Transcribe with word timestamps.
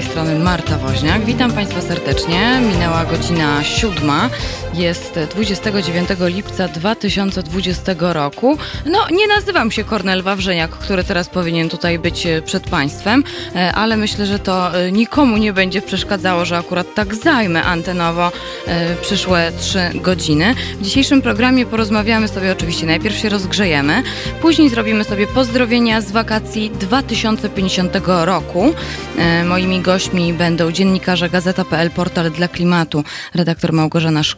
tej 0.00 0.08
strony 0.08 0.38
Marta 0.38 0.78
Woźniak. 0.78 1.24
Witam 1.24 1.52
Państwa 1.52 1.80
serdecznie. 1.80 2.60
Minęła 2.72 3.04
godzina 3.04 3.64
siódma. 3.64 4.30
Jest 4.74 5.18
29 5.30 6.08
lipca 6.20 6.68
2020 6.68 7.94
roku. 7.98 8.58
No, 8.86 8.98
nie 9.12 9.26
nazywam 9.26 9.70
się 9.70 9.84
Kornel 9.84 10.22
Wawrzeniak, 10.22 10.70
który 10.70 11.04
teraz 11.04 11.28
powinien 11.28 11.68
tutaj 11.68 11.98
być 11.98 12.26
e, 12.26 12.42
przed 12.42 12.70
Państwem, 12.70 13.24
e, 13.54 13.72
ale 13.72 13.96
myślę, 13.96 14.26
że 14.26 14.38
to 14.38 14.78
e, 14.78 14.92
nikomu 14.92 15.36
nie 15.36 15.52
będzie 15.52 15.82
przeszkadzało, 15.82 16.44
że 16.44 16.58
akurat 16.58 16.94
tak 16.94 17.14
zajmę 17.14 17.62
antenowo 17.62 18.32
przyszłe 19.02 19.52
trzy 19.60 19.80
godziny. 19.94 20.54
W 20.80 20.82
dzisiejszym 20.82 21.22
programie 21.22 21.66
porozmawiamy 21.66 22.28
sobie 22.28 22.52
oczywiście, 22.52 22.86
najpierw 22.86 23.16
się 23.16 23.28
rozgrzejemy, 23.28 24.02
później 24.42 24.68
zrobimy 24.68 25.04
sobie 25.04 25.26
pozdrowienia 25.26 26.00
z 26.00 26.12
wakacji 26.12 26.70
2050 26.70 27.96
roku. 28.06 28.74
Moimi 29.44 29.80
będą 30.38 30.72
dziennikarze 30.72 31.30
Gazeta.pl, 31.30 31.90
portal 31.90 32.30
dla 32.30 32.48
klimatu, 32.48 33.04
redaktor 33.34 33.72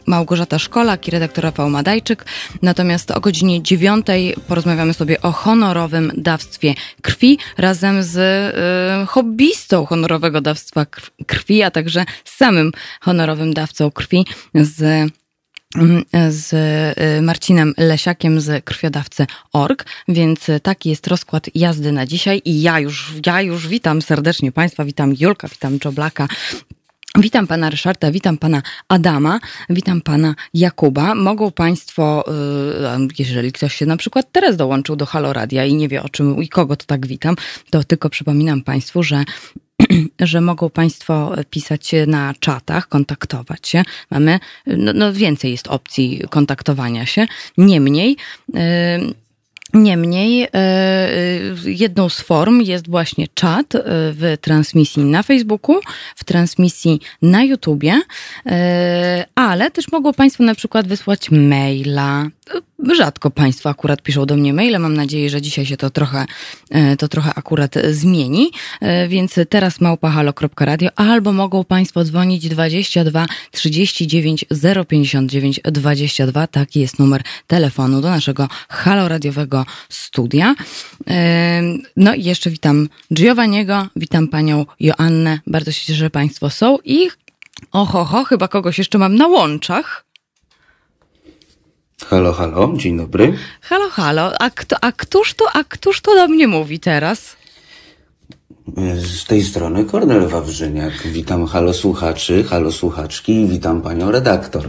Małgorzata, 0.06 0.58
Szkolak 0.58 1.08
i 1.08 1.10
redaktor 1.10 1.44
Rafał 1.44 1.70
Madajczyk. 1.70 2.24
Natomiast 2.62 3.10
o 3.10 3.20
godzinie 3.20 3.62
dziewiątej 3.62 4.34
porozmawiamy 4.48 4.94
sobie 4.94 5.22
o 5.22 5.32
honorowym 5.32 6.12
dawstwie 6.16 6.74
krwi 7.02 7.38
razem 7.58 8.02
z 8.02 8.16
y, 8.16 9.06
hobbystą 9.06 9.86
honorowego 9.86 10.40
dawstwa 10.40 10.86
krwi, 11.26 11.62
a 11.62 11.70
także 11.70 12.04
samym 12.24 12.72
honorowym 13.00 13.54
dawcą 13.54 13.90
krwi 13.90 14.26
z 14.54 15.12
z 16.28 16.52
y, 17.18 17.22
Marcinem 17.22 17.74
Lesiakiem 17.78 18.40
z 18.40 18.64
krwiodawcy.org, 18.64 19.84
więc 20.08 20.46
taki 20.62 20.90
jest 20.90 21.06
rozkład 21.06 21.46
jazdy 21.54 21.92
na 21.92 22.06
dzisiaj 22.06 22.42
i 22.44 22.62
ja 22.62 22.80
już, 22.80 23.14
ja 23.26 23.42
już 23.42 23.68
witam 23.68 24.02
serdecznie 24.02 24.52
Państwa, 24.52 24.84
witam 24.84 25.14
Julka, 25.20 25.48
witam 25.48 25.78
Czoblaka, 25.78 26.28
Witam 27.18 27.46
pana 27.46 27.70
Ryszarda, 27.70 28.10
witam 28.10 28.38
pana 28.38 28.62
Adama, 28.88 29.40
witam 29.70 30.00
pana 30.00 30.34
Jakuba. 30.54 31.14
Mogą 31.14 31.50
państwo, 31.50 32.24
y, 32.96 33.08
jeżeli 33.18 33.52
ktoś 33.52 33.74
się 33.74 33.86
na 33.86 33.96
przykład 33.96 34.32
teraz 34.32 34.56
dołączył 34.56 34.96
do 34.96 35.06
Haloradia 35.06 35.64
i 35.64 35.74
nie 35.74 35.88
wie 35.88 36.02
o 36.02 36.08
czym 36.08 36.42
i 36.42 36.48
kogo 36.48 36.76
to 36.76 36.86
tak 36.86 37.06
witam, 37.06 37.36
to 37.70 37.84
tylko 37.84 38.10
przypominam 38.10 38.62
państwu, 38.62 39.02
że 39.02 39.24
że 40.20 40.40
mogą 40.40 40.70
Państwo 40.70 41.32
pisać 41.50 41.94
na 42.06 42.34
czatach, 42.40 42.88
kontaktować 42.88 43.68
się. 43.68 43.82
Mamy, 44.10 44.38
no, 44.66 44.92
no 44.94 45.12
więcej 45.12 45.50
jest 45.50 45.68
opcji 45.68 46.22
kontaktowania 46.30 47.06
się. 47.06 47.26
Niemniej, 47.58 48.16
yy, 48.54 48.60
Niemniej 49.74 50.42
e, 50.42 50.48
e, 50.54 51.10
jedną 51.64 52.08
z 52.08 52.20
form 52.20 52.60
jest 52.60 52.90
właśnie 52.90 53.26
czat 53.34 53.74
e, 53.74 53.80
w 53.84 54.36
transmisji 54.40 55.04
na 55.04 55.22
Facebooku, 55.22 55.80
w 56.16 56.24
transmisji 56.24 57.00
na 57.22 57.44
YouTubie, 57.44 58.00
ale 59.34 59.70
też 59.70 59.92
mogą 59.92 60.12
Państwo 60.12 60.44
na 60.44 60.54
przykład 60.54 60.88
wysłać 60.88 61.30
maila 61.30 62.26
Rzadko 62.96 63.30
Państwo 63.30 63.68
akurat 63.68 64.02
piszą 64.02 64.26
do 64.26 64.36
mnie 64.36 64.52
maile. 64.52 64.78
Mam 64.78 64.94
nadzieję, 64.94 65.30
że 65.30 65.42
dzisiaj 65.42 65.66
się 65.66 65.76
to 65.76 65.90
trochę, 65.90 66.26
e, 66.70 66.96
to 66.96 67.08
trochę 67.08 67.34
akurat 67.34 67.74
zmieni. 67.90 68.50
E, 68.80 69.08
więc 69.08 69.34
teraz 69.48 69.80
małpahalo.radio 69.80 70.90
albo 70.96 71.32
mogą 71.32 71.64
Państwo 71.64 72.04
dzwonić 72.04 72.48
22 72.48 73.26
39 73.50 74.44
059 74.88 75.60
22. 75.64 76.46
Taki 76.46 76.80
jest 76.80 76.98
numer 76.98 77.22
telefonu 77.46 78.00
do 78.00 78.10
naszego 78.10 78.48
haloradiowego 78.68 79.66
studia. 79.88 80.54
E, 81.10 81.62
no 81.96 82.14
i 82.14 82.24
jeszcze 82.24 82.50
witam 82.50 82.88
Giovanniego, 83.14 83.86
witam 83.96 84.28
Panią 84.28 84.66
Joannę. 84.80 85.40
Bardzo 85.46 85.72
się 85.72 85.80
cieszę, 85.80 85.98
że 85.98 86.10
Państwo 86.10 86.50
są 86.50 86.78
i 86.84 87.08
oho, 87.72 88.04
ho, 88.04 88.24
chyba 88.24 88.48
kogoś 88.48 88.78
jeszcze 88.78 88.98
mam 88.98 89.16
na 89.16 89.26
łączach. 89.26 90.11
Halo, 92.10 92.32
halo, 92.32 92.72
dzień 92.76 92.96
dobry. 92.96 93.34
Halo, 93.60 93.88
halo, 93.90 94.32
a, 94.40 94.50
kto, 94.50 94.76
a, 94.80 94.92
któż, 94.92 95.34
to, 95.34 95.44
a 95.52 95.64
któż 95.64 96.00
to 96.00 96.14
do 96.14 96.28
mnie 96.28 96.48
mówi 96.48 96.80
teraz? 96.80 97.36
Z 98.96 99.24
tej 99.24 99.44
strony 99.44 99.84
Kornel 99.84 100.28
Wawrzyniak. 100.28 100.92
Witam 101.06 101.46
halo 101.46 101.74
słuchaczy, 101.74 102.44
halo 102.44 102.72
słuchaczki 102.72 103.32
i 103.40 103.46
witam 103.46 103.82
panią 103.82 104.10
redaktor. 104.10 104.68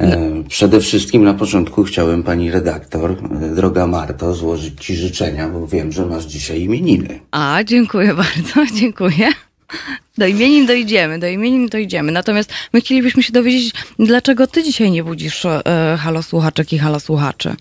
No. 0.00 0.06
Przede 0.48 0.80
wszystkim 0.80 1.24
na 1.24 1.34
początku 1.34 1.84
chciałem 1.84 2.22
pani 2.22 2.50
redaktor, 2.50 3.10
e, 3.10 3.54
droga 3.54 3.86
Marto, 3.86 4.34
złożyć 4.34 4.84
ci 4.84 4.96
życzenia, 4.96 5.48
bo 5.48 5.66
wiem, 5.66 5.92
że 5.92 6.06
masz 6.06 6.24
dzisiaj 6.24 6.60
imieniny. 6.60 7.20
A, 7.30 7.58
dziękuję 7.64 8.14
bardzo, 8.14 8.66
dziękuję. 8.80 9.32
Do 10.18 10.26
imienin 10.26 10.66
dojdziemy, 10.66 11.18
do 11.18 11.26
imienin 11.26 11.68
dojdziemy. 11.68 12.12
Natomiast 12.12 12.52
my 12.72 12.80
chcielibyśmy 12.80 13.22
się 13.22 13.32
dowiedzieć, 13.32 13.74
dlaczego 13.98 14.46
ty 14.46 14.62
dzisiaj 14.62 14.90
nie 14.90 15.04
budzisz 15.04 15.44
e, 15.44 15.98
halo 16.00 16.22
słuchaczek 16.22 16.72
i 16.72 16.78
halo 16.78 17.00
słuchaczy? 17.00 17.56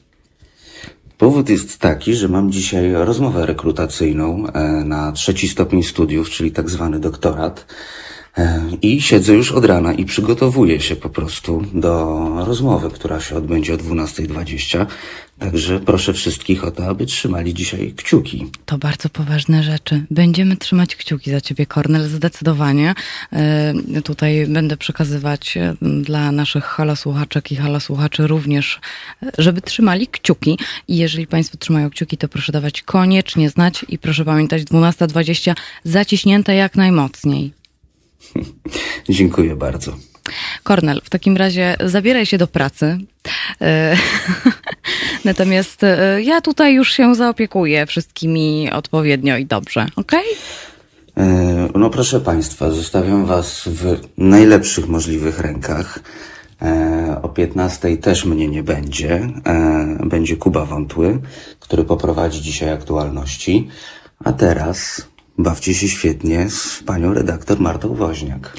Powód 1.18 1.50
jest 1.50 1.79
taki, 1.79 2.16
że 2.16 2.28
mam 2.28 2.51
dzisiaj 2.51 2.91
rozmowę 2.94 3.46
rekrutacyjną 3.46 4.47
e, 4.47 4.63
na 4.85 5.12
trzeci 5.12 5.47
stopień 5.47 5.84
studiów, 5.84 6.29
czyli 6.29 6.51
tak 6.51 6.69
zwany 6.69 7.00
doktorat. 7.00 7.66
E, 8.38 8.62
I 8.82 9.02
siedzę 9.02 9.34
już 9.34 9.52
od 9.52 9.66
rana 9.66 9.94
i 9.94 10.06
przygotowuję 10.06 10.80
się 10.80 10.96
po 10.96 11.10
prostu 11.10 11.64
do 11.74 12.28
rozmowy, 12.46 12.90
która 12.90 13.20
się 13.20 13.36
odbędzie 13.36 13.74
o 13.74 13.78
12.20. 13.78 14.86
Także 15.40 15.80
proszę 15.80 16.14
wszystkich 16.14 16.64
o 16.64 16.72
to, 16.72 16.86
aby 16.86 17.06
trzymali 17.06 17.54
dzisiaj 17.54 17.94
kciuki. 17.98 18.52
To 18.66 18.78
bardzo 18.78 19.10
poważne 19.10 19.64
rzeczy. 19.64 20.06
Będziemy 20.12 20.58
trzymać 20.58 20.96
kciuki 20.96 21.32
za 21.32 21.42
ciebie, 21.42 21.66
Kornel, 21.66 22.10
zdecydowanie. 22.10 22.94
E, 23.34 23.74
tutaj 24.04 24.48
będę 24.48 24.78
przekazywać 24.78 25.58
e, 25.58 25.76
dla 25.82 26.32
naszych 26.32 26.64
halasłuchaczek 26.64 27.52
i 27.52 27.56
halasłuchaczy 27.56 28.28
również, 28.28 28.80
żeby 29.38 29.62
trzymali 29.62 30.08
kciuki. 30.08 30.60
I 30.88 30.98
jeżeli 30.98 31.28
Państwo 31.28 31.58
trzymają 31.58 31.90
kciuki, 31.90 32.18
to 32.18 32.28
proszę 32.28 32.52
dawać 32.52 32.82
koniecznie 32.82 33.50
znać 33.50 33.86
i 33.90 33.98
proszę 34.00 34.26
pamiętać 34.26 34.64
12.20 34.64 35.56
zaciśnięte 35.84 36.56
jak 36.56 36.76
najmocniej. 36.76 37.62
Dziękuję 39.10 39.56
bardzo. 39.56 39.94
Kornel, 40.64 41.02
w 41.04 41.10
takim 41.10 41.38
razie 41.38 41.76
zabieraj 41.86 42.26
się 42.26 42.38
do 42.38 42.48
pracy. 42.48 42.98
E, 43.62 43.98
natomiast 45.26 45.84
e, 45.84 46.22
ja 46.22 46.42
tutaj 46.42 46.74
już 46.74 46.94
się 46.94 47.16
zaopiekuję 47.16 47.86
wszystkimi 47.86 48.72
odpowiednio 48.72 49.38
i 49.38 49.46
dobrze, 49.46 49.88
ok? 49.96 50.12
E, 51.18 51.70
no 51.76 51.90
proszę 51.90 52.20
Państwa, 52.20 52.72
zostawiam 52.72 53.26
Was 53.26 53.64
w 53.66 54.00
najlepszych 54.18 54.88
możliwych 54.88 55.40
rękach. 55.40 56.00
O 57.22 57.30
15 57.30 57.98
też 57.98 58.26
mnie 58.26 58.48
nie 58.48 58.64
będzie. 58.64 59.28
Będzie 60.00 60.38
Kuba 60.38 60.66
Wątły, 60.66 61.20
który 61.60 61.84
poprowadzi 61.84 62.42
dzisiaj 62.42 62.70
aktualności. 62.70 63.68
A 64.24 64.34
teraz 64.34 65.08
Bawcie 65.38 65.74
się 65.74 65.88
świetnie 65.88 66.50
z 66.50 66.84
panią 66.86 67.14
redaktor 67.14 67.60
Martą 67.60 67.96
Woźniak. 67.96 68.54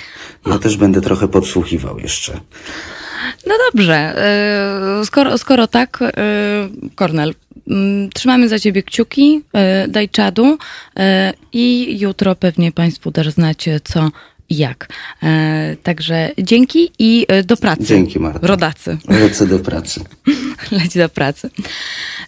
Ja 0.46 0.58
też 0.58 0.76
będę 0.76 1.00
trochę 1.00 1.28
podsłuchiwał 1.28 1.98
jeszcze. 1.98 2.40
No 3.46 3.54
dobrze, 3.72 3.94
e, 3.94 5.04
skoro, 5.04 5.38
skoro 5.38 5.66
tak, 5.66 5.98
e, 6.02 6.12
Kornel, 6.94 7.34
mm, 7.68 8.10
trzymamy 8.10 8.48
za 8.48 8.58
ciebie 8.58 8.82
kciuki, 8.82 9.42
e, 9.52 9.88
daj 9.88 10.08
czadu 10.08 10.58
i 11.52 11.98
jutro 12.00 12.34
pewnie 12.34 12.72
państwu 12.72 13.12
też 13.12 13.30
znacie, 13.30 13.80
co 13.84 14.10
jak. 14.50 14.88
Także 15.82 16.30
dzięki 16.38 16.90
i 16.98 17.26
do 17.44 17.56
pracy. 17.56 17.84
Dzięki, 17.84 18.20
Marta. 18.20 18.46
Rodacy. 18.46 18.98
Lecę 19.08 19.46
do 19.46 19.58
pracy. 19.58 20.00
Leci 20.70 20.98
do 20.98 21.08
pracy. 21.08 21.50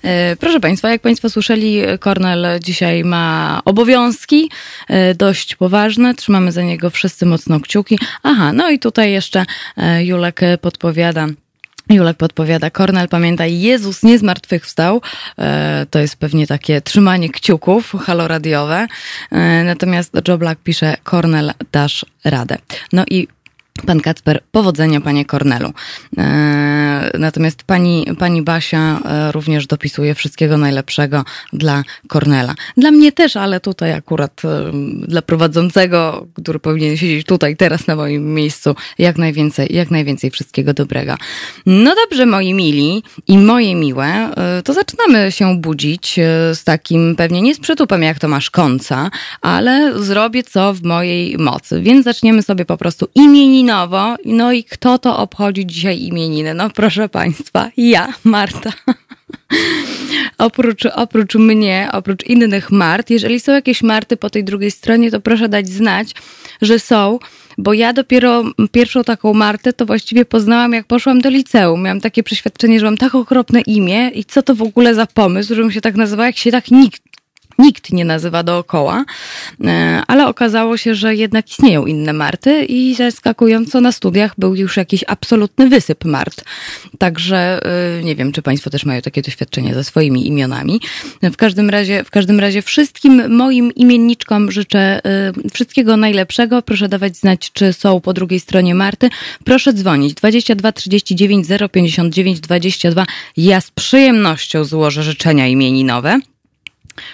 E, 0.02 0.36
proszę 0.36 0.60
Państwa, 0.60 0.90
jak 0.90 1.02
Państwo 1.02 1.30
słyszeli, 1.30 1.82
Kornel 2.00 2.60
dzisiaj 2.60 3.04
ma 3.04 3.60
obowiązki 3.64 4.50
e, 4.88 5.14
dość 5.14 5.56
poważne. 5.56 6.14
Trzymamy 6.14 6.52
za 6.52 6.62
niego 6.62 6.90
wszyscy 6.90 7.26
mocno 7.26 7.60
kciuki. 7.60 7.98
Aha, 8.22 8.52
no 8.52 8.70
i 8.70 8.78
tutaj 8.78 9.12
jeszcze 9.12 9.44
e, 9.76 10.04
Julek 10.04 10.40
podpowiada. 10.60 11.26
Julek 11.90 12.16
podpowiada, 12.16 12.70
Kornel, 12.70 13.08
pamiętaj, 13.08 13.60
Jezus 13.60 14.02
nie 14.02 14.18
zmartwychwstał. 14.18 15.00
To 15.90 15.98
jest 15.98 16.16
pewnie 16.16 16.46
takie 16.46 16.80
trzymanie 16.80 17.28
kciuków 17.28 17.92
haloradiowe. 17.92 18.86
Natomiast 19.64 20.12
Joe 20.28 20.38
Black 20.38 20.60
pisze, 20.62 20.96
Kornel, 21.04 21.52
dasz 21.72 22.06
radę. 22.24 22.58
No 22.92 23.04
i 23.10 23.28
Pan 23.82 24.00
Kacper, 24.00 24.40
powodzenia 24.52 25.00
panie 25.00 25.24
Kornelu. 25.24 25.72
E, 26.18 27.10
natomiast 27.18 27.62
pani, 27.62 28.06
pani 28.18 28.42
Basia 28.42 29.00
e, 29.04 29.32
również 29.32 29.66
dopisuje 29.66 30.14
wszystkiego 30.14 30.58
najlepszego 30.58 31.24
dla 31.52 31.82
Kornela. 32.08 32.54
Dla 32.76 32.90
mnie 32.90 33.12
też, 33.12 33.36
ale 33.36 33.60
tutaj 33.60 33.92
akurat 33.92 34.42
e, 34.44 34.72
dla 35.08 35.22
prowadzącego, 35.22 36.26
który 36.42 36.58
powinien 36.58 36.96
siedzieć 36.96 37.26
tutaj 37.26 37.56
teraz 37.56 37.86
na 37.86 37.96
moim 37.96 38.34
miejscu, 38.34 38.74
jak 38.98 39.18
najwięcej, 39.18 39.68
jak 39.70 39.90
najwięcej 39.90 40.30
wszystkiego 40.30 40.74
dobrego. 40.74 41.14
No 41.66 41.94
dobrze, 41.94 42.26
moi 42.26 42.54
mili 42.54 43.02
i 43.26 43.38
moje 43.38 43.74
miłe, 43.74 44.30
to 44.64 44.72
zaczynamy 44.72 45.32
się 45.32 45.60
budzić 45.60 46.20
z 46.54 46.64
takim 46.64 47.16
pewnie 47.16 47.42
nie 47.42 47.54
z 47.54 47.60
przytupem, 47.60 48.02
jak 48.02 48.18
to 48.18 48.28
masz 48.28 48.50
końca, 48.50 49.10
ale 49.40 50.02
zrobię 50.02 50.42
co 50.42 50.74
w 50.74 50.82
mojej 50.82 51.38
mocy. 51.38 51.80
Więc 51.80 52.04
zaczniemy 52.04 52.42
sobie 52.42 52.64
po 52.64 52.76
prostu 52.76 53.08
imieninowo 53.14 53.65
imieninowo. 53.66 54.16
No 54.24 54.52
i 54.52 54.64
kto 54.64 54.98
to 54.98 55.18
obchodzi 55.18 55.66
dzisiaj 55.66 56.02
imieniny? 56.02 56.54
No 56.54 56.70
proszę 56.70 57.08
Państwa, 57.08 57.70
ja, 57.76 58.12
Marta. 58.24 58.72
oprócz, 60.38 60.86
oprócz 60.86 61.34
mnie, 61.34 61.88
oprócz 61.92 62.26
innych 62.26 62.70
Mart, 62.70 63.10
jeżeli 63.10 63.40
są 63.40 63.52
jakieś 63.52 63.82
Marty 63.82 64.16
po 64.16 64.30
tej 64.30 64.44
drugiej 64.44 64.70
stronie, 64.70 65.10
to 65.10 65.20
proszę 65.20 65.48
dać 65.48 65.68
znać, 65.68 66.14
że 66.62 66.78
są, 66.78 67.18
bo 67.58 67.72
ja 67.72 67.92
dopiero 67.92 68.44
pierwszą 68.72 69.04
taką 69.04 69.34
Martę 69.34 69.72
to 69.72 69.86
właściwie 69.86 70.24
poznałam, 70.24 70.72
jak 70.72 70.86
poszłam 70.86 71.20
do 71.20 71.30
liceum. 71.30 71.82
Miałam 71.82 72.00
takie 72.00 72.22
przeświadczenie, 72.22 72.80
że 72.80 72.86
mam 72.86 72.96
tak 72.96 73.14
okropne 73.14 73.60
imię 73.60 74.10
i 74.14 74.24
co 74.24 74.42
to 74.42 74.54
w 74.54 74.62
ogóle 74.62 74.94
za 74.94 75.06
pomysł, 75.06 75.54
żebym 75.54 75.72
się 75.72 75.80
tak 75.80 75.94
nazywała, 75.94 76.26
jak 76.26 76.36
się 76.36 76.50
tak 76.50 76.70
nikt 76.70 77.02
nikt 77.58 77.92
nie 77.92 78.04
nazywa 78.04 78.42
dookoła, 78.42 79.04
e, 79.64 80.02
ale 80.06 80.26
okazało 80.28 80.76
się, 80.76 80.94
że 80.94 81.14
jednak 81.14 81.50
istnieją 81.50 81.86
inne 81.86 82.12
Marty 82.12 82.64
i 82.64 82.94
zaskakująco 82.94 83.80
na 83.80 83.92
studiach 83.92 84.32
był 84.38 84.54
już 84.54 84.76
jakiś 84.76 85.04
absolutny 85.06 85.68
wysyp 85.68 86.04
Mart. 86.04 86.44
Także 86.98 87.60
e, 87.98 88.02
nie 88.02 88.16
wiem, 88.16 88.32
czy 88.32 88.42
Państwo 88.42 88.70
też 88.70 88.84
mają 88.84 89.02
takie 89.02 89.22
doświadczenie 89.22 89.74
ze 89.74 89.84
swoimi 89.84 90.26
imionami. 90.26 90.80
W 91.22 91.36
każdym 91.36 91.70
razie, 91.70 92.04
w 92.04 92.10
każdym 92.10 92.40
razie 92.40 92.62
wszystkim 92.62 93.36
moim 93.36 93.74
imienniczkom 93.74 94.52
życzę 94.52 95.04
e, 95.04 95.32
wszystkiego 95.52 95.96
najlepszego. 95.96 96.62
Proszę 96.62 96.88
dawać 96.88 97.16
znać, 97.16 97.52
czy 97.52 97.72
są 97.72 98.00
po 98.00 98.12
drugiej 98.12 98.40
stronie 98.40 98.74
Marty. 98.74 99.10
Proszę 99.44 99.72
dzwonić 99.72 100.14
22 100.14 100.72
39 100.72 101.46
059 101.72 102.40
22. 102.40 103.06
Ja 103.36 103.60
z 103.60 103.70
przyjemnością 103.70 104.64
złożę 104.64 105.02
życzenia 105.02 105.46
imieninowe. 105.46 106.20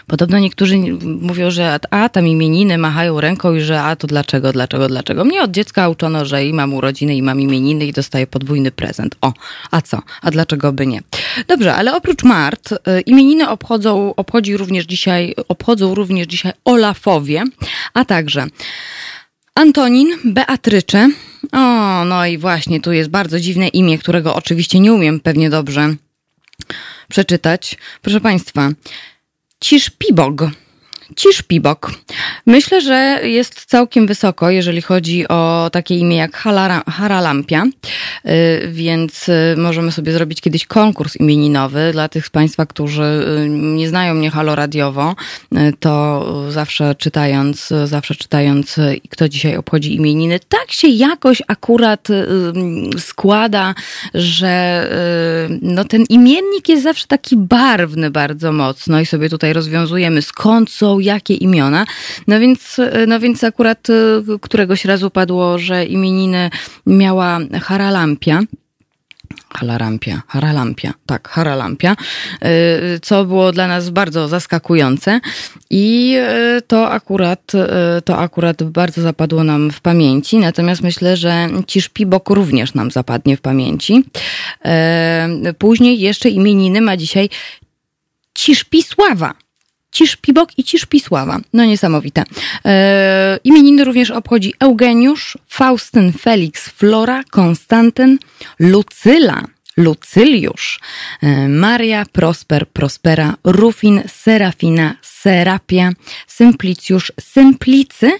Podobno 0.07 0.39
niektórzy 0.39 0.79
mówią, 1.21 1.51
że 1.51 1.79
a 1.91 2.09
tam 2.09 2.27
imieniny 2.27 2.79
machają 2.79 3.21
ręką 3.21 3.55
i 3.55 3.61
że 3.61 3.83
a 3.83 3.97
to 3.97 4.07
dlaczego, 4.07 4.53
dlaczego, 4.53 4.89
dlaczego. 4.89 5.25
Mnie 5.25 5.43
od 5.43 5.51
dziecka 5.51 5.89
uczono, 5.89 6.25
że 6.25 6.47
i 6.47 6.53
mam 6.53 6.75
urodziny, 6.75 7.17
i 7.17 7.23
mam 7.23 7.41
imieniny 7.41 7.87
i 7.87 7.93
dostaję 7.93 8.27
podwójny 8.27 8.71
prezent. 8.71 9.17
O, 9.21 9.33
a 9.71 9.83
co? 9.83 10.03
A 10.23 10.31
dlaczego 10.31 10.73
by 10.73 10.87
nie? 10.87 11.03
Dobrze, 11.49 11.75
ale 11.75 11.97
oprócz 11.97 12.23
Mart, 12.23 12.73
y, 12.73 13.01
imieniny 13.01 13.49
obchodzą, 13.49 14.15
obchodzi 14.15 14.57
również 14.57 14.85
dzisiaj, 14.87 15.35
obchodzą 15.49 15.95
również 15.95 16.27
dzisiaj 16.27 16.53
Olafowie, 16.65 17.45
a 17.95 18.05
także 18.05 18.47
Antonin, 19.55 20.09
Beatrycze. 20.25 21.09
O, 21.53 22.05
no 22.05 22.27
i 22.27 22.39
właśnie 22.39 22.81
tu 22.81 22.93
jest 22.93 23.11
bardzo 23.11 23.41
dziwne 23.41 23.69
imię, 23.69 23.99
którego 23.99 24.35
oczywiście 24.35 24.81
nie 24.81 24.93
umiem 24.93 25.21
pewnie 25.21 25.51
dobrze 25.51 25.95
przeczytać. 27.09 27.79
Proszę 28.03 28.21
Państwa, 28.21 28.71
Cisz 29.63 29.91
Pibog. 29.91 30.51
Ciszpibog. 31.17 31.43
Ciszpibok. 31.53 31.91
Myślę, 32.47 32.81
że 32.81 33.21
jest 33.25 33.65
całkiem 33.65 34.07
wysoko, 34.07 34.51
jeżeli 34.51 34.83
chodzi 34.83 35.29
o 35.29 35.71
takie 35.73 35.99
imię 35.99 36.17
jak 36.17 36.37
Haralampia, 36.87 37.65
y, 37.65 38.69
więc 38.69 39.29
y, 39.29 39.55
możemy 39.59 39.93
sobie 39.93 40.13
zrobić 40.13 40.41
kiedyś 40.41 40.67
konkurs 40.67 41.17
imieninowy 41.17 41.93
dla 41.93 42.09
tych 42.09 42.27
z 42.27 42.31
Państwa, 42.31 42.67
którzy 42.67 43.03
y, 43.03 43.49
nie 43.49 43.89
znają 43.89 44.15
mnie 44.15 44.31
haloradiowo, 44.31 45.15
to 45.81 46.27
zawsze 46.51 46.95
czytając, 46.95 47.69
zawsze 47.85 48.15
czytając, 48.15 48.77
kto 49.11 49.29
dzisiaj 49.29 49.57
obchodzi 49.57 49.95
imieniny, 49.95 50.41
tak 50.49 50.73
się 50.73 50.89
jakoś 50.89 51.43
akurat 51.49 52.09
składa, 52.99 53.75
że 54.15 54.89
no 55.63 55.85
ten 55.85 56.05
imiennik 56.09 56.69
jest 56.69 56.83
zawsze 56.83 57.07
taki 57.07 57.37
barwny 57.37 58.11
bardzo 58.11 58.53
mocno 58.53 59.01
i 59.01 59.07
sobie 59.07 59.29
tutaj 59.29 59.53
rozwiązujemy 59.53 60.23
skąd 60.23 60.71
są 60.71 60.99
jakie 61.03 61.35
imiona. 61.35 61.85
No 62.27 62.41
więc, 62.41 62.81
no 63.07 63.21
więc 63.21 63.45
akurat 63.45 63.91
y, 63.91 63.93
któregoś 64.41 64.85
razu 64.85 65.11
padło, 65.11 65.59
że 65.59 65.85
imieniny 65.85 66.51
miała 66.87 67.39
Haralampia. 67.63 68.41
Halarampia, 69.55 70.23
Haralampia, 70.29 70.95
tak, 71.07 71.29
Haralampia, 71.29 71.97
y, 72.45 73.01
co 73.01 73.25
było 73.25 73.53
dla 73.53 73.67
nas 73.67 73.91
bardzo 73.91 74.29
zaskakujące 74.29 75.21
i 75.71 76.17
to 76.67 76.91
akurat, 76.91 77.53
to 78.05 78.19
akurat 78.19 78.63
bardzo 78.63 79.03
zapadło 79.03 79.45
nam 79.45 79.71
w 79.71 79.81
pamięci, 79.81 80.39
natomiast 80.39 80.83
myślę, 80.83 81.17
że 81.17 81.49
Ciszpibok 81.67 82.31
również 82.31 82.75
nam 82.75 82.91
zapadnie 82.91 83.37
w 83.37 83.41
pamięci. 83.41 84.05
Później 85.59 86.01
jeszcze 86.01 86.29
imieniny 86.29 86.81
ma 86.81 86.97
dzisiaj 86.97 87.29
Ciszpisława. 88.35 89.35
Ciszpibok 89.93 90.59
i 90.59 90.65
Ciszpisława. 90.65 91.41
No 91.53 91.65
niesamowite. 91.65 92.25
E, 92.65 93.39
imieniny 93.45 93.85
również 93.85 94.11
obchodzi 94.11 94.55
Eugeniusz, 94.61 95.39
Faustyn, 95.49 96.13
Felix, 96.13 96.69
Flora, 96.69 97.25
Konstantyn, 97.31 98.19
Lucyla, 98.59 99.45
Lucyliusz, 99.77 100.81
e, 101.23 101.49
Maria, 101.49 102.05
Prosper, 102.13 102.67
Prospera, 102.69 103.35
Rufin, 103.45 104.03
Serafina, 104.07 104.97
Serapia, 105.03 105.91
Symplicjusz, 106.27 107.13
Symplicy, 107.21 108.11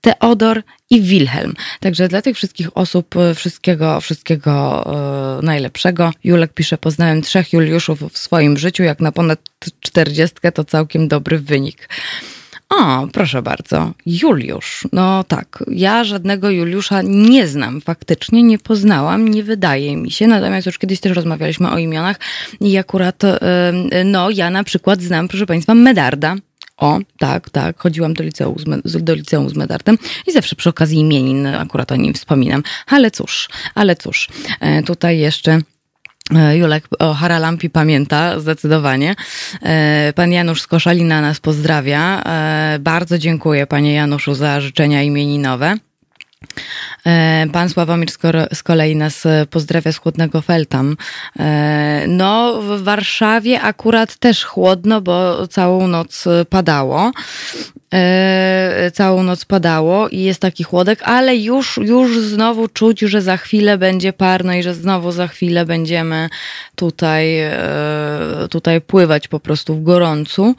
Teodor 0.00 0.62
i 0.90 1.00
Wilhelm. 1.00 1.54
Także 1.80 2.08
dla 2.08 2.22
tych 2.22 2.36
wszystkich 2.36 2.76
osób 2.76 3.16
e, 3.16 3.34
wszystkiego, 3.34 4.00
wszystkiego 4.00 4.84
e, 5.38 5.42
najlepszego. 5.42 6.12
Julek 6.24 6.52
pisze, 6.52 6.78
poznałem 6.78 7.22
trzech 7.22 7.52
Juliuszów 7.52 8.12
w 8.12 8.18
swoim 8.18 8.58
życiu, 8.58 8.82
jak 8.82 9.00
na 9.00 9.12
ponad 9.12 9.40
czterdziestkę 9.80 10.52
to 10.52 10.64
całkiem 10.64 11.08
dobry 11.08 11.38
wynik. 11.38 11.88
O, 12.76 13.06
proszę 13.12 13.42
bardzo, 13.42 13.92
Juliusz. 14.06 14.88
No 14.92 15.24
tak, 15.24 15.64
ja 15.70 16.04
żadnego 16.04 16.50
Juliusza 16.50 17.02
nie 17.02 17.48
znam, 17.48 17.80
faktycznie 17.80 18.42
nie 18.42 18.58
poznałam, 18.58 19.28
nie 19.28 19.42
wydaje 19.42 19.96
mi 19.96 20.10
się. 20.10 20.26
Natomiast 20.26 20.66
już 20.66 20.78
kiedyś 20.78 21.00
też 21.00 21.16
rozmawialiśmy 21.16 21.70
o 21.70 21.78
imionach 21.78 22.16
i 22.60 22.78
akurat, 22.78 23.22
no 24.04 24.30
ja 24.30 24.50
na 24.50 24.64
przykład 24.64 25.02
znam, 25.02 25.28
proszę 25.28 25.46
Państwa, 25.46 25.74
Medarda. 25.74 26.36
O, 26.76 26.98
tak, 27.18 27.50
tak. 27.50 27.78
Chodziłam 27.78 28.14
do 28.14 28.24
liceum, 28.24 28.56
z, 28.84 29.04
do 29.04 29.14
liceum 29.14 29.48
z 29.48 29.54
Medartem 29.54 29.98
i 30.26 30.32
zawsze 30.32 30.56
przy 30.56 30.68
okazji 30.68 30.98
imienin 30.98 31.46
akurat 31.46 31.92
o 31.92 31.96
nim 31.96 32.14
wspominam. 32.14 32.62
Ale 32.86 33.10
cóż, 33.10 33.48
ale 33.74 33.96
cóż, 33.96 34.28
e, 34.60 34.82
tutaj 34.82 35.18
jeszcze 35.18 35.60
Julek 36.52 36.84
o 36.98 37.14
Haralampi 37.14 37.70
pamięta 37.70 38.40
zdecydowanie. 38.40 39.14
E, 39.62 40.12
pan 40.16 40.32
Janusz 40.32 40.62
z 40.62 40.66
Koszalina 40.66 41.20
nas 41.20 41.40
pozdrawia. 41.40 42.22
Bardzo 42.80 43.18
dziękuję 43.18 43.66
panie 43.66 43.94
Januszu 43.94 44.34
za 44.34 44.60
życzenia 44.60 45.02
imieninowe. 45.02 45.76
E, 47.06 47.46
pan 47.52 47.68
Sławomir 47.68 48.08
z 48.52 48.62
kolei 48.62 48.96
nas 48.96 49.26
e, 49.26 49.46
pozdrawia 49.50 49.92
z 49.92 49.96
chłodnego 49.96 50.42
Feltam. 50.42 50.96
E, 51.38 52.04
no, 52.08 52.62
w 52.62 52.82
Warszawie 52.82 53.60
akurat 53.60 54.16
też 54.16 54.44
chłodno, 54.44 55.00
bo 55.00 55.46
całą 55.46 55.86
noc 55.86 56.24
padało. 56.50 57.12
Całą 58.92 59.22
noc 59.22 59.44
padało 59.44 60.08
i 60.08 60.20
jest 60.20 60.40
taki 60.40 60.64
chłodek, 60.64 61.02
ale 61.02 61.36
już, 61.36 61.76
już 61.76 62.20
znowu 62.20 62.68
czuć, 62.68 63.00
że 63.00 63.22
za 63.22 63.36
chwilę 63.36 63.78
będzie 63.78 64.12
parno 64.12 64.54
i 64.54 64.62
że 64.62 64.74
znowu 64.74 65.12
za 65.12 65.28
chwilę 65.28 65.66
będziemy 65.66 66.28
tutaj, 66.76 67.36
tutaj 68.50 68.80
pływać 68.80 69.28
po 69.28 69.40
prostu 69.40 69.74
w 69.74 69.82
gorącu. 69.82 70.54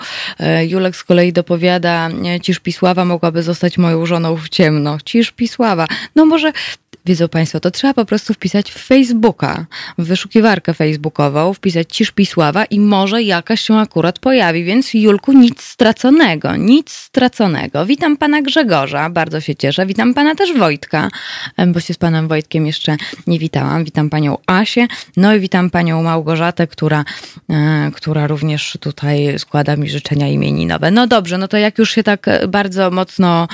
Julek 0.68 0.96
z 0.96 1.04
kolei 1.04 1.34
dopowiada, 1.34 2.10
Ciszpisława 2.42 3.06
mogłaby 3.06 3.44
zostać 3.44 3.78
moją 3.78 4.06
żoną 4.06 4.38
w 4.38 4.50
ciemno. 4.50 4.98
Ciszpisława. 5.06 5.88
No 6.16 6.26
może 6.26 6.52
Wiedzą 7.06 7.28
Państwo, 7.28 7.60
to 7.60 7.72
trzeba 7.72 7.94
po 7.94 8.06
prostu 8.06 8.34
wpisać 8.34 8.72
w 8.72 8.78
Facebooka, 8.78 9.66
w 9.98 10.06
wyszukiwarkę 10.06 10.74
facebookową, 10.74 11.54
wpisać 11.54 11.96
Ciszpisława 11.96 12.66
i 12.66 12.80
może 12.80 13.24
jakaś 13.24 13.62
się 13.62 13.78
akurat 13.78 14.20
pojawi, 14.20 14.64
więc 14.64 14.94
Julku, 14.94 15.34
nic 15.34 15.62
straconego, 15.62 16.56
nic 16.56 16.92
straconego. 16.92 17.86
Witam 17.86 18.18
Pana 18.18 18.42
Grzegorza, 18.42 19.10
bardzo 19.10 19.42
się 19.42 19.56
cieszę. 19.56 19.86
Witam 19.86 20.14
Pana 20.14 20.36
też 20.36 20.54
Wojtka, 20.54 21.10
bo 21.68 21.80
się 21.80 21.94
z 21.94 21.98
Panem 21.98 22.28
Wojtkiem 22.28 22.66
jeszcze 22.68 22.98
nie 23.28 23.40
witałam. 23.40 23.84
Witam 23.84 24.10
Panią 24.10 24.38
Asię, 24.48 24.88
no 25.18 25.36
i 25.36 25.40
witam 25.40 25.70
Panią 25.70 26.04
Małgorzatę, 26.04 26.68
która, 26.68 27.06
e, 27.50 27.92
która 27.94 28.28
również 28.28 28.78
tutaj 28.80 29.40
składa 29.40 29.76
mi 29.76 29.90
życzenia 29.90 30.28
imieninowe. 30.28 30.92
No 30.92 31.08
dobrze, 31.08 31.38
no 31.38 31.48
to 31.48 31.58
jak 31.58 31.78
już 31.78 31.92
się 31.92 32.04
tak 32.04 32.30
bardzo 32.48 32.92
mocno 32.92 33.44
e, 33.44 33.48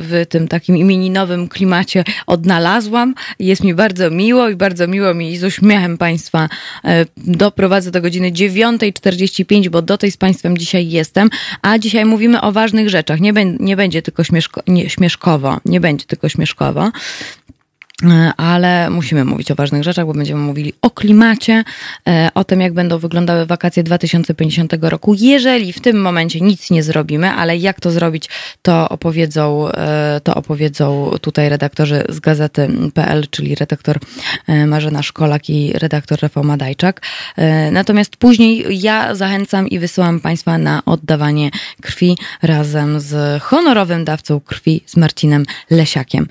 w 0.00 0.24
tym 0.28 0.48
takim 0.48 0.76
imieninowym 0.76 1.48
klimacie 1.48 2.04
od 2.26 2.49
odnalazłam. 2.50 3.14
Jest 3.38 3.64
mi 3.64 3.74
bardzo 3.74 4.10
miło 4.10 4.48
i 4.48 4.56
bardzo 4.56 4.86
miło 4.86 5.14
mi 5.14 5.36
z 5.36 5.44
uśmiechem 5.44 5.98
Państwa 5.98 6.48
e, 6.84 7.06
doprowadzę 7.16 7.90
do 7.90 8.00
godziny 8.00 8.32
9.45, 8.32 9.68
bo 9.68 9.82
do 9.82 9.98
tej 9.98 10.10
z 10.10 10.16
Państwem 10.16 10.58
dzisiaj 10.58 10.88
jestem. 10.88 11.30
A 11.62 11.78
dzisiaj 11.78 12.04
mówimy 12.04 12.40
o 12.40 12.52
ważnych 12.52 12.88
rzeczach. 12.88 13.20
Nie, 13.20 13.32
nie 13.60 13.76
będzie 13.76 14.02
tylko 14.02 14.24
śmieszko, 14.24 14.62
nie, 14.68 14.90
śmieszkowo. 14.90 15.60
Nie 15.64 15.80
będzie 15.80 16.06
tylko 16.06 16.28
śmieszkowo. 16.28 16.90
E, 18.02 18.32
ale 18.36 18.90
musimy 18.90 19.24
mówić 19.24 19.50
o 19.50 19.54
ważnych 19.54 19.82
rzeczach, 19.82 20.06
bo 20.06 20.14
będziemy 20.14 20.40
mówili 20.40 20.72
o 20.82 20.90
klimacie, 20.90 21.64
e, 22.08 22.28
o 22.34 22.44
tym, 22.44 22.60
jak 22.60 22.72
będą 22.72 22.98
wyglądały 22.98 23.46
wakacje 23.46 23.82
2050 23.82 24.72
roku. 24.80 25.14
Jeżeli 25.18 25.72
w 25.72 25.80
tym 25.80 26.00
momencie 26.00 26.40
nic 26.40 26.70
nie 26.70 26.82
zrobimy, 26.82 27.30
ale 27.30 27.56
jak 27.56 27.80
to 27.80 27.90
zrobić, 27.90 28.28
to 28.62 28.88
opowiedzą, 28.88 29.68
e, 29.68 30.20
to 30.24 30.34
opowiedzą 30.34 31.10
tutaj 31.20 31.48
redaktorzy 31.48 32.04
z 32.08 32.20
gazety.pl, 32.20 33.26
czyli 33.30 33.54
redaktor 33.54 33.98
Marzena 34.66 35.02
Szkolak 35.02 35.50
i 35.50 35.72
redaktor 35.72 36.18
Rafał 36.22 36.44
Madajczak. 36.44 37.02
Natomiast 37.72 38.16
później 38.16 38.66
ja 38.80 39.14
zachęcam 39.14 39.68
i 39.68 39.78
wysyłam 39.78 40.20
Państwa 40.20 40.58
na 40.58 40.82
oddawanie 40.86 41.50
krwi 41.82 42.16
razem 42.42 43.00
z 43.00 43.42
honorowym 43.42 44.04
dawcą 44.04 44.40
krwi, 44.40 44.82
z 44.86 44.96
Marcinem 44.96 45.44
Lesiakiem 45.70 46.26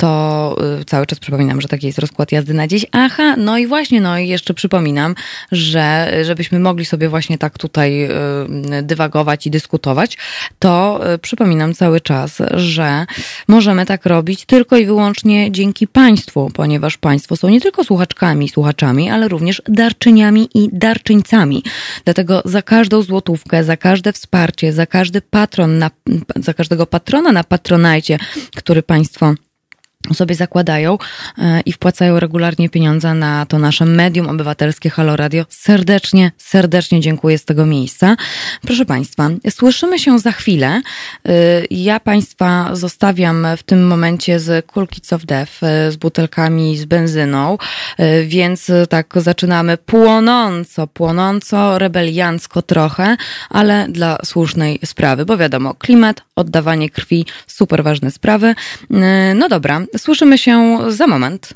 to 0.00 0.56
y, 0.80 0.84
cały 0.84 1.06
czas 1.06 1.18
przypominam, 1.18 1.60
że 1.60 1.68
taki 1.68 1.86
jest 1.86 1.98
rozkład 1.98 2.32
jazdy 2.32 2.54
na 2.54 2.66
dziś. 2.68 2.86
Aha, 2.92 3.34
no 3.36 3.58
i 3.58 3.66
właśnie, 3.66 4.00
no 4.00 4.18
i 4.18 4.28
jeszcze 4.28 4.54
przypominam, 4.54 5.14
że 5.52 6.12
żebyśmy 6.22 6.60
mogli 6.60 6.84
sobie 6.84 7.08
właśnie 7.08 7.38
tak 7.38 7.58
tutaj 7.58 8.04
y, 8.04 8.82
dywagować 8.82 9.46
i 9.46 9.50
dyskutować, 9.50 10.18
to 10.58 11.00
y, 11.14 11.18
przypominam 11.18 11.74
cały 11.74 12.00
czas, 12.00 12.38
że 12.54 13.06
możemy 13.48 13.86
tak 13.86 14.06
robić 14.06 14.44
tylko 14.44 14.76
i 14.76 14.86
wyłącznie 14.86 15.52
dzięki 15.52 15.86
Państwu, 15.86 16.50
ponieważ 16.54 16.98
Państwo 16.98 17.36
są 17.36 17.48
nie 17.48 17.60
tylko 17.60 17.84
słuchaczkami, 17.84 18.48
słuchaczami, 18.48 19.10
ale 19.10 19.28
również 19.28 19.62
darczyniami 19.68 20.48
i 20.54 20.68
darczyńcami. 20.72 21.62
Dlatego 22.04 22.42
za 22.44 22.62
każdą 22.62 23.02
złotówkę, 23.02 23.64
za 23.64 23.76
każde 23.76 24.12
wsparcie, 24.12 24.72
za 24.72 24.86
każdy 24.86 25.20
patron, 25.20 25.78
na, 25.78 25.90
za 26.36 26.54
każdego 26.54 26.86
patrona 26.86 27.32
na 27.32 27.44
patronajcie, 27.44 28.18
który 28.56 28.82
Państwo 28.82 29.34
sobie 30.14 30.34
zakładają 30.34 30.98
e, 31.38 31.60
i 31.60 31.72
wpłacają 31.72 32.20
regularnie 32.20 32.68
pieniądze 32.68 33.14
na 33.14 33.46
to 33.46 33.58
nasze 33.58 33.84
medium 33.84 34.28
obywatelskie 34.28 34.90
Halo 34.90 35.16
Radio. 35.16 35.44
Serdecznie, 35.48 36.32
serdecznie 36.38 37.00
dziękuję 37.00 37.38
z 37.38 37.44
tego 37.44 37.66
miejsca. 37.66 38.16
Proszę 38.62 38.84
Państwa, 38.84 39.30
słyszymy 39.50 39.98
się 39.98 40.18
za 40.18 40.32
chwilę. 40.32 40.82
E, 41.28 41.32
ja 41.70 42.00
Państwa 42.00 42.70
zostawiam 42.72 43.46
w 43.56 43.62
tym 43.62 43.86
momencie 43.86 44.40
z 44.40 44.66
Cool 44.66 44.88
Kids 44.88 45.12
of 45.12 45.24
Death, 45.24 45.52
e, 45.62 45.92
z 45.92 45.96
butelkami 45.96 46.78
z 46.78 46.84
benzyną, 46.84 47.58
więc 48.24 48.70
tak 48.88 49.14
zaczynamy 49.16 49.76
płonąco, 49.76 50.86
płonąco, 50.86 51.78
rebeliancko 51.78 52.62
trochę, 52.62 53.16
ale 53.50 53.86
dla 53.88 54.18
słusznej 54.24 54.78
sprawy, 54.84 55.24
bo 55.24 55.36
wiadomo, 55.36 55.74
klimat, 55.74 56.22
oddawanie 56.36 56.90
krwi, 56.90 57.26
super 57.46 57.84
ważne 57.84 58.10
sprawy. 58.10 58.54
No 59.34 59.48
dobra, 59.48 59.80
Słyszymy 60.00 60.38
się 60.38 60.78
za 60.88 61.06
moment. 61.06 61.54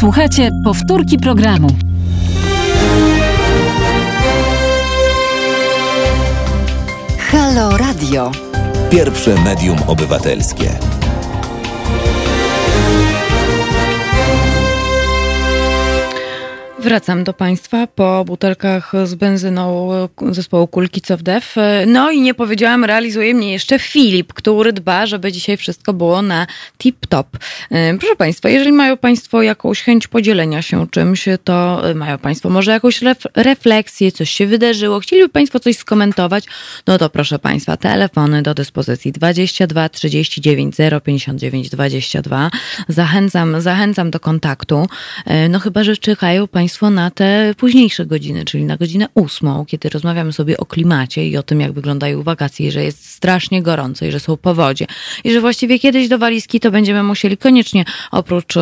Słuchajcie 0.00 0.50
powtórki 0.64 1.18
programu. 1.18 1.68
Halo 7.18 7.76
Radio. 7.76 8.32
Pierwsze 8.90 9.34
medium 9.44 9.78
obywatelskie. 9.86 10.97
Wracam 16.80 17.24
do 17.24 17.32
Państwa 17.32 17.86
po 17.86 18.24
butelkach 18.24 18.92
z 19.04 19.14
benzyną 19.14 19.90
zespołu 20.30 20.66
Kulki 20.66 21.12
of 21.14 21.22
Death. 21.22 21.46
No 21.86 22.10
i 22.10 22.20
nie 22.20 22.34
powiedziałam, 22.34 22.84
realizuje 22.84 23.34
mnie 23.34 23.52
jeszcze 23.52 23.78
Filip, 23.78 24.32
który 24.32 24.72
dba, 24.72 25.06
żeby 25.06 25.32
dzisiaj 25.32 25.56
wszystko 25.56 25.92
było 25.92 26.22
na 26.22 26.46
tip-top. 26.78 27.24
Proszę 28.00 28.16
Państwa, 28.16 28.48
jeżeli 28.48 28.72
mają 28.72 28.96
Państwo 28.96 29.42
jakąś 29.42 29.82
chęć 29.82 30.08
podzielenia 30.08 30.62
się 30.62 30.86
czymś, 30.90 31.28
to 31.44 31.82
mają 31.94 32.18
Państwo 32.18 32.50
może 32.50 32.70
jakąś 32.70 33.00
refleksję, 33.34 34.12
coś 34.12 34.30
się 34.30 34.46
wydarzyło, 34.46 35.00
chcieliby 35.00 35.28
Państwo 35.28 35.60
coś 35.60 35.76
skomentować, 35.76 36.44
no 36.86 36.98
to 36.98 37.10
proszę 37.10 37.38
Państwa, 37.38 37.76
telefony 37.76 38.42
do 38.42 38.54
dyspozycji 38.54 39.12
22 39.12 39.88
39 39.88 40.76
059 41.04 41.70
22. 41.70 42.50
Zachęcam, 42.88 43.60
zachęcam 43.60 44.10
do 44.10 44.20
kontaktu. 44.20 44.86
No 45.48 45.58
chyba, 45.60 45.84
że 45.84 45.96
czekają 45.96 46.48
Państwo 46.48 46.67
Państwo 46.68 46.90
na 46.90 47.10
te 47.10 47.54
późniejsze 47.56 48.06
godziny, 48.06 48.44
czyli 48.44 48.64
na 48.64 48.76
godzinę 48.76 49.06
ósmą, 49.14 49.64
kiedy 49.66 49.88
rozmawiamy 49.88 50.32
sobie 50.32 50.56
o 50.56 50.66
klimacie 50.66 51.28
i 51.28 51.36
o 51.36 51.42
tym, 51.42 51.60
jak 51.60 51.72
wyglądają 51.72 52.22
wakacje, 52.22 52.72
że 52.72 52.84
jest 52.84 53.10
strasznie 53.10 53.62
gorąco 53.62 54.04
i 54.04 54.10
że 54.10 54.20
są 54.20 54.36
powodzie 54.36 54.86
i 55.24 55.32
że 55.32 55.40
właściwie 55.40 55.78
kiedyś 55.78 56.08
do 56.08 56.18
walizki 56.18 56.60
to 56.60 56.70
będziemy 56.70 57.02
musieli 57.02 57.36
koniecznie 57.36 57.84
oprócz 58.10 58.54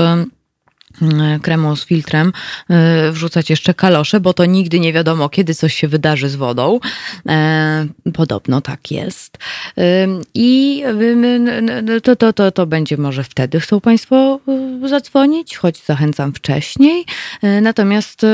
E, 1.03 1.41
kremu 1.43 1.77
z 1.77 1.85
filtrem 1.85 2.33
e, 2.71 3.13
wrzucać 3.13 3.51
jeszcze 3.51 3.75
kalosze, 3.75 4.21
bo 4.21 4.35
to 4.35 4.45
nigdy 4.45 4.81
nie 4.81 4.93
wiadomo, 4.93 5.29
kiedy 5.29 5.55
coś 5.55 5.75
się 5.75 5.89
wydarzy 5.89 6.29
z 6.29 6.37
wodą. 6.37 6.81
E, 7.29 7.87
podobno 8.15 8.61
tak 8.61 8.91
jest. 8.91 9.39
I 10.35 10.83
to, 12.03 12.17
to, 12.17 12.33
to, 12.33 12.53
to 12.53 12.67
będzie 12.67 12.97
może 12.97 13.25
wtedy 13.25 13.61
chcą 13.61 13.81
Państwo 13.81 14.41
zadzwonić, 14.85 15.57
choć 15.57 15.85
zachęcam 15.85 16.33
wcześniej. 16.33 17.05
Natomiast 17.63 18.27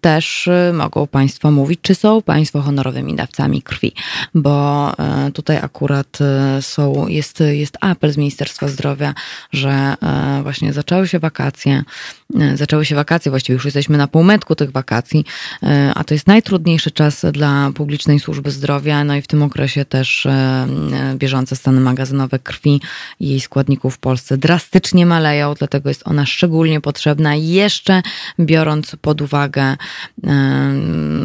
też 0.00 0.48
mogą 0.72 1.06
Państwo 1.06 1.50
mówić, 1.50 1.80
czy 1.82 1.94
są 1.94 2.22
Państwo 2.22 2.62
honorowymi 2.62 3.14
dawcami 3.14 3.62
krwi, 3.62 3.92
bo 4.34 4.92
tutaj 5.34 5.56
akurat 5.56 6.18
są, 6.60 7.08
jest, 7.08 7.40
jest 7.40 7.78
apel 7.80 8.12
z 8.12 8.16
Ministerstwa 8.16 8.68
Zdrowia, 8.68 9.14
że 9.52 9.94
właśnie 10.42 10.72
zaczęły 10.72 11.08
się 11.08 11.18
wakacje, 11.18 11.71
wakacje, 11.72 12.12
zaczęły 12.54 12.84
się 12.84 12.94
wakacje, 12.94 13.30
właściwie 13.30 13.54
już 13.54 13.64
jesteśmy 13.64 13.98
na 13.98 14.08
półmetku 14.08 14.54
tych 14.54 14.70
wakacji, 14.70 15.24
e, 15.62 15.92
a 15.94 16.04
to 16.04 16.14
jest 16.14 16.26
najtrudniejszy 16.26 16.90
czas 16.90 17.26
dla 17.32 17.70
publicznej 17.74 18.20
służby 18.20 18.50
zdrowia, 18.50 19.04
no 19.04 19.16
i 19.16 19.22
w 19.22 19.26
tym 19.26 19.42
okresie 19.42 19.84
też 19.84 20.26
e, 20.26 20.66
bieżące 21.14 21.56
stany 21.56 21.80
magazynowe 21.80 22.38
krwi 22.38 22.80
i 23.20 23.28
jej 23.28 23.40
składników 23.40 23.94
w 23.94 23.98
Polsce 23.98 24.38
drastycznie 24.38 25.06
maleją, 25.06 25.54
dlatego 25.54 25.88
jest 25.88 26.02
ona 26.08 26.26
szczególnie 26.26 26.80
potrzebna, 26.80 27.34
jeszcze 27.34 28.02
biorąc 28.40 28.96
pod 29.00 29.20
uwagę 29.20 29.62
e, 29.62 29.76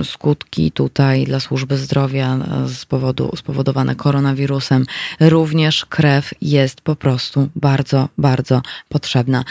skutki 0.03 0.71
tutaj 0.71 1.25
dla 1.25 1.39
służby 1.39 1.77
zdrowia 1.77 2.37
z 2.67 2.85
powodu, 2.85 3.31
spowodowane 3.35 3.95
koronawirusem, 3.95 4.85
również 5.19 5.85
krew 5.85 6.33
jest 6.41 6.81
po 6.81 6.95
prostu 6.95 7.49
bardzo, 7.55 8.09
bardzo 8.17 8.61
potrzebna. 8.89 9.43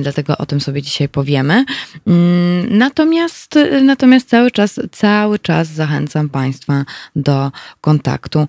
Dlatego 0.00 0.37
o 0.38 0.46
tym 0.46 0.60
sobie 0.60 0.82
dzisiaj 0.82 1.08
powiemy. 1.08 1.64
Mm, 2.06 2.78
natomiast, 2.78 3.58
natomiast 3.82 4.28
cały 4.28 4.50
czas, 4.50 4.80
cały 4.92 5.38
czas 5.38 5.68
zachęcam 5.68 6.28
Państwa 6.28 6.84
do 7.16 7.52
kontaktu, 7.80 8.46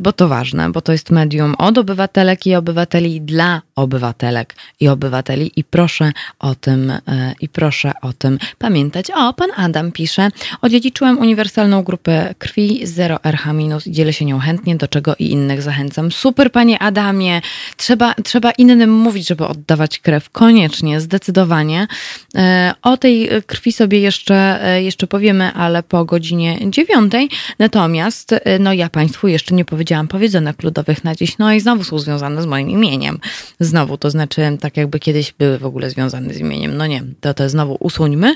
bo 0.00 0.12
to 0.12 0.28
ważne, 0.28 0.70
bo 0.72 0.80
to 0.80 0.92
jest 0.92 1.10
medium 1.10 1.54
od 1.58 1.78
obywatelek 1.78 2.46
i 2.46 2.54
obywateli 2.54 3.20
dla 3.20 3.62
obywatelek 3.76 4.54
i 4.80 4.88
obywateli 4.88 5.52
i 5.56 5.64
proszę 5.64 6.12
o 6.38 6.54
tym, 6.54 6.90
e, 6.90 7.00
i 7.40 7.48
proszę 7.48 7.92
o 8.02 8.12
tym 8.12 8.38
pamiętać. 8.58 9.10
O, 9.10 9.32
pan 9.32 9.50
Adam 9.56 9.92
pisze, 9.92 10.28
odziedziczyłem 10.62 11.18
uniwersalną 11.18 11.82
grupę 11.82 12.34
krwi 12.38 12.86
0RH- 12.86 13.86
i 13.86 13.92
dzielę 13.92 14.12
się 14.12 14.24
nią 14.24 14.38
chętnie, 14.38 14.76
do 14.76 14.88
czego 14.88 15.14
i 15.18 15.30
innych 15.30 15.62
zachęcam. 15.62 16.12
Super, 16.12 16.52
panie 16.52 16.78
Adamie, 16.78 17.40
trzeba, 17.76 18.14
trzeba 18.14 18.50
innym 18.50 18.92
mówić, 18.92 19.28
żeby 19.28 19.46
oddawać 19.46 19.98
krew 19.98 20.15
krew, 20.16 20.30
koniecznie, 20.30 21.00
zdecydowanie. 21.00 21.86
E, 22.34 22.74
o 22.82 22.96
tej 22.96 23.28
krwi 23.46 23.72
sobie 23.72 24.00
jeszcze, 24.00 24.64
e, 24.64 24.82
jeszcze 24.82 25.06
powiemy, 25.06 25.52
ale 25.52 25.82
po 25.82 26.04
godzinie 26.04 26.58
dziewiątej. 26.70 27.28
Natomiast, 27.58 28.32
e, 28.32 28.58
no 28.58 28.72
ja 28.72 28.88
Państwu 28.88 29.28
jeszcze 29.28 29.54
nie 29.54 29.64
powiedziałam 29.64 30.08
powiedzonek 30.08 30.62
ludowych 30.62 31.04
na 31.04 31.14
dziś, 31.14 31.38
no 31.38 31.52
i 31.52 31.60
znowu 31.60 31.84
są 31.84 31.98
związane 31.98 32.42
z 32.42 32.46
moim 32.46 32.70
imieniem. 32.70 33.18
Znowu, 33.60 33.98
to 33.98 34.10
znaczy 34.10 34.42
tak 34.60 34.76
jakby 34.76 34.98
kiedyś 34.98 35.32
były 35.32 35.58
w 35.58 35.66
ogóle 35.66 35.90
związane 35.90 36.34
z 36.34 36.40
imieniem. 36.40 36.76
No 36.76 36.86
nie, 36.86 37.02
to 37.20 37.34
to 37.34 37.48
znowu 37.48 37.76
usuńmy. 37.80 38.34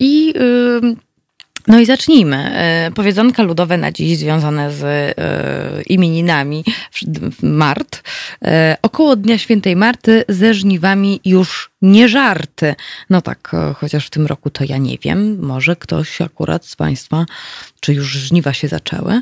I... 0.00 0.26
Yy, 0.26 1.09
No 1.66 1.80
i 1.80 1.86
zacznijmy. 1.86 2.36
E, 2.36 2.90
powiedzonka 2.94 3.42
ludowe 3.42 3.78
na 3.78 3.92
dziś 3.92 4.18
związane 4.18 4.72
z 4.72 4.84
e, 4.84 5.82
imieninami 5.82 6.64
Mart. 7.42 8.02
E, 8.44 8.76
około 8.82 9.16
Dnia 9.16 9.38
Świętej 9.38 9.76
Marty 9.76 10.24
ze 10.28 10.54
żniwami 10.54 11.20
już 11.24 11.70
nie 11.82 12.08
żarty. 12.08 12.74
No 13.10 13.22
tak, 13.22 13.52
chociaż 13.76 14.06
w 14.06 14.10
tym 14.10 14.26
roku 14.26 14.50
to 14.50 14.64
ja 14.68 14.78
nie 14.78 14.98
wiem. 14.98 15.38
Może 15.46 15.76
ktoś 15.76 16.20
akurat 16.20 16.66
z 16.66 16.76
Państwa, 16.76 17.26
czy 17.80 17.94
już 17.94 18.12
żniwa 18.12 18.52
się 18.52 18.68
zaczęły. 18.68 19.20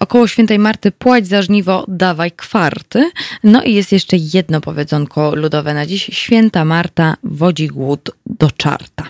Około 0.00 0.28
Świętej 0.28 0.58
Marty 0.58 0.90
płać 0.90 1.26
za 1.26 1.42
żniwo, 1.42 1.84
dawaj 1.88 2.32
kwarty. 2.32 3.10
No 3.44 3.62
i 3.62 3.74
jest 3.74 3.92
jeszcze 3.92 4.16
jedno 4.16 4.60
powiedzonko 4.60 5.34
ludowe 5.34 5.74
na 5.74 5.86
dziś. 5.86 6.10
Święta 6.12 6.64
Marta 6.64 7.16
wodzi 7.24 7.66
głód 7.66 8.10
do 8.38 8.50
czarta. 8.50 9.04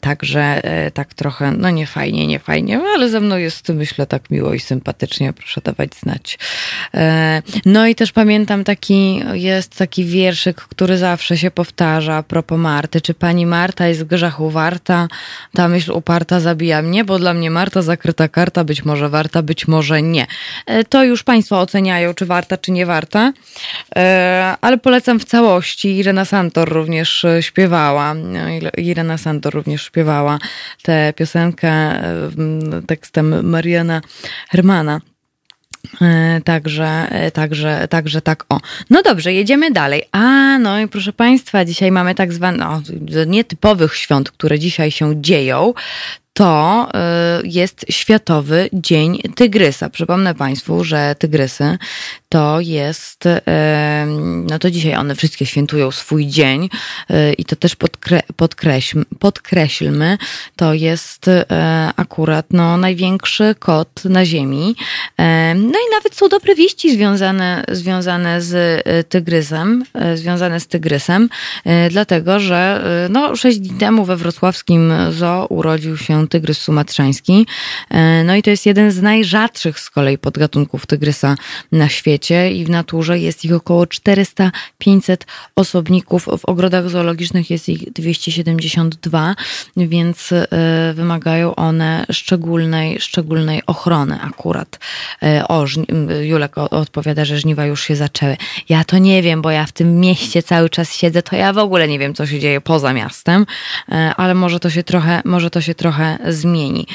Także 0.00 0.62
tak 0.94 1.14
trochę, 1.14 1.52
no 1.52 1.70
nie 1.70 1.86
fajnie, 1.86 2.26
nie 2.26 2.38
fajnie, 2.38 2.80
ale 2.94 3.08
ze 3.08 3.20
mną 3.20 3.36
jest, 3.36 3.68
myślę, 3.68 4.06
tak 4.06 4.30
miło 4.30 4.54
i 4.54 4.60
sympatycznie, 4.60 5.32
proszę 5.32 5.60
dawać 5.64 5.90
znać. 5.94 6.38
E, 6.94 7.42
no 7.66 7.86
i 7.86 7.94
też 7.94 8.12
pamiętam 8.12 8.64
taki, 8.64 9.22
jest 9.32 9.76
taki 9.76 10.04
wierszyk, 10.04 10.56
który 10.60 10.98
zawsze 10.98 11.36
się 11.36 11.50
powtarza 11.50 12.14
a 12.14 12.22
propos 12.22 12.58
Marty. 12.58 13.00
Czy 13.00 13.14
pani 13.14 13.46
Marta 13.46 13.88
jest 13.88 14.04
grzechu 14.04 14.50
warta? 14.50 15.08
Ta 15.54 15.68
myśl 15.68 15.92
uparta 15.92 16.40
zabija 16.40 16.82
mnie, 16.82 17.04
bo 17.04 17.18
dla 17.18 17.34
mnie 17.34 17.50
Marta 17.50 17.82
zakryta 17.82 18.28
karta, 18.28 18.64
być 18.64 18.84
może 18.84 19.08
warta, 19.08 19.42
być 19.42 19.68
może 19.68 20.02
nie. 20.02 20.26
E, 20.66 20.84
to 20.84 21.04
już 21.04 21.22
państwo 21.22 21.60
oceniają, 21.60 22.14
czy 22.14 22.26
warta, 22.26 22.56
czy 22.56 22.72
nie 22.72 22.86
warta, 22.86 23.32
e, 23.96 24.56
ale 24.60 24.78
polecam 24.78 25.20
w 25.20 25.24
całości. 25.24 25.96
Irena 25.96 26.24
Santor 26.24 26.68
również 26.68 27.26
śpiewała, 27.40 28.14
Irena 28.78 29.18
Santor 29.18 29.54
również 29.54 29.82
śpiewała 29.82 30.38
te 30.82 31.12
piosenkę 31.16 32.02
tekstem 32.86 33.50
Mariana 33.50 34.00
Hermana. 34.48 35.00
E, 36.02 36.40
także, 36.44 37.06
e, 37.10 37.30
także, 37.30 37.88
także 37.88 38.22
tak 38.22 38.44
o. 38.48 38.60
No 38.90 39.02
dobrze, 39.02 39.32
jedziemy 39.32 39.70
dalej. 39.70 40.02
A, 40.12 40.58
no 40.58 40.80
i 40.80 40.88
proszę 40.88 41.12
Państwa, 41.12 41.64
dzisiaj 41.64 41.92
mamy 41.92 42.14
tak 42.14 42.32
zwane, 42.32 42.58
no, 42.58 42.82
nietypowych 43.26 43.96
świąt, 43.96 44.30
które 44.30 44.58
dzisiaj 44.58 44.90
się 44.90 45.22
dzieją 45.22 45.74
to 46.32 46.88
y, 47.42 47.48
jest 47.48 47.86
Światowy 47.90 48.68
Dzień 48.72 49.18
Tygrysa. 49.34 49.90
Przypomnę 49.90 50.34
Państwu, 50.34 50.84
że 50.84 51.14
tygrysy 51.18 51.78
to 52.28 52.60
jest, 52.60 53.26
y, 53.26 53.40
no 54.50 54.58
to 54.58 54.70
dzisiaj 54.70 54.94
one 54.94 55.14
wszystkie 55.14 55.46
świętują 55.46 55.90
swój 55.90 56.26
dzień 56.26 56.68
y, 57.10 57.32
i 57.32 57.44
to 57.44 57.56
też 57.56 57.76
podkre, 57.76 58.20
podkreślmy, 58.36 59.04
podkreślmy, 59.18 60.18
to 60.56 60.74
jest 60.74 61.30
akurat 61.96 62.46
no, 62.50 62.76
największy 62.76 63.54
kot 63.58 64.04
na 64.04 64.26
ziemi. 64.26 64.76
No 65.54 65.78
i 65.78 65.90
nawet 65.92 66.14
są 66.14 66.28
dobre 66.28 66.54
wieści 66.54 66.94
związane, 66.94 67.64
związane 67.68 68.42
z 68.42 68.82
tygrysem, 69.08 69.84
związane 70.14 70.60
z 70.60 70.66
tygrysem, 70.66 71.28
dlatego, 71.90 72.40
że 72.40 72.84
no, 73.10 73.36
sześć 73.36 73.58
dni 73.58 73.78
temu 73.78 74.04
we 74.04 74.16
wrocławskim 74.16 74.92
zoo 75.10 75.46
urodził 75.46 75.96
się 75.96 76.19
tygrys 76.28 76.58
sumatrzański. 76.58 77.46
E, 77.90 78.24
no 78.24 78.36
i 78.36 78.42
to 78.42 78.50
jest 78.50 78.66
jeden 78.66 78.90
z 78.90 79.02
najrzadszych 79.02 79.80
z 79.80 79.90
kolei 79.90 80.18
podgatunków 80.18 80.86
tygrysa 80.86 81.36
na 81.72 81.88
świecie 81.88 82.52
i 82.52 82.64
w 82.64 82.70
naturze 82.70 83.18
jest 83.18 83.44
ich 83.44 83.54
około 83.54 83.84
400-500 83.84 85.16
osobników. 85.56 86.24
W 86.38 86.44
ogrodach 86.44 86.90
zoologicznych 86.90 87.50
jest 87.50 87.68
ich 87.68 87.92
272, 87.92 89.34
więc 89.76 90.32
e, 90.32 90.46
wymagają 90.94 91.54
one 91.54 92.06
szczególnej, 92.12 93.00
szczególnej 93.00 93.62
ochrony 93.66 94.20
akurat. 94.20 94.78
E, 95.22 95.48
o, 95.48 95.64
Julek 96.22 96.58
odpowiada, 96.58 97.24
że 97.24 97.38
żniwa 97.38 97.66
już 97.66 97.82
się 97.82 97.96
zaczęły. 97.96 98.36
Ja 98.68 98.84
to 98.84 98.98
nie 98.98 99.22
wiem, 99.22 99.42
bo 99.42 99.50
ja 99.50 99.66
w 99.66 99.72
tym 99.72 100.00
mieście 100.00 100.42
cały 100.42 100.70
czas 100.70 100.94
siedzę, 100.94 101.22
to 101.22 101.36
ja 101.36 101.52
w 101.52 101.58
ogóle 101.58 101.88
nie 101.88 101.98
wiem, 101.98 102.14
co 102.14 102.26
się 102.26 102.40
dzieje 102.40 102.60
poza 102.60 102.92
miastem, 102.92 103.46
ale 104.16 104.34
może 104.34 104.60
to 104.60 104.70
się 104.70 104.82
trochę, 104.82 105.22
może 105.24 105.50
to 105.50 105.60
się 105.60 105.74
trochę 105.74 106.09
zmieni. 106.28 106.86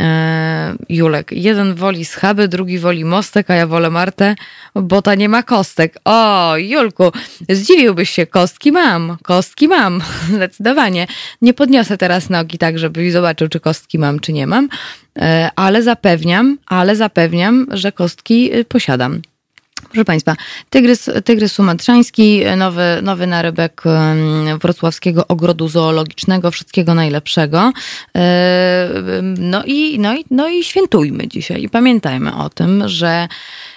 E, 0.00 0.74
Julek, 0.88 1.32
jeden 1.32 1.74
woli 1.74 2.04
schaby, 2.04 2.48
drugi 2.48 2.78
woli 2.78 3.04
mostek, 3.04 3.50
a 3.50 3.54
ja 3.54 3.66
wolę 3.66 3.90
Martę, 3.90 4.34
bo 4.74 5.02
ta 5.02 5.14
nie 5.14 5.28
ma 5.28 5.42
kostek. 5.42 5.98
O, 6.04 6.56
Julku, 6.56 7.12
zdziwiłbyś 7.48 8.10
się, 8.10 8.26
kostki 8.26 8.72
mam, 8.72 9.16
kostki 9.22 9.68
mam, 9.68 10.00
zdecydowanie. 10.34 11.06
Nie 11.42 11.54
podniosę 11.54 11.98
teraz 11.98 12.30
nogi 12.30 12.58
tak, 12.58 12.78
żebyś 12.78 13.12
zobaczył, 13.12 13.48
czy 13.48 13.60
kostki 13.60 13.98
mam, 13.98 14.20
czy 14.20 14.32
nie 14.32 14.46
mam, 14.46 14.68
e, 15.18 15.50
ale 15.56 15.82
zapewniam, 15.82 16.58
ale 16.66 16.96
zapewniam, 16.96 17.66
że 17.70 17.92
kostki 17.92 18.54
y, 18.56 18.64
posiadam. 18.64 19.22
Proszę 19.94 20.04
Państwa, 20.04 20.36
tygrys, 20.70 21.10
tygrys 21.24 21.52
sumatrzański, 21.52 22.42
nowy, 22.56 22.82
nowy 23.02 23.26
narybek 23.26 23.82
wrocławskiego 24.62 25.26
ogrodu 25.28 25.68
zoologicznego, 25.68 26.50
wszystkiego 26.50 26.94
najlepszego. 26.94 27.72
E, 28.16 28.88
no 29.38 29.64
i, 29.64 29.98
no 29.98 30.16
i, 30.16 30.24
no 30.30 30.48
i 30.48 30.64
świętujmy 30.64 31.28
dzisiaj 31.28 31.62
i 31.62 31.68
pamiętajmy 31.68 32.36
o 32.36 32.50
tym, 32.50 32.82
że 32.86 33.28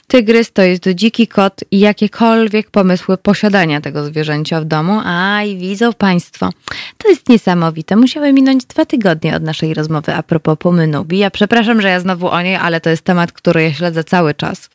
Tygrys 0.07 0.51
to 0.51 0.61
jest 0.61 0.87
dziki 0.87 1.27
kot 1.27 1.63
i 1.71 1.79
jakiekolwiek 1.79 2.71
pomysły 2.71 3.17
posiadania 3.17 3.81
tego 3.81 4.05
zwierzęcia 4.05 4.61
w 4.61 4.65
domu. 4.65 5.01
A 5.05 5.43
i 5.43 5.57
widzą 5.57 5.93
Państwo, 5.93 6.49
to 6.97 7.09
jest 7.09 7.29
niesamowite. 7.29 7.95
Musiały 7.95 8.33
minąć 8.33 8.65
dwa 8.65 8.85
tygodnie 8.85 9.35
od 9.35 9.43
naszej 9.43 9.73
rozmowy 9.73 10.13
a 10.13 10.23
propos 10.23 10.57
pomynubi. 10.59 11.17
Ja 11.17 11.31
przepraszam, 11.31 11.81
że 11.81 11.89
ja 11.89 11.99
znowu 11.99 12.27
o 12.27 12.41
niej, 12.41 12.55
ale 12.55 12.81
to 12.81 12.89
jest 12.89 13.03
temat, 13.03 13.31
który 13.31 13.63
ja 13.63 13.73
śledzę 13.73 14.03
cały 14.03 14.33
czas. 14.33 14.69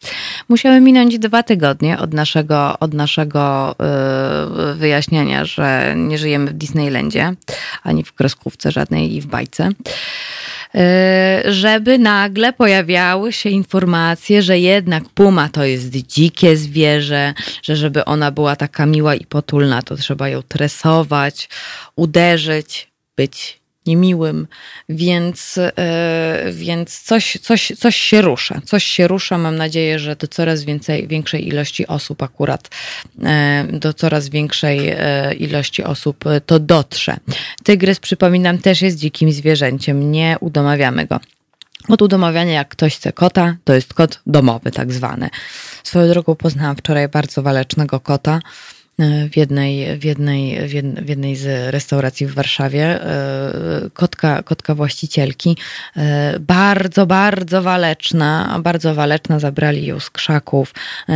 Musiały 0.49 0.81
minąć 0.81 1.19
dwa 1.19 1.43
tygodnie 1.43 1.99
od 1.99 2.15
naszego, 2.15 2.79
od 2.79 2.95
naszego 2.95 3.75
yy, 4.67 4.75
wyjaśnienia, 4.75 5.45
że 5.45 5.95
nie 5.97 6.19
żyjemy 6.19 6.51
w 6.51 6.53
Disneylandzie, 6.53 7.35
ani 7.83 8.05
w 8.05 8.13
kreskówce 8.13 8.73
żadnej 8.73 9.15
i 9.17 9.21
w 9.21 9.27
bajce. 9.27 9.69
E, 10.75 11.43
żeby 11.47 11.99
nagle 11.99 12.53
pojawiały 12.53 13.33
się 13.33 13.51
informacje, 13.51 14.43
że 14.43 14.59
jednak 14.59 15.05
puma 15.09 15.49
to 15.49 15.65
jest 15.65 15.91
dzikie 15.91 16.57
zwierzę, 16.57 17.35
że 17.63 17.77
żeby 17.77 18.05
ona 18.05 18.31
była 18.31 18.57
taka 18.57 18.87
miła 18.87 19.15
i 19.15 19.27
potulna, 19.27 19.83
to 19.83 19.97
trzeba 19.97 20.29
ją 20.29 20.43
tresować, 20.43 21.49
uderzyć, 21.97 22.89
być 23.17 23.62
niemiłym, 23.87 24.47
więc, 24.89 25.59
e, 25.59 26.45
więc 26.53 27.01
coś, 27.01 27.39
coś, 27.43 27.73
coś 27.79 27.97
się 27.97 28.23
rusza. 28.23 28.61
Coś 28.65 28.85
się 28.85 29.09
rusza. 29.09 29.39
Mam 29.39 29.57
nadzieję, 29.57 29.99
że 29.99 30.17
do 30.17 30.29
coraz 30.29 30.65
więcej, 30.65 31.09
większej 31.09 31.49
ilości 31.49 31.87
osób 31.87 32.23
akurat, 32.23 32.71
e, 33.25 33.67
do 33.73 33.95
coraz 33.95 34.29
większej 34.29 34.89
e, 34.89 35.35
ilości 35.35 35.85
osób 35.85 36.25
to 36.47 36.59
dotrze. 36.59 37.17
Tygrys, 37.65 38.01
przypominam, 38.01 38.59
też 38.59 38.83
jest 38.83 38.99
dzikim 38.99 39.33
zwierzęciem. 39.33 40.13
Nie 40.13 40.37
udomawiamy 40.41 41.07
go. 41.07 41.21
Od 41.89 42.03
udomawiania, 42.03 42.53
jak 42.53 42.69
ktoś 42.69 42.97
chce 42.97 43.13
kota, 43.13 43.57
to 43.65 43.75
jest 43.75 43.95
kot 43.95 44.21
domowy, 44.27 44.71
tak 44.71 44.93
zwany. 44.93 45.31
Swoją 45.83 46.09
drogą 46.09 46.35
poznałam 46.35 46.77
wczoraj 46.77 47.09
bardzo 47.09 47.43
walecznego 47.43 48.01
kota. 48.01 48.41
E, 49.03 49.29
w 49.29 49.37
jednej, 49.37 49.99
w 49.99 50.05
jednej, 50.05 50.69
w 51.03 51.09
jednej 51.09 51.37
z 51.37 51.75
restauracji 51.75 52.27
w 52.27 52.35
Warszawie. 52.35 53.05
E, 53.05 53.91
kotka, 53.93 54.43
kotka 54.43 54.75
właścicielki, 54.75 55.57
e, 55.97 56.39
bardzo, 56.41 57.07
bardzo 57.07 57.63
waleczna, 57.63 58.61
bardzo 58.63 58.95
waleczna, 58.95 59.39
zabrali 59.39 59.87
ją 59.87 60.01
z 60.01 60.11
krzaków, 60.11 60.75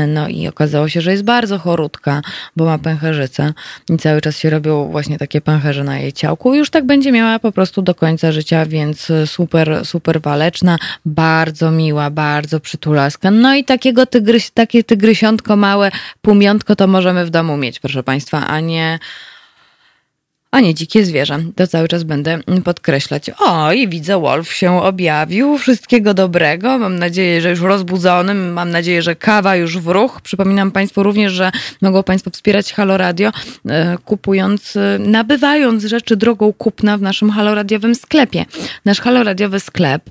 no 0.09 0.29
i 0.29 0.49
okazało 0.49 0.89
się, 0.89 1.01
że 1.01 1.13
jest 1.13 1.25
bardzo 1.25 1.59
chorutka, 1.59 2.23
bo 2.57 2.65
ma 2.65 2.79
pęcherzycę 2.79 3.53
i 3.91 3.97
cały 3.97 4.21
czas 4.21 4.39
się 4.39 4.51
robią 4.51 4.89
właśnie 4.91 5.19
takie 5.19 5.41
pęcherze 5.41 5.85
na 5.85 5.99
jej 5.99 6.13
ciałku 6.13 6.55
już 6.55 6.71
tak 6.71 6.87
będzie 6.87 7.13
miała 7.13 7.39
po 7.39 7.53
prostu 7.53 7.83
do 7.83 7.95
końca 7.95 8.33
życia, 8.33 8.67
więc 8.67 9.13
super, 9.27 9.81
super 9.85 10.21
waleczna, 10.21 10.79
bardzo 11.05 11.71
miła, 11.71 12.11
bardzo 12.11 12.61
przytulaska. 12.61 13.31
No 13.31 13.55
i 13.55 13.65
takiego 13.65 14.07
tygryś, 14.07 14.51
takie 14.51 14.85
tygrysiątko 14.85 15.57
małe, 15.57 15.91
półmiątko 16.23 16.77
to 16.77 16.87
możemy 16.87 17.27
w 17.27 17.31
domu 17.31 17.57
mieć 17.57 17.76
proszę 17.79 18.03
Państwa, 18.03 18.47
a 18.47 18.61
nie 18.61 18.99
a 20.51 20.61
nie 20.61 20.75
dzikie 20.75 21.05
zwierzę. 21.05 21.39
To 21.57 21.67
cały 21.67 21.89
czas 21.89 22.03
będę 22.03 22.39
podkreślać. 22.65 23.31
O, 23.39 23.73
i 23.73 23.89
widzę, 23.89 24.21
Wolf 24.21 24.53
się 24.53 24.83
objawił. 24.83 25.59
Wszystkiego 25.59 26.15
dobrego. 26.15 26.79
Mam 26.79 26.99
nadzieję, 26.99 27.41
że 27.41 27.51
już 27.51 27.61
rozbudzony. 27.61 28.35
Mam 28.35 28.71
nadzieję, 28.71 29.03
że 29.03 29.17
kawa 29.17 29.57
już 29.57 29.79
w 29.79 29.87
ruch. 29.87 30.21
Przypominam 30.21 30.71
Państwu 30.71 31.03
również, 31.03 31.33
że 31.33 31.53
mogą 31.83 32.03
Państwo 32.03 32.31
wspierać 32.31 32.73
Halo 32.73 32.97
Radio, 32.97 33.33
e, 33.69 33.97
kupując, 34.05 34.77
e, 34.77 34.99
nabywając 34.99 35.85
rzeczy 35.85 36.17
drogą 36.17 36.53
kupna 36.53 36.99
w 36.99 37.03
naszym 37.03 37.31
Halo 37.31 37.55
Radiowym 37.55 37.95
sklepie. 37.95 38.45
Nasz 38.85 39.01
Halo 39.01 39.25
Radiowy 39.25 39.61
sklep 39.61 40.11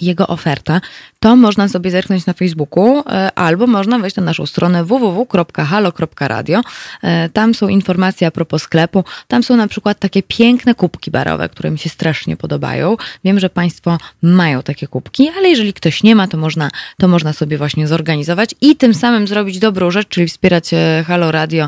jego 0.00 0.26
oferta 0.26 0.80
to 1.26 1.36
można 1.36 1.68
sobie 1.68 1.90
zerknąć 1.90 2.26
na 2.26 2.32
Facebooku 2.32 3.02
e, 3.06 3.30
albo 3.34 3.66
można 3.66 3.98
wejść 3.98 4.16
na 4.16 4.22
naszą 4.22 4.46
stronę 4.46 4.84
www.halo.radio. 4.84 6.60
E, 7.02 7.28
tam 7.28 7.54
są 7.54 7.68
informacje 7.68 8.26
a 8.26 8.30
propos 8.30 8.62
sklepu. 8.62 9.04
Tam 9.28 9.42
są 9.42 9.56
na 9.56 9.68
przykład 9.68 9.98
takie 9.98 10.22
piękne 10.22 10.74
kubki 10.74 11.10
barowe, 11.10 11.48
które 11.48 11.70
mi 11.70 11.78
się 11.78 11.88
strasznie 11.88 12.36
podobają. 12.36 12.96
Wiem, 13.24 13.40
że 13.40 13.50
Państwo 13.50 13.98
mają 14.22 14.62
takie 14.62 14.86
kubki, 14.86 15.28
ale 15.38 15.48
jeżeli 15.48 15.72
ktoś 15.72 16.02
nie 16.02 16.14
ma, 16.14 16.28
to 16.28 16.36
można, 16.36 16.70
to 16.98 17.08
można 17.08 17.32
sobie 17.32 17.58
właśnie 17.58 17.88
zorganizować 17.88 18.54
i 18.60 18.76
tym 18.76 18.94
samym 18.94 19.26
zrobić 19.26 19.58
dobrą 19.58 19.90
rzecz, 19.90 20.08
czyli 20.08 20.28
wspierać 20.28 20.74
e, 20.74 21.04
Halo 21.06 21.32
Radio 21.32 21.66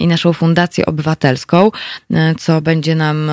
i 0.00 0.06
naszą 0.06 0.32
Fundację 0.32 0.86
Obywatelską, 0.86 1.70
co 2.38 2.60
będzie 2.60 2.94
nam 2.94 3.30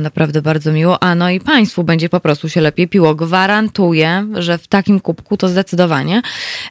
naprawdę 0.00 0.42
bardzo 0.42 0.72
miło. 0.72 1.02
A 1.02 1.14
no 1.14 1.30
i 1.30 1.40
Państwu 1.40 1.84
będzie 1.84 2.08
po 2.08 2.20
prostu 2.20 2.48
się 2.48 2.60
lepiej 2.60 2.88
piło. 2.88 3.14
Gwarantuję, 3.14 4.26
że 4.34 4.58
w 4.58 4.66
takim 4.66 4.97
kubku 5.00 5.36
to 5.36 5.48
zdecydowanie. 5.48 6.22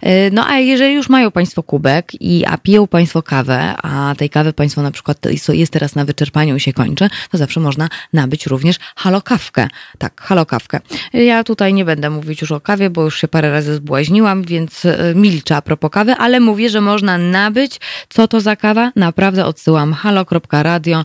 Y, 0.03 0.09
no 0.31 0.47
a 0.47 0.57
jeżeli 0.57 0.93
już 0.93 1.09
mają 1.09 1.31
Państwo 1.31 1.63
kubek 1.63 2.21
i 2.21 2.45
a 2.45 2.57
piją 2.57 2.87
Państwo 2.87 3.23
kawę, 3.23 3.75
a 3.83 4.15
tej 4.17 4.29
kawy 4.29 4.53
Państwo 4.53 4.81
na 4.81 4.91
przykład 4.91 5.17
jest 5.49 5.73
teraz 5.73 5.95
na 5.95 6.05
wyczerpaniu 6.05 6.55
i 6.55 6.59
się 6.59 6.73
kończy, 6.73 7.09
to 7.31 7.37
zawsze 7.37 7.59
można 7.59 7.89
nabyć 8.13 8.45
również 8.45 8.75
halokawkę. 8.95 9.67
Tak, 9.97 10.21
halokawkę. 10.21 10.79
Ja 11.13 11.43
tutaj 11.43 11.73
nie 11.73 11.85
będę 11.85 12.09
mówić 12.09 12.41
już 12.41 12.51
o 12.51 12.61
kawie, 12.61 12.89
bo 12.89 13.03
już 13.03 13.21
się 13.21 13.27
parę 13.27 13.51
razy 13.51 13.75
zbłaźniłam, 13.75 14.43
więc 14.43 14.85
y, 14.85 15.13
milczę 15.15 15.55
a 15.55 15.61
propos 15.61 15.91
kawy, 15.91 16.15
ale 16.15 16.39
mówię, 16.39 16.69
że 16.69 16.81
można 16.81 17.17
nabyć. 17.17 17.79
Co 18.09 18.27
to 18.27 18.41
za 18.41 18.55
kawa? 18.55 18.91
Naprawdę 18.95 19.45
odsyłam 19.45 19.93
halo.radio, 19.93 21.03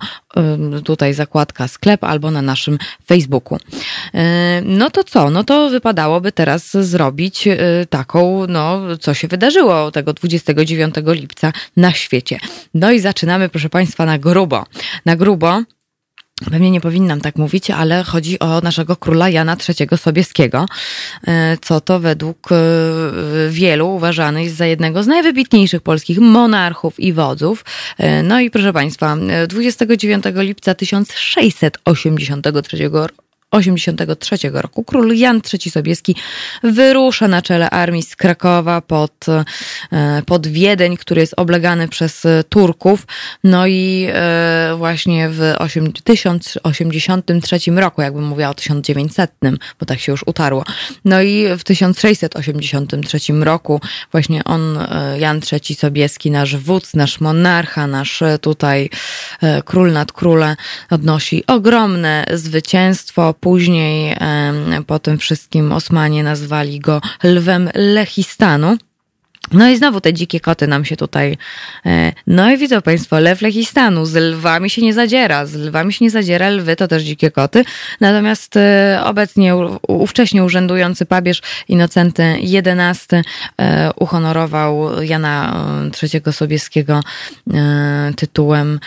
y, 0.79 0.83
tutaj 0.83 1.15
zakładka 1.15 1.69
sklep 1.69 2.05
albo 2.05 2.31
na 2.31 2.43
naszym 2.43 2.79
Facebooku. 3.07 3.59
No 4.65 4.91
to 4.91 5.05
co? 5.05 5.31
No 5.31 5.45
to 5.45 5.71
wypadałoby 5.71 6.33
teraz 6.33 6.71
zrobić 6.71 7.12
y, 7.46 7.87
taką, 7.90 8.46
no, 8.48 8.81
co 9.01 9.14
się 9.14 9.29
wydarzyło 9.29 9.90
tego 9.90 10.12
29 10.12 10.94
lipca 11.07 11.53
na 11.77 11.92
świecie. 11.92 12.38
No 12.75 12.92
i 12.92 13.01
zaczynamy, 13.01 13.48
proszę 13.48 13.70
Państwa, 13.70 14.07
na 14.07 14.18
grubo. 14.18 14.64
Na 15.07 15.16
grubo. 15.16 15.62
Pewnie 16.51 16.70
nie 16.70 16.81
powinnam 16.81 17.20
tak 17.20 17.37
mówić, 17.37 17.70
ale 17.70 18.05
chodzi 18.05 18.38
o 18.38 18.61
naszego 18.61 18.96
króla 18.96 19.29
Jana 19.29 19.57
III 19.68 19.98
Sobieskiego, 19.98 20.66
y, 21.22 21.29
co 21.61 21.81
to 21.81 22.01
według 22.01 22.53
y, 22.53 23.51
wielu 23.51 23.88
uważany 23.88 24.44
jest 24.44 24.57
za 24.57 24.66
jednego 24.66 25.03
z 25.03 25.07
najwybitniejszych 25.07 25.83
polskich 25.83 26.18
monarchów 26.18 27.01
i 27.01 27.12
wodzów. 27.12 27.64
No 28.22 28.40
i 28.40 28.51
proszę 28.51 28.72
Państwa, 28.72 29.16
29 29.48 30.25
lipca 30.37 30.75
1683 30.75 32.90
1983 33.53 34.51
roku 34.53 34.85
król 34.85 35.15
Jan 35.17 35.41
III 35.53 35.71
Sobieski 35.71 36.17
wyrusza 36.62 37.29
na 37.29 37.43
czele 37.43 37.71
armii 37.71 38.03
z 38.03 38.17
Krakowa 38.17 38.81
pod, 38.81 39.27
e, 39.93 40.23
pod 40.27 40.47
Wiedeń, 40.47 40.97
który 40.97 41.21
jest 41.21 41.35
oblegany 41.37 41.88
przez 41.88 42.23
Turków. 42.49 43.07
No 43.45 43.67
i 43.67 44.09
e, 44.12 44.75
właśnie 44.79 45.29
w 45.29 45.55
1083 46.05 47.59
roku, 47.77 48.03
jakbym 48.03 48.25
mówiła 48.25 48.49
o 48.49 48.55
1900, 48.55 49.31
bo 49.81 49.87
tak 49.87 50.01
się 50.01 50.12
już 50.12 50.23
utarło. 50.27 50.65
No 51.05 51.23
i 51.23 51.47
w 51.59 51.65
1683 51.65 53.19
roku 53.45 53.81
właśnie 54.12 54.45
on, 54.45 54.79
e, 54.79 55.19
Jan 55.19 55.41
III 55.53 55.75
Sobieski, 55.75 56.31
nasz 56.31 56.57
wódz, 56.57 56.95
nasz 56.95 57.21
monarcha, 57.21 57.87
nasz 57.87 58.23
tutaj 58.41 58.91
król 59.65 59.93
nad 59.93 60.12
króle 60.12 60.57
odnosi 60.91 61.47
ogromne 61.47 62.25
zwycięstwo 62.33 63.35
Później 63.43 64.17
po 64.87 64.99
tym 64.99 65.19
wszystkim 65.19 65.73
Osmanie 65.73 66.23
nazwali 66.23 66.81
go 66.81 67.01
lwem 67.25 67.71
Lechistanu. 67.75 68.77
No 69.53 69.69
i 69.69 69.77
znowu 69.77 70.01
te 70.01 70.12
dzikie 70.12 70.41
koty 70.41 70.67
nam 70.67 70.85
się 70.85 70.97
tutaj. 70.97 71.37
E, 71.87 72.12
no 72.27 72.51
i 72.51 72.59
widzą 72.59 72.83
Państwo, 72.83 73.21
lew 73.21 73.43
Lechistanu. 73.43 74.07
Z 74.07 74.15
lwami 74.15 74.71
się 74.71 74.83
nie 74.83 74.95
zadziera. 74.95 75.47
Z 75.47 75.55
lwami 75.55 75.93
się 75.93 76.05
nie 76.05 76.11
zadziera. 76.11 76.49
Lwy 76.49 76.77
to 76.77 76.88
też 76.88 77.03
dzikie 77.03 77.31
koty. 77.31 77.65
Natomiast 78.01 78.57
e, 78.57 79.01
obecnie 79.05 79.57
ówcześnie 79.88 80.45
urzędujący 80.45 81.07
papież 81.07 81.43
Innocenty 81.69 82.23
XI 82.23 83.17
e, 83.61 83.91
uhonorował 84.01 85.03
Jana 85.03 85.65
III 86.03 86.33
Sobieskiego 86.33 87.01
tytułem 88.17 88.81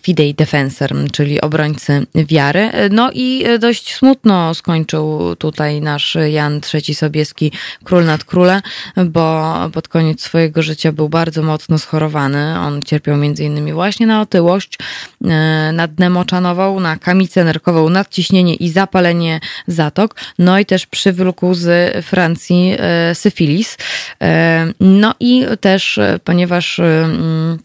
Fidei 0.00 0.34
Defensor, 0.34 0.94
czyli 1.12 1.40
obrońcy 1.40 2.06
wiary. 2.14 2.70
No 2.90 3.10
i 3.14 3.44
dość 3.60 3.94
smutno 3.94 4.54
skończył 4.54 5.36
tutaj 5.36 5.80
nasz 5.80 6.16
Jan 6.30 6.60
III 6.74 6.94
Sobieski, 6.94 7.52
król 7.84 8.04
nad 8.04 8.24
króle, 8.24 8.60
bo 9.06 9.45
pod 9.72 9.88
koniec 9.88 10.22
swojego 10.22 10.62
życia 10.62 10.92
był 10.92 11.08
bardzo 11.08 11.42
mocno 11.42 11.78
schorowany. 11.78 12.58
On 12.58 12.82
cierpiał 12.82 13.16
między 13.16 13.44
innymi 13.44 13.72
właśnie 13.72 14.06
na 14.06 14.20
otyłość, 14.20 14.78
e, 15.24 15.70
na 15.72 15.88
dnem 15.88 16.12
moczanową, 16.12 16.80
na 16.80 16.96
kamicę 16.96 17.44
nerkową, 17.44 17.88
nadciśnienie 17.88 18.54
i 18.54 18.68
zapalenie 18.68 19.40
zatok, 19.66 20.14
no 20.38 20.58
i 20.58 20.66
też 20.66 20.86
przywrókł 20.86 21.54
z 21.54 21.96
Francji 22.06 22.76
e, 22.78 23.14
syfilis. 23.14 23.76
E, 24.22 24.66
no 24.80 25.14
i 25.20 25.46
też, 25.60 25.98
ponieważ 26.24 26.78
mm, 26.78 27.58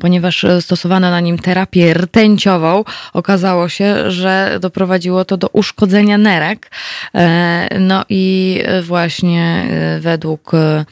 ponieważ 0.00 0.46
stosowano 0.60 1.10
na 1.10 1.20
nim 1.20 1.38
terapię 1.38 1.94
rtęciową, 1.94 2.84
okazało 3.12 3.68
się, 3.68 4.10
że 4.10 4.58
doprowadziło 4.60 5.24
to 5.24 5.36
do 5.36 5.48
uszkodzenia 5.48 6.18
nerek. 6.18 6.70
E, 7.14 7.68
no 7.80 8.04
i 8.08 8.58
właśnie 8.82 9.66
e, 9.70 10.00
według, 10.00 10.54
e, 10.54 10.84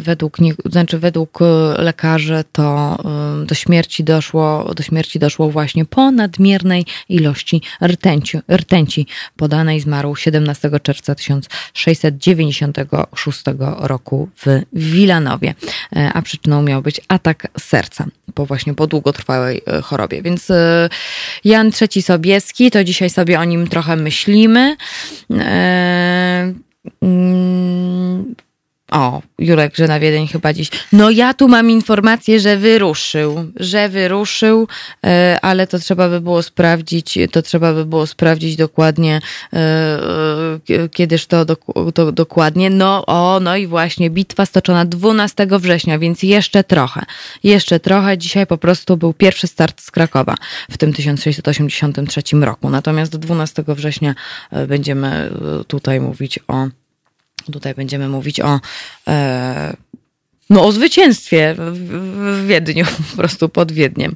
według, 0.00 0.36
znaczy 0.64 0.98
według 0.98 1.38
lekarzy 1.78 2.44
to 2.52 2.98
do 3.46 3.54
śmierci 3.54 4.04
doszło, 4.04 4.74
do 4.74 4.82
śmierci 4.82 5.18
doszło 5.18 5.50
właśnie 5.50 5.84
po 5.84 6.10
nadmiernej 6.10 6.86
ilości 7.08 7.62
rtęci, 7.82 8.38
rtęci 8.52 9.06
podanej 9.36 9.80
zmarł 9.80 10.16
17 10.16 10.70
czerwca 10.82 11.14
1696 11.14 13.42
roku 13.78 14.28
w 14.36 14.46
Wilanowie, 14.72 15.54
a 16.14 16.22
przyczyną 16.22 16.62
miał 16.62 16.82
być 16.82 17.00
atak 17.08 17.37
serca 17.58 18.06
po 18.34 18.46
właśnie 18.46 18.74
po 18.74 18.86
długotrwałej 18.86 19.60
e, 19.66 19.82
chorobie. 19.82 20.22
Więc 20.22 20.50
e, 20.50 20.88
Jan 21.44 21.70
III 21.80 22.02
Sobieski, 22.02 22.70
to 22.70 22.84
dzisiaj 22.84 23.10
sobie 23.10 23.40
o 23.40 23.44
nim 23.44 23.66
trochę 23.66 23.96
myślimy. 23.96 24.76
Mm, 27.02 27.57
o, 28.90 29.22
Jurek, 29.38 29.76
że 29.76 29.88
na 29.88 30.00
Wiedeń 30.00 30.28
chyba 30.28 30.52
dziś. 30.52 30.70
No 30.92 31.10
ja 31.10 31.34
tu 31.34 31.48
mam 31.48 31.70
informację, 31.70 32.40
że 32.40 32.56
wyruszył, 32.56 33.44
że 33.56 33.88
wyruszył, 33.88 34.68
e, 35.06 35.38
ale 35.42 35.66
to 35.66 35.78
trzeba 35.78 36.08
by 36.08 36.20
było 36.20 36.42
sprawdzić, 36.42 37.18
to 37.32 37.42
trzeba 37.42 37.74
by 37.74 37.84
było 37.84 38.06
sprawdzić 38.06 38.56
dokładnie, 38.56 39.20
e, 39.52 39.56
e, 39.56 40.88
kiedyż 40.88 41.26
to, 41.26 41.44
to 41.94 42.12
dokładnie. 42.12 42.70
No, 42.70 43.06
o, 43.06 43.40
no 43.40 43.56
i 43.56 43.66
właśnie 43.66 44.10
bitwa 44.10 44.46
stoczona 44.46 44.84
12 44.84 45.46
września, 45.50 45.98
więc 45.98 46.22
jeszcze 46.22 46.64
trochę, 46.64 47.02
jeszcze 47.44 47.80
trochę. 47.80 48.18
Dzisiaj 48.18 48.46
po 48.46 48.58
prostu 48.58 48.96
był 48.96 49.12
pierwszy 49.12 49.46
start 49.46 49.80
z 49.80 49.90
Krakowa 49.90 50.34
w 50.70 50.78
tym 50.78 50.92
1683 50.92 52.22
roku. 52.40 52.70
Natomiast 52.70 53.16
12 53.16 53.64
września 53.66 54.14
będziemy 54.68 55.30
tutaj 55.66 56.00
mówić 56.00 56.38
o 56.48 56.68
Tutaj 57.52 57.74
będziemy 57.74 58.08
mówić 58.08 58.40
o 58.40 58.60
e, 59.08 59.76
no, 60.50 60.64
o 60.64 60.72
zwycięstwie 60.72 61.54
w 61.58 62.46
Wiedniu, 62.46 62.84
po 63.10 63.16
prostu 63.16 63.48
pod 63.48 63.72
Wiedniem. 63.72 64.14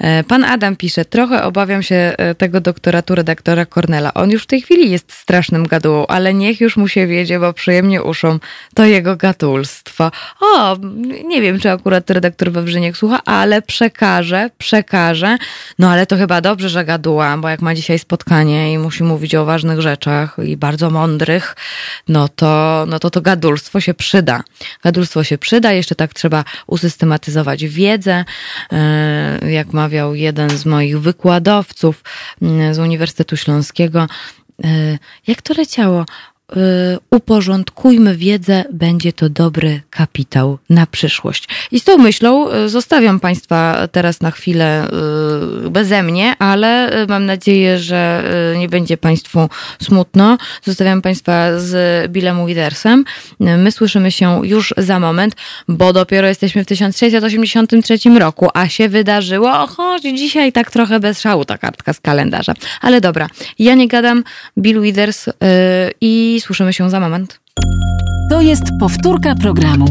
E, 0.00 0.24
pan 0.24 0.44
Adam 0.44 0.76
pisze, 0.76 1.04
trochę 1.04 1.42
obawiam 1.42 1.82
się 1.82 1.94
e, 1.94 2.34
tego 2.34 2.60
doktoratu 2.60 3.14
redaktora 3.14 3.66
Cornela. 3.66 4.14
On 4.14 4.30
już 4.30 4.42
w 4.42 4.46
tej 4.46 4.62
chwili 4.62 4.90
jest 4.90 5.12
strasznym 5.12 5.66
gadułą, 5.66 6.06
ale 6.06 6.34
niech 6.34 6.60
już 6.60 6.76
mu 6.76 6.88
się 6.88 7.06
wiedzie, 7.06 7.40
bo 7.40 7.52
przyjemnie 7.52 8.02
uszą 8.02 8.38
to 8.74 8.84
jego 8.84 9.16
gatulstwo. 9.16 10.10
O, 10.40 10.76
nie 11.24 11.42
wiem, 11.42 11.60
czy 11.60 11.70
akurat 11.70 12.10
redaktor 12.10 12.52
Wawrzyniek 12.52 12.96
słucha, 12.96 13.20
ale 13.24 13.62
przekażę, 13.62 14.50
przekażę. 14.58 15.38
No 15.78 15.90
ale 15.90 16.06
to 16.06 16.16
chyba 16.16 16.40
dobrze, 16.40 16.68
że 16.68 16.84
gaduła, 16.84 17.36
bo 17.36 17.48
jak 17.48 17.62
ma 17.62 17.74
dzisiaj 17.74 17.98
spotkanie 17.98 18.72
i 18.72 18.78
musi 18.78 19.04
mówić 19.04 19.34
o 19.34 19.44
ważnych 19.44 19.80
rzeczach 19.80 20.36
i 20.44 20.56
bardzo 20.56 20.90
mądrych, 20.90 21.56
no 22.08 22.28
to, 22.28 22.84
no 22.88 22.98
to 22.98 23.10
to 23.10 23.20
gadulstwo 23.20 23.80
się 23.80 23.94
przyda. 23.94 24.42
Gadulstwo 24.82 25.24
się 25.24 25.38
przyda 25.38 25.67
jeszcze 25.72 25.94
tak 25.94 26.14
trzeba 26.14 26.44
usystematyzować 26.66 27.66
wiedzę. 27.66 28.24
E, 28.72 29.50
jak 29.50 29.72
mawiał 29.72 30.14
jeden 30.14 30.50
z 30.50 30.66
moich 30.66 31.00
wykładowców 31.00 32.04
mm, 32.42 32.74
z 32.74 32.78
Uniwersytetu 32.78 33.36
Śląskiego, 33.36 34.06
e, 34.64 34.98
jak 35.26 35.42
to 35.42 35.54
leciało? 35.54 36.04
Uporządkujmy 37.10 38.16
wiedzę, 38.16 38.64
będzie 38.72 39.12
to 39.12 39.28
dobry 39.28 39.80
kapitał 39.90 40.58
na 40.70 40.86
przyszłość. 40.86 41.48
I 41.70 41.80
z 41.80 41.84
tą 41.84 41.98
myślą 41.98 42.48
zostawiam 42.66 43.20
Państwa 43.20 43.88
teraz 43.92 44.20
na 44.20 44.30
chwilę 44.30 44.88
beze 45.70 46.02
mnie, 46.02 46.36
ale 46.38 46.90
mam 47.08 47.26
nadzieję, 47.26 47.78
że 47.78 48.24
nie 48.58 48.68
będzie 48.68 48.96
Państwu 48.96 49.48
smutno. 49.82 50.38
Zostawiam 50.64 51.02
Państwa 51.02 51.58
z 51.58 52.12
Billem 52.12 52.46
Withersem. 52.46 53.04
My 53.40 53.72
słyszymy 53.72 54.10
się 54.10 54.46
już 54.46 54.74
za 54.76 54.98
moment, 55.00 55.36
bo 55.68 55.92
dopiero 55.92 56.28
jesteśmy 56.28 56.64
w 56.64 56.66
1683 56.66 57.98
roku, 58.18 58.48
a 58.54 58.68
się 58.68 58.88
wydarzyło, 58.88 59.66
choć 59.66 60.02
dzisiaj 60.02 60.52
tak 60.52 60.70
trochę 60.70 61.00
bez 61.00 61.20
szału 61.20 61.44
ta 61.44 61.58
kartka 61.58 61.92
z 61.92 62.00
kalendarza. 62.00 62.54
Ale 62.80 63.00
dobra, 63.00 63.28
ja 63.58 63.74
nie 63.74 63.88
gadam, 63.88 64.24
Bill 64.58 64.80
Withers 64.80 65.26
yy, 65.26 65.32
i 66.38 66.40
słyszymy 66.40 66.72
się 66.72 66.90
za 66.90 67.00
moment. 67.00 67.40
To 68.30 68.40
jest 68.40 68.62
powtórka 68.80 69.34
programu. 69.34 69.86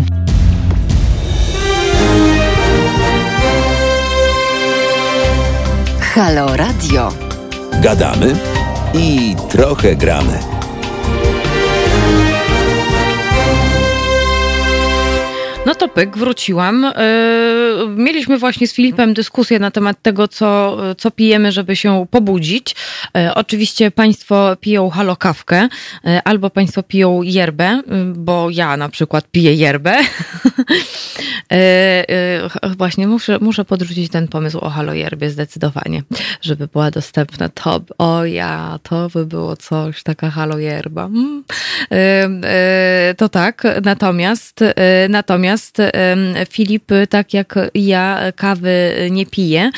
Halo 5.99 6.57
Radio. 6.57 7.10
Gadamy 7.81 8.36
i 8.93 9.36
trochę 9.49 9.95
gramy. 9.95 10.39
No 15.67 15.75
to 15.75 15.88
pyk, 15.88 16.17
wróciłam. 16.17 16.86
E, 16.86 16.93
mieliśmy 17.95 18.38
właśnie 18.38 18.67
z 18.67 18.73
Filipem 18.73 19.13
dyskusję 19.13 19.60
na 19.60 19.71
temat 19.71 20.01
tego, 20.01 20.27
co, 20.27 20.77
co 20.97 21.12
pijemy, 21.12 21.51
żeby 21.51 21.75
się 21.75 22.06
pobudzić. 22.12 22.75
E, 23.17 23.36
oczywiście 23.36 23.91
Państwo 23.91 24.56
piją 24.60 24.89
halokawkę, 24.89 25.67
e, 26.06 26.21
albo 26.23 26.49
Państwo 26.49 26.84
piją 26.84 27.21
yerbę, 27.23 27.82
bo 28.15 28.49
ja 28.49 28.77
na 28.77 28.89
przykład 28.89 29.25
piję 29.32 29.53
yerbę. 29.53 29.97
Właśnie 32.77 33.08
muszę, 33.08 33.38
muszę 33.41 33.65
podrzucić 33.65 34.12
ten 34.12 34.27
pomysł 34.27 34.60
o 34.60 34.69
halojerbie 34.69 35.30
zdecydowanie, 35.30 36.03
żeby 36.41 36.67
była 36.67 36.91
dostępna. 36.91 37.49
To, 37.49 37.82
o 37.97 38.25
ja, 38.25 38.80
to 38.84 39.10
by 39.10 39.25
było 39.25 39.58
coś, 39.58 40.03
taka 40.03 40.30
halojerba. 40.30 41.06
Mm. 41.06 41.43
To 43.17 43.30
tak, 43.30 43.63
natomiast, 43.84 44.60
natomiast 45.10 45.57
Natomiast 45.58 45.78
Filip, 46.50 46.91
tak 47.10 47.34
jak 47.34 47.56
ja, 47.74 48.20
kawy 48.36 48.93
nie 49.12 49.26
pije. 49.26 49.72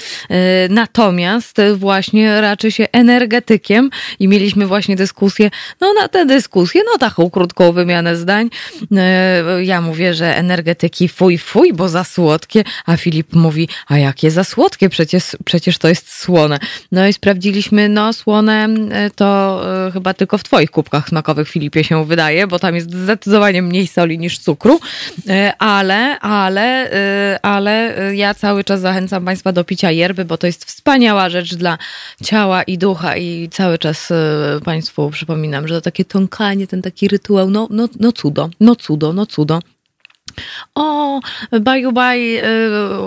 Natomiast 0.70 1.58
właśnie 1.76 2.42
raczy 2.42 2.72
się 2.72 2.88
energetykiem 2.92 3.90
i 4.20 4.28
mieliśmy 4.28 4.68
właśnie 4.68 4.96
dyskusję, 4.96 5.50
no 5.82 5.94
na 5.94 6.08
tę 6.08 6.26
dyskusję, 6.26 6.82
no 6.92 6.98
taką 6.98 7.30
krótką 7.30 7.72
wymianę 7.72 8.16
zdań. 8.16 8.50
E, 8.98 9.64
ja 9.64 9.82
mówię, 9.82 10.14
że 10.14 10.36
energetyki 10.36 11.10
fuj, 11.10 11.38
fuj, 11.38 11.74
bo 11.74 11.90
za 11.90 12.04
słodkie, 12.04 12.64
a 12.86 12.98
Filip 12.98 13.34
mówi, 13.34 13.70
a 13.88 13.98
jakie 13.98 14.32
za 14.32 14.44
słodkie, 14.44 14.90
przecież, 14.90 15.24
przecież 15.46 15.78
to 15.78 15.88
jest 15.88 16.14
słone. 16.14 16.60
No 16.92 17.08
i 17.08 17.14
sprawdziliśmy, 17.14 17.90
no 17.90 18.14
słone 18.14 18.68
e, 18.92 19.10
to 19.10 19.62
e, 19.88 19.92
chyba 19.92 20.14
tylko 20.14 20.38
w 20.38 20.44
twoich 20.44 20.72
kubkach 20.72 21.10
smakowych, 21.10 21.50
Filipie, 21.50 21.84
się 21.84 22.06
wydaje, 22.06 22.48
bo 22.48 22.60
tam 22.60 22.76
jest 22.76 22.92
zdecydowanie 22.92 23.62
mniej 23.62 23.88
soli 23.88 24.20
niż 24.20 24.40
cukru, 24.40 24.80
a 25.60 25.69
ale, 25.70 26.20
ale, 26.20 26.92
y, 27.36 27.42
ale 27.42 27.94
ja 28.16 28.34
cały 28.34 28.64
czas 28.64 28.82
zachęcam 28.82 29.26
Państwa 29.26 29.52
do 29.52 29.64
picia 29.64 29.92
yerby, 29.92 30.26
bo 30.26 30.38
to 30.38 30.48
jest 30.48 30.66
wspaniała 30.66 31.30
rzecz 31.30 31.56
dla 31.56 31.78
ciała 32.24 32.64
i 32.64 32.78
ducha 32.78 33.18
i 33.18 33.50
cały 33.52 33.78
czas 33.78 34.12
y, 34.12 34.16
Państwu 34.66 35.10
przypominam, 35.10 35.68
że 35.68 35.76
to 35.76 35.82
takie 35.82 36.06
tąkanie, 36.06 36.68
ten 36.68 36.82
taki 36.82 37.08
rytuał, 37.08 37.50
no, 37.50 37.68
no, 37.72 37.90
no 38.00 38.12
cudo, 38.12 38.50
no 38.60 38.76
cudo, 38.76 39.14
no 39.14 39.26
cudo. 39.26 39.60
O, 40.76 41.20
Baju 41.62 41.92
Baj 41.92 42.38
y, 42.38 42.44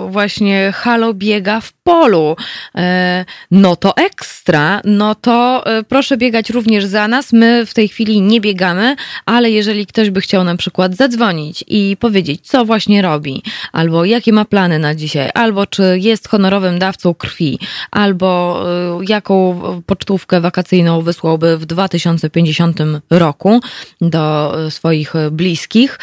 właśnie 0.09 0.71
halo 0.75 1.13
biega 1.13 1.61
w 1.61 1.73
polu. 1.83 2.35
E, 2.75 3.25
no 3.51 3.75
to 3.75 3.95
ekstra. 3.95 4.81
No 4.83 5.15
to 5.15 5.63
e, 5.65 5.83
proszę 5.83 6.17
biegać 6.17 6.49
również 6.49 6.85
za 6.85 7.07
nas. 7.07 7.33
My 7.33 7.65
w 7.65 7.73
tej 7.73 7.87
chwili 7.87 8.21
nie 8.21 8.41
biegamy, 8.41 8.95
ale 9.25 9.51
jeżeli 9.51 9.85
ktoś 9.85 10.09
by 10.09 10.21
chciał 10.21 10.43
na 10.43 10.55
przykład 10.55 10.95
zadzwonić 10.95 11.63
i 11.67 11.97
powiedzieć, 11.99 12.41
co 12.43 12.65
właśnie 12.65 13.01
robi, 13.01 13.43
albo 13.71 14.05
jakie 14.05 14.33
ma 14.33 14.45
plany 14.45 14.79
na 14.79 14.95
dzisiaj, 14.95 15.29
albo 15.33 15.67
czy 15.67 15.99
jest 15.99 16.27
honorowym 16.27 16.79
dawcą 16.79 17.13
krwi, 17.13 17.59
albo 17.91 18.63
e, 19.01 19.05
jaką 19.07 19.61
pocztówkę 19.85 20.41
wakacyjną 20.41 21.01
wysłałby 21.01 21.57
w 21.57 21.65
2050 21.65 22.79
roku 23.09 23.61
do 24.01 24.55
swoich 24.69 25.13
bliskich, 25.31 25.99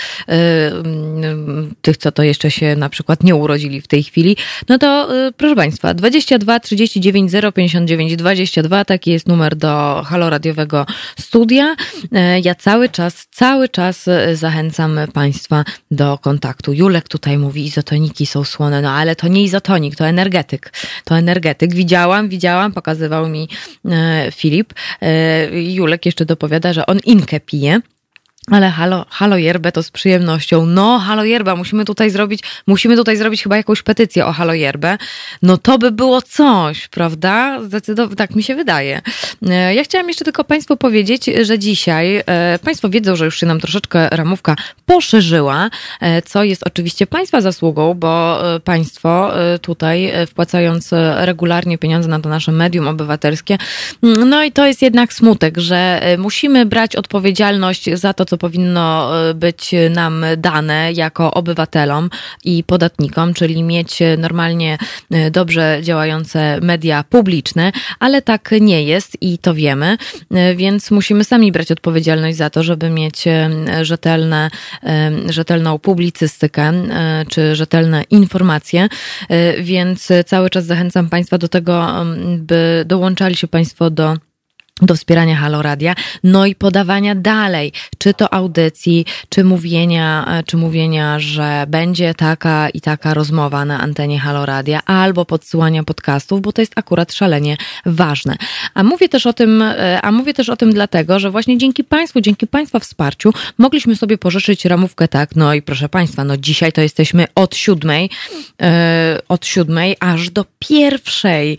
tych, 1.82 1.96
co 1.96 2.12
to 2.12 2.22
jeszcze 2.22 2.50
się 2.50 2.76
na 2.76 2.88
przykład 2.88 3.22
nie 3.22 3.34
urodzili 3.34 3.80
w 3.80 3.88
tej 3.88 4.02
chwili, 4.02 4.36
no 4.68 4.78
to 4.78 5.08
proszę 5.36 5.56
Państwa, 5.56 5.69
22 5.94 6.60
39 6.60 7.32
059 7.54 8.16
22, 8.16 8.84
taki 8.84 9.10
jest 9.10 9.28
numer 9.28 9.56
do 9.56 10.02
haloradiowego 10.02 10.86
studia. 11.18 11.76
E, 12.12 12.40
ja 12.40 12.54
cały 12.54 12.88
czas, 12.88 13.26
cały 13.30 13.68
czas 13.68 14.08
e, 14.08 14.36
zachęcam 14.36 14.98
Państwa 15.12 15.64
do 15.90 16.18
kontaktu. 16.18 16.72
Julek 16.72 17.08
tutaj 17.08 17.38
mówi, 17.38 17.64
izotoniki 17.64 18.26
są 18.26 18.44
słone, 18.44 18.82
no 18.82 18.90
ale 18.90 19.16
to 19.16 19.28
nie 19.28 19.42
izotonik, 19.42 19.96
to 19.96 20.06
energetyk. 20.06 20.72
To 21.04 21.18
energetyk. 21.18 21.74
Widziałam, 21.74 22.28
widziałam, 22.28 22.72
pokazywał 22.72 23.28
mi 23.28 23.48
e, 23.84 24.32
Filip. 24.32 24.74
Julek 25.52 26.06
jeszcze 26.06 26.24
dopowiada, 26.26 26.72
że 26.72 26.86
on 26.86 26.98
inkę 27.04 27.40
pije. 27.40 27.80
Ale 28.46 28.70
halo, 28.70 29.06
halo 29.08 29.36
Yerbę 29.36 29.72
to 29.72 29.82
z 29.82 29.90
przyjemnością. 29.90 30.66
No, 30.66 30.98
halo 30.98 31.24
Yerba, 31.24 31.56
musimy 31.56 31.84
tutaj 31.84 32.10
zrobić, 32.10 32.40
musimy 32.66 32.96
tutaj 32.96 33.16
zrobić 33.16 33.42
chyba 33.42 33.56
jakąś 33.56 33.82
petycję 33.82 34.26
o 34.26 34.32
halo 34.32 34.54
Yerbę. 34.54 34.98
No 35.42 35.58
to 35.58 35.78
by 35.78 35.90
było 35.90 36.22
coś, 36.22 36.88
prawda? 36.88 37.60
Tak 38.16 38.34
mi 38.34 38.42
się 38.42 38.54
wydaje. 38.54 39.00
E, 39.48 39.74
ja 39.74 39.84
chciałam 39.84 40.08
jeszcze 40.08 40.24
tylko 40.24 40.44
Państwu 40.44 40.76
powiedzieć, 40.76 41.30
że 41.42 41.58
dzisiaj 41.58 42.22
e, 42.26 42.58
Państwo 42.64 42.88
wiedzą, 42.88 43.16
że 43.16 43.24
już 43.24 43.40
się 43.40 43.46
nam 43.46 43.60
troszeczkę 43.60 44.08
ramówka 44.08 44.56
poszerzyła, 44.86 45.70
e, 46.00 46.22
co 46.22 46.44
jest 46.44 46.66
oczywiście 46.66 47.06
Państwa 47.06 47.40
zasługą, 47.40 47.94
bo 47.94 48.40
Państwo 48.64 49.32
tutaj 49.62 50.12
wpłacając 50.26 50.90
regularnie 51.16 51.78
pieniądze 51.78 52.08
na 52.08 52.20
to 52.20 52.28
nasze 52.28 52.52
medium 52.52 52.88
obywatelskie, 52.88 53.58
no 54.02 54.44
i 54.44 54.52
to 54.52 54.66
jest 54.66 54.82
jednak 54.82 55.12
smutek, 55.12 55.58
że 55.58 56.00
musimy 56.18 56.66
brać 56.66 56.96
odpowiedzialność 56.96 57.94
za 57.94 58.14
to, 58.14 58.24
co 58.30 58.38
powinno 58.38 59.10
e, 59.28 59.34
być 59.34 59.70
nam 59.90 60.24
dane 60.36 60.92
jako 60.92 61.34
obywatelom 61.34 62.10
i 62.44 62.64
podatnikom, 62.64 63.34
czyli 63.34 63.62
mieć 63.62 63.98
normalnie 64.18 64.78
e, 65.10 65.30
dobrze 65.30 65.78
działające 65.82 66.60
media 66.62 67.04
publiczne, 67.10 67.72
ale 68.00 68.22
tak 68.22 68.50
nie 68.60 68.84
jest 68.84 69.16
i 69.20 69.38
to 69.38 69.54
wiemy, 69.54 69.96
e, 70.30 70.54
więc 70.54 70.90
musimy 70.90 71.24
sami 71.24 71.52
brać 71.52 71.72
odpowiedzialność 71.72 72.36
za 72.36 72.50
to, 72.50 72.62
żeby 72.62 72.90
mieć 72.90 73.24
rzetelne, 73.82 74.50
rzetelną 75.28 75.78
publicystykę 75.78 76.72
czy 77.28 77.56
rzetelne 77.56 78.02
informacje, 78.10 78.88
więc 79.60 80.08
cały 80.26 80.50
czas 80.50 80.64
zachęcam 80.66 81.08
Państwa 81.08 81.38
do 81.38 81.48
tego, 81.48 82.04
by 82.38 82.84
dołączali 82.86 83.36
się 83.36 83.48
Państwo 83.48 83.90
do 83.90 84.16
do 84.82 84.94
wspierania 84.94 85.36
Haloradia, 85.36 85.94
no 86.24 86.46
i 86.46 86.54
podawania 86.54 87.14
dalej, 87.14 87.72
czy 87.98 88.14
to 88.14 88.34
audycji, 88.34 89.04
czy 89.28 89.44
mówienia, 89.44 90.26
e, 90.28 90.42
czy 90.42 90.56
mówienia, 90.56 91.18
że 91.18 91.64
będzie 91.68 92.14
taka 92.14 92.68
i 92.68 92.80
taka 92.80 93.14
rozmowa 93.14 93.64
na 93.64 93.80
antenie 93.80 94.18
Haloradia, 94.18 94.80
albo 94.84 95.24
podsyłania 95.24 95.82
podcastów, 95.82 96.40
bo 96.40 96.52
to 96.52 96.62
jest 96.62 96.72
akurat 96.76 97.12
szalenie 97.12 97.56
ważne. 97.86 98.36
A 98.74 98.82
mówię 98.82 99.08
też 99.08 99.26
o 99.26 99.32
tym, 99.32 99.62
e, 99.62 100.00
a 100.02 100.12
mówię 100.12 100.34
też 100.34 100.48
o 100.48 100.56
tym 100.56 100.72
dlatego, 100.72 101.20
że 101.20 101.30
właśnie 101.30 101.58
dzięki 101.58 101.84
Państwu, 101.84 102.20
dzięki 102.20 102.46
Państwa 102.46 102.78
wsparciu 102.78 103.32
mogliśmy 103.58 103.96
sobie 103.96 104.18
pożyczyć 104.18 104.64
ramówkę 104.64 105.08
tak, 105.08 105.36
no 105.36 105.54
i 105.54 105.62
proszę 105.62 105.88
Państwa, 105.88 106.24
no 106.24 106.36
dzisiaj 106.36 106.72
to 106.72 106.80
jesteśmy 106.80 107.24
od 107.34 107.56
siódmej, 107.56 108.10
e, 108.62 109.18
od 109.28 109.46
siódmej 109.46 109.96
aż 110.00 110.30
do 110.30 110.44
pierwszej 110.58 111.58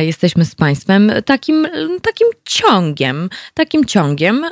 jesteśmy 0.00 0.44
z 0.44 0.54
Państwem 0.54 1.12
takim, 1.24 1.68
takim 2.02 2.28
ciągiem, 2.44 3.28
takim 3.54 3.84
ciągiem 3.84 4.44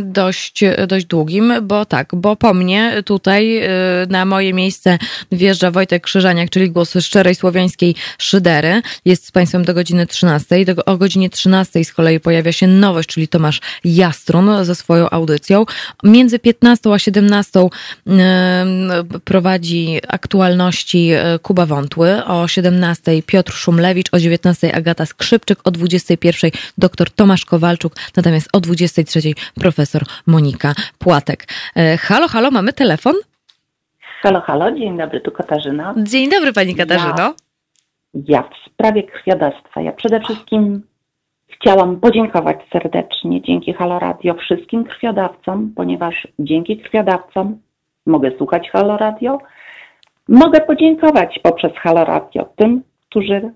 dość, 0.00 0.64
dość 0.88 1.06
długim, 1.06 1.52
bo 1.62 1.84
tak, 1.84 2.14
bo 2.16 2.36
po 2.36 2.54
mnie 2.54 3.02
tutaj 3.04 3.58
e, 3.58 3.68
na 4.08 4.24
moje 4.24 4.52
miejsce 4.52 4.98
wjeżdża 5.32 5.70
Wojtek 5.70 6.02
Krzyżaniak, 6.02 6.50
czyli 6.50 6.70
głos 6.70 6.94
szczerej 7.00 7.34
słowiańskiej 7.34 7.94
szydery. 8.18 8.82
Jest 9.04 9.26
z 9.26 9.30
Państwem 9.30 9.64
do 9.64 9.74
godziny 9.74 10.06
13. 10.06 10.64
Do, 10.64 10.84
o 10.84 10.96
godzinie 10.96 11.30
13 11.30 11.84
z 11.84 11.92
kolei 11.92 12.20
pojawia 12.20 12.52
się 12.52 12.66
nowość, 12.66 13.08
czyli 13.08 13.28
Tomasz 13.28 13.60
Jastrun 13.84 14.64
ze 14.64 14.74
swoją 14.74 15.10
audycją. 15.10 15.64
Między 16.04 16.38
15 16.38 16.92
a 16.92 16.98
17 16.98 17.68
prowadzi 19.24 20.00
aktualności 20.08 21.10
e, 21.10 21.38
Kuba 21.38 21.66
Wątły, 21.66 22.24
o 22.24 22.48
17 22.48 23.22
Piotr 23.22 23.52
Szumlewicz, 23.52 24.08
o 24.12 24.18
19 24.18 24.74
Agata 24.74 25.06
Skrzypczyk, 25.06 25.58
o 25.64 25.70
21 25.70 26.50
do 26.78 26.88
dr 26.92 27.10
Tomasz 27.10 27.44
Kowalczuk, 27.44 27.92
natomiast 28.16 28.48
o 28.52 28.60
23 28.60 29.20
profesor 29.54 30.02
Monika 30.26 30.72
Płatek. 30.98 31.46
E, 31.76 31.96
halo, 31.96 32.28
halo, 32.28 32.50
mamy 32.50 32.72
telefon? 32.72 33.14
Halo, 34.22 34.40
halo, 34.40 34.72
dzień 34.72 34.98
dobry, 34.98 35.20
tu 35.20 35.30
Katarzyna. 35.30 35.94
Dzień 35.96 36.30
dobry 36.30 36.52
Pani 36.52 36.74
Katarzyno. 36.74 37.34
Ja, 38.14 38.22
ja 38.28 38.42
w 38.42 38.72
sprawie 38.72 39.02
krwiodawstwa. 39.02 39.80
Ja 39.80 39.92
przede 39.92 40.20
wszystkim 40.20 40.82
chciałam 41.48 42.00
podziękować 42.00 42.56
serdecznie 42.72 43.42
dzięki 43.42 43.72
Halo 43.72 43.98
Radio 43.98 44.34
wszystkim 44.34 44.84
krwiodawcom, 44.84 45.72
ponieważ 45.76 46.28
dzięki 46.38 46.78
krwiodawcom 46.78 47.58
mogę 48.06 48.30
słuchać 48.38 48.70
Halo 48.70 48.96
Radio. 48.96 49.38
Mogę 50.28 50.60
podziękować 50.60 51.40
poprzez 51.42 51.72
Halo 51.76 52.04
Radio 52.04 52.48
tym, 52.56 52.82
którzy 53.10 53.52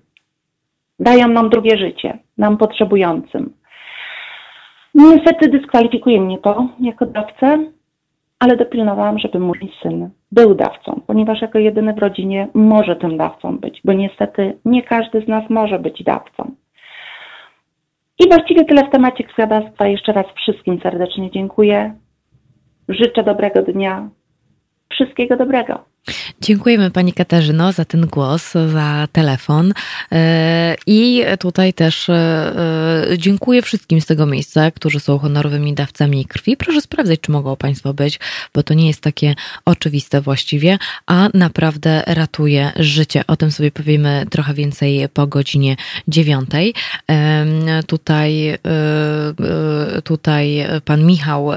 dają 0.99 1.27
nam 1.27 1.49
drugie 1.49 1.77
życie, 1.77 2.19
nam 2.37 2.57
potrzebującym. 2.57 3.53
Niestety 4.95 5.49
dyskwalifikuje 5.49 6.21
mnie 6.21 6.37
to 6.37 6.67
jako 6.79 7.05
dawcę, 7.05 7.57
ale 8.39 8.57
dopilnowałam, 8.57 9.19
żeby 9.19 9.39
mój 9.39 9.71
syn 9.81 10.09
był 10.31 10.55
dawcą, 10.55 11.01
ponieważ 11.07 11.41
jako 11.41 11.59
jedyny 11.59 11.93
w 11.93 11.97
rodzinie 11.97 12.47
może 12.53 12.95
tym 12.95 13.17
dawcą 13.17 13.57
być, 13.57 13.81
bo 13.85 13.93
niestety 13.93 14.57
nie 14.65 14.83
każdy 14.83 15.21
z 15.21 15.27
nas 15.27 15.49
może 15.49 15.79
być 15.79 16.03
dawcą. 16.03 16.51
I 18.19 18.29
właściwie 18.29 18.65
tyle 18.65 18.87
w 18.87 18.91
temacie 18.91 19.23
krwiodawstwa. 19.23 19.87
Jeszcze 19.87 20.13
raz 20.13 20.25
wszystkim 20.35 20.79
serdecznie 20.83 21.31
dziękuję. 21.31 21.95
Życzę 22.89 23.23
dobrego 23.23 23.61
dnia. 23.61 24.09
Wszystkiego 24.89 25.37
dobrego. 25.37 25.85
Dziękujemy 26.41 26.91
Pani 26.91 27.13
Katarzyno 27.13 27.71
za 27.71 27.85
ten 27.85 28.05
głos, 28.05 28.53
za 28.53 29.07
telefon 29.11 29.73
e, 30.11 30.75
i 30.87 31.23
tutaj 31.39 31.73
też 31.73 32.09
e, 32.09 32.13
e, 33.11 33.17
dziękuję 33.17 33.61
wszystkim 33.61 34.01
z 34.01 34.05
tego 34.05 34.25
miejsca, 34.25 34.71
którzy 34.71 34.99
są 34.99 35.19
honorowymi 35.19 35.73
dawcami 35.73 36.25
krwi. 36.25 36.57
Proszę 36.57 36.81
sprawdzać, 36.81 37.19
czy 37.19 37.31
mogą 37.31 37.55
Państwo 37.55 37.93
być, 37.93 38.19
bo 38.53 38.63
to 38.63 38.73
nie 38.73 38.87
jest 38.87 39.01
takie 39.01 39.35
oczywiste 39.65 40.21
właściwie, 40.21 40.77
a 41.05 41.29
naprawdę 41.33 42.03
ratuje 42.07 42.71
życie. 42.75 43.23
O 43.27 43.35
tym 43.35 43.51
sobie 43.51 43.71
powiemy 43.71 44.25
trochę 44.29 44.53
więcej 44.53 45.09
po 45.13 45.27
godzinie 45.27 45.75
dziewiątej. 46.07 46.73
Tutaj, 47.87 48.57
tutaj 50.03 50.65
Pan 50.85 51.05
Michał 51.05 51.49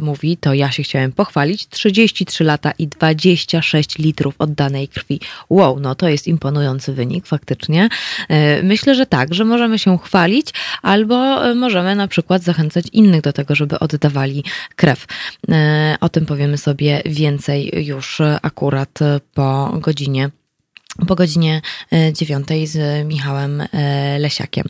mówi, 0.00 0.36
to 0.36 0.54
ja 0.54 0.70
się 0.70 0.82
chciałem 0.82 1.12
pochwalić, 1.12 1.68
33 1.68 2.44
lata 2.44 2.72
i 2.78 2.88
26 2.88 3.87
litrów 3.96 4.18
litrów 4.18 4.34
oddanej 4.38 4.88
krwi. 4.88 5.20
Wow, 5.50 5.80
no 5.80 5.94
to 5.94 6.08
jest 6.08 6.26
imponujący 6.26 6.92
wynik 6.92 7.26
faktycznie. 7.26 7.88
E, 8.28 8.62
myślę, 8.62 8.94
że 8.94 9.06
tak, 9.06 9.34
że 9.34 9.44
możemy 9.44 9.78
się 9.78 9.98
chwalić 9.98 10.46
albo 10.82 11.46
e, 11.50 11.54
możemy 11.54 11.94
na 11.94 12.08
przykład 12.08 12.42
zachęcać 12.42 12.86
innych 12.92 13.20
do 13.20 13.32
tego, 13.32 13.54
żeby 13.54 13.78
oddawali 13.78 14.44
krew. 14.76 15.06
E, 15.50 15.96
o 16.00 16.08
tym 16.08 16.26
powiemy 16.26 16.58
sobie 16.58 17.02
więcej 17.06 17.86
już 17.86 18.20
akurat 18.42 18.98
po 19.34 19.72
godzinie 19.80 20.30
po 21.06 21.14
godzinie 21.14 21.62
e, 21.92 22.12
dziewiątej 22.12 22.66
z 22.66 23.06
Michałem 23.06 23.60
e, 23.60 24.18
Lesiakiem. 24.18 24.64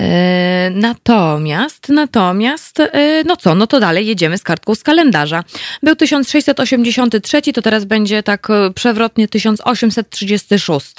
E, 0.00 0.70
natomiast, 0.70 1.88
natomiast, 1.88 2.82
no 3.24 3.36
co, 3.36 3.54
no 3.54 3.66
to 3.66 3.80
dalej 3.80 4.06
jedziemy 4.06 4.38
z 4.38 4.42
kartką 4.42 4.74
z 4.74 4.82
kalendarza. 4.82 5.44
Był 5.82 5.96
1683, 5.96 7.42
to 7.52 7.62
teraz 7.62 7.84
będzie 7.84 8.22
tak 8.22 8.48
przewrotnie 8.74 9.28
1836. 9.28 10.94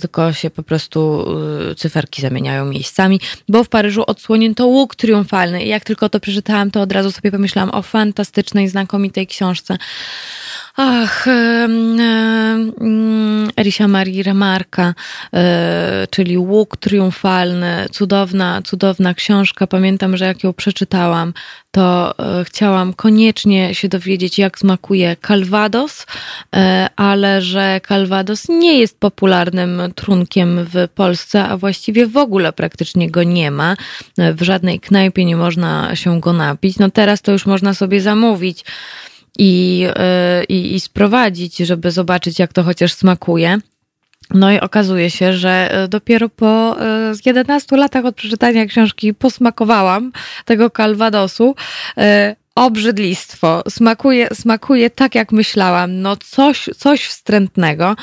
Tylko 0.00 0.32
się 0.32 0.50
po 0.50 0.62
prostu 0.62 1.26
cyferki 1.76 2.22
zamieniają 2.22 2.64
miejscami, 2.64 3.20
bo 3.48 3.64
w 3.64 3.68
Paryżu 3.68 4.04
odsłonięto 4.06 4.66
łuk 4.66 4.96
triumfalny 4.96 5.64
i 5.64 5.68
jak 5.68 5.84
tylko 5.84 6.08
to 6.08 6.20
przeczytałam, 6.20 6.70
to 6.70 6.80
od 6.80 6.92
razu 6.92 7.12
sobie 7.12 7.30
pomyślałam 7.30 7.70
o 7.70 7.82
fantastycznej, 7.82 8.68
znakomitej 8.68 9.26
książce 9.26 9.78
Ach, 10.80 11.26
Erisia 13.56 13.88
Marii 13.88 14.22
Remarka, 14.22 14.94
e, 15.34 16.06
czyli 16.10 16.38
Łuk 16.38 16.76
Triumfalny, 16.76 17.86
cudowna, 17.92 18.62
cudowna 18.62 19.14
książka. 19.14 19.66
Pamiętam, 19.66 20.16
że 20.16 20.24
jak 20.24 20.44
ją 20.44 20.52
przeczytałam, 20.52 21.32
to 21.70 22.14
e, 22.18 22.44
chciałam 22.44 22.92
koniecznie 22.92 23.74
się 23.74 23.88
dowiedzieć, 23.88 24.38
jak 24.38 24.58
smakuje 24.58 25.16
Calvados, 25.26 26.06
e, 26.56 26.88
ale 26.96 27.42
że 27.42 27.80
Calvados 27.88 28.48
nie 28.48 28.78
jest 28.78 29.00
popularnym 29.00 29.82
trunkiem 29.94 30.64
w 30.64 30.88
Polsce, 30.94 31.44
a 31.44 31.56
właściwie 31.56 32.06
w 32.06 32.16
ogóle 32.16 32.52
praktycznie 32.52 33.10
go 33.10 33.22
nie 33.22 33.50
ma. 33.50 33.76
W 34.18 34.42
żadnej 34.42 34.80
knajpie 34.80 35.24
nie 35.24 35.36
można 35.36 35.96
się 35.96 36.20
go 36.20 36.32
napić. 36.32 36.78
No 36.78 36.90
teraz 36.90 37.22
to 37.22 37.32
już 37.32 37.46
można 37.46 37.74
sobie 37.74 38.00
zamówić 38.00 38.64
i, 39.38 39.86
y, 40.40 40.44
i, 40.44 40.74
i 40.74 40.80
sprowadzić, 40.80 41.56
żeby 41.56 41.90
zobaczyć, 41.90 42.38
jak 42.38 42.52
to 42.52 42.62
chociaż 42.62 42.92
smakuje. 42.92 43.58
No 44.34 44.52
i 44.52 44.60
okazuje 44.60 45.10
się, 45.10 45.32
że 45.32 45.82
y, 45.84 45.88
dopiero 45.88 46.28
po 46.28 46.76
11 47.26 47.76
y, 47.76 47.78
latach 47.78 48.04
od 48.04 48.16
przeczytania 48.16 48.66
książki 48.66 49.14
posmakowałam 49.14 50.12
tego 50.44 50.70
kalwadosu 50.70 51.54
obrzydlistwo. 52.58 53.62
Smakuje, 53.68 54.28
smakuje 54.32 54.90
tak, 54.90 55.14
jak 55.14 55.32
myślałam. 55.32 56.00
No 56.02 56.16
coś, 56.16 56.68
coś 56.76 57.06
wstrętnego. 57.06 57.96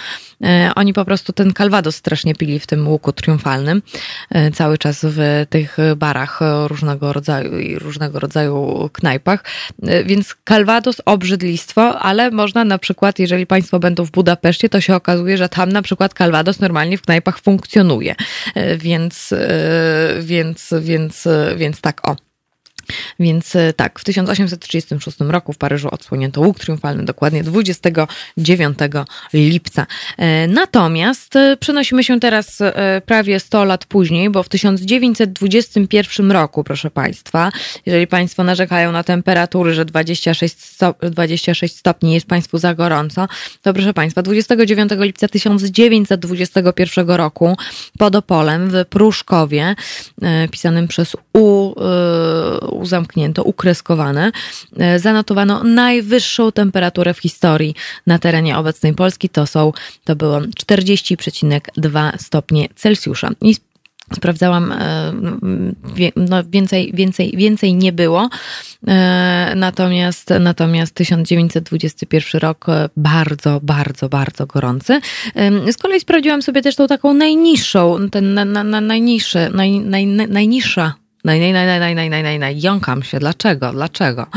E, 0.44 0.72
oni 0.76 0.94
po 0.94 1.06
prostu 1.06 1.34
ten 1.34 1.54
kalwados 1.54 1.96
strasznie 1.96 2.36
pili 2.36 2.60
w 2.60 2.68
tym 2.68 2.88
łuku 2.88 3.12
triumfalnym. 3.12 3.82
E, 4.30 4.52
cały 4.52 4.78
czas 4.78 5.00
w 5.04 5.46
tych 5.50 5.78
barach 5.96 6.39
różnego 6.68 7.13
rodzaju 7.13 7.60
i 7.60 7.80
różnego 7.80 8.20
rodzaju 8.20 8.89
knajpach. 8.94 9.44
E, 9.84 10.04
więc 10.04 10.36
kalwados, 10.44 11.02
obrzydlistwo, 11.06 12.00
ale 12.00 12.32
można 12.32 12.65
na 12.65 12.78
przykład, 12.78 13.20
jeżeli 13.20 13.48
Państwo 13.48 13.80
będą 13.80 14.06
w 14.06 14.12
Budapeszcie, 14.12 14.70
to 14.70 14.82
się 14.82 14.96
okazuje, 14.96 15.38
że 15.38 15.50
tam 15.50 15.72
na 15.72 15.82
przykład 15.82 16.13
kalwados 16.13 16.60
normalnie 16.60 16.98
w 16.98 17.02
knajpach 17.02 17.39
funkcjonuje. 17.39 18.15
Więc, 18.78 19.34
więc, 20.20 20.74
więc, 20.82 21.28
więc 21.56 21.82
tak 21.82 22.10
o. 22.10 22.24
Więc 23.19 23.56
e, 23.56 23.74
tak, 23.74 24.00
w 24.00 24.04
1836 24.04 25.17
roku 25.19 25.54
w 25.54 25.58
Paryżu 25.58 25.89
odsłonięto 25.91 26.41
łuk 26.41 26.60
triumfalny, 26.60 27.06
dokładnie 27.06 27.43
29 27.43 28.80
lipca. 29.34 29.88
E, 30.17 30.48
natomiast 30.48 31.36
e, 31.36 31.58
przenosimy 31.58 32.04
się 32.04 32.19
teraz 32.19 32.60
prawie 33.06 33.39
100 33.39 33.65
lat 33.65 33.86
później, 33.86 34.30
bo 34.30 34.43
w 34.43 34.50
1921 34.50 36.32
roku, 36.32 36.63
proszę 36.63 36.91
Państwa, 36.91 37.52
jeżeli 37.86 38.08
Państwo 38.08 38.43
narzekają 38.43 38.91
na 38.91 39.04
temperatury, 39.04 39.74
że 39.74 39.86
26, 39.86 40.63
stop, 40.63 41.06
26 41.06 41.78
stopni 41.78 42.13
jest 42.13 42.28
Państwu 42.28 42.58
za 42.58 42.76
gorąco, 42.76 43.28
to 43.62 43.74
proszę 43.74 43.93
Państwa, 43.93 44.21
29 44.21 44.91
lipca 44.98 45.28
1921 45.28 47.10
roku 47.10 47.58
pod 47.98 48.15
Opolem 48.15 48.69
w 48.69 48.86
Pruszkowie, 48.89 49.76
pisanym 50.52 50.88
przez 50.88 51.15
U 51.34 51.64
uzamknięto, 52.71 53.43
ukreskowane, 53.43 54.31
e, 54.77 54.99
zanotowano 54.99 55.63
najwyższą 55.63 56.51
temperaturę 56.51 57.13
w 57.13 57.19
historii 57.19 57.75
na 58.07 58.19
terenie 58.19 58.57
obecnej 58.57 58.93
Polski. 58.93 59.29
To 59.29 59.47
są, 59.47 59.73
to 60.03 60.15
było 60.15 60.39
40,2 60.39 62.11
stopnie 62.17 62.69
Celsjusza. 62.75 63.29
I 63.41 63.55
sprawdzałam, 64.13 64.71
e, 64.71 65.13
no 66.15 66.43
więcej, 66.43 66.91
więcej, 66.93 67.33
więcej 67.38 67.73
nie 67.73 67.93
było. 67.93 68.29
E, 68.88 69.53
natomiast, 69.55 70.29
natomiast 70.39 70.95
1921 70.95 72.41
rok 72.41 72.65
bardzo, 72.97 73.59
bardzo, 73.63 74.09
bardzo 74.09 74.45
gorący. 74.45 74.99
Z 75.71 75.77
kolei 75.77 75.99
sprawdziłam 75.99 76.41
sobie 76.41 76.61
też 76.61 76.75
tą 76.75 76.88
taką 76.88 77.13
najniższą, 77.13 78.09
ten 78.11 78.33
na, 78.33 78.45
na, 78.45 78.63
na 78.63 78.81
najniższy, 78.81 79.49
naj, 79.53 79.79
naj, 79.79 80.07
najniższa 80.07 81.05
Naj, 81.25 81.39
naj, 81.39 81.53
naj, 81.53 81.79
naj, 81.79 81.95
naj, 81.95 82.09
naj, 82.09 82.23
naj, 82.23 82.39
naj, 82.39 82.61
jąkam 82.61 83.03
się. 83.03 83.19
Dlaczego? 83.19 83.71
Dlaczego? 83.71 84.27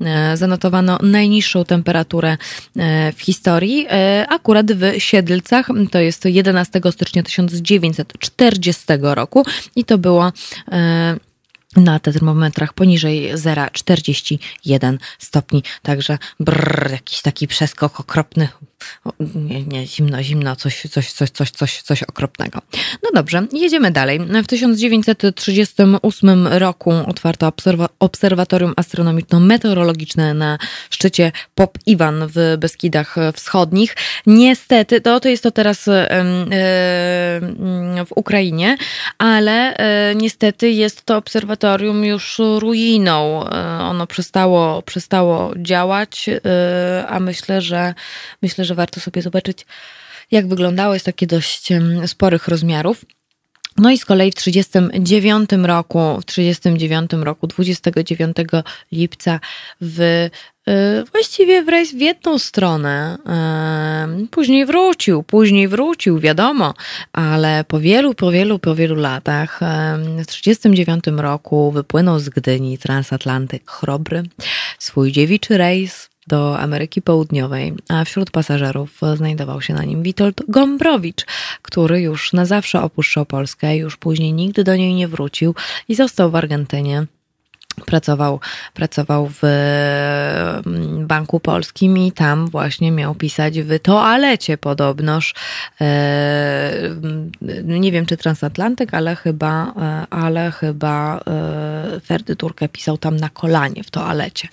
E, 0.00 0.36
zanotowano 0.36 0.98
najniższą 1.02 1.64
temperaturę 1.64 2.36
e, 2.76 3.12
w 3.12 3.20
historii, 3.20 3.86
e, 3.90 4.26
akurat 4.28 4.72
w 4.72 4.98
Siedlcach, 4.98 5.68
to 5.90 5.98
jest 5.98 6.24
11 6.24 6.80
stycznia 6.90 7.22
1940 7.22 8.84
roku 9.00 9.44
i 9.76 9.84
to 9.84 9.98
było 9.98 10.32
na 11.76 12.00
termometrach 12.00 12.72
poniżej 12.72 13.34
0,41 13.34 14.98
stopni. 15.18 15.62
Także 15.82 16.18
brrr, 16.40 16.90
jakiś 16.90 17.22
taki 17.22 17.48
przeskok 17.48 18.00
okropny. 18.00 18.48
Nie, 19.34 19.62
nie, 19.62 19.86
zimno, 19.86 20.22
zimno, 20.22 20.56
coś, 20.56 20.82
coś, 20.82 21.12
coś, 21.12 21.30
coś, 21.30 21.50
coś, 21.50 21.82
coś 21.82 22.02
okropnego. 22.02 22.58
No 23.02 23.10
dobrze, 23.14 23.46
jedziemy 23.52 23.90
dalej. 23.90 24.20
W 24.44 24.46
1938 24.46 26.46
roku 26.46 26.92
otwarto 27.06 27.46
obserwa 27.46 27.88
obserwatorium 27.98 28.72
astronomiczno-meteorologiczne 28.76 30.34
na 30.34 30.58
szczycie 30.90 31.32
Pop 31.54 31.78
Iwan 31.86 32.28
w 32.34 32.56
Beskidach 32.58 33.16
Wschodnich. 33.34 33.96
Niestety, 34.26 35.00
to, 35.00 35.20
to 35.20 35.28
jest 35.28 35.42
to 35.42 35.50
teraz 35.50 35.88
w 38.06 38.12
Ukrainie, 38.16 38.76
ale 39.18 39.76
e, 39.76 40.14
niestety 40.14 40.70
jest 40.70 41.04
to 41.04 41.16
obserwatorium 41.16 42.04
już 42.04 42.40
ruiną. 42.58 43.48
E, 43.48 43.80
ono 43.80 44.06
przestało, 44.06 44.82
przestało 44.82 45.52
działać, 45.56 46.28
e, 46.28 47.06
a 47.08 47.20
myślę, 47.20 47.62
że 47.62 47.94
myślę, 48.42 48.64
że 48.68 48.74
warto 48.74 49.00
sobie 49.00 49.22
zobaczyć, 49.22 49.66
jak 50.30 50.48
wyglądało. 50.48 50.94
Jest 50.94 51.06
takie 51.06 51.26
dość 51.26 51.68
sporych 52.06 52.48
rozmiarów. 52.48 53.04
No 53.78 53.90
i 53.90 53.98
z 53.98 54.04
kolei 54.04 54.30
w 54.32 54.34
1939 54.34 55.50
roku, 55.66 56.20
w 56.20 56.24
39 56.24 57.10
roku, 57.12 57.46
29 57.46 58.36
lipca 58.92 59.40
w 59.80 60.00
y, 60.00 61.04
właściwie 61.12 61.62
w, 61.62 61.66
w 61.94 62.00
jedną 62.00 62.38
stronę. 62.38 63.18
Później 64.30 64.66
wrócił, 64.66 65.22
później 65.22 65.68
wrócił, 65.68 66.18
wiadomo, 66.18 66.74
ale 67.12 67.64
po 67.64 67.80
wielu, 67.80 68.14
po 68.14 68.30
wielu, 68.30 68.58
po 68.58 68.74
wielu 68.74 68.94
latach, 68.94 69.60
w 70.18 70.26
1939 70.26 71.04
roku 71.06 71.70
wypłynął 71.72 72.18
z 72.18 72.28
Gdyni 72.28 72.78
transatlantyk 72.78 73.70
Chrobry, 73.70 74.22
swój 74.78 75.12
dziewiczy 75.12 75.58
rejs 75.58 76.07
do 76.28 76.58
Ameryki 76.58 77.02
Południowej, 77.02 77.74
a 77.88 78.04
wśród 78.04 78.30
pasażerów 78.30 79.00
znajdował 79.14 79.60
się 79.60 79.74
na 79.74 79.84
nim 79.84 80.02
Witold 80.02 80.42
Gombrowicz, 80.48 81.26
który 81.62 82.00
już 82.00 82.32
na 82.32 82.46
zawsze 82.46 82.82
opuszczał 82.82 83.26
Polskę, 83.26 83.76
już 83.76 83.96
później 83.96 84.32
nigdy 84.32 84.64
do 84.64 84.76
niej 84.76 84.94
nie 84.94 85.08
wrócił 85.08 85.54
i 85.88 85.94
został 85.94 86.30
w 86.30 86.36
Argentynie 86.36 87.06
Pracował, 87.86 88.40
pracował 88.74 89.30
w 89.42 89.44
mm, 89.44 91.06
Banku 91.06 91.40
Polskim 91.40 91.98
i 91.98 92.12
tam 92.12 92.46
właśnie 92.46 92.92
miał 92.92 93.14
pisać 93.14 93.60
w 93.60 93.78
toalecie 93.78 94.58
podobnoż. 94.58 95.34
E, 95.80 96.72
nie 97.64 97.92
wiem, 97.92 98.06
czy 98.06 98.16
transatlantyk, 98.16 98.94
ale 98.94 99.16
chyba, 99.16 99.72
e, 99.76 100.06
ale 100.10 100.50
chyba 100.50 101.20
e, 101.26 102.00
Ferdy 102.00 102.36
Turkę 102.36 102.68
pisał 102.68 102.98
tam 102.98 103.16
na 103.16 103.28
kolanie 103.28 103.84
w 103.84 103.90
toalecie. 103.90 104.48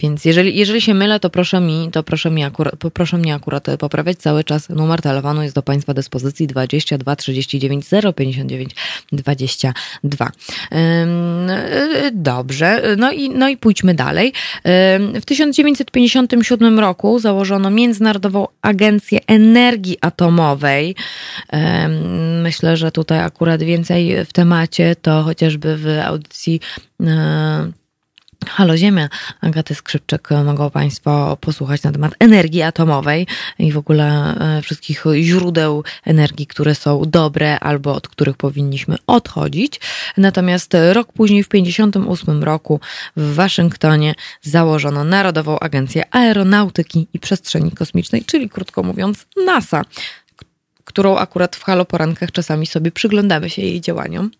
Więc 0.00 0.24
jeżeli, 0.24 0.56
jeżeli 0.56 0.80
się 0.80 0.94
mylę, 0.94 1.20
to 1.20 1.30
proszę 1.30 1.60
mi, 1.60 1.90
to 1.92 2.02
proszę 2.02 2.30
mi 2.30 2.44
akurat, 2.44 2.74
proszę 2.94 3.18
mnie 3.18 3.34
akurat 3.34 3.66
poprawiać 3.78 4.18
cały 4.18 4.44
czas. 4.44 4.68
Numer 4.68 5.02
telefonu 5.02 5.42
jest 5.42 5.54
do 5.54 5.62
Państwa 5.62 5.94
dyspozycji 5.94 6.46
22 6.46 7.16
39 7.16 7.84
059 8.16 8.70
22. 9.12 10.30
Dobrze. 12.12 12.67
No 12.96 13.12
i, 13.12 13.30
no 13.30 13.48
i 13.48 13.56
pójdźmy 13.56 13.94
dalej. 13.94 14.32
W 15.14 15.24
1957 15.24 16.78
roku 16.78 17.18
założono 17.18 17.70
Międzynarodową 17.70 18.46
Agencję 18.62 19.18
Energii 19.26 19.96
Atomowej. 20.00 20.94
Myślę, 22.42 22.76
że 22.76 22.92
tutaj 22.92 23.20
akurat 23.20 23.62
więcej 23.62 24.24
w 24.24 24.32
temacie 24.32 24.96
to 25.02 25.22
chociażby 25.22 25.76
w 25.76 25.86
audycji 26.06 26.60
e, 27.00 27.72
Halo 28.46 28.76
Ziemia, 28.76 29.08
Agaty 29.40 29.74
Skrzypczek 29.74 30.28
mogą 30.44 30.70
Państwo 30.70 31.36
posłuchać 31.40 31.82
na 31.82 31.92
temat 31.92 32.14
energii 32.18 32.62
atomowej 32.62 33.26
i 33.58 33.72
w 33.72 33.78
ogóle 33.78 34.34
e, 34.58 34.62
wszystkich 34.62 35.04
źródeł 35.20 35.84
energii, 36.04 36.46
które 36.46 36.74
są 36.74 37.02
dobre 37.06 37.60
albo 37.60 37.94
od 37.94 38.08
których 38.08 38.36
powinniśmy 38.36 38.96
odchodzić. 39.06 39.80
Natomiast 40.16 40.76
rok 40.92 41.12
później, 41.12 41.44
w 41.44 41.48
1958 41.48 42.44
roku 42.44 42.80
w 43.16 43.34
Waszyngtonie 43.34 44.14
założono 44.42 45.04
Narodową 45.04 45.58
Agencję 45.58 46.14
Aeronautyki 46.14 47.08
i 47.12 47.18
Przestrzeni 47.18 47.70
Kosmicznej, 47.70 48.24
czyli 48.24 48.48
krótko 48.48 48.82
mówiąc 48.82 49.26
NASA, 49.46 49.82
którą 50.84 51.16
akurat 51.16 51.56
w 51.56 51.62
Halo 51.62 51.84
Porankach 51.84 52.32
czasami 52.32 52.66
sobie 52.66 52.92
przyglądamy 52.92 53.50
się 53.50 53.62
jej 53.62 53.80
działaniom. 53.80 54.30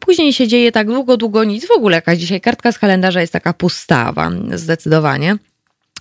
Później 0.00 0.32
się 0.32 0.48
dzieje 0.48 0.72
tak 0.72 0.86
długo, 0.86 1.16
długo 1.16 1.44
nic. 1.44 1.68
W 1.68 1.70
ogóle 1.70 1.96
jakaś 1.96 2.18
dzisiaj 2.18 2.40
kartka 2.40 2.72
z 2.72 2.78
kalendarza 2.78 3.20
jest 3.20 3.32
taka 3.32 3.52
pustawa, 3.52 4.30
zdecydowanie. 4.54 5.36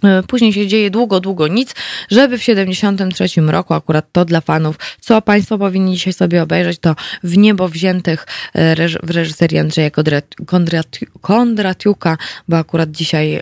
E, 0.04 0.24
później 0.24 0.54
się 0.54 0.68
dzieje 0.68 0.90
długo, 0.90 1.20
długo 1.20 1.48
nic, 1.48 1.76
żeby 2.12 2.38
w 2.38 2.44
73 2.44 3.42
roku, 3.42 3.74
akurat 3.74 4.12
to 4.12 4.26
dla 4.26 4.42
fanów, 4.42 4.76
co 5.00 5.22
Państwo 5.22 5.58
powinni 5.58 5.94
dzisiaj 5.94 6.14
sobie 6.14 6.44
obejrzeć, 6.44 6.80
to 6.80 6.96
w 7.24 7.38
niebo 7.38 7.70
wziętych 7.70 8.28
e, 8.54 8.76
w 9.04 9.10
reżyserii 9.10 9.60
Andrzeja 9.60 9.92
Kondratiuka, 11.22 12.18
bo 12.48 12.58
akurat 12.58 12.92
dzisiaj 12.92 13.42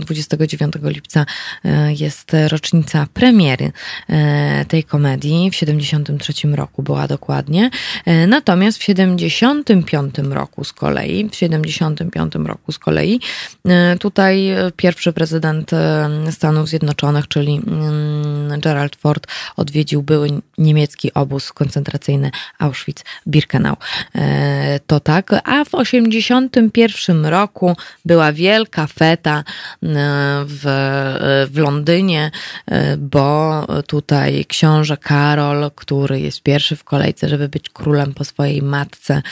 29 0.00 0.74
lipca 0.82 1.26
e, 1.64 1.92
jest 1.92 2.32
rocznica 2.48 3.06
premiery 3.14 3.72
tej 4.68 4.84
komedii, 4.84 5.50
w 5.50 5.54
73 5.54 6.32
roku 6.48 6.82
była 6.82 7.08
dokładnie. 7.08 7.70
Natomiast 8.26 8.78
w 8.78 8.82
75 8.82 10.18
roku 10.18 10.64
z 10.64 10.72
kolei, 10.72 11.28
w 11.30 11.36
75 11.36 12.34
roku 12.34 12.72
z 12.72 12.78
kolei, 12.78 13.20
tutaj 13.98 14.48
pierwszy 14.76 15.12
prezydent 15.12 15.65
prezydent 15.66 16.34
Stanów 16.34 16.68
Zjednoczonych, 16.68 17.28
czyli 17.28 17.60
mm, 17.66 18.60
Gerald 18.60 18.96
Ford, 18.96 19.26
odwiedził 19.56 20.02
były 20.02 20.28
niemiecki 20.58 21.14
obóz 21.14 21.52
koncentracyjny 21.52 22.30
Auschwitz-Birkenau. 22.58 23.76
E, 24.14 24.80
to 24.86 25.00
tak. 25.00 25.32
A 25.32 25.64
w 25.64 25.70
1981 25.70 27.26
roku 27.26 27.76
była 28.04 28.32
wielka 28.32 28.86
feta 28.86 29.38
e, 29.38 29.44
w, 30.46 30.62
w 31.50 31.58
Londynie, 31.58 32.30
e, 32.66 32.96
bo 32.96 33.66
tutaj 33.86 34.44
książę 34.44 34.96
Karol, 34.96 35.70
który 35.74 36.20
jest 36.20 36.42
pierwszy 36.42 36.76
w 36.76 36.84
kolejce, 36.84 37.28
żeby 37.28 37.48
być 37.48 37.68
królem 37.68 38.14
po 38.14 38.24
swojej 38.24 38.62
matce, 38.62 39.22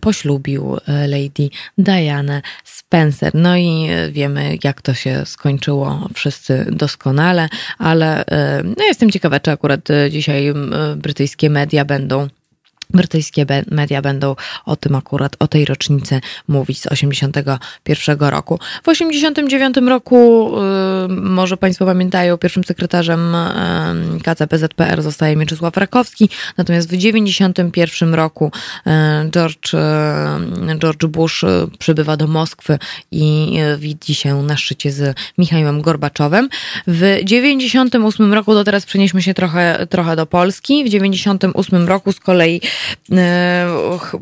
poślubił 0.00 0.76
Lady 0.86 1.50
Diana 1.78 2.42
Spencer. 2.64 3.34
No 3.34 3.56
i 3.56 3.88
wiemy, 4.10 4.58
jak 4.64 4.82
to 4.82 4.94
się 4.94 5.26
skończyło 5.26 5.41
skończyło 5.42 6.08
wszyscy 6.14 6.66
doskonale, 6.72 7.48
ale 7.78 8.26
e, 8.26 8.62
no 8.62 8.84
jestem 8.84 9.10
ciekawa, 9.10 9.40
czy 9.40 9.50
akurat 9.50 9.90
e, 9.90 10.10
dzisiaj 10.10 10.54
brytyjskie 10.96 11.50
media 11.50 11.84
będą 11.84 12.28
Brytyjskie 12.94 13.46
media 13.70 14.02
będą 14.02 14.36
o 14.64 14.76
tym 14.76 14.94
akurat, 14.94 15.36
o 15.38 15.48
tej 15.48 15.64
rocznicy 15.64 16.20
mówić 16.48 16.80
z 16.80 16.86
81 16.86 18.30
roku. 18.30 18.58
W 18.82 18.88
89 18.88 19.76
roku, 19.88 20.50
y, 21.04 21.08
może 21.08 21.56
Państwo 21.56 21.86
pamiętają, 21.86 22.38
pierwszym 22.38 22.64
sekretarzem 22.64 23.34
y, 23.34 24.20
KCPZPR 24.22 25.02
zostaje 25.02 25.36
Mieczysław 25.36 25.76
Rakowski, 25.76 26.28
natomiast 26.56 26.88
w 26.88 26.96
91 26.96 28.14
roku 28.14 28.52
y, 28.86 29.30
George, 29.30 29.72
George 30.78 31.06
Bush 31.06 31.44
przybywa 31.78 32.16
do 32.16 32.26
Moskwy 32.26 32.78
i 33.10 33.58
widzi 33.78 34.14
się 34.14 34.42
na 34.42 34.56
szczycie 34.56 34.92
z 34.92 35.16
Michałem 35.38 35.82
Gorbaczowem. 35.82 36.48
W 36.86 37.18
98 37.24 38.34
roku, 38.34 38.54
do 38.54 38.64
teraz 38.64 38.86
przenieśmy 38.86 39.22
się 39.22 39.34
trochę, 39.34 39.86
trochę 39.90 40.16
do 40.16 40.26
Polski, 40.26 40.84
w 40.84 40.88
98 40.88 41.88
roku 41.88 42.12
z 42.12 42.20
kolei 42.20 42.60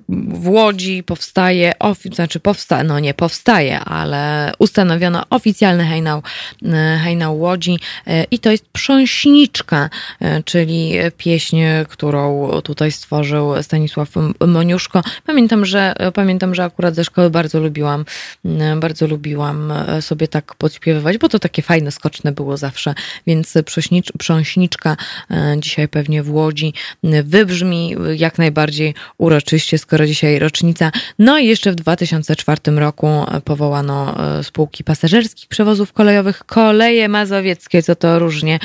w 0.09 0.49
Łodzi 0.49 1.03
powstaje, 1.03 1.73
znaczy 2.13 2.41
powstaje, 2.41 2.85
no 2.85 3.01
nie 3.01 3.15
powstaje, 3.15 3.81
ale 3.81 4.53
ustanowiono 4.59 5.25
oficjalny 5.31 5.85
hejnał, 5.85 6.23
e, 6.65 7.01
hejnał 7.05 7.39
Łodzi 7.39 7.79
e, 8.07 8.25
i 8.31 8.39
to 8.39 8.51
jest 8.51 8.69
Prząśniczka, 8.73 9.91
czyli 10.45 10.93
pieśń, 11.17 11.57
którą 11.89 12.51
tutaj 12.65 12.93
stworzył 12.93 13.63
Stanisław 13.63 14.09
Moniuszko. 14.47 15.03
Pamiętam, 15.27 15.67
że 15.67 15.95
pamiętam, 16.15 16.55
że 16.55 16.65
akurat 16.65 16.95
ze 16.95 17.05
szkoły 17.05 17.31
bardzo 17.31 17.61
lubiłam, 17.61 18.05
bardzo 18.77 19.07
lubiłam 19.07 19.73
sobie 20.01 20.29
tak 20.29 20.55
podśpiewywać, 20.55 21.19
bo 21.19 21.29
to 21.29 21.39
takie 21.39 21.63
fajne, 21.63 21.91
skoczne 21.91 22.33
było 22.33 22.57
zawsze, 22.57 22.95
więc 23.27 23.55
Prząśniczka 24.19 24.97
dzisiaj 25.57 25.89
pewnie 25.89 26.23
w 26.23 26.31
Łodzi 26.31 26.75
wybrzmi 27.25 27.97
jak 28.17 28.39
najbardziej 28.39 28.50
bardziej 28.51 28.95
uroczyście, 29.19 29.79
skoro 29.79 30.07
dzisiaj 30.07 30.39
rocznica. 30.39 30.93
No 31.19 31.39
i 31.39 31.47
jeszcze 31.47 31.73
w 31.73 31.75
2004 31.75 32.61
roku 32.67 33.09
powołano 33.45 34.17
e, 34.39 34.45
spółki 34.45 34.85
pasażerskich 34.85 35.49
przewozów 35.49 35.93
kolejowych 35.93 36.45
Koleje 36.47 37.09
Mazowieckie, 37.09 37.83
co 37.83 37.97
to 37.97 38.19
różnie 38.19 38.59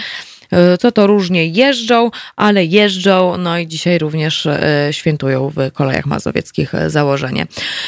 e, 0.51 0.77
co 0.77 0.91
to 0.91 1.07
różnie 1.07 1.47
jeżdżą, 1.47 2.11
ale 2.35 2.65
jeżdżą, 2.65 3.37
no 3.37 3.59
i 3.59 3.67
dzisiaj 3.67 3.99
również 3.99 4.45
e, 4.45 4.87
świętują 4.91 5.49
w 5.49 5.71
kolejach 5.73 6.05
mazowieckich 6.05 6.71
założenie. 6.87 7.47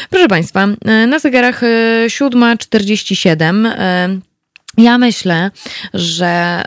Proszę 0.09 0.27
Państwa, 0.27 0.67
na 1.07 1.19
zegarach 1.19 1.61
7.47 2.07 4.21
ja 4.77 4.97
myślę, 4.97 5.51
że 5.93 6.63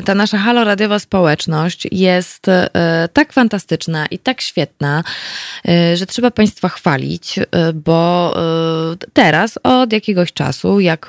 y, 0.00 0.02
ta 0.02 0.14
nasza 0.14 0.38
haloradiowa 0.38 0.98
społeczność 0.98 1.88
jest 1.92 2.48
y, 2.48 2.52
tak 3.12 3.32
fantastyczna 3.32 4.06
i 4.06 4.18
tak 4.18 4.40
świetna, 4.40 5.04
y, 5.68 5.96
że 5.96 6.06
trzeba 6.06 6.30
Państwa 6.30 6.68
chwalić, 6.68 7.38
bo 7.74 8.34
teraz 9.12 9.58
od 9.62 9.92
jakiegoś 9.92 10.32
czasu, 10.32 10.80
jak 10.80 11.06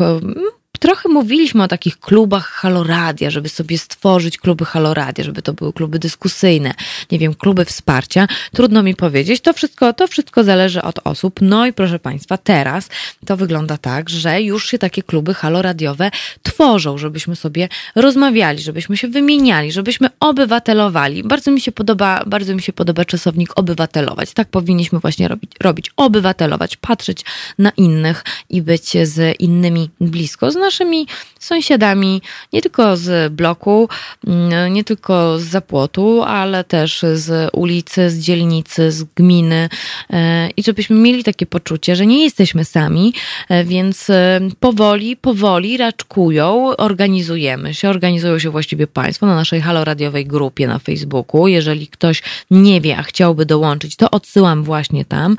trochę 0.78 1.09
mówiliśmy 1.09 1.63
o 1.63 1.67
takich 1.67 1.99
klubach 1.99 2.47
haloradia, 2.47 3.30
żeby 3.30 3.49
sobie 3.49 3.78
stworzyć 3.78 4.38
kluby 4.38 4.65
haloradia, 4.65 5.23
żeby 5.23 5.41
to 5.41 5.53
były 5.53 5.73
kluby 5.73 5.99
dyskusyjne, 5.99 6.73
nie 7.11 7.19
wiem, 7.19 7.34
kluby 7.34 7.65
wsparcia. 7.65 8.28
Trudno 8.53 8.84
mi 8.84 8.95
powiedzieć. 8.95 9.41
To 9.41 9.53
wszystko, 9.53 9.93
to 9.93 10.07
wszystko 10.07 10.43
zależy 10.43 10.82
od 10.82 10.99
osób. 11.03 11.39
No 11.41 11.65
i 11.65 11.73
proszę 11.73 11.99
Państwa, 11.99 12.38
teraz 12.38 12.89
to 13.25 13.38
wygląda 13.38 13.78
tak, 13.78 14.09
że 14.09 14.41
już 14.41 14.69
się 14.69 14.78
takie 14.78 15.03
kluby 15.03 15.34
haloradiowe 15.34 16.11
tworzą, 16.43 16.97
żebyśmy 16.97 17.36
sobie 17.36 17.69
rozmawiali, 17.95 18.59
żebyśmy 18.59 18.97
się 18.97 19.07
wymieniali, 19.07 19.71
żebyśmy 19.71 20.09
obywatelowali. 20.19 21.23
Bardzo 21.23 21.51
mi 21.51 21.61
się 21.61 21.71
podoba, 21.71 22.23
bardzo 22.25 22.55
mi 22.55 22.61
się 22.61 22.73
podoba 22.73 23.05
czasownik 23.05 23.49
obywatelować. 23.55 24.34
Tak 24.34 24.47
powinniśmy 24.47 24.99
właśnie 24.99 25.28
robić, 25.28 25.51
robić 25.59 25.91
obywatelować, 25.97 26.78
patrzeć 26.78 27.25
na 27.57 27.69
innych 27.69 28.23
i 28.49 28.61
być 28.61 28.97
z 29.03 29.41
innymi 29.41 29.89
blisko. 30.01 30.51
Naszymi 30.68 31.07
sąsiadami, 31.39 32.22
nie 32.53 32.61
tylko 32.61 32.97
z 32.97 33.34
bloku, 33.34 33.89
mm, 34.28 34.74
nie 34.74 34.84
tylko 34.84 35.39
z 35.39 35.43
zapłotu, 35.43 36.24
ale 36.24 36.63
też 36.63 37.05
z 37.13 37.49
ulicy, 37.53 38.09
z 38.09 38.20
dzielnicy, 38.20 38.91
z 38.91 39.03
gminy 39.03 39.70
e, 40.09 40.49
i 40.57 40.63
żebyśmy 40.63 40.95
mieli 40.95 41.24
takie 41.24 41.45
poczucie, 41.45 41.95
że 41.95 42.05
nie 42.05 42.24
jesteśmy 42.24 42.65
sami, 42.65 43.13
e, 43.49 43.63
więc 43.63 44.09
e, 44.09 44.39
powoli, 44.59 45.18
powoli 45.18 45.78
raczkują, 45.78 46.68
organizujemy 46.78 47.74
się, 47.74 47.89
organizują 47.89 48.39
się 48.39 48.49
właściwie 48.49 48.88
Państwo 48.88 49.26
na 49.26 49.36
naszej 49.36 49.61
haloradiowej 49.61 50.26
grupie 50.26 50.68
na 50.68 50.80
Facebooku. 50.80 51.47
Jeżeli 51.47 51.88
ktoś 51.88 52.24
nie 52.51 52.82
wie, 52.82 52.97
a 52.97 53.03
chciałby 53.03 53.45
dołączyć, 53.45 53.95
to 53.95 54.11
odsyłam 54.11 54.63
właśnie 54.63 55.05
tam, 55.05 55.38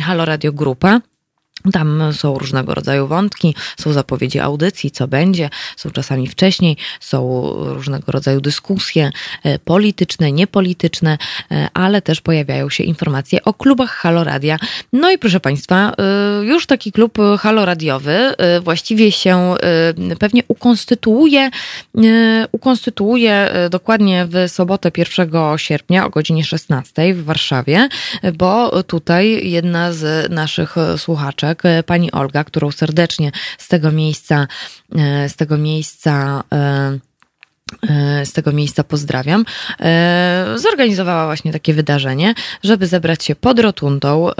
Halo 0.00 0.24
Radio 0.24 0.52
Grupa. 0.52 1.00
Tam 1.72 2.12
są 2.12 2.38
różnego 2.38 2.74
rodzaju 2.74 3.06
wątki, 3.06 3.54
są 3.78 3.92
zapowiedzi 3.92 4.40
audycji, 4.40 4.90
co 4.90 5.08
będzie, 5.08 5.50
są 5.76 5.90
czasami 5.90 6.26
wcześniej, 6.26 6.76
są 7.00 7.50
różnego 7.56 8.12
rodzaju 8.12 8.40
dyskusje 8.40 9.10
e, 9.44 9.58
polityczne, 9.58 10.32
niepolityczne, 10.32 11.18
e, 11.50 11.68
ale 11.74 12.02
też 12.02 12.20
pojawiają 12.20 12.70
się 12.70 12.84
informacje 12.84 13.44
o 13.44 13.54
klubach 13.54 13.90
Haloradia. 13.90 14.58
No 14.92 15.10
i 15.10 15.18
proszę 15.18 15.40
Państwa, 15.40 15.92
e, 15.92 16.44
już 16.44 16.66
taki 16.66 16.92
klub 16.92 17.18
haloradiowy 17.38 18.34
właściwie 18.62 19.12
się 19.12 19.54
pewnie 20.18 20.42
ukonstytuuje, 20.48 21.50
ukonstytuuje 22.52 23.50
dokładnie 23.70 24.26
w 24.28 24.50
sobotę 24.50 24.90
1 24.96 25.58
sierpnia 25.58 26.06
o 26.06 26.10
godzinie 26.10 26.44
16 26.44 27.14
w 27.14 27.24
Warszawie, 27.24 27.88
bo 28.34 28.82
tutaj 28.82 29.50
jedna 29.50 29.92
z 29.92 30.30
naszych 30.30 30.74
słuchaczek 30.96 31.55
E, 31.64 31.82
pani 31.82 32.12
Olga, 32.12 32.44
którą 32.44 32.70
serdecznie 32.70 33.32
z 33.58 33.68
tego 33.68 33.92
miejsca, 33.92 34.46
e, 34.98 35.28
z 35.28 35.36
tego 35.36 35.58
miejsca 35.58 36.42
e, 36.52 36.98
z 38.24 38.32
tego 38.32 38.52
miejsca 38.52 38.84
pozdrawiam, 38.84 39.44
zorganizowała 40.56 41.26
właśnie 41.26 41.52
takie 41.52 41.74
wydarzenie, 41.74 42.34
żeby 42.64 42.86
zebrać 42.86 43.24
się 43.24 43.36
pod 43.36 43.58
rotundą 43.58 44.30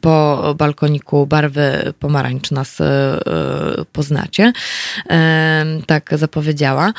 po 0.00 0.54
balkoniku 0.58 1.26
barwy 1.26 1.92
pomarańcz 1.98 2.50
nas 2.50 2.78
poznacie. 3.92 4.52
Tak 5.86 6.10
zapowiedziała. 6.12 6.92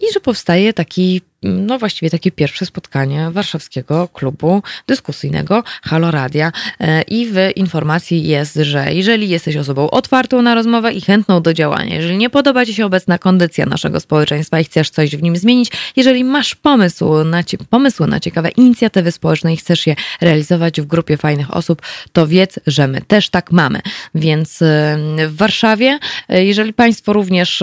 I 0.00 0.12
że 0.14 0.20
powstaje 0.20 0.72
taki 0.72 1.20
no 1.42 1.78
właściwie 1.78 2.10
takie 2.10 2.30
pierwsze 2.30 2.66
spotkanie 2.66 3.30
warszawskiego 3.30 4.08
klubu 4.08 4.62
dyskusyjnego 4.86 5.64
Halo 5.82 6.10
Radia 6.10 6.52
e, 6.80 7.02
i 7.02 7.26
w 7.26 7.36
informacji 7.56 8.28
jest, 8.28 8.54
że 8.54 8.94
jeżeli 8.94 9.28
jesteś 9.28 9.56
osobą 9.56 9.90
otwartą 9.90 10.42
na 10.42 10.54
rozmowę 10.54 10.92
i 10.92 11.00
chętną 11.00 11.42
do 11.42 11.54
działania, 11.54 11.96
jeżeli 11.96 12.16
nie 12.16 12.30
podoba 12.30 12.66
Ci 12.66 12.74
się 12.74 12.86
obecna 12.86 13.18
kondycja 13.18 13.66
naszego 13.66 14.00
społeczeństwa 14.00 14.60
i 14.60 14.64
chcesz 14.64 14.90
coś 14.90 15.16
w 15.16 15.22
nim 15.22 15.36
zmienić, 15.36 15.70
jeżeli 15.96 16.24
masz 16.24 16.54
pomysł 16.54 17.24
na, 17.24 17.42
pomysły 17.70 18.06
na 18.06 18.20
ciekawe 18.20 18.48
inicjatywy 18.48 19.12
społeczne 19.12 19.54
i 19.54 19.56
chcesz 19.56 19.86
je 19.86 19.96
realizować 20.20 20.80
w 20.80 20.86
grupie 20.86 21.16
fajnych 21.16 21.56
osób, 21.56 21.82
to 22.12 22.26
wiedz, 22.26 22.58
że 22.66 22.88
my 22.88 23.00
też 23.00 23.30
tak 23.30 23.52
mamy. 23.52 23.80
Więc 24.14 24.62
e, 24.62 24.98
w 25.28 25.36
Warszawie, 25.36 25.98
e, 26.28 26.44
jeżeli 26.44 26.72
Państwo 26.72 27.12
również, 27.12 27.62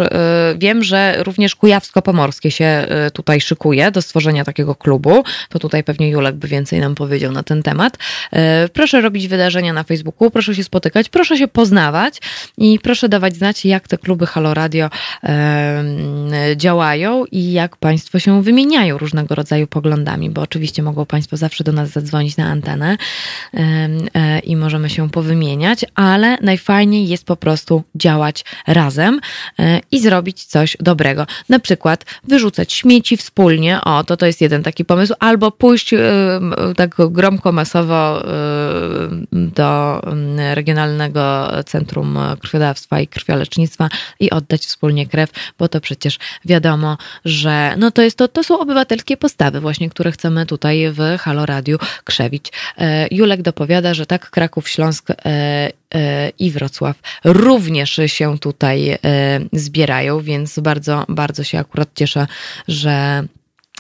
wiem, 0.58 0.84
że 0.84 1.24
również 1.24 1.56
Kujawsko-Pomorskie 1.56 2.52
się 2.52 2.88
tutaj 3.14 3.42
szykuje, 3.42 3.65
do 3.92 4.02
stworzenia 4.02 4.46
takiego 4.46 4.76
klubu, 4.76 5.24
to 5.50 5.60
tutaj 5.60 5.84
pewnie 5.84 6.10
Julek 6.10 6.36
by 6.36 6.48
więcej 6.48 6.80
nam 6.80 6.96
powiedział 6.96 7.32
na 7.32 7.44
ten 7.44 7.64
temat. 7.64 7.98
E, 8.32 8.70
proszę 8.70 9.02
robić 9.02 9.28
wydarzenia 9.28 9.74
na 9.74 9.84
Facebooku, 9.84 10.32
proszę 10.32 10.56
się 10.56 10.64
spotykać, 10.64 11.10
proszę 11.10 11.38
się 11.38 11.48
poznawać 11.48 12.20
i 12.58 12.80
proszę 12.80 13.10
dawać 13.10 13.36
znać, 13.36 13.66
jak 13.66 13.88
te 13.88 13.98
kluby 13.98 14.26
Halo 14.26 14.54
Radio 14.54 14.90
działają 16.56 17.26
i 17.32 17.52
jak 17.52 17.78
Państwo 17.78 18.20
się 18.20 18.44
wymieniają 18.44 18.98
różnego 18.98 19.36
rodzaju 19.36 19.68
poglądami, 19.68 20.30
bo 20.30 20.42
oczywiście 20.42 20.84
mogą 20.84 21.06
Państwo 21.06 21.38
zawsze 21.38 21.64
do 21.64 21.72
nas 21.72 21.90
zadzwonić 21.90 22.38
na 22.38 22.46
antenę 22.46 22.98
e, 23.54 24.40
i 24.40 24.56
możemy 24.56 24.90
się 24.90 25.10
powymieniać, 25.10 25.86
ale 25.96 26.38
najfajniej 26.42 27.08
jest 27.08 27.26
po 27.26 27.36
prostu 27.36 27.84
działać 27.96 28.46
razem 28.68 29.20
e, 29.60 29.80
i 29.92 30.00
zrobić 30.00 30.44
coś 30.44 30.78
dobrego. 30.80 31.28
Na 31.50 31.60
przykład 31.60 32.06
wyrzucać 32.24 32.74
śmieci 32.74 33.18
wspólnie, 33.18 33.55
wspólnie, 33.56 33.82
o, 33.82 34.04
to 34.04 34.18
to 34.18 34.26
jest 34.26 34.42
jeden 34.42 34.64
taki 34.64 34.86
pomysł, 34.86 35.14
albo 35.20 35.52
pójść 35.52 35.94
y, 35.94 36.00
tak 36.76 36.96
gromko 37.10 37.52
masowo 37.52 38.22
y, 38.22 38.28
do 39.32 40.02
Regionalnego 40.54 41.52
Centrum 41.66 42.18
Krwiodawstwa 42.40 43.00
i 43.00 43.08
Krwiolecznictwa 43.08 43.90
i 44.20 44.30
oddać 44.30 44.62
wspólnie 44.62 45.08
krew, 45.08 45.30
bo 45.60 45.68
to 45.68 45.82
przecież 45.82 46.20
wiadomo, 46.46 46.98
że 47.26 47.76
no 47.78 47.92
to 47.92 48.02
jest 48.02 48.18
to, 48.18 48.28
to 48.28 48.44
są 48.44 48.60
obywatelskie 48.60 49.18
postawy 49.18 49.60
właśnie, 49.60 49.90
które 49.90 50.12
chcemy 50.12 50.46
tutaj 50.46 50.92
w 50.92 51.00
Halo 51.20 51.46
Radiu 51.46 51.78
krzewić. 52.04 52.52
E, 52.78 53.08
Julek 53.12 53.42
dopowiada, 53.42 53.94
że 53.94 54.06
tak 54.06 54.30
Kraków, 54.30 54.70
Śląsk 54.70 55.10
e, 55.12 55.16
e, 55.26 56.30
i 56.40 56.52
Wrocław 56.52 56.96
również 57.24 58.00
się 58.06 58.40
tutaj 58.40 58.98
zbierają, 59.54 60.22
więc 60.22 60.60
bardzo, 60.60 61.06
bardzo 61.10 61.44
się 61.44 61.60
akurat 61.60 61.90
cieszę, 61.96 62.28
że 62.68 63.24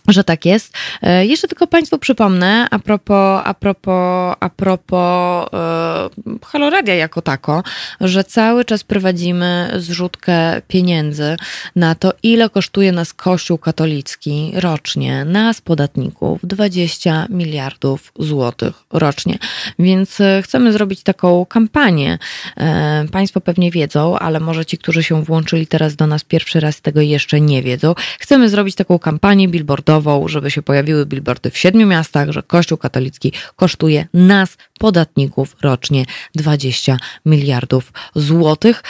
że 0.08 0.24
tak 0.24 0.46
jest. 0.46 0.74
E, 1.02 1.26
jeszcze 1.26 1.48
tylko 1.48 1.68
Państwu 1.68 1.98
przypomnę, 1.98 2.68
a 2.72 2.80
propos, 2.80 3.42
a 3.46 3.54
propos, 3.54 4.36
a 4.40 4.50
propos 4.50 5.48
e, 5.54 6.96
jako 6.98 7.22
tako, 7.22 7.64
że 8.02 8.24
cały 8.24 8.66
czas 8.66 8.84
prowadzimy 8.84 9.72
zrzutkę 9.78 10.62
pieniędzy 10.68 11.38
na 11.76 11.96
to, 11.96 12.14
ile 12.24 12.50
kosztuje 12.50 12.92
nas 12.92 13.14
Kościół 13.14 13.58
katolicki 13.58 14.52
rocznie, 14.56 15.26
nas 15.26 15.62
podatników, 15.62 16.40
20 16.44 17.28
miliardów 17.30 18.12
złotych 18.20 18.74
rocznie. 18.94 19.38
Więc 19.80 20.22
e, 20.22 20.42
chcemy 20.44 20.74
zrobić 20.74 21.04
taką 21.04 21.46
kampanię. 21.46 22.18
E, 22.58 23.06
państwo 23.12 23.42
pewnie 23.42 23.72
wiedzą, 23.72 24.20
ale 24.20 24.40
może 24.40 24.66
ci, 24.66 24.78
którzy 24.78 25.04
się 25.04 25.24
włączyli 25.24 25.68
teraz 25.68 25.96
do 25.96 26.08
nas 26.08 26.24
pierwszy 26.24 26.60
raz, 26.60 26.82
tego 26.82 27.02
jeszcze 27.02 27.42
nie 27.42 27.64
wiedzą. 27.64 27.96
Chcemy 28.20 28.50
zrobić 28.50 28.76
taką 28.76 29.00
kampanię 29.00 29.48
billboardową, 29.48 29.95
żeby 30.26 30.52
się 30.52 30.62
pojawiły 30.62 31.06
billboardy 31.06 31.50
w 31.50 31.58
siedmiu 31.58 31.88
miastach, 31.88 32.32
że 32.32 32.44
Kościół 32.44 32.78
katolicki 32.78 33.32
kosztuje 33.56 34.08
nas, 34.14 34.58
podatników, 34.80 35.56
rocznie 35.62 36.06
20 36.36 36.98
miliardów 37.26 37.94
złotych. 38.16 38.84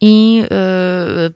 I 0.00 0.44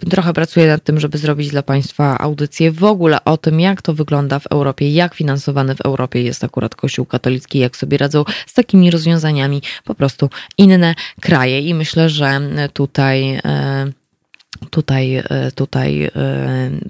y, 0.02 0.08
trochę 0.10 0.32
pracuję 0.32 0.66
nad 0.66 0.84
tym, 0.84 1.00
żeby 1.00 1.18
zrobić 1.18 1.48
dla 1.48 1.62
Państwa 1.62 2.18
audycję 2.18 2.72
w 2.72 2.84
ogóle 2.84 3.24
o 3.24 3.36
tym, 3.36 3.60
jak 3.60 3.82
to 3.82 3.94
wygląda 3.94 4.38
w 4.38 4.46
Europie, 4.46 4.90
jak 4.90 5.14
finansowany 5.14 5.74
w 5.74 5.80
Europie 5.80 6.22
jest 6.22 6.44
akurat 6.44 6.74
Kościół 6.74 7.06
katolicki, 7.06 7.58
jak 7.58 7.76
sobie 7.76 7.98
radzą 7.98 8.24
z 8.46 8.54
takimi 8.54 8.90
rozwiązaniami 8.90 9.62
po 9.84 9.94
prostu 9.94 10.30
inne 10.58 10.94
kraje. 11.20 11.60
I 11.60 11.74
myślę, 11.74 12.08
że 12.08 12.40
tutaj 12.72 13.40
tutaj, 14.70 15.22
tutaj 15.54 16.10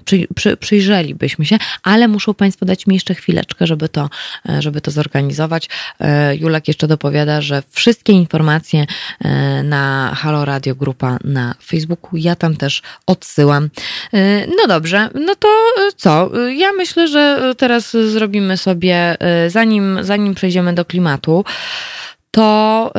przy, 0.05 0.27
przy, 0.35 0.57
przyjrzelibyśmy 0.57 1.45
się, 1.45 1.57
ale 1.83 2.07
muszą 2.07 2.33
Państwo 2.33 2.65
dać 2.65 2.87
mi 2.87 2.93
jeszcze 2.93 3.15
chwileczkę, 3.15 3.67
żeby 3.67 3.89
to, 3.89 4.09
żeby 4.59 4.81
to 4.81 4.91
zorganizować. 4.91 5.69
Julek 6.39 6.67
jeszcze 6.67 6.87
dopowiada, 6.87 7.41
że 7.41 7.63
wszystkie 7.69 8.13
informacje 8.13 8.85
na 9.63 10.11
Halo 10.15 10.45
Radio 10.45 10.75
Grupa 10.75 11.17
na 11.23 11.55
Facebooku, 11.65 12.17
ja 12.17 12.35
tam 12.35 12.55
też 12.55 12.81
odsyłam. 13.07 13.69
No 14.57 14.67
dobrze, 14.67 15.09
no 15.13 15.35
to 15.35 15.47
co? 15.95 16.31
Ja 16.49 16.71
myślę, 16.71 17.07
że 17.07 17.53
teraz 17.57 17.91
zrobimy 17.91 18.57
sobie, 18.57 19.17
zanim, 19.47 19.97
zanim 20.01 20.35
przejdziemy 20.35 20.73
do 20.73 20.85
klimatu, 20.85 21.45
to 22.31 22.91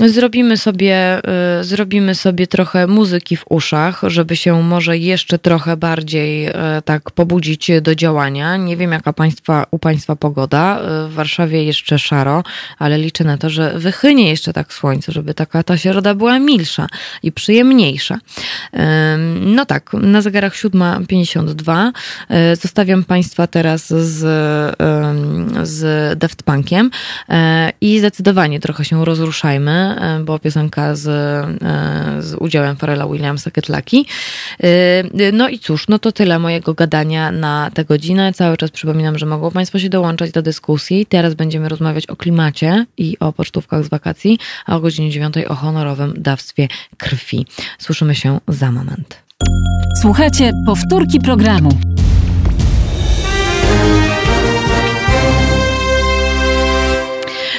zrobimy, 0.00 0.56
sobie, 0.56 1.20
y, 1.60 1.64
zrobimy 1.64 2.14
sobie 2.14 2.46
trochę 2.46 2.86
muzyki 2.86 3.36
w 3.36 3.44
uszach, 3.48 4.00
żeby 4.06 4.36
się 4.36 4.62
może 4.62 4.98
jeszcze 4.98 5.38
trochę 5.38 5.76
bardziej 5.76 6.48
y, 6.48 6.52
tak 6.84 7.10
pobudzić 7.10 7.70
do 7.82 7.94
działania. 7.94 8.56
Nie 8.56 8.76
wiem, 8.76 8.92
jaka 8.92 9.12
państwa, 9.12 9.66
u 9.70 9.78
Państwa 9.78 10.16
pogoda. 10.16 10.80
W 11.08 11.14
Warszawie 11.14 11.64
jeszcze 11.64 11.98
szaro, 11.98 12.42
ale 12.78 12.98
liczę 12.98 13.24
na 13.24 13.38
to, 13.38 13.50
że 13.50 13.78
wychynie 13.78 14.30
jeszcze 14.30 14.52
tak 14.52 14.72
słońce, 14.72 15.12
żeby 15.12 15.34
taka 15.34 15.62
ta 15.62 15.78
środa 15.78 16.14
była 16.14 16.38
milsza 16.38 16.86
i 17.22 17.32
przyjemniejsza. 17.32 18.18
No 19.40 19.66
tak, 19.66 19.92
na 19.92 20.22
zegarach 20.22 20.54
7.52. 20.54 21.92
Zostawiam 22.60 23.04
Państwa 23.04 23.46
teraz 23.46 23.88
z, 23.88 24.18
z 25.62 26.18
Daft 26.18 26.42
Punkiem 26.42 26.90
i 27.80 27.98
zdecydowanie 27.98 28.60
trochę 28.60 28.84
się 28.84 29.04
rozruszajmy, 29.04 29.47
e, 29.56 30.20
bo 30.24 30.38
piosenka 30.38 30.94
z, 30.94 31.06
e, 31.06 32.22
z 32.22 32.34
udziałem 32.34 32.76
Farela 32.76 33.06
Williamsa 33.06 33.50
Ketlaki. 33.50 34.06
E, 34.62 35.32
no 35.32 35.48
i 35.48 35.58
cóż, 35.58 35.88
no 35.88 35.98
to 35.98 36.12
tyle 36.12 36.38
mojego 36.38 36.74
gadania 36.74 37.30
na 37.30 37.70
tę 37.74 37.84
godzinę. 37.84 38.32
Cały 38.32 38.56
czas 38.56 38.70
przypominam, 38.70 39.18
że 39.18 39.26
mogą 39.26 39.50
Państwo 39.50 39.78
się 39.78 39.88
dołączać 39.88 40.30
do 40.30 40.42
dyskusji. 40.42 41.06
Teraz 41.06 41.34
będziemy 41.34 41.68
rozmawiać 41.68 42.06
o 42.06 42.16
klimacie 42.16 42.86
i 42.96 43.16
o 43.20 43.32
pocztówkach 43.32 43.84
z 43.84 43.88
wakacji, 43.88 44.38
a 44.66 44.76
o 44.76 44.80
godzinie 44.80 45.10
9 45.10 45.34
o 45.48 45.54
honorowym 45.54 46.14
dawstwie 46.16 46.68
krwi. 46.96 47.46
Słyszymy 47.78 48.14
się 48.14 48.40
za 48.48 48.72
moment. 48.72 49.22
Słuchajcie 50.02 50.52
powtórki 50.66 51.20
programu. 51.20 51.70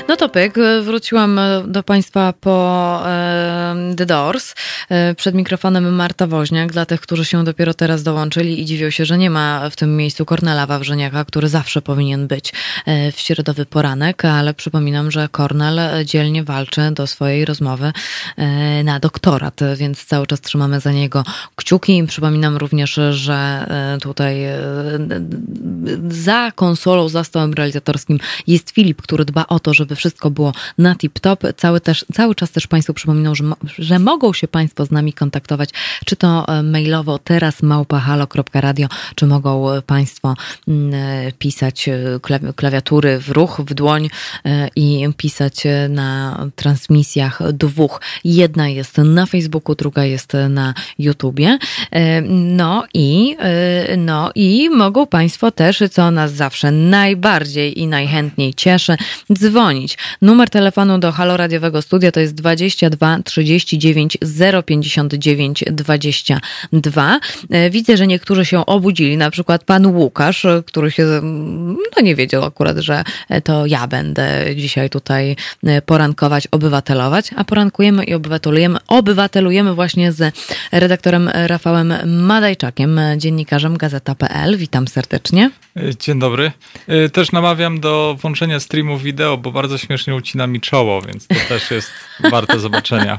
No 0.10 0.16
to 0.16 0.30
pyk, 0.30 0.55
wróciłam 0.82 1.39
e, 1.39 1.64
do 1.68 1.84
Państwa 1.84 2.34
po 2.34 3.01
e, 3.05 3.93
The 3.97 4.05
Doors. 4.05 4.55
E, 4.89 5.16
przed 5.16 5.36
mikrofonem 5.36 5.95
Marta 5.95 6.28
Woźniak, 6.28 6.72
dla 6.72 6.86
tych, 6.86 7.01
którzy 7.01 7.26
się 7.26 7.43
dopiero 7.43 7.74
teraz 7.74 8.03
dołączyli 8.03 8.62
i 8.62 8.66
dziwią 8.66 8.89
się, 8.89 9.05
że 9.05 9.18
nie 9.18 9.30
ma 9.30 9.70
w 9.70 9.76
tym 9.76 9.97
miejscu 9.97 10.26
Kornela 10.26 10.66
Wawrzyniaka, 10.68 11.26
który 11.26 11.49
zawsze 11.49 11.82
powinien 11.82 12.28
być 12.28 12.53
w 13.14 13.20
środowy 13.20 13.66
poranek, 13.66 14.26
ale 14.26 14.53
przypominam, 14.53 15.12
że 15.12 15.30
Kornel 15.32 16.05
dzielnie 16.05 16.43
walczy 16.43 16.82
do 16.91 17.07
swojej 17.07 17.45
rozmowy 17.45 17.93
na 18.84 18.99
doktorat, 18.99 19.60
więc 19.76 20.05
cały 20.05 20.28
czas 20.28 20.41
trzymamy 20.41 20.80
za 20.80 20.91
niego 20.91 21.24
kciuki. 21.55 22.03
Przypominam 22.07 22.57
również, 22.57 22.99
że 23.10 23.68
tutaj 24.01 24.39
za 26.10 26.51
konsolą, 26.55 27.10
za 27.10 27.24
stołem 27.24 27.53
realizatorskim 27.53 28.20
jest 28.47 28.72
Filip, 28.72 29.01
który 29.01 29.26
dba 29.26 29.45
o 29.47 29.60
to, 29.60 29.74
żeby 29.74 29.95
wszystko 29.99 30.31
było 30.31 30.53
na 30.77 30.95
tip-top. 30.95 31.53
Cały, 31.57 31.81
też, 31.81 32.05
cały 32.13 32.35
czas 32.35 32.51
też 32.51 32.67
Państwu 32.67 32.93
przypominam, 32.93 33.35
że, 33.35 33.43
że 33.77 33.99
mogą 33.99 34.33
się 34.33 34.47
Państwo 34.47 34.85
z 34.85 34.91
nami 34.91 35.13
kontaktować, 35.13 35.69
czy 36.05 36.15
to 36.15 36.47
e, 36.47 36.63
mailowo 36.63 37.19
teraz 37.19 37.63
małpahalo.radio, 37.63 38.87
czy 39.15 39.25
mogą 39.25 39.71
e, 39.71 39.81
Państwo 39.81 40.35
mm, 40.67 40.93
e, 40.93 41.31
pisać 41.31 41.89
klawiatury 42.55 43.19
w 43.19 43.29
ruch, 43.29 43.61
w 43.61 43.73
dłoń 43.73 44.09
i 44.75 45.07
pisać 45.17 45.63
na 45.89 46.45
transmisjach 46.55 47.53
dwóch. 47.53 48.01
Jedna 48.23 48.69
jest 48.69 48.97
na 48.97 49.25
Facebooku, 49.25 49.75
druga 49.75 50.03
jest 50.03 50.33
na 50.49 50.73
YouTubie. 50.99 51.57
No 52.29 52.83
i, 52.93 53.37
no 53.97 54.31
i 54.35 54.69
mogą 54.69 55.07
Państwo 55.07 55.51
też, 55.51 55.83
co 55.91 56.11
nas 56.11 56.33
zawsze 56.33 56.71
najbardziej 56.71 57.79
i 57.79 57.87
najchętniej 57.87 58.53
cieszy, 58.53 58.97
dzwonić 59.33 59.88
Numer 60.21 60.49
telefonu 60.49 60.97
do 60.97 61.11
Halo 61.11 61.37
Radiowego 61.37 61.81
Studia 61.81 62.11
to 62.11 62.19
jest 62.19 62.35
22 62.35 63.19
39 63.23 64.17
059 64.65 65.63
22. 65.71 67.19
Widzę, 67.71 67.97
że 67.97 68.07
niektórzy 68.07 68.45
się 68.45 68.65
obudzili, 68.65 69.17
na 69.17 69.31
przykład 69.31 69.63
pan 69.63 69.85
Łukasz, 69.87 70.45
który 70.65 70.91
się 70.91 71.05
no 71.95 72.01
nie 72.03 72.15
wiedział 72.15 72.43
akurat, 72.43 72.77
że 72.77 73.03
to 73.43 73.65
ja 73.65 73.87
będę 73.87 74.45
dzisiaj 74.55 74.89
tutaj 74.89 75.35
porankować, 75.85 76.47
obywatelować, 76.51 77.29
a 77.35 77.43
porankujemy 77.43 78.03
i 78.03 78.13
obywatelujemy, 78.13 78.79
obywatelujemy 78.87 79.73
właśnie 79.73 80.11
z 80.11 80.35
redaktorem 80.71 81.29
Rafałem 81.33 81.93
Madajczakiem, 82.05 82.99
dziennikarzem 83.17 83.77
Gazeta.pl. 83.77 84.57
Witam 84.57 84.87
serdecznie. 84.87 85.51
Dzień 85.99 86.19
dobry. 86.19 86.51
Też 87.13 87.31
namawiam 87.31 87.79
do 87.79 88.17
włączenia 88.21 88.59
streamu 88.59 88.97
wideo, 88.97 89.37
bo 89.37 89.51
bardzo 89.51 89.77
śmiesznie 89.80 90.15
ucina 90.15 90.47
mi 90.47 90.61
czoło, 90.61 91.01
więc 91.01 91.27
to 91.27 91.36
też 91.49 91.71
jest 91.71 91.91
warte 92.19 92.59
zobaczenia. 92.59 93.17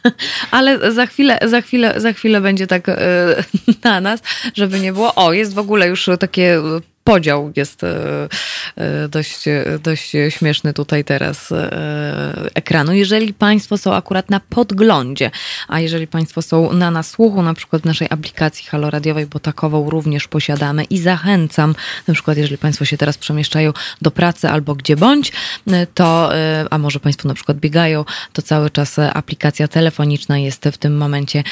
Ale 0.50 0.92
za 0.92 1.06
chwilę, 1.06 1.38
za 1.42 1.60
chwilę, 1.60 1.94
za 1.96 2.12
chwilę 2.12 2.40
będzie 2.40 2.66
tak 2.66 2.88
yy, 2.88 2.94
na 3.84 4.00
nas, 4.00 4.20
żeby 4.54 4.80
nie 4.80 4.92
było. 4.92 5.14
O, 5.14 5.32
jest 5.32 5.54
w 5.54 5.58
ogóle 5.58 5.88
już 5.88 6.10
takie 6.20 6.62
podział 7.08 7.52
jest 7.56 7.84
e, 7.84 8.28
e, 8.76 9.08
dość, 9.08 9.44
dość 9.82 10.12
śmieszny 10.28 10.72
tutaj 10.72 11.04
teraz 11.04 11.52
e, 11.52 12.50
ekranu. 12.54 12.92
Jeżeli 12.92 13.34
Państwo 13.34 13.78
są 13.78 13.94
akurat 13.94 14.30
na 14.30 14.40
podglądzie, 14.40 15.30
a 15.68 15.80
jeżeli 15.80 16.06
Państwo 16.06 16.42
są 16.42 16.72
na 16.72 16.90
nasłuchu, 16.90 17.42
na 17.42 17.54
przykład 17.54 17.82
w 17.82 17.84
naszej 17.84 18.08
aplikacji 18.10 18.66
haloradiowej, 18.66 19.26
bo 19.26 19.40
takową 19.40 19.90
również 19.90 20.28
posiadamy 20.28 20.84
i 20.84 20.98
zachęcam, 20.98 21.74
na 22.08 22.14
przykład 22.14 22.36
jeżeli 22.36 22.58
Państwo 22.58 22.84
się 22.84 22.96
teraz 22.96 23.18
przemieszczają 23.18 23.72
do 24.02 24.10
pracy 24.10 24.48
albo 24.48 24.74
gdzie 24.74 24.96
bądź, 24.96 25.32
to, 25.94 26.30
a 26.70 26.78
może 26.78 27.00
Państwo 27.00 27.28
na 27.28 27.34
przykład 27.34 27.58
biegają, 27.58 28.04
to 28.32 28.42
cały 28.42 28.70
czas 28.70 28.98
aplikacja 28.98 29.68
telefoniczna 29.68 30.38
jest 30.38 30.64
w 30.72 30.78
tym 30.78 30.96
momencie 30.96 31.44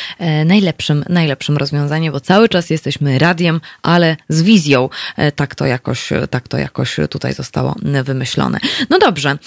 najlepszym, 0.46 1.04
najlepszym 1.09 1.57
rozwiązaniem, 1.57 2.12
bo 2.12 2.20
cały 2.20 2.48
czas 2.48 2.70
jesteśmy 2.70 3.18
radiem, 3.18 3.61
ale 3.82 4.16
z 4.28 4.42
wizją, 4.42 4.88
tak 5.36 5.45
tak 5.47 5.55
to 5.55 5.66
jakoś, 5.66 6.09
tak 6.30 6.49
to 6.49 6.59
jakoś 6.59 6.97
tutaj 7.11 7.34
zostało 7.34 7.74
wymyślone. 8.05 8.59
No 8.90 8.99
dobrze, 8.99 9.38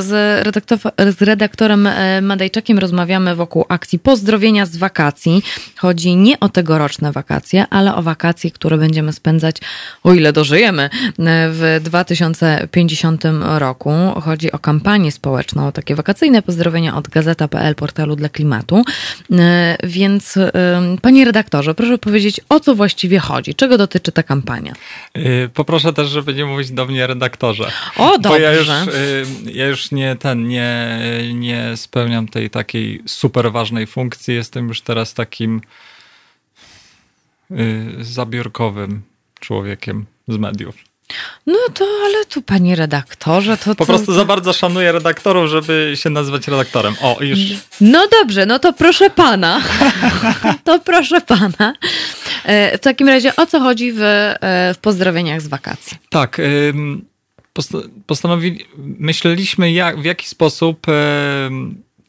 z, 0.00 0.10
redaktor, 0.46 0.78
z 1.18 1.22
redaktorem 1.22 1.86
e, 1.86 2.20
Madejczakiem 2.22 2.78
rozmawiamy 2.78 3.36
wokół 3.36 3.64
akcji 3.68 3.98
pozdrowienia 3.98 4.66
z 4.66 4.76
wakacji. 4.76 5.42
Chodzi 5.76 6.16
nie 6.16 6.40
o 6.40 6.48
tegoroczne 6.48 7.12
wakacje, 7.12 7.66
ale 7.70 7.94
o 7.94 8.02
wakacje, 8.02 8.50
które 8.50 8.78
będziemy 8.78 9.12
spędzać, 9.12 9.56
o 10.04 10.14
ile 10.14 10.32
dożyjemy, 10.32 10.82
e, 10.82 10.88
w 11.50 11.80
2050 11.84 13.24
roku. 13.58 13.90
Chodzi 14.22 14.52
o 14.52 14.58
kampanię 14.58 15.12
społeczną, 15.12 15.66
o 15.66 15.72
takie 15.72 15.94
wakacyjne 15.94 16.42
pozdrowienia 16.42 16.96
od 16.96 17.08
Gazeta.pl, 17.08 17.74
portalu 17.74 18.16
dla 18.16 18.28
klimatu. 18.28 18.84
E, 19.32 19.76
więc, 19.84 20.38
panie 21.02 21.24
redaktorze, 21.24 21.74
proszę 21.74 21.98
powiedzieć, 21.98 22.40
o 22.48 22.60
co 22.60 22.74
właściwie 22.74 23.18
chodzi? 23.18 23.54
Czego 23.54 23.78
dotyczy 23.78 24.12
ta 24.12 24.22
kampania? 24.22 24.72
Y, 25.26 25.48
poproszę 25.54 25.92
też, 25.92 26.08
żeby 26.08 26.34
nie 26.34 26.44
mówić 26.44 26.70
do 26.70 26.86
mnie 26.86 27.06
redaktorze. 27.06 27.72
O, 27.96 28.18
dobrze. 28.18 28.28
Bo 28.28 28.38
ja 28.38 28.54
już, 28.54 28.68
y, 28.68 29.24
ja 29.52 29.66
już 29.66 29.90
nie 29.90 30.16
ten, 30.16 30.48
nie, 30.48 30.98
nie 31.34 31.76
spełniam 31.76 32.28
tej 32.28 32.50
takiej 32.50 33.02
super 33.06 33.52
ważnej 33.52 33.86
funkcji. 33.86 34.34
Jestem 34.34 34.68
już 34.68 34.80
teraz 34.80 35.14
takim 35.14 35.60
y, 37.50 37.96
zabiórkowym 38.00 39.02
człowiekiem 39.40 40.06
z 40.28 40.36
mediów. 40.36 40.76
No 41.46 41.58
to, 41.74 41.84
ale 42.04 42.24
tu 42.24 42.42
panie 42.42 42.76
redaktorze, 42.76 43.56
to... 43.56 43.74
Po 43.74 43.86
prostu 43.86 44.12
za 44.12 44.24
bardzo 44.24 44.52
szanuję 44.52 44.92
redaktorów, 44.92 45.50
żeby 45.50 45.92
się 45.94 46.10
nazywać 46.10 46.48
redaktorem. 46.48 46.94
O, 47.02 47.16
już... 47.20 47.38
No 47.80 48.08
dobrze, 48.20 48.46
no 48.46 48.58
to 48.58 48.72
proszę 48.72 49.10
pana. 49.10 49.62
to 50.64 50.80
proszę 50.80 51.20
pana. 51.20 51.74
E, 52.44 52.78
w 52.78 52.80
takim 52.80 53.08
razie 53.08 53.36
o 53.36 53.46
co 53.46 53.60
chodzi 53.60 53.92
w, 53.92 54.00
e, 54.00 54.74
w 54.74 54.78
pozdrowieniach 54.78 55.40
z 55.40 55.48
wakacji? 55.48 55.98
Tak, 56.10 56.40
postanowili, 58.06 58.66
myśleliśmy 58.98 59.72
jak, 59.72 60.00
w 60.00 60.04
jaki 60.04 60.26
sposób 60.28 60.86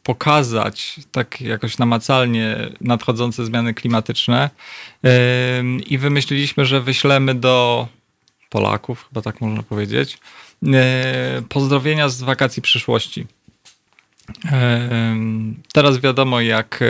pokazać 0.02 1.00
tak 1.12 1.40
jakoś 1.40 1.78
namacalnie 1.78 2.56
nadchodzące 2.80 3.44
zmiany 3.44 3.74
klimatyczne 3.74 4.50
i 5.86 5.98
wymyśliliśmy, 5.98 6.66
że 6.66 6.80
wyślemy 6.80 7.34
do 7.34 7.88
Polaków, 8.48 9.06
chyba 9.08 9.22
tak 9.22 9.40
można 9.40 9.62
powiedzieć, 9.62 10.18
pozdrowienia 11.48 12.08
z 12.08 12.22
wakacji 12.22 12.62
przyszłości. 12.62 13.26
Teraz 15.72 15.98
wiadomo, 15.98 16.40
jak 16.40 16.84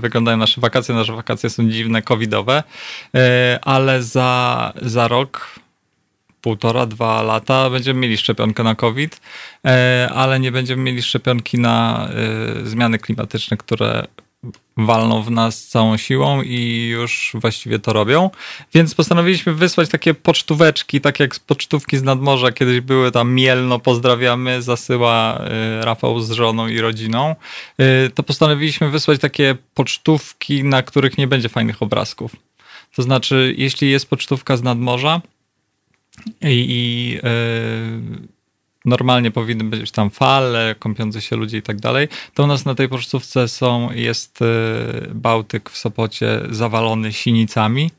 wyglądają 0.00 0.36
nasze 0.36 0.60
wakacje. 0.60 0.94
Nasze 0.94 1.12
wakacje 1.12 1.50
są 1.50 1.70
dziwne, 1.70 2.02
covidowe, 2.02 2.62
ale 3.62 4.02
za, 4.02 4.72
za 4.82 5.08
rok 5.08 5.60
półtora, 6.42 6.86
dwa 6.86 7.22
lata 7.22 7.70
będziemy 7.70 8.00
mieli 8.00 8.16
szczepionkę 8.16 8.62
na 8.62 8.74
COVID, 8.74 9.20
e, 9.66 10.08
ale 10.14 10.40
nie 10.40 10.52
będziemy 10.52 10.82
mieli 10.82 11.02
szczepionki 11.02 11.58
na 11.58 12.08
e, 12.08 12.66
zmiany 12.66 12.98
klimatyczne, 12.98 13.56
które 13.56 14.06
walną 14.76 15.22
w 15.22 15.30
nas 15.30 15.66
całą 15.66 15.96
siłą 15.96 16.42
i 16.42 16.88
już 16.92 17.32
właściwie 17.34 17.78
to 17.78 17.92
robią. 17.92 18.30
Więc 18.74 18.94
postanowiliśmy 18.94 19.54
wysłać 19.54 19.88
takie 19.88 20.14
pocztóweczki, 20.14 21.00
tak 21.00 21.20
jak 21.20 21.38
pocztówki 21.38 21.98
z 21.98 22.02
nadmorza 22.02 22.52
kiedyś 22.52 22.80
były 22.80 23.12
tam 23.12 23.34
Mielno, 23.34 23.78
pozdrawiamy, 23.78 24.62
zasyła 24.62 25.38
e, 25.38 25.84
Rafał 25.84 26.20
z 26.20 26.30
żoną 26.30 26.68
i 26.68 26.80
rodziną. 26.80 27.34
To 28.14 28.22
postanowiliśmy 28.22 28.90
wysłać 28.90 29.20
takie 29.20 29.56
pocztówki, 29.74 30.64
na 30.64 30.82
których 30.82 31.18
nie 31.18 31.26
będzie 31.26 31.48
fajnych 31.48 31.82
obrazków. 31.82 32.36
To 32.96 33.02
znaczy, 33.02 33.54
jeśli 33.58 33.90
jest 33.90 34.10
pocztówka 34.10 34.56
z 34.56 34.62
nadmorza, 34.62 35.20
i, 36.42 36.66
i 36.68 37.18
e, 37.18 37.30
normalnie 38.84 39.30
powinny 39.30 39.64
być 39.64 39.90
tam 39.90 40.10
fale, 40.10 40.74
kąpiące 40.78 41.20
się 41.20 41.36
ludzie 41.36 41.58
i 41.58 41.62
tak 41.62 41.80
dalej, 41.80 42.08
to 42.34 42.44
u 42.44 42.46
nas 42.46 42.64
na 42.64 42.74
tej 42.74 42.88
pocztówce 42.88 43.48
są, 43.48 43.92
jest 43.92 44.42
e, 44.42 44.46
Bałtyk 45.14 45.70
w 45.70 45.78
Sopocie 45.78 46.40
zawalony 46.50 47.12
sinicami. 47.12 47.90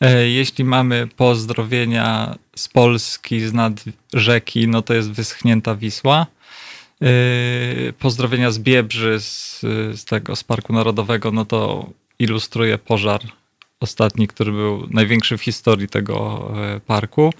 E, 0.00 0.28
jeśli 0.28 0.64
mamy 0.64 1.08
pozdrowienia 1.16 2.34
z 2.56 2.68
Polski, 2.68 3.40
z 3.40 3.52
nad 3.52 3.84
rzeki, 4.12 4.68
no 4.68 4.82
to 4.82 4.94
jest 4.94 5.12
wyschnięta 5.12 5.74
Wisła. 5.74 6.26
Pozdrowienia 7.98 8.50
z 8.50 8.58
Biebrzy, 8.58 9.20
z, 9.20 9.60
z 9.94 10.04
tego, 10.04 10.36
z 10.36 10.44
Parku 10.44 10.72
Narodowego, 10.72 11.30
no 11.30 11.44
to 11.44 11.90
ilustruje 12.18 12.78
pożar 12.78 13.20
ostatni, 13.84 14.28
który 14.28 14.52
był 14.52 14.86
największy 14.90 15.38
w 15.38 15.42
historii 15.42 15.88
tego 15.88 16.50
e, 16.56 16.80
parku 16.80 17.32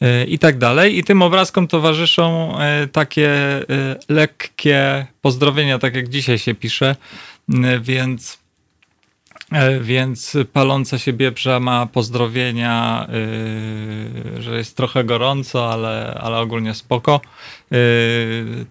e, 0.00 0.24
i 0.24 0.38
tak 0.38 0.58
dalej. 0.58 0.98
I 0.98 1.04
tym 1.04 1.22
obrazkom 1.22 1.68
towarzyszą 1.68 2.58
e, 2.58 2.86
takie 2.86 3.30
lekkie 4.08 5.06
pozdrowienia, 5.20 5.78
tak 5.78 5.94
jak 5.94 6.08
dzisiaj 6.08 6.38
się 6.38 6.54
pisze, 6.54 6.96
więc 7.80 8.42
więc 9.80 10.36
paląca 10.52 10.98
się 10.98 11.12
biebrza 11.12 11.60
ma 11.60 11.86
pozdrowienia, 11.86 13.06
że 14.38 14.56
jest 14.56 14.76
trochę 14.76 15.04
gorąco, 15.04 15.72
ale, 15.72 16.18
ale 16.20 16.38
ogólnie 16.38 16.74
spoko. 16.74 17.20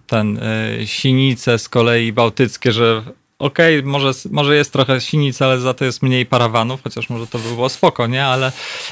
Ten 0.07 0.39
sinice 0.85 1.59
z 1.59 1.69
kolei 1.69 2.13
bałtyckie, 2.13 2.71
że 2.71 3.03
okej, 3.41 3.79
okay, 3.79 3.91
może, 3.91 4.11
może 4.31 4.55
jest 4.55 4.73
trochę 4.73 5.01
sinic, 5.01 5.41
ale 5.41 5.59
za 5.59 5.73
to 5.73 5.85
jest 5.85 6.03
mniej 6.03 6.25
parawanów, 6.25 6.83
chociaż 6.83 7.09
może 7.09 7.27
to 7.27 7.39
by 7.39 7.49
było 7.49 7.69
spoko, 7.69 8.07
nie? 8.07 8.25
Ale, 8.25 8.51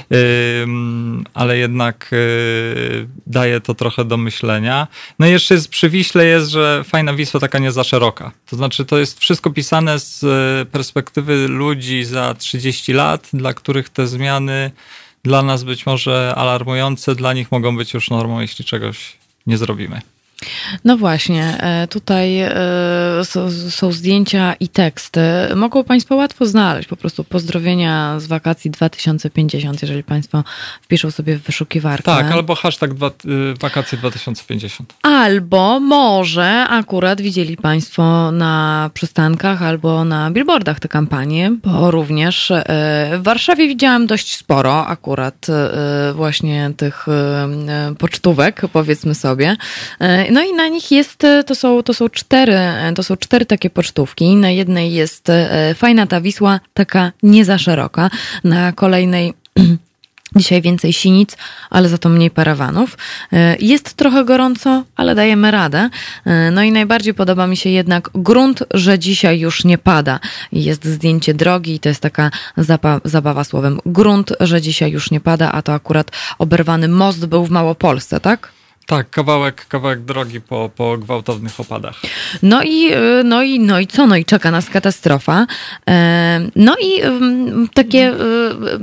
yy, 0.10 0.18
ale 1.34 1.58
jednak 1.58 2.10
yy, 2.12 3.08
daje 3.28 3.62
to 3.62 3.74
trochę 3.74 4.06
do 4.06 4.18
myślenia. 4.18 4.88
No 5.20 5.28
i 5.28 5.32
jeszcze 5.32 5.54
jest, 5.54 5.70
przy 5.70 5.90
Wiśle 5.90 6.26
jest, 6.26 6.50
że 6.50 6.84
fajna 6.84 7.14
Wisła 7.14 7.40
taka 7.40 7.60
nie 7.60 7.72
za 7.72 7.84
szeroka. 7.84 8.32
To 8.50 8.56
znaczy 8.56 8.86
to 8.86 8.98
jest 8.98 9.20
wszystko 9.20 9.50
pisane 9.50 10.00
z 10.00 10.24
y, 10.24 10.66
perspektywy 10.66 11.48
ludzi 11.48 12.04
za 12.04 12.34
30 12.34 12.94
lat, 12.94 13.30
dla 13.34 13.54
których 13.54 13.90
te 13.90 14.08
zmiany 14.08 14.72
dla 15.24 15.42
nas 15.42 15.64
być 15.64 15.86
może 15.86 16.34
alarmujące, 16.38 17.16
dla 17.16 17.34
nich 17.34 17.52
mogą 17.52 17.78
być 17.78 17.94
już 17.94 18.10
normą, 18.10 18.40
jeśli 18.40 18.66
czegoś 18.66 19.18
nie 19.48 19.58
zrobimy. 19.58 20.02
No 20.86 20.98
właśnie, 20.98 21.58
e, 21.60 21.88
tutaj 21.88 22.40
e, 22.40 22.52
są 23.70 23.92
zdjęcia 23.92 24.54
i 24.60 24.68
teksty. 24.68 25.22
Mogą 25.56 25.84
Państwo 25.84 26.16
łatwo 26.16 26.46
znaleźć 26.46 26.90
po 26.90 26.96
prostu 26.96 27.24
pozdrowienia 27.24 28.20
z 28.20 28.28
wakacji 28.28 28.72
2050, 28.72 29.82
jeżeli 29.82 30.04
Państwo 30.04 30.44
wpiszą 30.82 31.12
sobie 31.12 31.38
w 31.38 31.42
wyszukiwarkę. 31.42 32.04
Tak, 32.04 32.32
albo 32.32 32.56
hashtag 32.56 32.94
dwa, 32.94 33.08
y, 33.08 33.12
wakacje 33.60 33.98
2050. 33.98 34.94
Albo 35.02 35.80
może 35.80 36.66
akurat 36.70 37.22
widzieli 37.22 37.58
Państwo 37.58 38.32
na 38.32 38.90
przystankach 38.94 39.64
albo 39.64 40.06
na 40.06 40.32
billboardach 40.32 40.80
te 40.80 40.88
kampanie, 40.88 41.52
bo 41.64 41.92
również 41.92 42.52
e, 42.52 42.64
w 43.20 43.24
Warszawie 43.24 43.68
widziałam 43.68 44.08
dość 44.08 44.36
sporo 44.36 44.88
akurat 44.88 45.48
właśnie 46.14 46.72
tych 46.78 47.06
pocztówek, 47.98 48.62
powiedzmy 48.74 49.16
sobie. 49.16 49.56
No 50.32 50.42
i 50.42 50.54
na 50.54 50.68
nich 50.68 50.92
jest, 50.92 51.24
e, 51.24 51.44
to 51.44 51.56
są, 51.56 51.84
to 51.84 51.94
są 51.94 52.10
cztery, 52.10 52.54
e, 52.54 52.94
to 52.96 53.04
są 53.04 53.18
cztery 53.18 53.46
takie 53.46 53.70
pocztówki. 53.70 54.36
Na 54.36 54.50
jednej 54.50 54.94
jest 54.94 55.30
e, 55.30 55.76
fajna 55.76 56.08
ta 56.08 56.22
Wisła, 56.22 56.60
taka 56.74 57.12
nie 57.24 57.46
za 57.46 57.58
szeroka. 57.58 58.10
Na 58.44 58.72
kolejnej 58.72 59.34
Dzisiaj 60.36 60.62
więcej 60.62 60.94
sinic, 60.94 61.38
ale 61.70 61.90
za 61.90 61.98
to 61.98 62.10
mniej 62.10 62.32
parawanów. 62.32 62.98
Jest 63.60 63.94
trochę 63.94 64.26
gorąco, 64.26 64.84
ale 64.96 65.16
dajemy 65.16 65.52
radę. 65.52 65.90
No 66.52 66.64
i 66.64 66.72
najbardziej 66.72 67.14
podoba 67.14 67.48
mi 67.48 67.58
się 67.58 67.70
jednak 67.70 68.10
grunt, 68.16 68.64
że 68.74 69.00
dzisiaj 69.00 69.40
już 69.40 69.66
nie 69.66 69.78
pada. 69.78 70.20
Jest 70.52 70.86
zdjęcie 70.86 71.34
drogi 71.34 71.76
i 71.76 71.80
to 71.80 71.90
jest 71.90 72.02
taka 72.02 72.32
zabawa 73.06 73.44
słowem. 73.44 73.80
Grunt, 73.86 74.34
że 74.40 74.62
dzisiaj 74.62 74.92
już 74.92 75.12
nie 75.12 75.20
pada, 75.20 75.52
a 75.52 75.62
to 75.62 75.74
akurat 75.74 76.12
oberwany 76.38 76.88
most 76.88 77.26
był 77.26 77.46
w 77.46 77.50
Małopolsce, 77.50 78.20
tak? 78.20 78.59
Tak, 78.90 79.10
kawałek, 79.10 79.66
kawałek 79.68 80.02
drogi 80.02 80.42
po, 80.42 80.70
po 80.76 80.98
gwałtownych 80.98 81.60
opadach. 81.60 82.02
No 82.42 82.64
i, 82.64 82.94
y, 82.94 83.24
no, 83.24 83.44
i, 83.44 83.60
no 83.60 83.80
i 83.80 83.88
co? 83.88 84.08
No 84.08 84.16
i 84.16 84.26
czeka 84.26 84.52
nas 84.52 84.70
katastrofa. 84.70 85.48
E, 85.90 86.50
no 86.56 86.76
i 86.82 87.02
takie 87.74 88.14
y, 88.14 88.16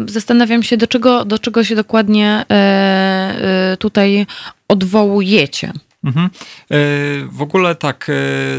zastanawiam 0.07 0.63
się, 0.63 0.77
do 0.77 0.87
czego, 0.87 1.25
do 1.25 1.39
czego 1.39 1.65
się 1.65 1.75
dokładnie 1.75 2.45
e, 2.51 3.73
y, 3.73 3.77
tutaj 3.77 4.27
odwołujecie. 4.69 5.73
Mhm. 6.05 6.27
E, 6.27 6.31
w 7.31 7.43
ogóle 7.43 7.75
tak, 7.75 8.11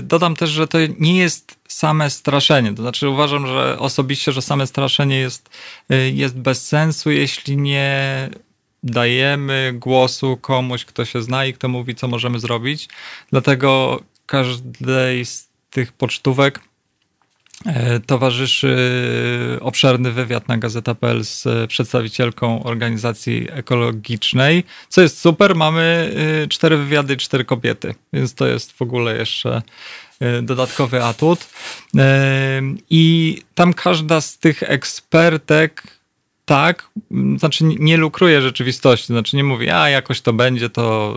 dodam 0.02 0.36
też, 0.36 0.50
że 0.50 0.68
to 0.68 0.78
nie 1.00 1.18
jest 1.18 1.56
same 1.68 2.10
straszenie. 2.10 2.74
To 2.74 2.82
znaczy 2.82 3.10
uważam, 3.10 3.48
że 3.48 3.80
osobiście, 3.80 4.32
że 4.32 4.42
same 4.42 4.68
straszenie 4.68 5.20
jest, 5.20 5.50
jest 6.14 6.38
bez 6.38 6.68
sensu, 6.68 7.12
jeśli 7.12 7.58
nie 7.58 8.30
dajemy 8.88 9.74
głosu 9.76 10.38
komuś, 10.38 10.86
kto 10.86 11.06
się 11.06 11.22
zna 11.22 11.46
i 11.46 11.54
kto 11.54 11.68
mówi, 11.68 11.96
co 11.96 12.08
możemy 12.08 12.40
zrobić. 12.40 12.90
Dlatego 13.32 14.00
każdej 14.26 15.26
z 15.26 15.48
tych 15.70 15.92
pocztówek 15.92 16.60
e, 17.66 18.00
towarzyszy 18.00 18.78
obszerny 19.62 20.12
wywiad 20.12 20.48
na 20.48 20.58
Gazeta.pl 20.58 21.24
z 21.24 21.70
przedstawicielką 21.70 22.64
organizacji 22.64 23.48
ekologicznej, 23.52 24.64
co 24.90 25.02
jest 25.02 25.20
super. 25.20 25.56
Mamy 25.56 26.14
e, 26.44 26.48
cztery 26.48 26.78
wywiady 26.78 27.14
i 27.14 27.18
cztery 27.18 27.46
kobiety, 27.46 27.96
więc 28.14 28.34
to 28.34 28.48
jest 28.48 28.72
w 28.72 28.82
ogóle 28.82 29.18
jeszcze 29.18 29.62
e, 30.20 30.42
dodatkowy 30.42 31.04
atut. 31.04 31.48
I 32.90 33.38
tam 33.56 33.74
każda 33.74 34.22
z 34.22 34.38
tych 34.38 34.64
ekspertek 34.64 35.97
tak, 36.48 36.90
znaczy 37.38 37.64
nie 37.64 37.98
lukruje 37.98 38.42
rzeczywistości, 38.42 39.08
znaczy 39.08 39.36
nie 39.36 39.44
mówi, 39.44 39.70
a 39.70 39.90
jakoś 39.90 40.22
to 40.22 40.34
będzie, 40.34 40.70
to 40.70 41.16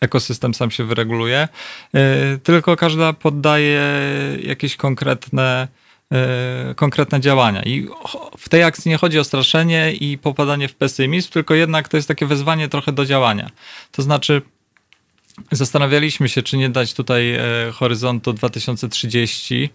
ekosystem 0.00 0.54
sam 0.54 0.70
się 0.70 0.84
wyreguluje, 0.84 1.48
e, 1.94 2.38
tylko 2.42 2.76
każda 2.76 3.12
poddaje 3.12 3.82
jakieś 4.42 4.76
konkretne, 4.76 5.68
e, 6.12 6.74
konkretne 6.74 7.20
działania. 7.20 7.62
I 7.62 7.88
w 8.38 8.48
tej 8.48 8.62
akcji 8.62 8.88
nie 8.88 8.96
chodzi 8.96 9.18
o 9.18 9.24
straszenie 9.24 9.92
i 9.92 10.18
popadanie 10.18 10.68
w 10.68 10.74
pesymizm, 10.74 11.30
tylko 11.30 11.54
jednak 11.54 11.88
to 11.88 11.96
jest 11.96 12.08
takie 12.08 12.26
wezwanie 12.26 12.68
trochę 12.68 12.92
do 12.92 13.04
działania. 13.04 13.50
To 13.92 14.02
znaczy, 14.02 14.42
zastanawialiśmy 15.52 16.28
się, 16.28 16.42
czy 16.42 16.56
nie 16.56 16.68
dać 16.68 16.94
tutaj 16.94 17.34
e, 17.34 17.40
horyzontu 17.72 18.32
2030 18.32 19.70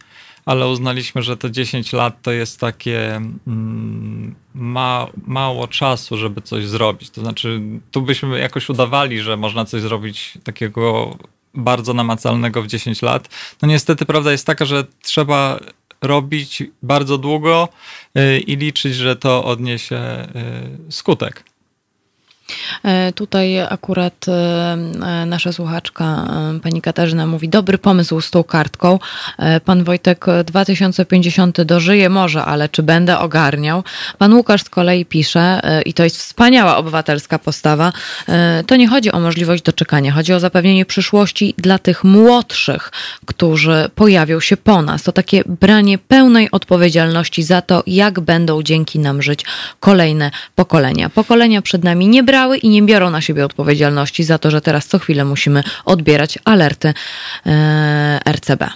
ale 0.45 0.67
uznaliśmy, 0.67 1.21
że 1.21 1.37
te 1.37 1.51
10 1.51 1.93
lat 1.93 2.21
to 2.21 2.31
jest 2.31 2.59
takie 2.59 3.15
mm, 3.47 4.35
ma, 4.53 5.07
mało 5.27 5.67
czasu, 5.67 6.17
żeby 6.17 6.41
coś 6.41 6.65
zrobić. 6.65 7.09
To 7.09 7.21
znaczy, 7.21 7.61
tu 7.91 8.01
byśmy 8.01 8.39
jakoś 8.39 8.69
udawali, 8.69 9.19
że 9.19 9.37
można 9.37 9.65
coś 9.65 9.81
zrobić 9.81 10.37
takiego 10.43 11.17
bardzo 11.53 11.93
namacalnego 11.93 12.61
w 12.61 12.67
10 12.67 13.01
lat. 13.01 13.29
No 13.61 13.67
niestety 13.67 14.05
prawda 14.05 14.31
jest 14.31 14.45
taka, 14.45 14.65
że 14.65 14.83
trzeba 15.01 15.59
robić 16.01 16.63
bardzo 16.83 17.17
długo 17.17 17.69
y, 18.17 18.39
i 18.39 18.55
liczyć, 18.55 18.95
że 18.95 19.15
to 19.15 19.43
odniesie 19.43 20.27
y, 20.87 20.91
skutek. 20.91 21.50
E, 22.83 23.11
tutaj 23.13 23.61
akurat 23.61 24.25
e, 24.27 24.31
e, 24.31 25.25
nasza 25.25 25.53
słuchaczka, 25.53 26.27
pani 26.63 26.81
Katarzyna 26.81 27.27
mówi, 27.27 27.49
dobry 27.49 27.77
pomysł 27.77 28.21
z 28.21 28.31
tą 28.31 28.43
kartką. 28.43 28.99
Pan 29.65 29.83
Wojtek 29.83 30.25
2050 30.45 31.61
dożyje 31.61 32.09
może, 32.09 32.45
ale 32.45 32.69
czy 32.69 32.83
będę 32.83 33.19
ogarniał? 33.19 33.83
Pan 34.17 34.33
Łukasz 34.33 34.63
z 34.63 34.69
kolei 34.69 35.05
pisze, 35.05 35.61
i 35.85 35.93
to 35.93 36.03
jest 36.03 36.17
wspaniała 36.17 36.77
obywatelska 36.77 37.39
postawa, 37.39 37.93
to 38.67 38.75
nie 38.75 38.87
chodzi 38.87 39.11
o 39.11 39.19
możliwość 39.19 39.63
doczekania, 39.63 40.11
chodzi 40.11 40.33
o 40.33 40.39
zapewnienie 40.39 40.85
przyszłości 40.85 41.53
dla 41.57 41.79
tych 41.79 42.03
młodszych, 42.03 42.91
którzy 43.25 43.89
pojawią 43.95 44.39
się 44.39 44.57
po 44.57 44.81
nas. 44.81 45.03
To 45.03 45.11
takie 45.11 45.43
branie 45.45 45.97
pełnej 45.97 46.51
odpowiedzialności 46.51 47.43
za 47.43 47.61
to, 47.61 47.83
jak 47.87 48.19
będą 48.19 48.63
dzięki 48.63 48.99
nam 48.99 49.21
żyć 49.21 49.45
kolejne 49.79 50.31
pokolenia. 50.55 51.09
Pokolenia 51.09 51.61
przed 51.61 51.83
nami 51.83 52.07
nie 52.07 52.23
brały 52.23 52.40
i 52.47 52.69
nie 52.69 52.81
biorą 52.81 53.09
na 53.09 53.21
siebie 53.21 53.45
odpowiedzialności 53.45 54.23
za 54.23 54.37
to, 54.37 54.51
że 54.51 54.61
teraz 54.61 54.87
co 54.87 54.99
chwilę 54.99 55.25
musimy 55.25 55.63
odbierać 55.85 56.39
alerty 56.45 56.93
e, 57.45 58.19
RCB. 58.31 58.69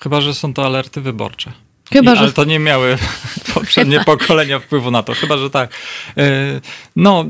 Chyba, 0.00 0.20
że 0.20 0.34
są 0.34 0.54
to 0.54 0.66
alerty 0.66 1.00
wyborcze. 1.00 1.52
Chyba, 1.92 2.12
I, 2.12 2.16
że... 2.16 2.22
Ale 2.22 2.32
to 2.32 2.44
nie 2.44 2.58
miały 2.58 2.98
poprzednie 3.54 4.00
pokolenia 4.04 4.58
wpływu 4.58 4.90
na 4.90 5.02
to. 5.02 5.14
Chyba, 5.14 5.38
że 5.38 5.50
tak. 5.50 5.70
E, 6.16 6.60
no, 6.96 7.24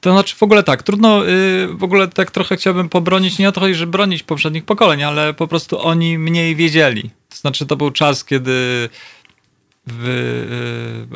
to 0.00 0.12
znaczy 0.12 0.36
w 0.36 0.42
ogóle 0.42 0.62
tak, 0.62 0.82
trudno, 0.82 1.22
w 1.68 1.84
ogóle 1.84 2.08
tak 2.08 2.30
trochę 2.30 2.56
chciałbym 2.56 2.88
pobronić, 2.88 3.38
nie 3.38 3.48
o 3.48 3.52
to 3.52 3.60
chodzi, 3.60 3.74
że 3.74 3.86
bronić 3.86 4.22
poprzednich 4.22 4.64
pokoleń, 4.64 5.02
ale 5.02 5.34
po 5.34 5.48
prostu 5.48 5.80
oni 5.80 6.18
mniej 6.18 6.56
wiedzieli. 6.56 7.10
To 7.28 7.36
znaczy 7.36 7.66
to 7.66 7.76
był 7.76 7.90
czas, 7.90 8.24
kiedy 8.24 8.88
w, 9.86 10.06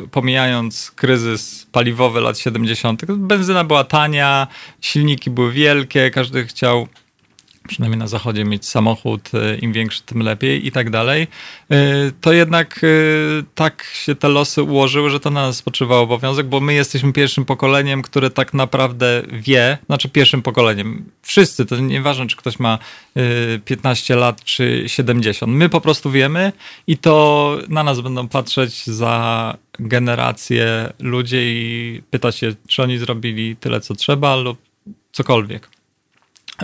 y, 0.03 0.07
pomijając 0.07 0.91
kryzys 0.91 1.67
paliwowy 1.71 2.21
lat 2.21 2.39
70., 2.39 3.05
benzyna 3.05 3.63
była 3.63 3.83
tania, 3.83 4.47
silniki 4.81 5.29
były 5.29 5.51
wielkie, 5.51 6.11
każdy 6.11 6.45
chciał 6.45 6.87
przynajmniej 7.71 7.99
na 7.99 8.07
zachodzie 8.07 8.43
mieć 8.43 8.65
samochód, 8.65 9.31
e, 9.33 9.57
im 9.57 9.73
większy, 9.73 10.03
tym 10.03 10.21
lepiej 10.21 10.67
i 10.67 10.71
tak 10.71 10.89
dalej, 10.89 11.27
e, 11.71 11.77
to 12.21 12.33
jednak 12.33 12.81
e, 12.83 12.87
tak 13.55 13.83
się 13.83 14.15
te 14.15 14.29
losy 14.29 14.63
ułożyły, 14.63 15.09
że 15.09 15.19
to 15.19 15.29
na 15.29 15.41
nas 15.41 15.57
spoczywa 15.57 15.97
obowiązek, 15.97 16.47
bo 16.47 16.59
my 16.59 16.73
jesteśmy 16.73 17.13
pierwszym 17.13 17.45
pokoleniem, 17.45 18.01
które 18.01 18.29
tak 18.29 18.53
naprawdę 18.53 19.23
wie, 19.31 19.77
znaczy 19.85 20.09
pierwszym 20.09 20.41
pokoleniem, 20.41 21.05
wszyscy, 21.21 21.65
to 21.65 21.77
nieważne, 21.77 22.27
czy 22.27 22.37
ktoś 22.37 22.59
ma 22.59 22.79
15 23.65 24.15
lat, 24.15 24.43
czy 24.43 24.83
70, 24.87 25.53
my 25.53 25.69
po 25.69 25.81
prostu 25.81 26.11
wiemy 26.11 26.51
i 26.87 26.97
to 26.97 27.57
na 27.69 27.83
nas 27.83 28.01
będą 28.01 28.27
patrzeć 28.27 28.85
za 28.85 29.57
generację 29.79 30.93
ludzie 30.99 31.53
i 31.53 32.01
pytać 32.09 32.35
się, 32.35 32.55
czy 32.67 32.83
oni 32.83 32.97
zrobili 32.97 33.55
tyle, 33.55 33.81
co 33.81 33.95
trzeba 33.95 34.35
lub 34.35 34.57
cokolwiek. 35.11 35.80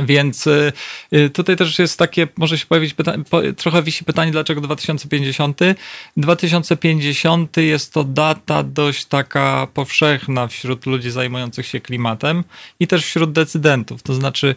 Więc 0.06 0.48
y, 0.48 0.74
y, 1.14 1.30
tutaj 1.30 1.56
też 1.56 1.80
jest 1.80 2.00
takie, 2.00 2.28
może 2.38 2.58
się 2.58 2.66
pojawić 2.66 2.94
pytanie, 2.94 3.24
trochę 3.58 3.84
wisi 3.84 4.04
pytanie, 4.04 4.32
dlaczego 4.32 4.62
2050? 4.62 5.60
2050 6.18 7.58
jest 7.58 7.94
to 7.94 8.04
data 8.04 8.64
dość 8.64 9.06
taka 9.06 9.68
powszechna 9.74 10.48
wśród 10.48 10.86
ludzi 10.86 11.12
zajmujących 11.12 11.66
się 11.66 11.80
klimatem 11.80 12.44
i 12.80 12.88
też 12.88 13.06
wśród 13.06 13.32
decydentów. 13.32 14.04
To 14.04 14.14
znaczy 14.14 14.56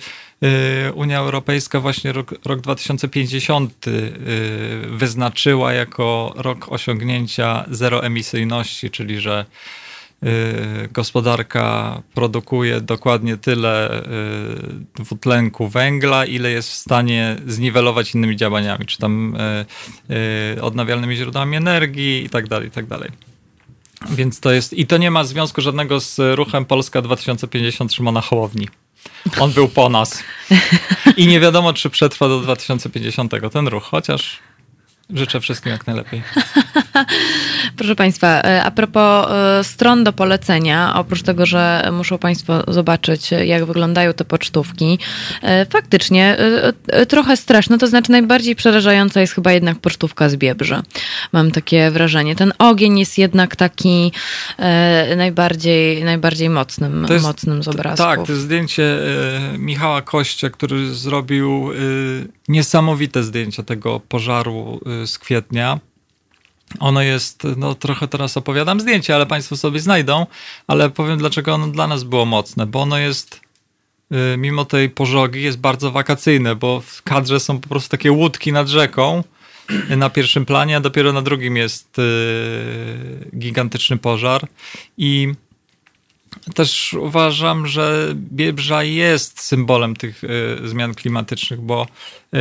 y, 0.89 0.93
Unia 0.93 1.19
Europejska 1.19 1.81
właśnie 1.81 2.13
rok, 2.13 2.35
rok 2.45 2.61
2050 2.61 3.87
wyznaczyła 4.91 5.73
jako 5.73 6.33
rok 6.37 6.73
osiągnięcia 6.73 7.65
zeroemisyjności, 7.71 8.91
czyli 8.91 9.21
że 9.21 9.47
gospodarka 10.93 12.03
produkuje 12.15 12.81
dokładnie 12.81 13.37
tyle 13.37 14.03
y, 14.03 15.03
dwutlenku 15.03 15.69
węgla, 15.69 16.25
ile 16.25 16.51
jest 16.51 16.71
w 16.71 16.75
stanie 16.75 17.37
zniwelować 17.47 18.15
innymi 18.15 18.37
działaniami, 18.37 18.87
czy 18.87 18.99
tam 18.99 19.37
y, 20.57 20.63
odnawialnymi 20.63 21.17
źródłami 21.17 21.57
energii 21.57 22.25
i 22.25 22.31
tak 22.31 22.49
dalej, 22.49 22.69
i 22.69 22.71
tak 22.71 22.87
dalej. 22.87 23.11
Więc 24.11 24.41
to 24.41 24.53
jest, 24.53 24.73
i 24.73 24.87
to 24.87 24.97
nie 24.97 25.11
ma 25.11 25.25
związku 25.25 25.61
żadnego 25.61 26.01
z 26.01 26.37
ruchem 26.37 26.65
Polska 26.65 27.03
2050 27.03 27.93
Szymona 27.93 28.21
Hołowni. 28.21 28.69
On 29.41 29.53
był 29.53 29.69
po 29.69 29.89
nas. 29.89 30.23
I 31.17 31.27
nie 31.27 31.41
wiadomo, 31.41 31.73
czy 31.73 31.91
przetrwa 31.91 32.29
do 32.29 32.41
2050 32.41 33.33
ten 33.53 33.69
ruch, 33.69 33.85
chociaż 33.85 34.41
Życzę 35.15 35.41
wszystkim 35.41 35.73
jak 35.73 35.87
najlepiej. 35.87 36.23
Proszę 37.77 37.97
Państwa, 37.97 38.43
e, 38.43 38.65
a 38.65 38.71
propos 38.71 39.27
e, 39.31 39.65
stron 39.65 40.05
do 40.05 40.13
polecenia, 40.13 40.95
oprócz 40.95 41.23
tego, 41.23 41.47
że 41.47 41.89
muszą 41.93 42.19
Państwo 42.19 42.63
zobaczyć, 42.69 43.31
jak 43.31 43.65
wyglądają 43.65 44.13
te 44.13 44.25
pocztówki, 44.25 44.99
e, 45.43 45.67
faktycznie 45.67 46.37
trochę 47.09 47.37
straszne, 47.37 47.79
to 47.79 47.87
znaczy 47.87 48.11
najbardziej 48.11 48.57
przerażająca 48.57 49.21
jest 49.21 49.35
chyba 49.35 49.53
jednak 49.53 49.79
pocztówka 49.79 50.29
z 50.29 50.37
Biebrzy. 50.37 50.83
Mam 51.33 51.51
takie 51.51 51.91
wrażenie. 51.91 52.37
Ten 52.37 52.53
ogień 52.59 52.99
jest 52.99 53.19
jednak 53.19 53.57
taki 53.57 54.13
najbardziej, 55.17 56.05
najbardziej 56.05 56.51
mocnym, 56.51 57.07
jest, 57.11 57.25
mocnym 57.25 57.63
z 57.63 57.69
obrazków. 57.69 58.07
Tak, 58.07 58.27
to 58.27 58.33
jest 58.33 58.45
zdjęcie 58.45 58.99
Michała 59.59 60.03
Kościa, 60.03 60.51
który 60.51 60.95
zrobił 60.95 61.71
niesamowite 62.49 63.23
zdjęcia 63.23 63.63
tego 63.63 64.01
pożaru 64.01 64.81
z 65.07 65.19
kwietnia. 65.19 65.81
Ono 66.79 67.03
jest, 67.03 67.47
no 67.57 67.75
trochę 67.75 68.09
teraz 68.09 68.37
opowiadam 68.37 68.81
zdjęcie, 68.81 69.15
ale 69.15 69.27
Państwo 69.27 69.57
sobie 69.57 69.81
znajdą, 69.81 70.27
ale 70.67 70.91
powiem 70.91 71.19
dlaczego 71.19 71.55
ono 71.55 71.67
dla 71.67 71.87
nas 71.87 72.05
było 72.05 72.25
mocne, 72.25 72.67
bo 72.67 72.81
ono 72.81 72.99
jest, 72.99 73.41
y, 74.13 74.37
mimo 74.37 74.65
tej 74.65 74.91
pożogi, 74.91 75.43
jest 75.43 75.59
bardzo 75.59 75.91
wakacyjne, 75.91 76.57
bo 76.57 76.81
w 76.81 77.03
kadrze 77.03 77.41
są 77.41 77.61
po 77.61 77.69
prostu 77.69 77.91
takie 77.91 78.13
łódki 78.13 78.53
nad 78.53 78.69
rzeką 78.69 79.25
y, 79.91 79.97
na 79.97 80.11
pierwszym 80.11 80.47
planie, 80.47 80.77
a 80.77 80.81
dopiero 80.81 81.13
na 81.13 81.23
drugim 81.23 81.57
jest 81.57 81.99
y, 81.99 82.03
gigantyczny 83.39 83.97
pożar 83.99 84.47
i 84.99 85.33
też 86.55 86.93
uważam, 86.93 87.67
że 87.67 88.13
Biebrza 88.15 88.83
jest 88.83 89.41
symbolem 89.41 89.97
tych 89.97 90.25
y, 90.25 90.29
zmian 90.65 90.95
klimatycznych, 90.95 91.61
bo 91.61 91.87
y, 92.35 92.39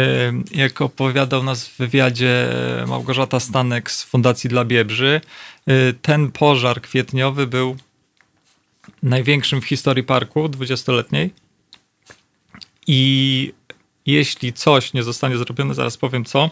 jak 0.52 0.82
opowiadał 0.82 1.44
nas 1.44 1.68
w 1.68 1.78
wywiadzie 1.78 2.48
Małgorzata 2.88 3.40
Stanek 3.40 3.92
z 3.92 4.04
Fundacji 4.04 4.50
dla 4.50 4.66
Biebrzy, 4.66 5.22
y, 5.70 5.94
ten 6.02 6.32
pożar 6.32 6.82
kwietniowy 6.82 7.48
był 7.48 7.78
największym 9.04 9.62
w 9.62 9.66
historii 9.66 10.04
parku 10.04 10.50
dwudziestoletniej. 10.50 11.34
I 12.88 13.54
jeśli 14.06 14.54
coś 14.54 14.94
nie 14.94 15.04
zostanie 15.04 15.38
zrobione, 15.38 15.74
zaraz 15.74 15.98
powiem 15.98 16.26
co, 16.26 16.50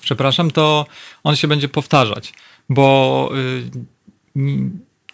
przepraszam, 0.00 0.50
to 0.50 0.86
on 1.24 1.36
się 1.36 1.48
będzie 1.48 1.68
powtarzać, 1.68 2.32
bo 2.68 3.30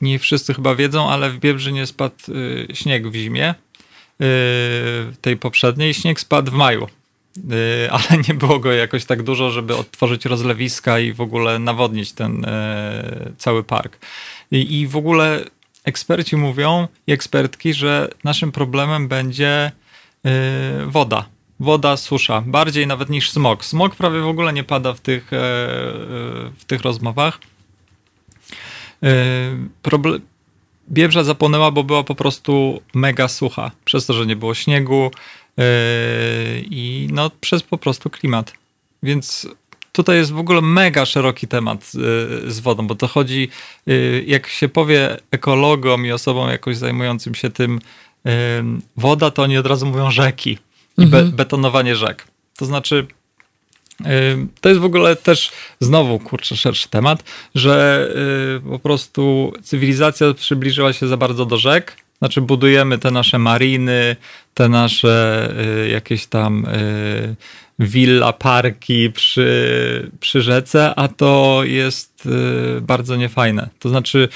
nie 0.00 0.18
wszyscy 0.18 0.54
chyba 0.54 0.74
wiedzą, 0.74 1.10
ale 1.10 1.30
w 1.30 1.38
Biebrzynie 1.38 1.86
spadł 1.86 2.14
y, 2.28 2.68
śnieg 2.74 3.08
w 3.08 3.14
zimie, 3.14 3.54
y, 3.54 4.24
tej 5.20 5.36
poprzedniej. 5.36 5.94
Śnieg 5.94 6.20
spadł 6.20 6.50
w 6.50 6.54
maju, 6.54 6.88
y, 7.36 7.90
ale 7.90 8.22
nie 8.28 8.34
było 8.34 8.58
go 8.58 8.72
jakoś 8.72 9.04
tak 9.04 9.22
dużo, 9.22 9.50
żeby 9.50 9.76
odtworzyć 9.76 10.24
rozlewiska 10.24 10.98
i 10.98 11.12
w 11.12 11.20
ogóle 11.20 11.58
nawodnić 11.58 12.12
ten 12.12 12.46
cały 13.38 13.64
park. 13.64 13.98
I 14.50 14.86
w 14.86 14.96
ogóle 14.96 15.44
eksperci 15.84 16.36
mówią 16.36 16.88
i 17.06 17.12
ekspertki, 17.12 17.74
że 17.74 18.08
naszym 18.24 18.52
problemem 18.52 19.08
będzie 19.08 19.72
woda. 20.86 21.26
Woda, 21.60 21.96
susza, 21.96 22.42
bardziej 22.46 22.86
nawet 22.86 23.10
niż 23.10 23.30
smog. 23.30 23.64
Smog 23.64 23.96
prawie 23.96 24.20
w 24.20 24.26
ogóle 24.26 24.52
nie 24.52 24.64
pada 24.64 24.92
w 24.92 25.00
tych, 25.00 25.28
w 26.58 26.64
tych 26.66 26.82
rozmowach. 26.82 27.38
Problem... 29.82 30.20
Biebrza 30.90 31.24
zapłonęła, 31.24 31.70
bo 31.70 31.84
była 31.84 32.04
po 32.04 32.14
prostu 32.14 32.82
mega 32.94 33.28
sucha, 33.28 33.70
przez 33.84 34.06
to, 34.06 34.14
że 34.14 34.26
nie 34.26 34.36
było 34.36 34.54
śniegu 34.54 35.10
yy, 35.56 35.64
i 36.70 37.08
no 37.12 37.30
przez 37.40 37.62
po 37.62 37.78
prostu 37.78 38.10
klimat. 38.10 38.52
Więc 39.02 39.48
tutaj 39.92 40.16
jest 40.16 40.32
w 40.32 40.38
ogóle 40.38 40.60
mega 40.60 41.06
szeroki 41.06 41.48
temat 41.48 41.94
yy, 41.94 42.50
z 42.50 42.60
wodą, 42.60 42.86
bo 42.86 42.94
to 42.94 43.08
chodzi, 43.08 43.48
yy, 43.86 44.24
jak 44.26 44.46
się 44.46 44.68
powie 44.68 45.16
ekologom 45.30 46.06
i 46.06 46.12
osobom 46.12 46.48
jakoś 46.48 46.76
zajmującym 46.76 47.34
się 47.34 47.50
tym 47.50 47.80
woda, 48.96 49.30
to 49.30 49.42
oni 49.42 49.58
od 49.58 49.66
razu 49.66 49.86
mówią 49.86 50.10
rzeki 50.10 50.58
i 50.98 51.06
be 51.06 51.18
mhm. 51.18 51.36
betonowanie 51.36 51.96
rzek. 51.96 52.26
To 52.56 52.66
znaczy 52.66 53.06
to 54.60 54.68
jest 54.68 54.80
w 54.80 54.84
ogóle 54.84 55.16
też 55.16 55.50
znowu, 55.80 56.18
kurczę, 56.18 56.56
szerszy 56.56 56.88
temat, 56.88 57.24
że 57.54 58.08
y, 58.66 58.70
po 58.70 58.78
prostu 58.78 59.52
cywilizacja 59.62 60.34
przybliżyła 60.34 60.92
się 60.92 61.06
za 61.06 61.16
bardzo 61.16 61.46
do 61.46 61.56
rzek. 61.56 61.96
Znaczy 62.18 62.40
budujemy 62.40 62.98
te 62.98 63.10
nasze 63.10 63.38
mariny, 63.38 64.16
te 64.54 64.68
nasze 64.68 65.48
y, 65.84 65.88
jakieś 65.88 66.26
tam 66.26 66.64
y, 66.64 67.36
willa, 67.78 68.32
parki 68.32 69.10
przy, 69.10 70.10
przy 70.20 70.42
rzece, 70.42 70.94
a 70.94 71.08
to 71.08 71.60
jest 71.64 72.28
bardzo 72.80 73.16
niefajne. 73.16 73.68
To 73.78 73.88
znaczy 73.88 74.28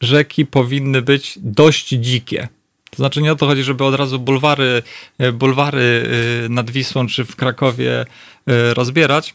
rzeki 0.00 0.46
powinny 0.46 1.02
być 1.02 1.38
dość 1.42 1.88
dzikie. 1.88 2.48
To 2.92 2.96
znaczy 2.96 3.22
nie 3.22 3.32
o 3.32 3.36
to 3.36 3.46
chodzi, 3.46 3.62
żeby 3.62 3.84
od 3.84 3.94
razu 3.94 4.18
bulwary, 4.18 4.82
bulwary 5.32 6.08
nad 6.48 6.70
Wisłą 6.70 7.06
czy 7.06 7.24
w 7.24 7.36
Krakowie 7.36 8.04
rozbierać, 8.74 9.34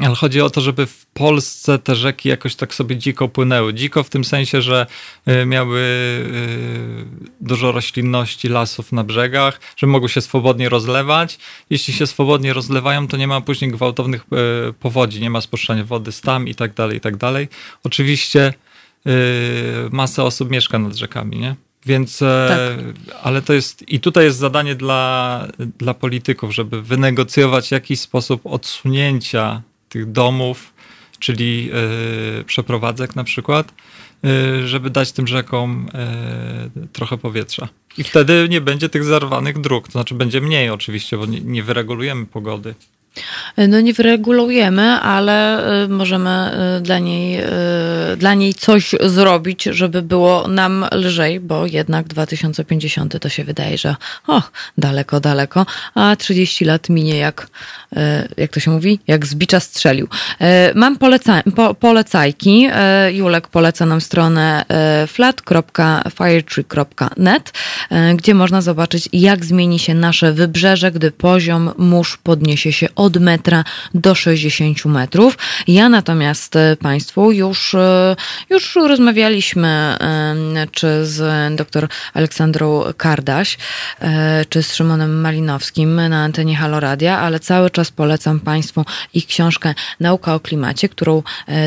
ale 0.00 0.14
chodzi 0.14 0.40
o 0.40 0.50
to, 0.50 0.60
żeby 0.60 0.86
w 0.86 1.06
Polsce 1.06 1.78
te 1.78 1.96
rzeki 1.96 2.28
jakoś 2.28 2.56
tak 2.56 2.74
sobie 2.74 2.96
dziko 2.96 3.28
płynęły. 3.28 3.74
Dziko 3.74 4.02
w 4.02 4.10
tym 4.10 4.24
sensie, 4.24 4.62
że 4.62 4.86
miały 5.46 5.82
dużo 7.40 7.72
roślinności, 7.72 8.48
lasów 8.48 8.92
na 8.92 9.04
brzegach, 9.04 9.60
że 9.76 9.86
mogły 9.86 10.08
się 10.08 10.20
swobodnie 10.20 10.68
rozlewać. 10.68 11.38
Jeśli 11.70 11.94
się 11.94 12.06
swobodnie 12.06 12.52
rozlewają, 12.52 13.08
to 13.08 13.16
nie 13.16 13.26
ma 13.26 13.40
później 13.40 13.70
gwałtownych 13.70 14.24
powodzi, 14.80 15.20
nie 15.20 15.30
ma 15.30 15.40
spuszczania 15.40 15.84
wody 15.84 16.12
stam 16.12 16.48
i 16.48 16.54
tak 16.54 16.74
dalej, 16.74 16.96
i 16.96 17.00
tak 17.00 17.16
dalej. 17.16 17.48
Oczywiście 17.84 18.54
masa 19.90 20.24
osób 20.24 20.50
mieszka 20.50 20.78
nad 20.78 20.96
rzekami, 20.96 21.38
nie? 21.38 21.56
Więc, 21.86 22.22
e, 22.22 22.46
tak. 22.48 23.14
ale 23.22 23.42
to 23.42 23.52
jest, 23.52 23.88
i 23.88 24.00
tutaj 24.00 24.24
jest 24.24 24.38
zadanie 24.38 24.74
dla, 24.74 25.48
dla 25.78 25.94
polityków, 25.94 26.54
żeby 26.54 26.82
wynegocjować 26.82 27.70
jakiś 27.70 28.00
sposób 28.00 28.40
odsunięcia 28.44 29.62
tych 29.88 30.12
domów, 30.12 30.72
czyli 31.18 31.66
yy, 31.66 32.44
przeprowadzek 32.44 33.16
na 33.16 33.24
przykład, 33.24 33.74
yy, 34.22 34.68
żeby 34.68 34.90
dać 34.90 35.12
tym 35.12 35.26
rzekom 35.26 35.88
yy, 36.74 36.88
trochę 36.92 37.18
powietrza. 37.18 37.68
I 37.98 38.04
wtedy 38.04 38.46
nie 38.50 38.60
będzie 38.60 38.88
tych 38.88 39.04
zarwanych 39.04 39.60
dróg, 39.60 39.86
to 39.86 39.92
znaczy 39.92 40.14
będzie 40.14 40.40
mniej 40.40 40.70
oczywiście, 40.70 41.16
bo 41.16 41.26
nie, 41.26 41.40
nie 41.40 41.62
wyregulujemy 41.62 42.26
pogody. 42.26 42.74
No 43.68 43.80
nie 43.80 43.92
wyregulujemy, 43.92 44.82
ale 44.82 45.66
y, 45.84 45.88
możemy 45.88 46.50
y, 46.78 46.80
dla 46.80 46.98
niej, 46.98 47.42
dla 48.16 48.34
niej 48.34 48.54
coś 48.54 48.94
zrobić, 49.00 49.64
żeby 49.64 50.02
było 50.02 50.48
nam 50.48 50.86
lżej, 50.92 51.40
bo 51.40 51.66
jednak 51.66 52.08
2050 52.08 53.20
to 53.20 53.28
się 53.28 53.44
wydaje, 53.44 53.78
że 53.78 53.96
o, 54.26 54.42
daleko, 54.78 55.20
daleko, 55.20 55.66
a 55.94 56.16
30 56.16 56.64
lat 56.64 56.88
minie 56.88 57.16
jak, 57.16 57.46
jak 58.36 58.50
to 58.50 58.60
się 58.60 58.70
mówi, 58.70 59.00
jak 59.06 59.26
z 59.26 59.34
bicza 59.34 59.60
strzelił. 59.60 60.08
Mam 60.74 60.98
poleca 60.98 61.42
po, 61.56 61.74
polecajki. 61.74 62.68
Julek 63.10 63.48
poleca 63.48 63.86
nam 63.86 64.00
stronę 64.00 64.64
flat.firetree.net, 65.08 67.52
gdzie 68.16 68.34
można 68.34 68.62
zobaczyć, 68.62 69.08
jak 69.12 69.44
zmieni 69.44 69.78
się 69.78 69.94
nasze 69.94 70.32
wybrzeże, 70.32 70.92
gdy 70.92 71.10
poziom 71.10 71.70
mórz 71.78 72.16
podniesie 72.16 72.72
się 72.72 72.88
od 73.02 73.16
metra 73.16 73.64
do 73.94 74.14
60 74.14 74.84
metrów. 74.84 75.38
Ja 75.68 75.88
natomiast 75.88 76.56
e, 76.56 76.76
Państwu 76.76 77.32
już, 77.32 77.74
e, 77.74 78.16
już 78.50 78.74
rozmawialiśmy 78.74 79.68
e, 79.68 80.66
czy 80.70 81.06
z 81.06 81.56
dr 81.56 81.88
Aleksandrą 82.14 82.82
Kardaś, 82.96 83.58
czy 84.48 84.62
z 84.62 84.74
Szymonem 84.74 85.20
Malinowskim 85.20 86.08
na 86.08 86.24
antenie 86.24 86.56
Haloradia, 86.56 87.18
ale 87.18 87.40
cały 87.40 87.70
czas 87.70 87.90
polecam 87.90 88.40
Państwu 88.40 88.84
ich 89.14 89.26
książkę 89.26 89.74
Nauka 90.00 90.34
o 90.34 90.40
klimacie, 90.40 90.88
którą 90.88 91.22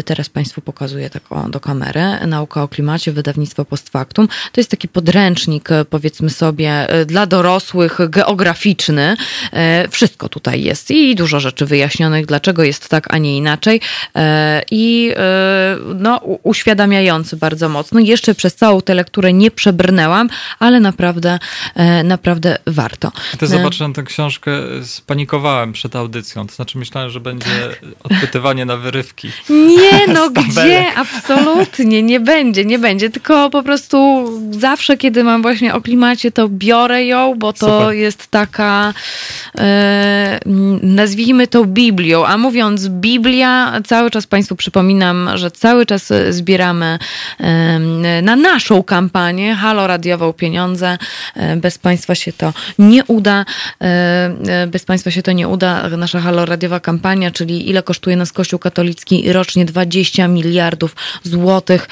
teraz 0.05 0.29
Państwu 0.29 0.61
pokazuję 0.61 1.09
tak 1.09 1.23
do 1.49 1.59
kamery. 1.59 2.01
Nauka 2.27 2.63
o 2.63 2.67
klimacie, 2.67 3.11
wydawnictwo 3.11 3.65
post 3.65 3.89
factum. 3.89 4.27
To 4.27 4.61
jest 4.61 4.71
taki 4.71 4.87
podręcznik, 4.87 5.69
powiedzmy 5.89 6.29
sobie, 6.29 6.87
dla 7.05 7.25
dorosłych, 7.25 7.99
geograficzny. 8.09 9.17
Wszystko 9.89 10.29
tutaj 10.29 10.63
jest 10.63 10.91
i 10.91 11.15
dużo 11.15 11.24
rzeczy 11.25 11.65
wyjaśnionych, 11.65 12.25
dlaczego 12.25 12.63
jest 12.63 12.89
tak, 12.89 13.13
a 13.13 13.17
nie 13.17 13.37
inaczej. 13.37 13.81
E, 14.15 14.61
I 14.71 15.11
e, 15.15 15.75
no, 15.95 16.17
uświadamiający 16.43 17.37
bardzo 17.37 17.69
mocno. 17.69 17.99
Jeszcze 17.99 18.35
przez 18.35 18.55
całą 18.55 18.81
tę 18.81 18.93
lekturę 18.95 19.33
nie 19.33 19.51
przebrnęłam, 19.51 20.29
ale 20.59 20.79
naprawdę, 20.79 21.39
e, 21.75 22.03
naprawdę 22.03 22.57
warto. 22.67 23.11
Gdy 23.33 23.47
zobaczyłem 23.47 23.93
tę 23.93 24.03
książkę, 24.03 24.51
spanikowałem 24.83 25.73
przed 25.73 25.95
audycją. 25.95 26.47
To 26.47 26.55
znaczy 26.55 26.77
myślałem, 26.77 27.09
że 27.09 27.19
będzie 27.19 27.45
odpytywanie 28.03 28.65
na 28.65 28.77
wyrywki. 28.77 29.31
Nie, 29.49 30.07
no 30.15 30.29
gdzie? 30.29 30.85
Absolutnie 30.95 32.03
nie 32.03 32.19
będzie, 32.19 32.65
nie 32.65 32.79
będzie. 32.79 33.09
Tylko 33.09 33.49
po 33.49 33.63
prostu 33.63 34.25
zawsze, 34.51 34.97
kiedy 34.97 35.23
mam 35.23 35.41
właśnie 35.41 35.73
o 35.73 35.81
klimacie, 35.81 36.31
to 36.31 36.49
biorę 36.49 37.05
ją, 37.05 37.35
bo 37.37 37.53
to 37.53 37.79
Super. 37.79 37.95
jest 37.95 38.27
taka, 38.27 38.93
e, 39.57 40.39
nazwijmy 41.15 41.47
to 41.47 41.65
Biblią. 41.65 42.25
A 42.25 42.37
mówiąc 42.37 42.87
Biblia, 42.87 43.81
cały 43.85 44.11
czas 44.11 44.27
Państwu 44.27 44.55
przypominam, 44.55 45.29
że 45.35 45.51
cały 45.51 45.85
czas 45.85 46.13
zbieramy 46.29 46.99
na 48.23 48.35
naszą 48.35 48.83
kampanię 48.83 49.55
Halo 49.55 49.87
Radiową 49.87 50.33
pieniądze. 50.33 50.97
E, 51.35 51.55
bez 51.55 51.77
Państwa 51.77 52.15
się 52.15 52.33
to 52.33 52.53
nie 52.79 53.05
uda. 53.05 53.45
E, 53.81 53.85
e, 54.47 54.67
bez 54.67 54.85
Państwa 54.85 55.11
się 55.11 55.21
to 55.23 55.31
nie 55.31 55.47
uda. 55.47 55.89
Nasza 55.89 56.19
Halo 56.19 56.45
Radiowa 56.45 56.79
kampania, 56.79 57.31
czyli 57.31 57.69
ile 57.69 57.83
kosztuje 57.83 58.15
nas 58.15 58.31
Kościół 58.31 58.59
katolicki 58.59 59.33
rocznie 59.33 59.65
20 59.65 60.27
miliardów 60.27 60.95
złotych. 61.23 61.87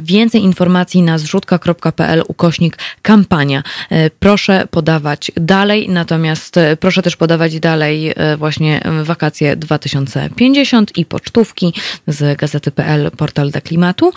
Więcej 0.00 0.42
informacji 0.42 1.02
na 1.02 1.18
zrzutka.pl 1.18 2.22
ukośnik 2.28 2.78
kampania. 3.02 3.62
Proszę 4.20 4.66
podawać 4.70 5.32
dalej, 5.36 5.88
natomiast 5.88 6.54
proszę 6.80 7.02
też 7.02 7.16
podawać 7.16 7.60
dalej 7.60 8.14
właśnie 8.38 8.53
wakacje 9.02 9.56
2050 9.56 10.98
i 10.98 11.04
pocztówki 11.04 11.74
z 12.06 12.38
gazety.pl, 12.38 13.10
portal 13.10 13.50
dla 13.50 13.60
klimatu. 13.60 14.12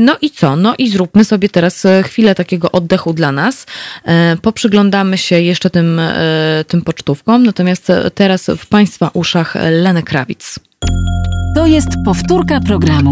No 0.00 0.16
i 0.20 0.30
co? 0.30 0.56
No 0.56 0.74
i 0.78 0.90
zróbmy 0.90 1.24
sobie 1.24 1.48
teraz 1.48 1.86
chwilę 2.04 2.34
takiego 2.34 2.72
oddechu 2.72 3.12
dla 3.12 3.32
nas. 3.32 3.66
Poprzyglądamy 4.42 5.18
się 5.18 5.40
jeszcze 5.40 5.70
tym, 5.70 5.98
e, 5.98 6.64
tym 6.68 6.82
pocztówkom, 6.82 7.42
natomiast 7.44 7.92
teraz 8.14 8.50
w 8.58 8.66
Państwa 8.66 9.10
uszach 9.14 9.54
Lenę 9.70 10.02
Krawic. 10.02 10.58
To 11.54 11.66
jest 11.66 11.88
powtórka 12.04 12.60
programu. 12.60 13.10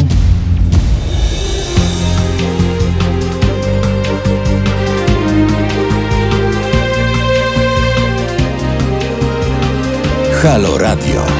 Halo 10.40 10.78
Radio. 10.78 11.37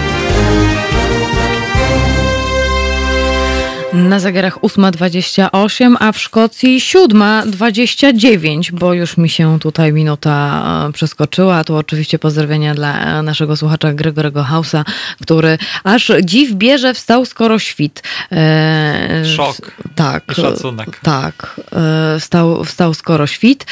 Na 3.98 4.20
zegarach 4.20 4.58
8.28, 4.58 5.96
a 6.00 6.12
w 6.12 6.18
Szkocji 6.18 6.80
7.29, 6.80 8.70
bo 8.72 8.94
już 8.94 9.16
mi 9.16 9.28
się 9.28 9.58
tutaj 9.58 9.92
minuta 9.92 10.62
e, 10.88 10.92
przeskoczyła. 10.92 11.64
Tu 11.64 11.76
oczywiście 11.76 12.18
pozdrowienia 12.18 12.74
dla 12.74 13.22
naszego 13.22 13.56
słuchacza 13.56 13.92
Gregorego 13.94 14.42
Hausa, 14.42 14.84
który 15.22 15.58
aż 15.84 16.12
dziw 16.24 16.52
bierze, 16.52 16.94
wstał 16.94 17.24
skoro 17.24 17.58
świt. 17.58 18.02
E, 18.32 19.24
Szok. 19.36 19.72
Tak. 19.94 20.24
I 20.32 20.34
szacunek. 20.34 21.00
Tak. 21.02 21.60
E, 21.72 22.20
wstał, 22.20 22.64
wstał 22.64 22.94
skoro 22.94 23.26
świt. 23.26 23.66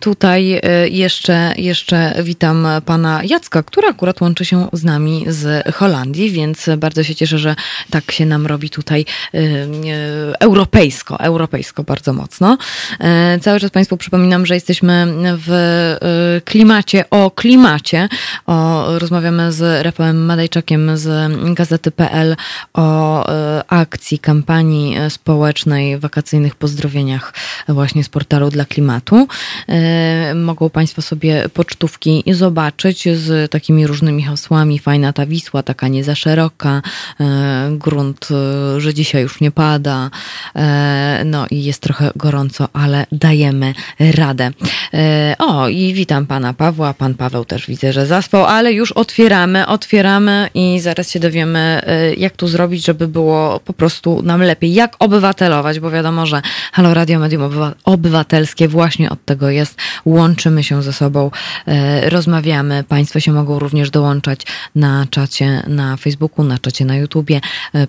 Tutaj 0.00 0.60
jeszcze, 0.90 1.54
jeszcze 1.56 2.14
witam 2.22 2.66
pana 2.86 3.20
Jacka, 3.24 3.62
który 3.62 3.88
akurat 3.88 4.20
łączy 4.20 4.44
się 4.44 4.68
z 4.72 4.84
nami 4.84 5.24
z 5.28 5.74
Holandii, 5.74 6.30
więc 6.30 6.66
bardzo 6.78 7.02
się 7.02 7.14
cieszę, 7.14 7.38
że 7.38 7.56
tak 7.90 8.12
się 8.12 8.26
nam 8.26 8.46
robi 8.46 8.70
tutaj 8.70 8.87
tutaj 8.88 9.04
y, 9.34 10.38
europejsko, 10.40 11.20
europejsko 11.20 11.82
bardzo 11.82 12.12
mocno. 12.12 12.58
E, 13.00 13.38
cały 13.38 13.60
czas 13.60 13.70
Państwu 13.70 13.96
przypominam, 13.96 14.46
że 14.46 14.54
jesteśmy 14.54 15.06
w 15.46 15.50
y, 16.38 16.40
klimacie 16.40 17.10
o 17.10 17.30
klimacie. 17.30 18.08
O, 18.46 18.84
rozmawiamy 18.98 19.52
z 19.52 19.84
Rafałem 19.84 20.24
Madejczakiem 20.24 20.96
z 20.96 21.32
gazety.pl 21.54 22.36
o 22.74 23.24
akcji, 23.68 24.18
kampanii 24.18 24.96
społecznej, 25.08 25.98
wakacyjnych 25.98 26.54
pozdrowieniach 26.54 27.34
właśnie 27.68 28.04
z 28.04 28.08
portalu 28.08 28.50
dla 28.50 28.64
klimatu. 28.64 29.28
E, 29.68 30.34
mogą 30.34 30.70
Państwo 30.70 31.02
sobie 31.02 31.48
pocztówki 31.48 32.24
zobaczyć 32.32 33.08
z 33.18 33.50
takimi 33.50 33.86
różnymi 33.86 34.22
hasłami. 34.22 34.78
Fajna 34.78 35.12
ta 35.12 35.26
Wisła, 35.26 35.62
taka 35.62 35.88
nie 35.88 36.04
za 36.04 36.14
szeroka, 36.14 36.82
e, 37.20 37.68
grunt 37.78 38.28
że 38.78 38.94
dzisiaj 38.94 39.22
już 39.22 39.40
nie 39.40 39.50
pada, 39.50 40.10
e, 40.56 41.22
no 41.24 41.46
i 41.50 41.64
jest 41.64 41.82
trochę 41.82 42.10
gorąco, 42.16 42.68
ale 42.72 43.06
dajemy 43.12 43.74
radę. 44.00 44.50
E, 44.94 45.34
o, 45.38 45.68
i 45.68 45.94
witam 45.94 46.26
pana 46.26 46.54
Pawła. 46.54 46.94
Pan 46.94 47.14
Paweł 47.14 47.44
też 47.44 47.66
widzę, 47.66 47.92
że 47.92 48.06
zaspał, 48.06 48.44
ale 48.44 48.72
już 48.72 48.92
otwieramy, 48.92 49.66
otwieramy 49.66 50.48
i 50.54 50.80
zaraz 50.80 51.10
się 51.10 51.20
dowiemy, 51.20 51.80
e, 51.86 52.14
jak 52.14 52.36
tu 52.36 52.48
zrobić, 52.48 52.86
żeby 52.86 53.08
było 53.08 53.60
po 53.60 53.72
prostu 53.72 54.22
nam 54.22 54.42
lepiej. 54.42 54.74
Jak 54.74 54.96
obywatelować, 54.98 55.80
bo 55.80 55.90
wiadomo, 55.90 56.26
że 56.26 56.42
Halo 56.72 56.94
Radio 56.94 57.18
Medium 57.18 57.50
Obywatelskie 57.84 58.68
właśnie 58.68 59.10
od 59.10 59.24
tego 59.24 59.50
jest. 59.50 59.76
Łączymy 60.04 60.64
się 60.64 60.82
ze 60.82 60.92
sobą, 60.92 61.30
rozmawiamy. 62.02 62.84
Państwo 62.88 63.20
się 63.20 63.32
mogą 63.32 63.58
również 63.58 63.90
dołączać 63.90 64.40
na 64.74 65.06
czacie 65.10 65.62
na 65.66 65.96
Facebooku, 65.96 66.44
na 66.44 66.58
czacie 66.58 66.84
na 66.84 66.96
YouTubie, 66.96 67.40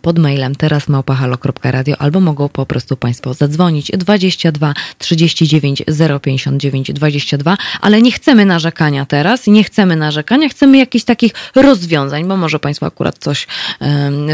pod 0.01 0.19
mailem 0.19 0.55
małpahalo.radio 0.87 1.95
albo 1.99 2.19
mogą 2.19 2.49
po 2.49 2.65
prostu 2.65 2.97
Państwo 2.97 3.33
zadzwonić 3.33 3.91
22 3.91 4.73
39 4.97 5.83
059 6.21 6.91
22, 6.93 7.57
ale 7.81 8.01
nie 8.01 8.11
chcemy 8.11 8.45
narzekania 8.45 9.05
teraz, 9.05 9.47
nie 9.47 9.63
chcemy 9.63 9.95
narzekania, 9.95 10.49
chcemy 10.49 10.77
jakichś 10.77 11.05
takich 11.05 11.33
rozwiązań, 11.55 12.27
bo 12.27 12.37
może 12.37 12.59
Państwo 12.59 12.85
akurat 12.85 13.17
coś 13.17 13.47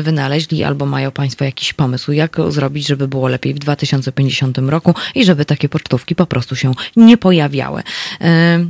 wynaleźli 0.01 0.63
albo 0.63 0.86
mają 0.86 1.11
Państwo 1.11 1.45
jakiś 1.45 1.73
pomysł, 1.73 2.11
jak 2.11 2.38
zrobić, 2.49 2.88
żeby 2.88 3.07
było 3.07 3.27
lepiej 3.27 3.53
w 3.53 3.59
2050 3.59 4.57
roku 4.57 4.93
i 5.15 5.25
żeby 5.25 5.45
takie 5.45 5.69
pocztówki 5.69 6.15
po 6.15 6.25
prostu 6.25 6.55
się 6.55 6.71
nie 6.95 7.17
pojawiały. 7.17 7.83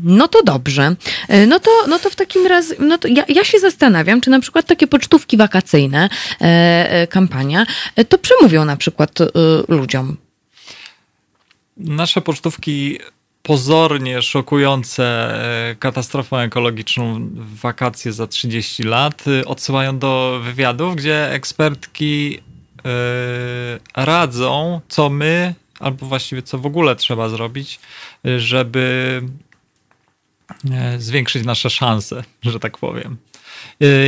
No 0.03 0.28
to 0.28 0.43
dobrze. 0.43 0.95
E, 1.28 1.47
No 1.55 1.59
to, 1.59 1.72
no 1.88 1.99
to 1.99 2.09
w 2.09 2.16
takim 2.16 2.47
razie, 2.47 2.76
no 2.80 2.97
to 2.97 3.07
ja, 3.07 3.24
ja 3.28 3.43
się 3.43 3.59
zastanawiam, 3.59 4.22
czy 4.22 4.30
na 4.30 4.39
przykład 4.39 4.66
takie 4.66 4.88
pocztówki 4.88 5.38
wakacyjne, 5.38 6.09
e, 6.41 6.45
e, 6.91 7.07
kampania, 7.07 7.55
e, 7.95 8.06
to 8.06 8.18
przemówią 8.18 8.66
na 8.66 8.78
przykład 8.78 9.22
e, 9.22 9.26
ludziom. 9.68 10.18
Nasze 11.78 12.22
pocztówki 12.22 12.99
pozornie 13.43 14.22
szokujące 14.22 15.03
e, 15.72 15.76
katastrofą 15.76 16.38
ekologiczną 16.38 17.30
w 17.34 17.60
wakacje 17.60 18.14
za 18.14 18.28
30 18.28 18.84
lat 18.84 19.24
odsyłają 19.45 19.99
do 19.99 20.39
wywiadów, 20.43 20.95
gdzie 20.95 21.32
ekspertki 21.32 22.39
radzą, 23.95 24.82
co 24.88 25.10
my, 25.10 25.56
albo 25.80 26.06
właściwie 26.06 26.41
co 26.41 26.60
w 26.60 26.66
ogóle 26.66 26.95
trzeba 26.95 27.30
zrobić, 27.30 27.80
żeby 28.38 29.22
zwiększyć 30.97 31.45
nasze 31.45 31.70
szanse, 31.70 32.24
że 32.41 32.60
tak 32.60 32.78
powiem. 32.78 33.18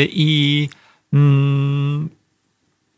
I 0.02 0.70
mm, 1.14 2.10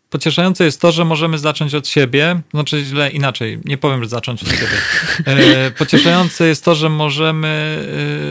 pocieszające 0.10 0.66
jest 0.66 0.82
to, 0.82 0.92
że 0.92 1.06
możemy 1.06 1.38
zacząć 1.38 1.76
od 1.76 1.88
siebie, 1.88 2.42
znaczy 2.52 2.84
źle 2.84 3.12
inaczej, 3.12 3.60
nie 3.66 3.78
powiem, 3.78 4.04
że 4.04 4.10
zacząć 4.10 4.44
od 4.44 4.50
siebie. 4.50 4.68
E, 5.26 5.72
Pocieszające 5.72 6.48
jest 6.48 6.66
to, 6.66 6.76
że 6.76 6.90
możemy 6.90 7.80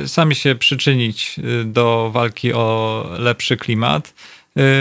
e, 0.04 0.08
sami 0.08 0.34
się 0.34 0.54
przyczynić 0.54 1.36
e, 1.38 1.64
do 1.64 2.10
walki 2.12 2.52
o 2.52 3.06
lepszy 3.18 3.56
klimat. 3.56 4.14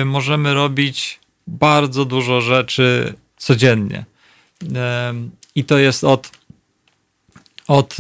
Możemy 0.06 0.54
robić 0.54 1.20
bardzo 1.48 2.06
dużo 2.06 2.42
rzeczy 2.42 3.14
codziennie. 3.38 4.06
I 5.56 5.64
to 5.64 5.78
jest 5.78 6.04
od, 6.04 6.32
od 7.68 7.98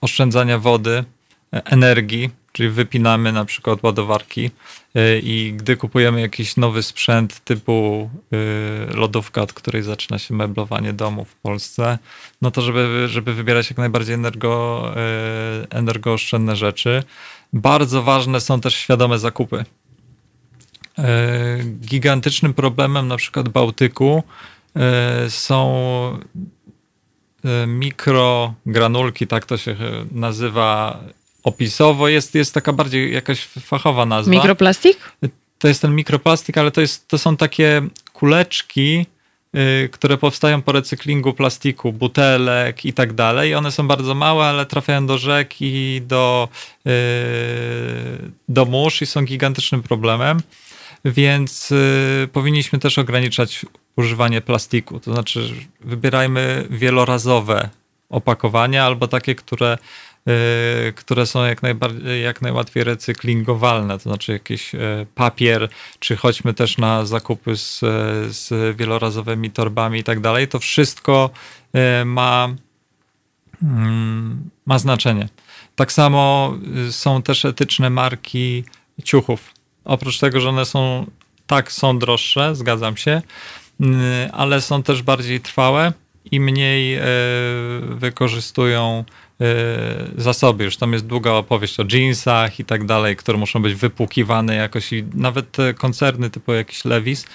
oszczędzania 0.00 0.58
wody, 0.58 1.04
energii, 1.50 2.30
czyli 2.52 2.68
wypinamy 2.68 3.32
na 3.32 3.44
przykład 3.44 3.82
ładowarki 3.82 4.50
e, 4.94 5.18
i 5.18 5.54
gdy 5.56 5.76
kupujemy 5.76 6.20
jakiś 6.20 6.56
nowy 6.56 6.82
sprzęt 6.82 7.44
typu 7.44 8.10
e, 8.32 8.96
lodówka, 8.96 9.42
od 9.42 9.52
której 9.52 9.82
zaczyna 9.82 10.18
się 10.18 10.34
meblowanie 10.34 10.92
domu 10.92 11.24
w 11.24 11.34
Polsce, 11.34 11.98
no 12.42 12.50
to 12.50 12.62
żeby, 12.62 13.08
żeby 13.08 13.34
wybierać 13.34 13.70
jak 13.70 13.78
najbardziej 13.78 14.14
energo, 14.14 14.84
e, 14.96 15.70
energooszczędne 15.70 16.56
rzeczy. 16.56 17.02
Bardzo 17.52 18.02
ważne 18.02 18.40
są 18.40 18.60
też 18.60 18.74
świadome 18.74 19.18
zakupy. 19.18 19.64
Gigantycznym 21.80 22.54
problemem 22.54 23.08
na 23.08 23.16
przykład 23.16 23.48
Bałtyku 23.48 24.22
są 25.28 26.18
mikrogranulki, 27.66 29.26
tak 29.26 29.46
to 29.46 29.56
się 29.56 29.76
nazywa 30.10 31.00
opisowo. 31.44 32.08
Jest, 32.08 32.34
jest 32.34 32.54
taka 32.54 32.72
bardziej 32.72 33.12
jakaś 33.12 33.44
fachowa 33.44 34.06
nazwa. 34.06 34.30
Mikroplastik? 34.30 34.98
To 35.58 35.68
jest 35.68 35.82
ten 35.82 35.94
mikroplastik, 35.94 36.58
ale 36.58 36.70
to, 36.70 36.80
jest, 36.80 37.08
to 37.08 37.18
są 37.18 37.36
takie 37.36 37.82
kuleczki, 38.12 39.06
y, 39.56 39.88
które 39.88 40.18
powstają 40.18 40.62
po 40.62 40.72
recyklingu 40.72 41.34
plastiku, 41.34 41.92
butelek 41.92 42.84
i 42.84 42.92
tak 42.92 43.12
dalej. 43.12 43.54
One 43.54 43.72
są 43.72 43.88
bardzo 43.88 44.14
małe, 44.14 44.44
ale 44.44 44.66
trafiają 44.66 45.06
do 45.06 45.18
rzek 45.18 45.54
i 45.60 46.02
do, 46.06 46.48
y, 46.86 46.90
do 48.48 48.64
mórz 48.64 49.02
i 49.02 49.06
są 49.06 49.24
gigantycznym 49.24 49.82
problemem. 49.82 50.40
Więc 51.04 51.72
y, 51.72 52.28
powinniśmy 52.32 52.78
też 52.78 52.98
ograniczać 52.98 53.66
używanie 53.96 54.40
plastiku. 54.40 55.00
To 55.00 55.12
znaczy, 55.12 55.50
wybierajmy 55.80 56.66
wielorazowe 56.70 57.68
opakowania 58.10 58.84
albo 58.84 59.08
takie, 59.08 59.34
które 59.34 59.78
które 60.94 61.26
są 61.26 61.44
jak, 61.44 61.62
najbardziej, 61.62 62.22
jak 62.22 62.42
najłatwiej 62.42 62.84
recyklingowalne, 62.84 63.98
to 63.98 64.02
znaczy 64.02 64.32
jakiś 64.32 64.74
y, 64.74 64.78
papier, 65.14 65.68
czy 65.98 66.16
chodźmy 66.16 66.54
też 66.54 66.78
na 66.78 67.06
zakupy 67.06 67.56
z, 67.56 67.80
z 68.36 68.76
wielorazowymi 68.76 69.50
torbami 69.50 69.98
i 69.98 70.04
tak 70.04 70.20
dalej, 70.20 70.48
to 70.48 70.58
wszystko 70.58 71.30
y, 72.00 72.04
ma, 72.04 72.54
mm, 73.62 74.50
ma 74.66 74.78
znaczenie. 74.78 75.28
Tak 75.76 75.92
samo 75.92 76.54
y, 76.88 76.92
są 76.92 77.22
też 77.22 77.44
etyczne 77.44 77.90
marki 77.90 78.64
ciuchów. 79.04 79.54
Oprócz 79.84 80.18
tego, 80.18 80.40
że 80.40 80.48
one 80.48 80.64
są 80.64 81.06
tak, 81.46 81.72
są 81.72 81.98
droższe, 81.98 82.56
zgadzam 82.56 82.96
się, 82.96 83.22
y, 83.80 83.84
ale 84.32 84.60
są 84.60 84.82
też 84.82 85.02
bardziej 85.02 85.40
trwałe 85.40 85.92
i 86.30 86.40
mniej 86.40 87.00
wykorzystują 87.88 89.04
zasoby. 90.16 90.64
Już 90.64 90.76
tam 90.76 90.92
jest 90.92 91.06
długa 91.06 91.30
opowieść 91.30 91.80
o 91.80 91.84
jeansach 91.92 92.60
i 92.60 92.64
tak 92.64 92.84
dalej, 92.84 93.16
które 93.16 93.38
muszą 93.38 93.62
być 93.62 93.74
wypłukiwane 93.74 94.54
jakoś 94.54 94.92
i 94.92 95.04
nawet 95.14 95.56
koncerny 95.78 96.30
typu 96.30 96.52
jakiś 96.52 96.84
Levis 96.84 97.22
y, 97.22 97.26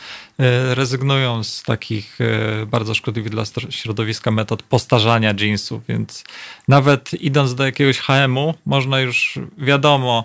rezygnują 0.76 1.44
z 1.44 1.64
takich 1.64 2.22
y, 2.22 2.66
bardzo 2.66 2.94
szkodliwych 2.94 3.32
dla 3.32 3.44
środowiska 3.70 4.32
metod 4.32 4.64
postarzania 4.64 5.34
jeansów, 5.40 5.82
więc 5.88 6.24
nawet 6.68 7.14
idąc 7.14 7.56
do 7.56 7.66
jakiegoś 7.66 8.00
HM-u 8.00 8.54
można 8.66 9.00
już 9.00 9.40
wiadomo, 9.58 10.24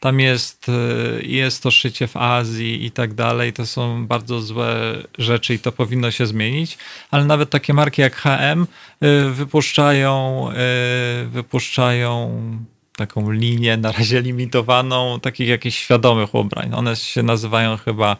tam 0.00 0.20
jest, 0.20 0.68
y, 0.68 1.22
jest 1.26 1.62
to 1.62 1.70
szycie 1.70 2.06
w 2.06 2.16
Azji 2.16 2.84
i 2.86 2.90
tak 2.90 3.14
dalej. 3.14 3.52
To 3.52 3.66
są 3.66 4.06
bardzo 4.06 4.40
złe 4.40 4.96
rzeczy 5.18 5.54
i 5.54 5.58
to 5.58 5.72
powinno 5.72 6.10
się 6.10 6.26
zmienić. 6.26 6.78
Ale 7.10 7.24
nawet 7.24 7.50
takie 7.50 7.74
marki 7.74 8.02
jak 8.02 8.16
HM 8.16 8.66
wypuszczają, 9.30 10.46
y, 11.22 11.26
wypuszczają 11.28 12.40
taką 12.96 13.30
linię 13.30 13.76
na 13.76 13.92
razie 13.92 14.20
limitowaną 14.20 15.20
takich 15.20 15.48
jakichś 15.48 15.78
świadomych 15.78 16.34
ubrań. 16.34 16.70
One 16.74 16.96
się 16.96 17.22
nazywają 17.22 17.76
chyba 17.76 18.16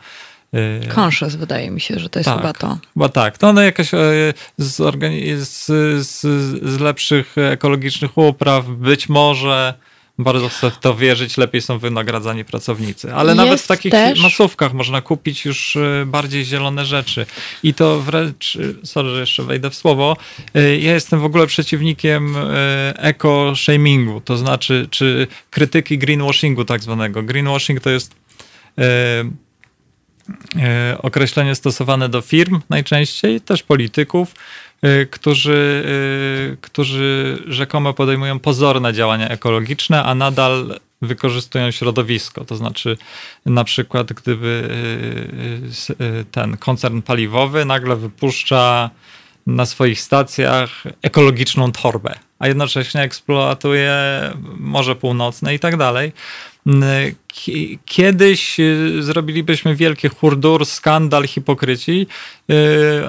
Conscious 0.95 1.35
wydaje 1.35 1.70
mi 1.70 1.81
się, 1.81 1.99
że 1.99 2.09
to 2.09 2.18
jest 2.18 2.28
Tak. 2.28 2.37
chyba 2.37 2.53
to. 2.53 2.78
Chyba 2.95 3.09
tak. 3.09 3.39
To 3.39 3.49
one 3.49 3.64
jakaś 3.64 3.91
z, 4.59 4.76
z, 5.39 5.66
z, 6.07 6.20
z 6.62 6.81
lepszych 6.81 7.39
ekologicznych 7.39 8.18
upraw, 8.18 8.66
być 8.66 9.09
może. 9.09 9.74
Bardzo 10.23 10.49
chcę 10.49 10.71
w 10.71 10.79
to 10.79 10.95
wierzyć, 10.95 11.37
lepiej 11.37 11.62
są 11.62 11.79
wynagradzani 11.79 12.45
pracownicy. 12.45 13.14
Ale 13.14 13.35
nawet 13.35 13.53
Jest 13.53 13.64
w 13.64 13.68
takich 13.68 13.93
też- 13.93 14.23
masówkach 14.23 14.73
można 14.73 15.01
kupić 15.01 15.45
już 15.45 15.77
e, 15.77 16.05
bardziej 16.07 16.45
zielone 16.45 16.85
rzeczy. 16.85 17.27
I 17.62 17.75
to 17.75 18.01
wręcz, 18.01 18.57
e, 18.83 18.87
sorry, 18.87 19.11
że 19.14 19.21
jeszcze 19.21 19.43
wejdę 19.43 19.71
w 19.71 19.75
słowo, 19.75 20.16
e, 20.55 20.79
ja 20.79 20.93
jestem 20.95 21.21
w 21.21 21.25
ogóle 21.25 21.47
przeciwnikiem 21.47 22.37
e, 22.37 22.95
eco-shamingu, 22.97 24.21
to 24.21 24.37
znaczy, 24.37 24.89
czy 24.91 25.27
krytyki 25.51 25.99
greenwashingu 25.99 26.64
tak 26.64 26.83
zwanego. 26.83 27.23
Greenwashing 27.23 27.81
to 27.81 27.91
jest 27.91 28.14
określenie 31.03 31.55
stosowane 31.55 32.09
do 32.09 32.21
firm 32.21 32.61
najczęściej, 32.71 33.41
też 33.41 33.62
polityków, 33.62 34.35
którzy, 35.11 35.85
e, 36.53 36.57
którzy 36.61 37.39
rzekomo 37.49 37.95
podejmują 37.95 38.39
pozorne 38.39 38.93
działania 38.93 39.28
ekologiczne, 39.28 40.05
a 40.05 40.14
nadal 40.14 40.81
wykorzystują 41.03 41.70
środowisko. 41.70 42.45
To 42.45 42.57
znaczy, 42.57 42.97
na 43.47 43.64
przykład, 43.64 44.12
gdyby 44.12 44.68
e, 46.01 46.24
ten 46.24 46.57
koncern 46.57 47.03
paliwowy 47.03 47.64
nagle 47.64 47.97
wypuszcza 47.97 48.91
na 49.47 49.66
swoich 49.66 50.01
stacjach 50.01 50.85
ekologiczną 51.03 51.72
torbę, 51.72 52.14
a 52.39 52.49
jednocześnie 52.49 53.03
eksploatuje 53.03 53.95
Morze 54.59 54.97
Północne 54.97 55.55
i 55.55 55.59
tak 55.59 55.76
dalej. 55.76 56.12
Ki- 57.26 57.78
Kiedyś 57.85 58.61
y, 58.61 59.03
zrobilibyśmy 59.03 59.76
wielkie 59.76 60.09
hurdur, 60.09 60.66
skandal, 60.66 61.26
hipokryci, 61.26 62.07
y, 62.51 62.55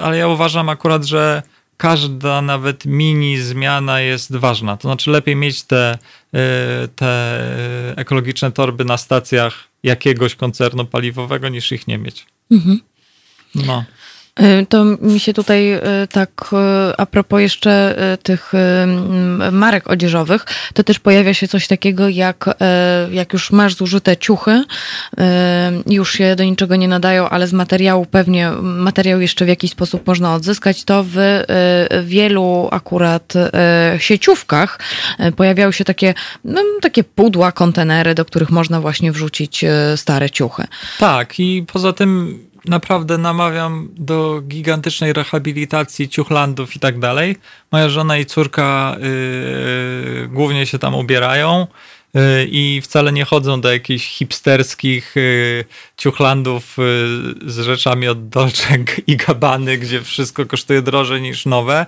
ale 0.02 0.16
ja 0.16 0.28
uważam 0.28 0.68
akurat, 0.68 1.04
że 1.04 1.42
każda 1.82 2.42
nawet 2.42 2.86
mini 2.86 3.38
zmiana 3.38 4.00
jest 4.00 4.36
ważna. 4.36 4.76
To 4.76 4.88
znaczy 4.88 5.10
lepiej 5.10 5.36
mieć 5.36 5.62
te, 5.62 5.98
y, 6.34 6.38
te 6.88 7.94
ekologiczne 7.96 8.52
torby 8.52 8.84
na 8.84 8.96
stacjach 8.96 9.68
jakiegoś 9.82 10.34
koncernu 10.34 10.84
paliwowego 10.84 11.48
niż 11.48 11.72
ich 11.72 11.86
nie 11.86 11.98
mieć. 11.98 12.26
No. 13.54 13.84
Y, 14.40 14.66
to 14.66 14.84
mi 14.84 15.20
się 15.20 15.34
tutaj 15.34 15.72
y, 15.72 15.80
tak 16.12 16.30
y, 16.52 16.96
a 16.96 17.06
propos 17.06 17.40
jeszcze 17.40 17.72
tych 18.22 18.52
marek 19.52 19.90
odzieżowych, 19.90 20.44
to 20.74 20.84
też 20.84 20.98
pojawia 20.98 21.34
się 21.34 21.48
coś 21.48 21.66
takiego 21.66 22.08
jak, 22.08 22.56
jak 23.10 23.32
już 23.32 23.50
masz 23.50 23.74
zużyte 23.74 24.16
ciuchy, 24.16 24.64
już 25.86 26.12
się 26.12 26.36
do 26.36 26.44
niczego 26.44 26.76
nie 26.76 26.88
nadają, 26.88 27.28
ale 27.28 27.46
z 27.46 27.52
materiału 27.52 28.06
pewnie, 28.06 28.50
materiał 28.62 29.20
jeszcze 29.20 29.44
w 29.44 29.48
jakiś 29.48 29.70
sposób 29.70 30.06
można 30.06 30.34
odzyskać, 30.34 30.84
to 30.84 31.04
w 31.08 31.16
wielu 32.04 32.68
akurat 32.70 33.32
sieciówkach 33.98 34.78
pojawiały 35.36 35.72
się 35.72 35.84
takie, 35.84 36.14
no, 36.44 36.62
takie 36.80 37.04
pudła, 37.04 37.52
kontenery, 37.52 38.14
do 38.14 38.24
których 38.24 38.50
można 38.50 38.80
właśnie 38.80 39.12
wrzucić 39.12 39.64
stare 39.96 40.30
ciuchy. 40.30 40.64
Tak 40.98 41.40
i 41.40 41.64
poza 41.72 41.92
tym 41.92 42.38
naprawdę 42.64 43.18
namawiam 43.18 43.88
do 43.92 44.40
gigantycznej 44.48 45.12
rehabilitacji 45.12 46.08
ciuchlandów 46.08 46.76
i 46.76 46.80
tak 46.80 46.98
dalej. 46.98 47.36
Moja 47.72 47.88
żona 47.88 48.18
i 48.18 48.26
córka 48.26 48.96
yy, 49.00 50.28
głównie 50.28 50.66
się 50.66 50.78
tam 50.78 50.94
ubierają 50.94 51.66
yy, 52.14 52.20
i 52.50 52.80
wcale 52.80 53.12
nie 53.12 53.24
chodzą 53.24 53.60
do 53.60 53.72
jakichś 53.72 54.06
hipsterskich 54.06 55.12
yy, 55.16 55.64
ciuchlandów 55.96 56.76
z 57.46 57.58
rzeczami 57.58 58.08
od 58.08 58.28
Dolce 58.28 58.78
i 59.06 59.16
Gabbany, 59.16 59.78
gdzie 59.78 60.02
wszystko 60.02 60.46
kosztuje 60.46 60.82
drożej 60.82 61.22
niż 61.22 61.46
nowe, 61.46 61.86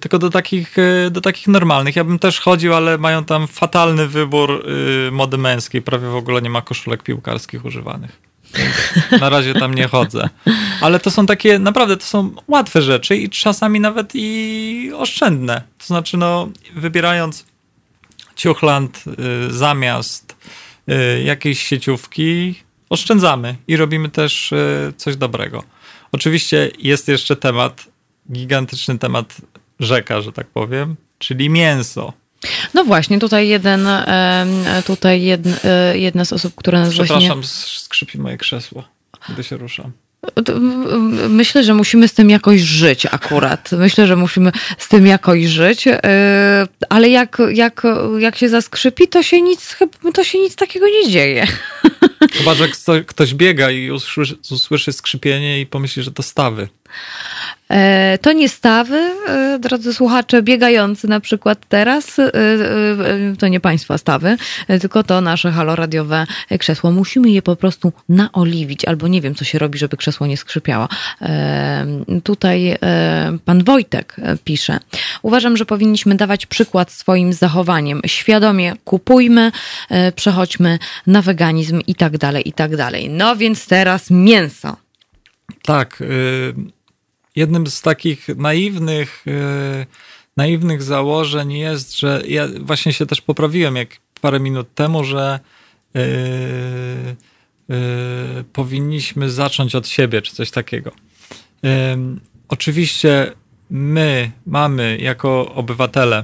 tylko 0.00 0.18
do 0.18 0.30
takich, 0.30 0.76
do 1.10 1.20
takich 1.20 1.48
normalnych. 1.48 1.96
Ja 1.96 2.04
bym 2.04 2.18
też 2.18 2.40
chodził, 2.40 2.74
ale 2.74 2.98
mają 2.98 3.24
tam 3.24 3.48
fatalny 3.48 4.08
wybór 4.08 4.64
mody 5.12 5.38
męskiej. 5.38 5.82
Prawie 5.82 6.08
w 6.08 6.16
ogóle 6.16 6.42
nie 6.42 6.50
ma 6.50 6.62
koszulek 6.62 7.02
piłkarskich 7.02 7.64
używanych. 7.64 8.23
Na 9.20 9.28
razie 9.28 9.54
tam 9.54 9.74
nie 9.74 9.88
chodzę. 9.88 10.28
Ale 10.80 11.00
to 11.00 11.10
są 11.10 11.26
takie, 11.26 11.58
naprawdę 11.58 11.96
to 11.96 12.04
są 12.04 12.30
łatwe 12.48 12.82
rzeczy 12.82 13.16
i 13.16 13.30
czasami 13.30 13.80
nawet 13.80 14.10
i 14.14 14.90
oszczędne. 14.96 15.62
To 15.78 15.86
znaczy, 15.86 16.16
no, 16.16 16.48
wybierając 16.74 17.44
ciuchland 18.36 19.04
y, 19.48 19.52
zamiast 19.52 20.36
y, 20.88 21.22
jakiejś 21.22 21.62
sieciówki, 21.62 22.54
oszczędzamy 22.90 23.56
i 23.68 23.76
robimy 23.76 24.08
też 24.08 24.52
y, 24.52 24.92
coś 24.96 25.16
dobrego. 25.16 25.62
Oczywiście 26.12 26.70
jest 26.78 27.08
jeszcze 27.08 27.36
temat, 27.36 27.86
gigantyczny 28.32 28.98
temat 28.98 29.36
rzeka, 29.80 30.20
że 30.20 30.32
tak 30.32 30.46
powiem, 30.46 30.96
czyli 31.18 31.50
mięso. 31.50 32.12
No 32.74 32.84
właśnie, 32.84 33.18
tutaj 33.18 33.48
jeden, 33.48 33.88
tutaj 34.86 35.22
jedna, 35.22 35.56
e, 35.64 35.98
jedna 35.98 36.24
z 36.24 36.32
osób, 36.32 36.54
która 36.54 36.80
nas 36.80 36.88
Przepraszam, 36.88 37.40
właśnie... 37.40 37.78
skrzypi 37.78 38.18
moje 38.18 38.38
krzesło, 38.38 38.84
gdy 39.28 39.44
się 39.44 39.56
ruszam. 39.56 39.92
Myślę, 41.28 41.64
że 41.64 41.74
musimy 41.74 42.08
z 42.08 42.12
tym 42.12 42.30
jakoś 42.30 42.60
żyć 42.60 43.06
akurat. 43.06 43.70
Myślę, 43.72 44.06
że 44.06 44.16
musimy 44.16 44.52
z 44.78 44.88
tym 44.88 45.06
jakoś 45.06 45.44
żyć, 45.44 45.86
e, 45.86 46.00
ale 46.88 47.08
jak, 47.08 47.42
jak, 47.52 47.82
jak 48.18 48.36
się 48.36 48.48
zaskrzypi, 48.48 49.08
to 49.08 49.22
się 49.22 49.42
nic, 49.42 49.76
to 50.14 50.24
się 50.24 50.38
nic 50.38 50.56
takiego 50.56 50.86
nie 50.88 51.10
dzieje. 51.10 51.46
Chyba, 52.32 52.54
że 52.54 52.68
ktoś 53.06 53.34
biega 53.34 53.70
i 53.70 53.90
usłyszy, 53.90 54.36
usłyszy 54.50 54.92
skrzypienie 54.92 55.60
i 55.60 55.66
pomyśli, 55.66 56.02
że 56.02 56.12
to 56.12 56.22
stawy. 56.22 56.68
E, 57.68 58.18
to 58.18 58.32
nie 58.32 58.48
stawy, 58.48 59.14
e, 59.28 59.58
drodzy 59.58 59.94
słuchacze, 59.94 60.42
biegający 60.42 61.08
na 61.08 61.20
przykład 61.20 61.58
teraz, 61.68 62.18
e, 62.18 62.32
to 63.38 63.48
nie 63.48 63.60
państwa 63.60 63.98
stawy, 63.98 64.36
tylko 64.80 65.02
to 65.02 65.20
nasze 65.20 65.52
haloradiowe 65.52 66.26
krzesło. 66.58 66.90
Musimy 66.90 67.30
je 67.30 67.42
po 67.42 67.56
prostu 67.56 67.92
naoliwić, 68.08 68.84
albo 68.84 69.08
nie 69.08 69.20
wiem, 69.20 69.34
co 69.34 69.44
się 69.44 69.58
robi, 69.58 69.78
żeby 69.78 69.96
krzesło 69.96 70.26
nie 70.26 70.36
skrzypiało. 70.36 70.88
Tutaj 72.22 72.76
pan 73.44 73.64
Wojtek 73.64 74.16
pisze. 74.44 74.78
Uważam, 75.22 75.56
że 75.56 75.66
powinniśmy 75.66 76.14
dawać 76.14 76.46
przykład 76.46 76.90
swoim 76.90 77.32
zachowaniem. 77.32 78.00
Świadomie 78.06 78.72
kupujmy, 78.84 79.52
przechodźmy 80.16 80.78
na 81.06 81.22
weganizm 81.22 81.80
i 81.86 81.94
tak 81.94 82.18
dalej, 82.18 82.48
i 82.48 82.52
tak 82.52 82.76
dalej. 82.76 83.10
No 83.10 83.36
więc 83.36 83.66
teraz 83.66 84.10
mięso. 84.10 84.76
Tak. 85.62 86.00
Y 86.00 86.54
jednym 87.36 87.66
z 87.66 87.82
takich 87.82 88.28
naiwnych, 88.28 89.24
e, 89.26 89.86
naiwnych 90.36 90.82
założeń 90.82 91.52
jest, 91.52 91.98
że 91.98 92.22
ja 92.28 92.48
właśnie 92.60 92.92
się 92.92 93.06
też 93.06 93.20
poprawiłem 93.20 93.76
jak 93.76 93.88
parę 94.20 94.40
minut 94.40 94.74
temu, 94.74 95.04
że 95.04 95.40
e, 95.94 96.00
e, 97.70 97.74
powinniśmy 98.52 99.30
zacząć 99.30 99.74
od 99.74 99.88
siebie, 99.88 100.22
czy 100.22 100.34
coś 100.34 100.50
takiego. 100.50 100.92
Oczywiście 102.48 103.32
my 103.70 104.30
mamy 104.46 104.98
jako 105.00 105.54
obywatele 105.54 106.22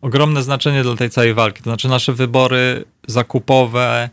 ogromne 0.00 0.42
znaczenie 0.42 0.82
dla 0.82 0.96
tej 0.96 1.10
całej 1.10 1.34
walki. 1.34 1.62
To 1.62 1.70
znaczy, 1.70 1.88
nasze 1.88 2.12
wybory 2.12 2.84
zakupowe, 3.06 4.10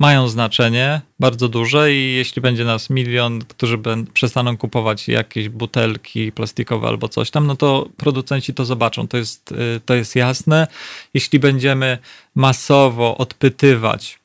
mają 0.00 0.28
znaczenie 0.28 1.00
bardzo 1.18 1.48
duże 1.48 1.92
i 1.94 2.14
jeśli 2.14 2.42
będzie 2.42 2.64
nas 2.64 2.90
milion, 2.90 3.44
którzy 3.48 3.78
przestaną 4.14 4.56
kupować 4.56 5.08
jakieś 5.08 5.48
butelki 5.48 6.32
plastikowe 6.32 6.88
albo 6.88 7.08
coś 7.08 7.30
tam, 7.30 7.46
no 7.46 7.56
to 7.56 7.88
producenci 7.96 8.54
to 8.54 8.64
zobaczą. 8.64 9.08
To 9.08 9.16
jest, 9.16 9.52
y, 9.52 9.80
to 9.86 9.94
jest 9.94 10.16
jasne. 10.16 10.66
Jeśli 11.14 11.38
będziemy 11.38 11.98
masowo 12.34 13.16
odpytywać 13.16 14.18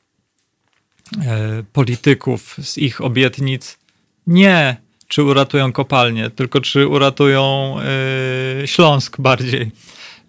e, 1.24 1.62
polityków 1.72 2.56
z 2.62 2.78
ich 2.78 3.00
obietnic, 3.00 3.78
nie 4.26 4.76
czy 5.08 5.22
uratują 5.22 5.72
kopalnię, 5.72 6.30
tylko 6.30 6.60
czy 6.60 6.88
uratują 6.88 7.74
e, 8.62 8.66
Śląsk 8.66 9.20
bardziej, 9.20 9.70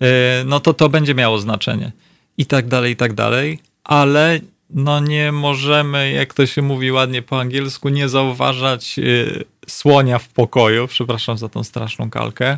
e, 0.02 0.44
no 0.46 0.60
to 0.60 0.74
to 0.74 0.90
będzie 0.90 1.16
miało 1.16 1.40
znaczenie. 1.40 1.92
I 2.38 2.46
tak 2.46 2.68
dalej, 2.68 2.94
i 2.94 2.96
tak 2.96 3.14
dalej, 3.14 3.60
ale 3.84 4.40
no 4.70 5.00
nie 5.00 5.32
możemy, 5.32 6.12
jak 6.12 6.34
to 6.34 6.46
się 6.46 6.62
mówi 6.62 6.92
ładnie 6.92 7.22
po 7.22 7.40
angielsku, 7.40 7.90
nie 7.90 8.10
zauważać 8.10 9.00
y, 9.00 9.44
słonia 9.68 10.20
w 10.20 10.28
pokoju, 10.28 10.88
przepraszam 10.88 11.38
za 11.38 11.50
tą 11.50 11.64
straszną 11.64 12.10
kalkę, 12.10 12.58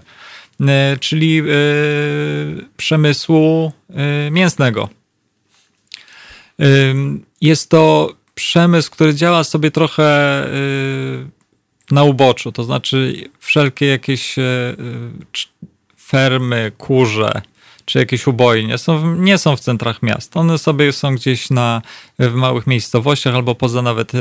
y, 0.61 0.65
czyli 0.99 1.41
y, 1.41 2.65
przemysłu 2.77 3.72
mięsnego. 4.31 4.90
Jest 7.41 7.69
to 7.69 8.14
przemysł, 8.36 8.91
który 8.91 9.15
działa 9.15 9.44
sobie 9.44 9.72
trochę 9.72 10.48
na 11.91 12.03
uboczu, 12.03 12.52
to 12.52 12.64
znaczy 12.64 13.30
wszelkie 13.40 13.86
jakieś 13.86 14.36
fermy, 15.98 16.72
kurze, 16.77 17.41
czy 17.90 17.99
jakieś 17.99 18.28
ubojnie 18.28 18.78
są, 18.78 19.16
nie 19.16 19.38
są 19.38 19.56
w 19.56 19.60
centrach 19.60 20.03
miast. 20.03 20.38
One 20.38 20.57
sobie 20.57 20.94
są 20.94 21.16
gdzieś 21.16 21.49
na, 21.49 21.82
w 22.20 22.34
małych 22.34 22.68
miejscowościach 22.68 23.36
albo 23.36 23.56
poza 23.56 23.82
nawet 23.82 24.16
e, 24.16 24.20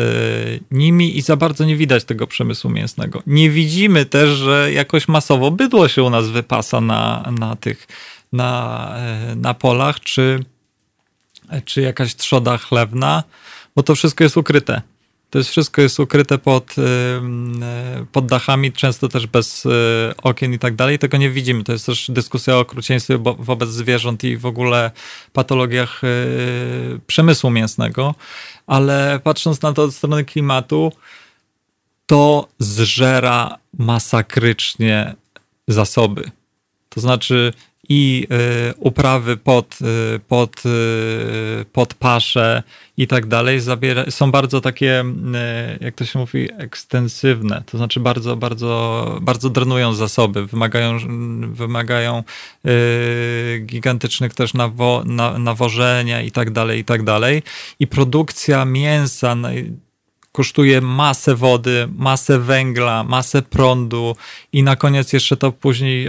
nimi 0.71 1.19
i 1.19 1.23
za 1.23 1.37
bardzo 1.37 1.65
nie 1.65 1.77
widać 1.77 2.05
tego 2.05 2.27
przemysłu 2.27 2.71
mięsnego. 2.71 3.23
Nie 3.27 3.51
widzimy 3.51 4.07
też, 4.07 4.31
że 4.31 4.73
jakoś 4.73 5.09
masowo 5.09 5.51
bydło 5.51 5.89
się 5.89 6.03
u 6.03 6.11
nas 6.11 6.29
wypasa 6.29 6.81
na, 6.81 7.33
na 7.39 7.57
tych, 7.57 7.87
na, 8.33 8.93
e, 8.97 9.35
na 9.37 9.55
polach, 9.55 10.01
czy, 10.01 10.45
czy 11.65 11.81
jakaś 11.81 12.15
trzoda 12.15 12.59
chlewna, 12.59 13.25
bo 13.77 13.83
to 13.83 13.95
wszystko 13.95 14.25
jest 14.25 14.37
ukryte. 14.37 14.83
To 15.31 15.39
jest 15.39 15.51
wszystko 15.51 15.83
jest 15.83 16.01
ukryte 16.01 16.39
pod, 16.39 16.75
pod 18.13 18.27
dachami, 18.27 18.73
często 18.73 19.09
też 19.09 19.27
bez 19.27 19.67
y, 19.67 19.71
okien 20.23 20.55
i 20.55 20.59
tak 20.59 20.75
dalej. 20.75 20.99
Tego 20.99 21.17
nie 21.17 21.31
widzimy. 21.31 21.65
To 21.65 21.73
jest 21.73 21.87
też 21.87 22.11
dyskusja 22.11 22.57
o 22.57 22.61
okrucieństwie 22.61 23.19
wobec 23.39 23.71
zwierząt 23.71 24.25
i 24.25 24.37
w 24.37 24.47
ogóle 24.47 24.91
patologiach 25.33 26.05
y, 26.05 27.01
przemysłu 27.07 27.51
mięsnego. 27.51 28.15
Ale 28.67 29.21
patrząc 29.25 29.63
na 29.63 29.73
to 29.73 29.83
od 29.83 29.95
strony 29.95 30.25
klimatu, 30.25 30.93
to 32.07 32.49
zżera 32.59 33.59
masakrycznie 33.79 35.15
zasoby. 35.69 36.31
To 36.89 37.01
znaczy, 37.01 37.53
i 37.89 38.27
y, 38.71 38.75
uprawy 38.79 39.37
pod, 39.37 39.79
y, 40.15 40.19
pod, 40.19 40.67
y, 40.67 41.65
pod 41.73 41.95
pasze 41.95 42.63
i 42.97 43.07
tak 43.07 43.27
dalej 43.27 43.61
zabiera, 43.61 44.05
są 44.11 44.31
bardzo 44.31 44.61
takie, 44.61 45.05
jak 45.81 45.95
to 45.95 46.05
się 46.05 46.19
mówi, 46.19 46.49
ekstensywne. 46.59 47.63
To 47.67 47.79
znaczy 47.79 48.01
bardzo, 48.01 48.37
bardzo, 48.37 49.19
bardzo 49.23 49.51
drenują 49.51 49.95
zasoby, 49.95 50.47
wymagają, 50.47 50.99
wymagają 51.53 52.23
gigantycznych 53.61 54.35
też 54.35 54.55
nawo, 54.55 55.03
na, 55.07 55.39
nawożenia 55.39 56.23
i 56.23 56.31
tak 56.31 56.51
dalej, 56.51 56.81
i 56.81 56.85
tak 56.85 57.03
dalej. 57.03 57.43
I 57.81 57.87
produkcja 57.87 58.65
mięsa 58.65 59.37
kosztuje 60.33 60.81
masę 60.81 61.35
wody, 61.35 61.89
masę 61.97 62.39
węgla, 62.39 63.05
masę 63.05 63.43
prądu 63.43 64.17
i 64.53 64.63
na 64.63 64.77
koniec 64.77 65.13
jeszcze 65.13 65.37
to 65.37 65.53
później 65.53 66.09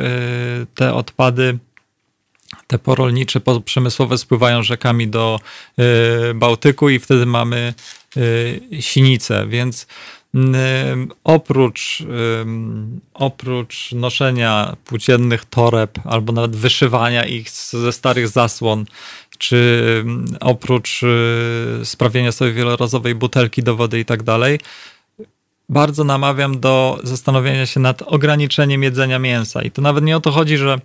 te 0.76 0.94
odpady 0.94 1.60
te 2.70 2.80
porolnicze, 2.80 3.42
przemysłowe 3.66 4.18
spływają 4.18 4.64
rzekami 4.64 5.08
do 5.08 5.40
y, 5.80 6.34
Bałtyku 6.34 6.90
i 6.90 7.00
wtedy 7.00 7.26
mamy 7.26 7.74
sinice, 8.80 9.48
więc 9.48 9.88
oprócz, 11.24 12.04
oprócz 13.14 13.92
noszenia 13.92 14.76
płóciennych 14.86 15.46
toreb 15.46 16.00
albo 16.06 16.34
nawet 16.34 16.56
wyszywania 16.56 17.26
ich 17.26 17.50
ze 17.50 17.92
starych 17.92 18.28
zasłon, 18.28 18.86
czy 19.38 20.04
oprócz 20.40 21.02
sprawienia 21.84 22.32
sobie 22.32 22.52
wielorazowej 22.52 23.16
butelki 23.16 23.64
do 23.64 23.76
wody 23.76 24.00
i 24.00 24.06
tak 24.06 24.24
dalej, 24.24 24.60
bardzo 25.70 26.04
namawiam 26.04 26.60
do 26.60 27.00
zastanowienia 27.04 27.66
się 27.66 27.80
nad 27.80 28.02
ograniczeniem 28.02 28.84
jedzenia 28.84 29.20
mięsa. 29.20 29.62
I 29.62 29.72
to 29.72 29.82
nawet 29.82 30.04
nie 30.04 30.18
o 30.18 30.20
to 30.20 30.32
chodzi, 30.32 30.58
że, 30.58 30.80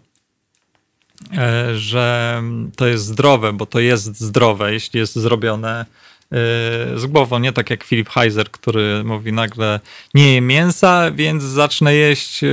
że 1.75 2.43
to 2.77 2.87
jest 2.87 3.05
zdrowe, 3.05 3.53
bo 3.53 3.67
to 3.67 3.81
jest 3.81 4.21
zdrowe, 4.21 4.73
jeśli 4.73 5.01
jest 5.01 5.15
zrobione 5.17 5.81
e, 5.81 5.87
z 6.99 7.07
głową, 7.07 7.39
nie 7.39 7.53
tak 7.53 7.71
jak 7.71 7.85
Filip 7.85 8.09
Heiser, 8.09 8.51
który 8.51 9.05
mówi 9.05 9.33
nagle 9.33 9.81
nie 10.15 10.35
je 10.35 10.41
mięsa, 10.41 11.11
więc 11.11 11.43
zacznę 11.43 11.95
jeść 11.95 12.45
e, 12.45 12.49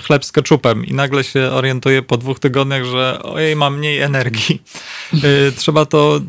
chleb 0.00 0.24
z 0.24 0.32
keczupem 0.32 0.86
i 0.86 0.94
nagle 0.94 1.24
się 1.24 1.40
orientuje 1.40 2.02
po 2.02 2.16
dwóch 2.16 2.38
tygodniach, 2.38 2.84
że 2.84 3.22
ojej, 3.22 3.56
mam 3.56 3.78
mniej 3.78 4.00
energii. 4.00 4.62
Trzeba 5.56 5.86
to 5.86 6.20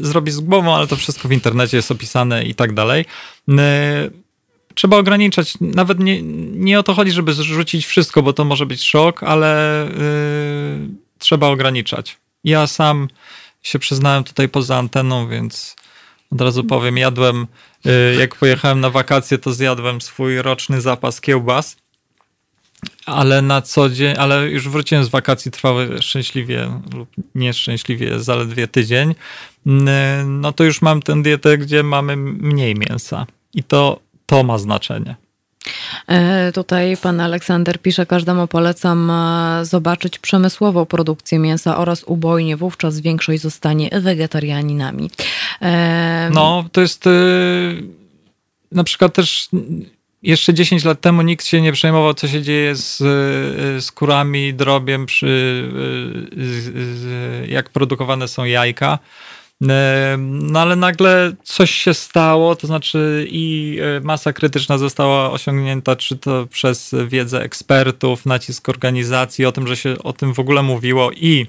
zrobić 0.00 0.34
z 0.34 0.40
głową, 0.40 0.74
ale 0.74 0.86
to 0.86 0.96
wszystko 0.96 1.28
w 1.28 1.32
internecie 1.32 1.76
jest 1.76 1.90
opisane 1.90 2.44
i 2.44 2.54
tak 2.54 2.72
dalej 2.72 3.04
trzeba 4.74 4.96
ograniczać. 4.96 5.54
Nawet 5.60 6.00
nie, 6.00 6.22
nie 6.52 6.78
o 6.78 6.82
to 6.82 6.94
chodzi, 6.94 7.10
żeby 7.10 7.32
zrzucić 7.32 7.86
wszystko, 7.86 8.22
bo 8.22 8.32
to 8.32 8.44
może 8.44 8.66
być 8.66 8.82
szok, 8.82 9.22
ale 9.22 9.86
yy, 9.90 11.01
trzeba 11.22 11.46
ograniczać. 11.46 12.16
Ja 12.44 12.66
sam 12.66 13.08
się 13.62 13.78
przyznałem 13.78 14.24
tutaj 14.24 14.48
poza 14.48 14.76
anteną, 14.76 15.28
więc 15.28 15.76
od 16.32 16.40
razu 16.40 16.64
powiem, 16.64 16.96
jadłem, 16.96 17.46
yy, 17.84 18.16
jak 18.18 18.34
pojechałem 18.34 18.80
na 18.80 18.90
wakacje, 18.90 19.38
to 19.38 19.52
zjadłem 19.52 20.00
swój 20.00 20.42
roczny 20.42 20.80
zapas 20.80 21.20
kiełbas, 21.20 21.76
ale 23.06 23.42
na 23.42 23.62
co 23.62 23.90
dzień, 23.90 24.14
ale 24.18 24.50
już 24.50 24.68
wróciłem 24.68 25.04
z 25.04 25.08
wakacji, 25.08 25.50
trwały 25.50 26.02
szczęśliwie 26.02 26.80
lub 26.94 27.08
nieszczęśliwie 27.34 28.20
zaledwie 28.20 28.68
tydzień, 28.68 29.14
yy, 29.66 29.72
no 30.26 30.52
to 30.52 30.64
już 30.64 30.82
mam 30.82 31.02
tę 31.02 31.22
dietę, 31.22 31.58
gdzie 31.58 31.82
mamy 31.82 32.16
mniej 32.16 32.74
mięsa. 32.74 33.26
I 33.54 33.62
to 33.64 34.00
to 34.26 34.42
ma 34.42 34.58
znaczenie. 34.58 35.16
E, 36.06 36.52
tutaj 36.52 36.96
pan 36.96 37.20
Aleksander 37.20 37.82
pisze, 37.82 38.06
każdemu 38.06 38.46
polecam 38.46 39.10
e, 39.10 39.64
zobaczyć 39.64 40.18
przemysłową 40.18 40.86
produkcję 40.86 41.38
mięsa 41.38 41.78
oraz 41.78 42.04
ubojnie, 42.06 42.56
wówczas 42.56 43.00
większość 43.00 43.42
zostanie 43.42 43.90
wegetarianinami. 44.00 45.10
E, 45.62 46.30
no, 46.32 46.64
to 46.72 46.80
jest 46.80 47.04
na 48.72 48.84
przykład 48.84 49.14
też 49.14 49.48
jeszcze 50.22 50.54
10 50.54 50.84
lat 50.84 51.00
temu 51.00 51.22
nikt 51.22 51.46
się 51.46 51.60
nie 51.60 51.72
przejmował, 51.72 52.14
co 52.14 52.28
się 52.28 52.42
dzieje 52.42 52.76
z, 52.76 52.98
z 53.84 53.92
kurami, 53.92 54.54
drobiem, 54.54 55.06
przy, 55.06 55.68
jak 57.48 57.70
produkowane 57.70 58.28
są 58.28 58.44
jajka. 58.44 58.98
No 60.18 60.60
ale 60.60 60.76
nagle 60.76 61.32
coś 61.42 61.70
się 61.70 61.94
stało, 61.94 62.56
to 62.56 62.66
znaczy 62.66 63.26
i 63.30 63.78
e, 63.82 64.00
masa 64.00 64.32
krytyczna 64.32 64.78
została 64.78 65.30
osiągnięta, 65.30 65.96
czy 65.96 66.16
to 66.16 66.46
przez 66.46 66.94
wiedzę 67.08 67.42
ekspertów, 67.42 68.26
nacisk 68.26 68.68
organizacji, 68.68 69.46
o 69.46 69.52
tym, 69.52 69.66
że 69.66 69.76
się 69.76 69.98
o 69.98 70.12
tym 70.12 70.34
w 70.34 70.38
ogóle 70.38 70.62
mówiło 70.62 71.12
i 71.12 71.46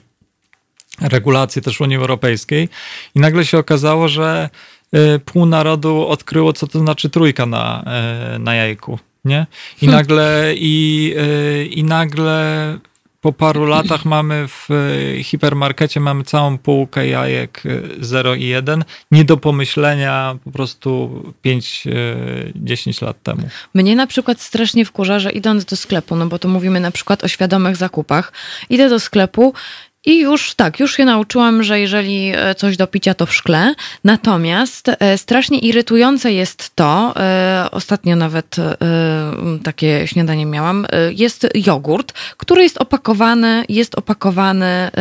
regulacje 1.02 1.62
też 1.62 1.82
Unii 1.82 1.98
Europejskiej. 1.98 2.70
I 3.16 3.20
nagle 3.20 3.46
się 3.46 3.58
okazało, 3.58 4.08
że 4.08 4.50
e, 4.92 5.20
pół 5.20 5.46
narodu 5.46 6.08
odkryło, 6.08 6.54
co 6.54 6.68
to 6.68 6.80
znaczy 6.80 7.10
trójka 7.10 7.46
na, 7.46 7.84
e, 7.86 8.40
na 8.40 8.56
jajku. 8.56 9.00
Nie? 9.26 9.46
I 9.82 9.86
hmm. 9.86 10.00
nagle, 10.00 10.54
i, 10.56 11.16
i 11.70 11.84
nagle 11.84 12.80
po 13.24 13.34
paru 13.34 13.66
latach 13.76 14.06
mamy 14.06 14.48
w 14.48 14.68
e, 14.72 15.24
hipermarkecie 15.24 16.00
mamy 16.00 16.24
całą 16.24 16.58
półkę 16.58 17.08
jajek 17.08 17.64
0 18.00 18.34
e, 18.34 18.38
i 18.38 18.48
1. 18.48 18.84
Nie 19.12 19.26
do 19.26 19.38
pomyślenia 19.38 20.36
po 20.44 20.52
prostu 20.52 21.24
5-10 21.46 23.04
e, 23.04 23.06
lat 23.06 23.24
temu. 23.24 23.42
Mnie 23.74 23.96
na 23.96 24.08
przykład 24.08 24.42
strasznie 24.42 24.86
wkurza, 24.86 25.20
że 25.20 25.32
idąc 25.32 25.66
do 25.66 25.76
sklepu, 25.76 26.16
no 26.16 26.26
bo 26.28 26.40
tu 26.40 26.50
mówimy 26.50 26.80
na 26.80 26.92
przykład 26.92 27.24
o 27.24 27.28
świadomych 27.28 27.76
zakupach, 27.76 28.34
idę 28.70 28.90
do 28.90 29.00
sklepu 29.00 29.54
i 30.06 30.20
już 30.20 30.56
tak, 30.56 30.80
już 30.80 30.98
się 30.98 31.06
nauczyłam, 31.06 31.64
że 31.64 31.80
jeżeli 31.80 32.32
e, 32.36 32.56
coś 32.56 32.78
do 32.78 32.88
picia, 32.88 33.14
to 33.14 33.26
w 33.26 33.34
szkle. 33.34 33.74
Natomiast 34.04 34.92
e, 35.00 35.18
strasznie 35.18 35.60
irytujące 35.60 36.34
jest 36.34 36.76
to, 36.76 37.14
e, 37.18 37.68
ostatnio 37.72 38.16
nawet 38.16 38.56
takie 39.64 40.08
śniadanie 40.08 40.46
miałam, 40.46 40.88
jest 41.12 41.48
jogurt, 41.56 42.14
który 42.38 42.64
jest 42.64 42.78
opakowany, 42.78 43.66
jest 43.70 43.96
opakowany 43.96 44.92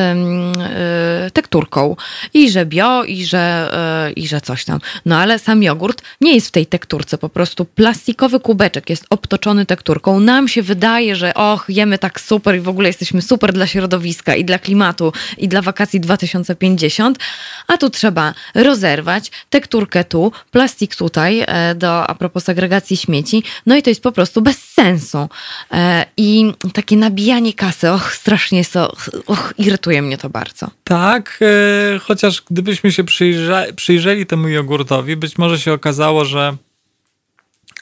tekturką. 1.33 1.97
I 2.35 2.51
że 2.51 2.67
bio, 2.67 3.05
i 3.05 3.25
że, 3.25 3.73
i 4.17 4.29
że 4.29 4.41
coś 4.41 4.65
tam. 4.65 4.81
No 5.07 5.17
ale 5.17 5.39
sam 5.39 5.63
jogurt 5.63 6.03
nie 6.21 6.35
jest 6.35 6.49
w 6.49 6.51
tej 6.51 6.67
tekturce, 6.67 7.19
po 7.19 7.29
prostu 7.29 7.65
plastikowy 7.65 8.41
kubeczek 8.41 8.91
jest 8.91 9.07
obtoczony 9.11 9.67
tekturką. 9.67 10.21
Nam 10.21 10.49
się 10.49 10.63
wydaje, 10.63 11.17
że 11.17 11.35
och, 11.35 11.65
jemy 11.69 11.99
tak 11.99 12.21
super 12.21 12.57
i 12.57 12.61
w 12.61 12.69
ogóle 12.69 12.89
jesteśmy 12.89 13.23
super 13.23 13.53
dla 13.53 13.67
środowiska 13.67 14.35
i 14.35 14.45
dla 14.45 14.59
klimatu 14.59 14.92
klimatu 14.93 15.13
i 15.39 15.49
dla 15.49 15.63
wakacji 15.63 16.01
2050, 16.01 17.19
a 17.67 17.79
tu 17.79 17.91
trzeba 17.91 18.35
rozerwać, 18.55 19.31
tekturkę 19.51 20.05
tu, 20.05 20.33
plastik 20.51 20.97
tutaj, 20.97 21.45
e, 21.47 21.75
do, 21.75 22.07
a 22.07 22.15
propos 22.15 22.45
segregacji 22.45 22.97
śmieci, 22.97 23.43
no 23.67 23.77
i 23.77 23.83
to 23.83 23.91
jest 23.91 24.03
po 24.03 24.13
prostu 24.13 24.43
bez 24.43 24.59
sensu. 24.59 25.29
E, 25.73 26.07
I 26.17 26.53
takie 26.73 26.97
nabijanie 26.97 27.53
kasy, 27.55 27.91
och, 27.91 28.13
strasznie 28.13 28.59
jest 28.59 28.73
to, 28.73 28.93
och, 29.27 29.55
irytuje 29.59 30.03
mnie 30.03 30.19
to 30.19 30.31
bardzo. 30.31 30.71
Tak, 30.85 31.39
e, 31.43 31.99
chociaż 31.99 32.43
gdybyśmy 32.51 32.93
się 32.93 33.05
przyjrzeli, 33.05 33.75
przyjrzeli 33.75 34.27
temu 34.27 34.49
jogurtowi, 34.49 35.17
być 35.17 35.39
może 35.39 35.59
się 35.59 35.73
okazało, 35.73 36.25
że 36.25 36.57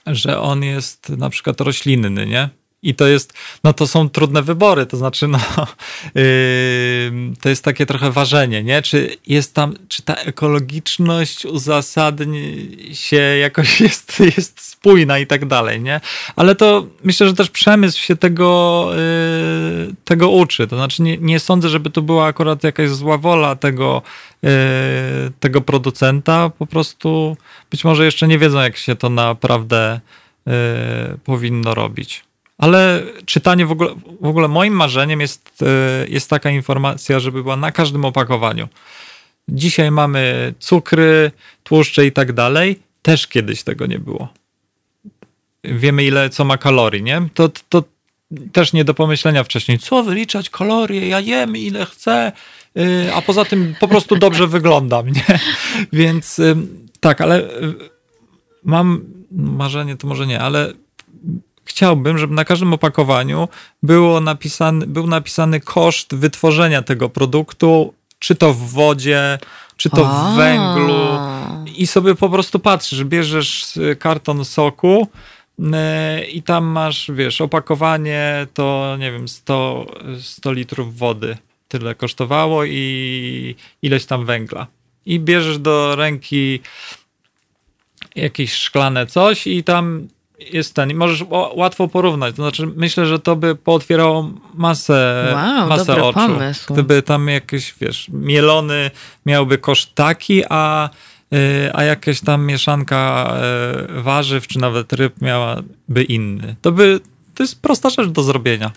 że 0.07 0.41
on 0.41 0.63
jest 0.63 1.09
na 1.09 1.31
przykład 1.31 1.61
roślinny, 1.61 2.27
nie? 2.27 2.49
I 2.83 2.95
to 2.95 3.07
jest, 3.07 3.33
no 3.65 3.73
to 3.73 3.87
są 3.87 4.09
trudne 4.09 4.43
wybory, 4.43 4.87
to 4.87 4.97
znaczy, 4.97 5.29
no, 5.29 5.39
yy, 6.15 6.23
to 7.41 7.49
jest 7.49 7.65
takie 7.65 7.87
trochę 7.87 8.11
ważenie, 8.11 8.63
nie? 8.63 8.83
Czy 8.83 9.17
jest 9.27 9.55
tam, 9.55 9.75
czy 9.89 10.03
ta 10.03 10.15
ekologiczność 10.15 11.45
uzasadni 11.47 12.69
się 12.93 13.17
jakoś 13.17 13.81
jest, 13.87 14.21
jest 14.37 14.61
spójna 14.61 15.19
i 15.19 15.27
tak 15.27 15.47
dalej, 15.47 15.81
nie? 15.81 16.01
Ale 16.37 16.55
to 16.55 16.87
myślę, 17.05 17.27
że 17.27 17.35
też 17.35 17.51
przemysł 17.51 18.03
się 18.03 18.17
tego, 18.17 18.89
yy, 19.87 19.95
tego 20.05 20.31
uczy. 20.31 20.67
To 20.67 20.77
znaczy, 20.77 21.03
nie, 21.03 21.19
nie 21.19 21.41
sądzę, 21.41 21.69
żeby 21.69 21.91
to 21.91 22.03
była 22.03 22.27
akurat 22.27 22.65
jakaś 22.65 22.91
zła 22.91 23.19
wola 23.19 23.57
tego, 23.57 24.03
yy, 24.43 24.51
tego 25.41 25.61
producenta. 25.61 26.51
Po 26.59 26.67
prostu 26.67 27.37
być 27.71 27.85
może 27.85 28.05
jeszcze 28.05 28.29
nie 28.29 28.39
wiedzą, 28.39 28.61
jak 28.61 28.77
się 28.77 28.97
to 28.97 29.11
naprawdę 29.11 30.01
yy, 30.47 30.53
powinno 31.25 31.75
robić. 31.75 32.30
Ale 32.61 33.03
czytanie 33.27 33.67
w 33.67 33.73
ogóle, 33.73 33.95
w 34.21 34.27
ogóle 34.27 34.49
moim 34.49 34.75
marzeniem 34.75 35.21
jest, 35.21 35.63
e, 35.63 36.09
jest 36.09 36.31
taka 36.31 36.51
informacja, 36.51 37.21
żeby 37.21 37.43
była 37.43 37.57
na 37.57 37.73
każdym 37.73 38.05
opakowaniu. 38.05 38.69
Dzisiaj 39.49 39.91
mamy 39.91 40.55
cukry, 40.59 41.31
tłuszcze 41.65 42.07
i 42.07 42.13
tak 42.13 42.33
dalej. 42.33 42.79
Też 43.03 43.27
kiedyś 43.27 43.63
tego 43.63 43.87
nie 43.87 43.99
było. 43.99 44.29
Wiemy, 45.65 46.05
ile 46.05 46.31
co 46.31 46.45
ma 46.45 46.59
kalorii, 46.59 47.03
nie? 47.03 47.23
To, 47.35 47.49
to 47.69 47.85
też 48.53 48.73
nie 48.73 48.85
do 48.85 48.95
pomyślenia 48.95 49.45
wcześniej. 49.45 49.79
Co 49.79 50.03
wyliczać 50.03 50.51
kalorie? 50.51 51.09
Ja 51.09 51.21
jem 51.21 51.57
ile 51.57 51.87
chcę, 51.87 52.33
y, 52.79 53.15
a 53.15 53.23
poza 53.23 53.45
tym 53.45 53.75
po 53.81 53.89
prostu 53.89 54.17
dobrze 54.17 54.47
wyglądam, 54.57 55.09
nie? 55.09 55.25
Więc 55.93 56.39
y, 56.39 56.57
tak, 57.01 57.21
ale 57.21 57.49
mam 58.65 59.05
marzenie, 59.33 59.97
to 59.97 60.07
może 60.07 60.27
nie, 60.27 60.41
ale 60.41 60.73
chciałbym, 61.71 62.19
żeby 62.19 62.35
na 62.35 62.45
każdym 62.45 62.73
opakowaniu 62.73 63.49
było 63.83 64.21
napisany, 64.21 64.87
był 64.87 65.07
napisany 65.07 65.61
koszt 65.61 66.15
wytworzenia 66.15 66.83
tego 66.83 67.09
produktu, 67.09 67.95
czy 68.19 68.35
to 68.35 68.55
w 68.55 68.71
wodzie, 68.71 69.39
czy 69.77 69.91
to 69.91 70.05
w 70.05 70.37
węglu 70.37 71.19
i 71.77 71.87
sobie 71.87 72.15
po 72.15 72.31
prostu 72.31 72.59
patrzysz, 72.59 73.05
bierzesz 73.05 73.79
karton 73.99 74.45
soku 74.45 75.09
e, 75.73 76.25
i 76.25 76.43
tam 76.43 76.65
masz, 76.65 77.11
wiesz, 77.15 77.41
opakowanie 77.41 78.47
to, 78.55 78.97
nie 78.99 79.13
wiem, 79.13 79.29
100, 79.29 79.87
100 80.21 80.53
litrów 80.53 80.99
wody. 80.99 81.37
Tyle 81.69 81.95
kosztowało 81.95 82.65
i 82.65 83.57
ileś 83.83 84.07
tam 84.07 84.27
węgla. 84.27 84.67
I 85.07 85.21
bierzesz 85.21 85.59
do 85.59 85.97
ręki 85.97 86.61
jakieś 88.17 88.53
szklane 88.53 89.07
coś 89.07 89.47
i 89.47 89.65
tam 89.65 90.09
jest 90.53 90.75
ten, 90.75 90.95
możesz 90.95 91.25
łatwo 91.55 91.89
porównać. 91.89 92.37
To 92.37 92.43
znaczy, 92.43 92.67
myślę, 92.77 93.07
że 93.07 93.19
to 93.19 93.37
by 93.37 93.55
pootwierało 93.55 94.31
masę, 94.55 95.33
wow, 95.35 95.69
masę 95.69 96.03
oczu. 96.03 96.21
Pomysł. 96.21 96.73
Gdyby 96.73 97.03
tam 97.03 97.29
jakieś, 97.29 97.75
wiesz, 97.81 98.07
mielony 98.09 98.91
miałby 99.27 99.59
koszt 99.59 99.95
taki, 99.95 100.43
a 100.49 100.91
a 101.73 101.83
jakaś 101.83 102.21
tam 102.21 102.47
mieszanka 102.47 103.35
warzyw 103.89 104.47
czy 104.47 104.59
nawet 104.59 104.93
ryb 104.93 105.21
miałaby 105.21 106.05
inny. 106.09 106.57
To 106.63 106.73
by 106.73 107.01
to 107.35 107.43
jest 107.43 107.63
prosta 107.63 107.91
rzecz 107.91 108.09
do 108.09 108.23
zrobienia. 108.23 108.71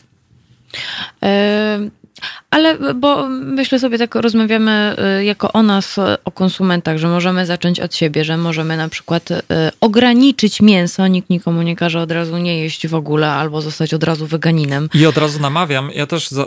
Ale 2.49 2.93
bo 2.93 3.29
myślę 3.29 3.79
sobie, 3.79 3.97
tak 3.97 4.15
rozmawiamy 4.15 4.95
y, 5.19 5.23
jako 5.23 5.51
o 5.51 5.63
nas, 5.63 5.99
o 6.25 6.31
konsumentach, 6.31 6.97
że 6.97 7.07
możemy 7.07 7.45
zacząć 7.45 7.79
od 7.79 7.95
siebie, 7.95 8.25
że 8.25 8.37
możemy 8.37 8.77
na 8.77 8.89
przykład 8.89 9.31
y, 9.31 9.43
ograniczyć 9.81 10.61
mięso, 10.61 11.07
nikt 11.07 11.29
nikomu 11.29 11.61
nie 11.61 11.75
każe 11.75 12.01
od 12.01 12.11
razu 12.11 12.37
nie 12.37 12.59
jeść 12.59 12.87
w 12.87 12.95
ogóle 12.95 13.31
albo 13.31 13.61
zostać 13.61 13.93
od 13.93 14.03
razu 14.03 14.27
weganinem. 14.27 14.89
I 14.93 15.05
od 15.05 15.17
razu 15.17 15.39
namawiam, 15.39 15.91
ja 15.95 16.05
też 16.05 16.29
za, 16.29 16.45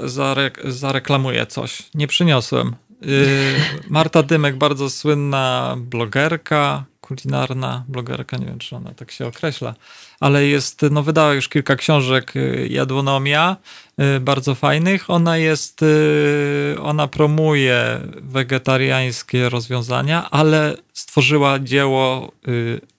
zareklamuję 0.65 1.47
coś. 1.47 1.83
Nie 1.95 2.07
przyniosłem. 2.07 2.75
Y, 3.03 3.55
Marta 3.89 4.23
Dymek, 4.23 4.57
bardzo 4.57 4.91
słynna 4.91 5.77
blogerka, 5.79 6.85
kulinarna 7.01 7.85
blogerka, 7.89 8.37
nie 8.37 8.47
wiem 8.47 8.59
czy 8.59 8.77
ona 8.77 8.95
tak 8.95 9.11
się 9.11 9.27
określa, 9.27 9.75
ale 10.21 10.47
jest, 10.47 10.83
no 10.91 11.03
wydała 11.03 11.35
już 11.35 11.49
kilka 11.49 11.77
książek 11.77 12.37
y, 12.37 12.69
Jadłonomia, 12.71 13.57
y, 13.57 13.86
bardzo 14.21 14.55
fajnych. 14.55 15.11
Ona 15.11 15.37
jest, 15.37 15.83
y, 15.83 16.77
ona 16.83 17.09
promuje 17.09 18.01
wegetariańskie 18.17 19.49
rozwiązania, 19.49 20.31
ale 20.31 20.77
stworzyła 20.93 21.59
dzieło, 21.59 22.33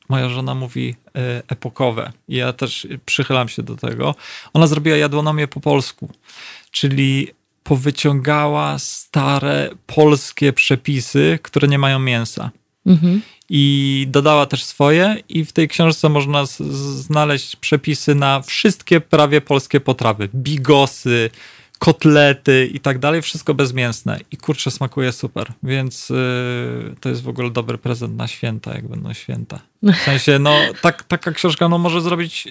moja 0.09 0.29
żona 0.29 0.55
mówi 0.55 0.95
epokowe. 1.47 2.11
Ja 2.27 2.53
też 2.53 2.87
przychylam 3.05 3.49
się 3.49 3.63
do 3.63 3.75
tego. 3.75 4.15
Ona 4.53 4.67
zrobiła 4.67 4.97
jadłonomię 4.97 5.47
po 5.47 5.59
polsku, 5.59 6.09
czyli 6.71 7.27
powyciągała 7.63 8.79
stare 8.79 9.69
polskie 9.85 10.53
przepisy, 10.53 11.39
które 11.41 11.67
nie 11.67 11.79
mają 11.79 11.99
mięsa. 11.99 12.51
Mhm 12.85 13.21
i 13.49 14.05
dodała 14.09 14.45
też 14.45 14.63
swoje 14.63 15.23
i 15.29 15.45
w 15.45 15.51
tej 15.51 15.67
książce 15.67 16.09
można 16.09 16.45
znaleźć 16.45 17.55
przepisy 17.55 18.15
na 18.15 18.41
wszystkie 18.41 19.01
prawie 19.01 19.41
polskie 19.41 19.79
potrawy. 19.79 20.29
Bigosy, 20.35 21.29
kotlety 21.79 22.69
i 22.73 22.79
tak 22.79 22.99
dalej, 22.99 23.21
wszystko 23.21 23.53
bezmięsne 23.53 24.19
i 24.31 24.37
kurczę 24.37 24.71
smakuje 24.71 25.11
super, 25.11 25.51
więc 25.63 26.09
yy, 26.09 26.95
to 26.99 27.09
jest 27.09 27.23
w 27.23 27.29
ogóle 27.29 27.51
dobry 27.51 27.77
prezent 27.77 28.17
na 28.17 28.27
święta, 28.27 28.73
jak 28.73 28.87
będą 28.87 29.13
święta. 29.13 29.59
W 29.83 29.95
sensie, 29.95 30.39
no 30.39 30.57
tak, 30.81 31.03
taka 31.03 31.31
książka 31.31 31.69
no, 31.69 31.77
może 31.77 32.01
zrobić, 32.01 32.47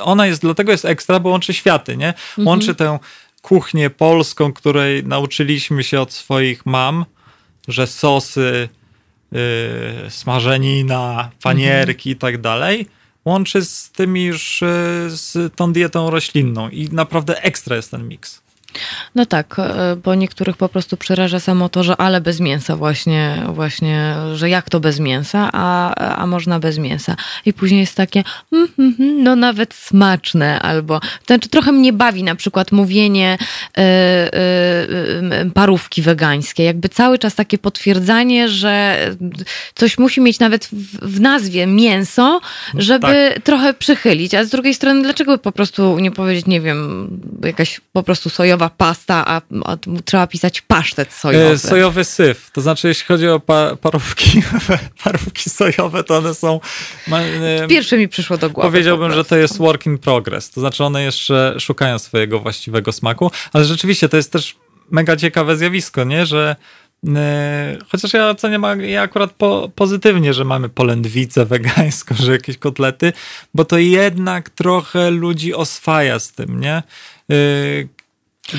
ona 0.00 0.26
jest, 0.26 0.40
dlatego 0.40 0.72
jest 0.72 0.84
ekstra, 0.84 1.20
bo 1.20 1.30
łączy 1.30 1.54
światy, 1.54 1.96
nie? 1.96 2.08
Mhm. 2.08 2.46
Łączy 2.48 2.74
tę 2.74 2.98
kuchnię 3.42 3.90
polską, 3.90 4.52
której 4.52 5.04
nauczyliśmy 5.04 5.84
się 5.84 6.00
od 6.00 6.12
swoich 6.12 6.66
mam, 6.66 7.04
że 7.68 7.86
sosy, 7.86 8.68
yy, 9.32 10.10
smażenina, 10.10 11.30
panierki 11.42 12.10
i 12.10 12.16
tak 12.16 12.40
dalej, 12.40 12.86
łączy 13.24 13.64
z 13.64 13.90
tymi 13.90 14.24
już, 14.24 14.60
yy, 14.60 14.68
z 15.16 15.56
tą 15.56 15.72
dietą 15.72 16.10
roślinną 16.10 16.68
i 16.68 16.88
naprawdę 16.92 17.42
ekstra 17.42 17.76
jest 17.76 17.90
ten 17.90 18.08
miks. 18.08 18.42
No 19.14 19.26
tak, 19.26 19.56
e, 19.58 19.96
bo 19.96 20.14
niektórych 20.14 20.56
po 20.56 20.68
prostu 20.68 20.96
przeraża 20.96 21.40
samo 21.40 21.68
to, 21.68 21.82
że 21.82 21.96
ale 21.96 22.20
bez 22.20 22.40
mięsa 22.40 22.76
właśnie, 22.76 23.42
właśnie, 23.48 24.14
że 24.34 24.50
jak 24.50 24.70
to 24.70 24.80
bez 24.80 25.00
mięsa, 25.00 25.50
a, 25.52 25.94
a 26.16 26.26
można 26.26 26.60
bez 26.60 26.78
mięsa. 26.78 27.16
I 27.46 27.52
później 27.52 27.80
jest 27.80 27.94
takie, 27.94 28.24
mm, 28.52 28.68
mm, 28.78 28.94
mm 29.00 29.10
no 29.22 29.36
nawet 29.36 29.74
smaczne, 29.74 30.60
albo, 30.60 31.00
to 31.00 31.06
znaczy 31.26 31.48
trochę 31.48 31.72
mnie 31.72 31.92
bawi 31.92 32.24
na 32.24 32.34
przykład 32.34 32.72
mówienie 32.72 33.38
y, 33.78 33.82
y, 35.46 35.50
parówki 35.54 36.02
wegańskie, 36.02 36.64
jakby 36.64 36.88
cały 36.88 37.18
czas 37.18 37.34
takie 37.34 37.58
potwierdzanie, 37.58 38.48
że 38.48 38.98
coś 39.74 39.98
musi 39.98 40.20
mieć 40.20 40.38
nawet 40.38 40.66
w, 40.66 40.98
w 41.16 41.20
nazwie 41.20 41.66
mięso, 41.66 42.40
żeby 42.74 43.32
tak. 43.34 43.42
trochę 43.42 43.74
przychylić, 43.74 44.34
a 44.34 44.44
z 44.44 44.50
drugiej 44.50 44.74
strony 44.74 45.02
dlaczego 45.02 45.38
po 45.38 45.52
prostu 45.52 45.98
nie 45.98 46.10
powiedzieć, 46.10 46.46
nie 46.46 46.60
wiem, 46.60 47.08
jakaś 47.44 47.80
po 47.92 48.02
prostu 48.02 48.30
sojowa 48.30 48.50
sojowa 48.50 48.70
a, 49.08 49.42
a 49.64 49.76
trzeba 50.04 50.26
pisać 50.26 50.60
pasztet 50.60 51.12
sojowy. 51.12 51.54
E, 51.54 51.58
sojowy 51.58 52.04
syf. 52.04 52.50
To 52.52 52.60
znaczy, 52.60 52.88
jeśli 52.88 53.06
chodzi 53.06 53.28
o 53.28 53.40
pa, 53.40 53.76
parówki, 53.76 54.42
parówki 55.04 55.50
sojowe, 55.50 56.04
to 56.04 56.16
one 56.16 56.34
są... 56.34 56.60
E, 57.12 57.68
Pierwsze 57.68 57.98
mi 57.98 58.08
przyszło 58.08 58.38
do 58.38 58.50
głowy. 58.50 58.68
Powiedziałbym, 58.68 59.12
że 59.12 59.24
to 59.24 59.36
jest 59.36 59.58
work 59.58 59.86
in 59.86 59.98
progress. 59.98 60.50
To 60.50 60.60
znaczy, 60.60 60.84
one 60.84 61.02
jeszcze 61.02 61.54
szukają 61.58 61.98
swojego 61.98 62.40
właściwego 62.40 62.92
smaku, 62.92 63.30
ale 63.52 63.64
rzeczywiście 63.64 64.08
to 64.08 64.16
jest 64.16 64.32
też 64.32 64.56
mega 64.90 65.16
ciekawe 65.16 65.56
zjawisko, 65.56 66.04
nie? 66.04 66.26
Że 66.26 66.56
e, 67.16 67.78
Chociaż 67.88 68.12
ja 68.12 68.28
oceniam 68.28 68.80
ja 68.80 69.02
akurat 69.02 69.32
po, 69.32 69.70
pozytywnie, 69.74 70.34
że 70.34 70.44
mamy 70.44 70.68
polędwicę 70.68 71.46
wegańską, 71.46 72.14
że 72.14 72.32
jakieś 72.32 72.58
kotlety, 72.58 73.12
bo 73.54 73.64
to 73.64 73.78
jednak 73.78 74.50
trochę 74.50 75.10
ludzi 75.10 75.54
oswaja 75.54 76.18
z 76.18 76.32
tym, 76.32 76.60
nie? 76.60 76.82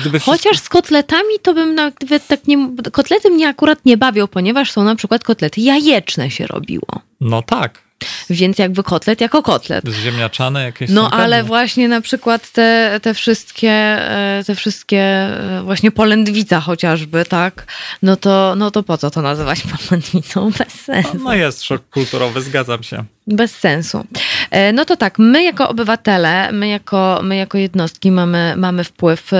Gdyby 0.00 0.20
Chociaż 0.20 0.58
z 0.58 0.68
kotletami 0.68 1.38
to 1.42 1.54
bym 1.54 1.74
nawet 1.74 2.26
tak 2.26 2.46
nie. 2.46 2.68
Kotlety 2.92 3.30
mnie 3.30 3.48
akurat 3.48 3.84
nie 3.84 3.96
bawią, 3.96 4.26
ponieważ 4.26 4.70
są 4.70 4.84
na 4.84 4.96
przykład 4.96 5.24
kotlety 5.24 5.60
jajeczne 5.60 6.30
się 6.30 6.46
robiło. 6.46 6.88
No 7.20 7.42
tak. 7.42 7.82
Więc 8.30 8.58
jakby 8.58 8.82
kotlet 8.82 9.20
jako 9.20 9.42
kotlet. 9.42 9.84
Ziemniaczane 9.88 10.64
jakieś 10.64 10.90
No 10.90 11.10
ale 11.10 11.44
właśnie 11.44 11.88
na 11.88 12.00
przykład 12.00 12.52
te, 12.52 13.00
te 13.02 13.14
wszystkie, 13.14 13.70
e, 13.70 14.42
te 14.46 14.54
wszystkie 14.54 15.00
e, 15.00 15.62
właśnie 15.64 15.90
polędwica 15.90 16.60
chociażby, 16.60 17.24
tak? 17.24 17.66
No 18.02 18.16
to, 18.16 18.54
no 18.56 18.70
to 18.70 18.82
po 18.82 18.98
co 18.98 19.10
to 19.10 19.22
nazywać 19.22 19.62
polędwicą? 19.88 20.50
Bez 20.58 20.72
sensu. 20.72 21.10
No, 21.14 21.24
no 21.24 21.34
jest 21.34 21.62
szok 21.62 21.82
kulturowy, 21.90 22.42
zgadzam 22.42 22.82
się. 22.82 23.04
Bez 23.26 23.54
sensu. 23.54 24.04
E, 24.50 24.72
no 24.72 24.84
to 24.84 24.96
tak, 24.96 25.18
my 25.18 25.44
jako 25.44 25.68
obywatele, 25.68 26.52
my 26.52 26.68
jako, 26.68 27.20
my 27.22 27.36
jako 27.36 27.58
jednostki 27.58 28.10
mamy, 28.10 28.54
mamy 28.56 28.84
wpływ 28.84 29.30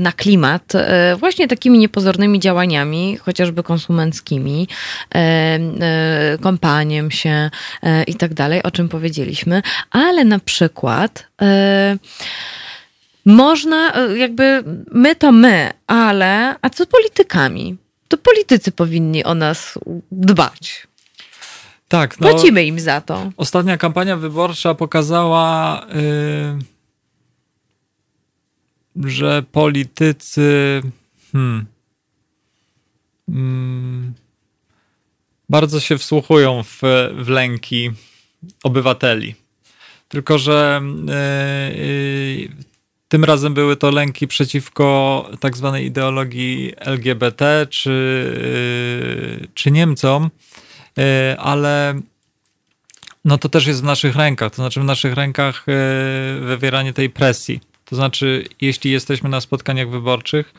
na 0.00 0.12
klimat 0.12 0.72
właśnie 1.16 1.48
takimi 1.48 1.78
niepozornymi 1.78 2.40
działaniami, 2.40 3.16
chociażby 3.16 3.62
konsumenckimi, 3.62 4.68
kąpaniem 6.40 7.10
się, 7.10 7.50
E, 7.82 8.02
i 8.02 8.14
tak 8.14 8.34
dalej, 8.34 8.62
o 8.62 8.70
czym 8.70 8.88
powiedzieliśmy, 8.88 9.62
ale 9.90 10.24
na 10.24 10.38
przykład 10.38 11.26
e, 11.42 11.96
można, 13.24 13.94
e, 13.94 14.18
jakby 14.18 14.64
my 14.92 15.16
to 15.16 15.32
my, 15.32 15.70
ale 15.86 16.56
a 16.62 16.70
co 16.70 16.84
z 16.84 16.86
politykami? 16.86 17.76
To 18.08 18.16
politycy 18.16 18.72
powinni 18.72 19.24
o 19.24 19.34
nas 19.34 19.78
dbać. 20.12 20.86
Tak, 21.92 22.20
no, 22.20 22.28
Płacimy 22.28 22.64
im 22.64 22.80
za 22.80 23.00
to. 23.00 23.30
Ostatnia 23.36 23.76
kampania 23.76 24.16
wyborcza 24.16 24.74
pokazała, 24.74 25.80
yy, 28.96 29.10
że 29.10 29.42
politycy. 29.52 30.82
Hmm, 31.32 31.66
hmm, 33.26 34.14
bardzo 35.48 35.80
się 35.80 35.98
wsłuchują 35.98 36.62
w, 36.62 36.80
w 37.14 37.28
lęki 37.28 37.90
obywateli. 38.62 39.34
Tylko, 40.08 40.38
że 40.38 40.82
yy, 41.06 42.48
tym 43.08 43.24
razem 43.24 43.54
były 43.54 43.76
to 43.76 43.90
lęki 43.90 44.28
przeciwko 44.28 45.30
tak 45.40 45.56
zwanej 45.56 45.86
ideologii 45.86 46.72
LGBT 46.76 47.66
czy, 47.70 47.90
yy, 49.40 49.48
czy 49.54 49.70
Niemcom, 49.70 50.30
ale 51.38 52.00
no 53.24 53.38
to 53.38 53.48
też 53.48 53.66
jest 53.66 53.80
w 53.80 53.84
naszych 53.84 54.16
rękach, 54.16 54.50
to 54.50 54.56
znaczy 54.56 54.80
w 54.80 54.84
naszych 54.84 55.14
rękach 55.14 55.64
wywieranie 56.40 56.92
tej 56.92 57.10
presji. 57.10 57.60
To 57.84 57.96
znaczy, 57.96 58.44
jeśli 58.60 58.90
jesteśmy 58.90 59.28
na 59.28 59.40
spotkaniach 59.40 59.90
wyborczych, 59.90 60.54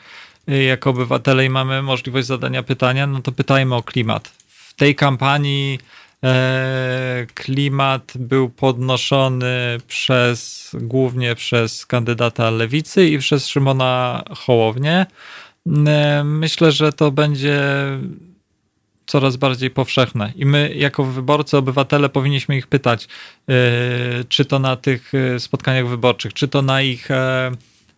jako 0.66 0.90
obywatele 0.90 1.44
i 1.44 1.50
mamy 1.50 1.82
możliwość 1.82 2.26
zadania 2.26 2.62
pytania, 2.62 3.06
no 3.06 3.22
to 3.22 3.32
pytajmy 3.32 3.74
o 3.74 3.82
klimat 3.82 4.32
w 4.74 4.76
tej 4.76 4.94
kampanii 4.94 5.78
e, 6.24 7.26
klimat 7.34 8.12
był 8.18 8.48
podnoszony 8.48 9.78
przez 9.88 10.70
głównie 10.80 11.34
przez 11.34 11.86
kandydata 11.86 12.50
lewicy 12.50 13.08
i 13.08 13.18
przez 13.18 13.48
Szymona 13.48 14.22
Hołownię. 14.30 15.06
E, 15.86 16.22
myślę, 16.24 16.72
że 16.72 16.92
to 16.92 17.10
będzie 17.10 17.62
coraz 19.06 19.36
bardziej 19.36 19.70
powszechne. 19.70 20.32
I 20.36 20.46
my, 20.46 20.74
jako 20.74 21.04
wyborcy, 21.04 21.56
obywatele, 21.56 22.08
powinniśmy 22.08 22.56
ich 22.56 22.66
pytać, 22.66 23.08
e, 23.48 23.54
czy 24.28 24.44
to 24.44 24.58
na 24.58 24.76
tych 24.76 25.12
spotkaniach 25.38 25.88
wyborczych, 25.88 26.32
czy 26.32 26.48
to 26.48 26.62
na 26.62 26.82
ich 26.82 27.08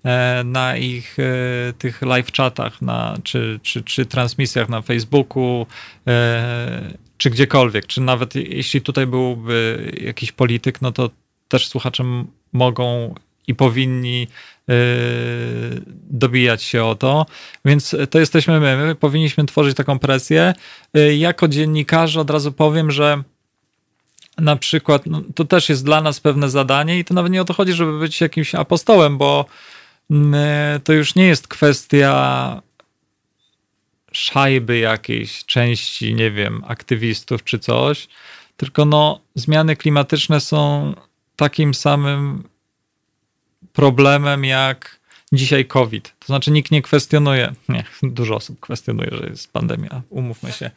E, 0.06 0.44
na 0.44 0.76
ich 0.76 1.16
e, 1.18 1.72
tych 1.72 2.02
live 2.02 2.32
chatach, 2.32 2.82
na, 2.82 3.16
czy, 3.22 3.60
czy, 3.62 3.82
czy 3.82 4.06
transmisjach 4.06 4.68
na 4.68 4.82
Facebooku, 4.82 5.66
e, 6.06 6.94
czy 7.16 7.30
gdziekolwiek, 7.30 7.86
czy 7.86 8.00
nawet 8.00 8.34
jeśli 8.34 8.80
tutaj 8.80 9.06
byłby 9.06 9.92
jakiś 10.00 10.32
polityk, 10.32 10.82
no 10.82 10.92
to 10.92 11.10
też 11.48 11.68
słuchacze 11.68 12.04
mogą 12.52 13.14
i 13.46 13.54
powinni 13.54 14.28
dobijać 16.10 16.62
się 16.62 16.84
o 16.84 16.94
to, 16.94 17.26
więc 17.64 17.96
to 18.10 18.18
jesteśmy 18.18 18.60
my. 18.60 18.76
my 18.76 18.94
powinniśmy 18.94 19.44
tworzyć 19.44 19.76
taką 19.76 19.98
presję. 19.98 20.54
Jako 21.18 21.48
dziennikarze 21.48 22.20
od 22.20 22.30
razu 22.30 22.52
powiem, 22.52 22.90
że 22.90 23.22
na 24.38 24.56
przykład, 24.56 25.06
no, 25.06 25.22
to 25.34 25.44
też 25.44 25.68
jest 25.68 25.84
dla 25.84 26.00
nas 26.00 26.20
pewne 26.20 26.50
zadanie 26.50 26.98
i 26.98 27.04
to 27.04 27.14
nawet 27.14 27.32
nie 27.32 27.42
o 27.42 27.44
to 27.44 27.54
chodzi, 27.54 27.72
żeby 27.72 27.98
być 27.98 28.20
jakimś 28.20 28.54
apostołem, 28.54 29.18
bo 29.18 29.44
mm, 30.10 30.80
to 30.80 30.92
już 30.92 31.14
nie 31.14 31.26
jest 31.26 31.48
kwestia 31.48 32.62
szajby 34.12 34.78
jakiejś 34.78 35.44
części, 35.44 36.14
nie 36.14 36.30
wiem, 36.30 36.62
aktywistów 36.66 37.44
czy 37.44 37.58
coś, 37.58 38.08
tylko 38.56 38.84
no, 38.84 39.20
zmiany 39.34 39.76
klimatyczne 39.76 40.40
są 40.40 40.94
takim 41.36 41.74
samym 41.74 42.42
problemem 43.76 44.44
jak 44.44 45.00
dzisiaj 45.32 45.64
COVID. 45.64 46.14
To 46.18 46.26
znaczy 46.26 46.50
nikt 46.50 46.70
nie 46.70 46.82
kwestionuje, 46.82 47.52
nie, 47.68 47.84
dużo 48.02 48.34
osób 48.34 48.60
kwestionuje, 48.60 49.10
że 49.12 49.26
jest 49.26 49.52
pandemia, 49.52 50.02
umówmy 50.10 50.52
się, 50.52 50.70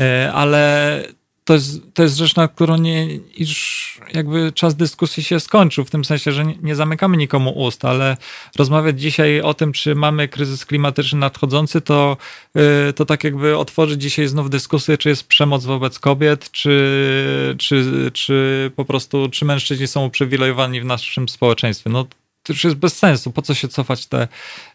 e, 0.00 0.32
ale 0.32 1.02
to 1.44 1.54
jest, 1.54 1.80
to 1.94 2.02
jest 2.02 2.16
rzecz, 2.16 2.36
na 2.36 2.48
którą 2.48 2.76
nie, 2.76 3.08
już 3.38 4.00
jakby 4.14 4.52
czas 4.52 4.74
dyskusji 4.74 5.22
się 5.22 5.40
skończył, 5.40 5.84
w 5.84 5.90
tym 5.90 6.04
sensie, 6.04 6.32
że 6.32 6.44
nie, 6.44 6.74
zamykamy 6.74 7.16
nikomu 7.16 7.50
ust, 7.50 7.84
ale 7.84 8.16
rozmawiać 8.58 9.00
dzisiaj 9.00 9.40
o 9.40 9.54
tym, 9.54 9.72
czy 9.72 9.94
mamy 9.94 10.28
kryzys 10.28 10.66
klimatyczny 10.66 11.18
nadchodzący, 11.18 11.80
to, 11.80 12.16
yy, 12.54 12.92
to 12.92 13.04
tak 13.04 13.24
jakby 13.24 13.56
otworzyć 13.58 14.02
dzisiaj 14.02 14.26
znów 14.26 14.50
dyskusję, 14.50 14.98
czy 14.98 15.08
jest 15.08 15.28
przemoc 15.28 15.64
wobec 15.64 15.98
kobiet, 15.98 16.50
czy, 16.50 17.54
czy, 17.58 18.10
czy 18.14 18.70
po 18.76 18.84
prostu, 18.84 19.28
czy 19.28 19.44
mężczyźni 19.44 19.86
są 19.86 20.06
uprzywilejowani 20.06 20.80
w 20.80 20.84
naszym 20.84 21.28
społeczeństwie. 21.28 21.90
No 21.90 22.06
to 22.42 22.52
już 22.52 22.64
jest 22.64 22.76
bez 22.76 22.98
sensu. 22.98 23.32
Po 23.32 23.42
co 23.42 23.54
się 23.54 23.68
cofać 23.68 24.06
te 24.06 24.28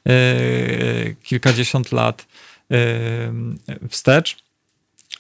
yy, 0.06 1.16
kilkadziesiąt 1.24 1.92
lat 1.92 2.28
yy, 2.70 2.78
wstecz? 3.90 4.38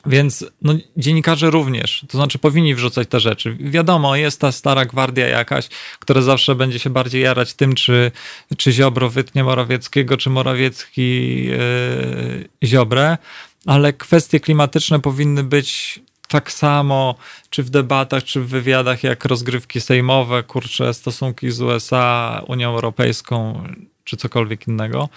Więc 0.06 0.46
no, 0.62 0.74
dziennikarze 0.98 1.50
również, 1.50 2.06
to 2.10 2.18
znaczy 2.18 2.40
powinni 2.40 2.76
wrzucać 2.76 3.08
te 3.08 3.20
rzeczy. 3.20 3.58
Wiadomo, 3.60 4.16
jest 4.16 4.42
ta 4.42 4.52
stara 4.52 4.86
gwardia 4.86 5.28
jakaś, 5.28 5.68
która 6.00 6.22
zawsze 6.22 6.56
będzie 6.56 6.80
się 6.80 6.90
bardziej 6.90 7.22
jarać 7.22 7.54
tym, 7.54 7.76
czy, 7.76 8.12
czy 8.58 8.72
Ziobro 8.72 9.10
wytnie 9.10 9.44
Morawieckiego, 9.44 10.18
czy 10.18 10.30
Morawiecki 10.30 11.44
yy, 11.46 12.50
Ziobrę, 12.64 13.18
ale 13.66 13.94
kwestie 13.94 14.40
klimatyczne 14.40 15.00
powinny 15.00 15.44
być 15.44 16.00
tak 16.28 16.52
samo, 16.52 17.16
czy 17.50 17.64
w 17.64 17.70
debatach, 17.70 18.24
czy 18.24 18.42
w 18.42 18.48
wywiadach, 18.48 19.04
jak 19.04 19.26
rozgrywki 19.26 19.82
sejmowe, 19.82 20.44
kurcze, 20.44 20.94
stosunki 20.94 21.52
z 21.52 21.62
USA, 21.62 22.42
Unią 22.48 22.70
Europejską, 22.70 23.64
czy 24.04 24.18
cokolwiek 24.18 24.68
innego. 24.68 25.10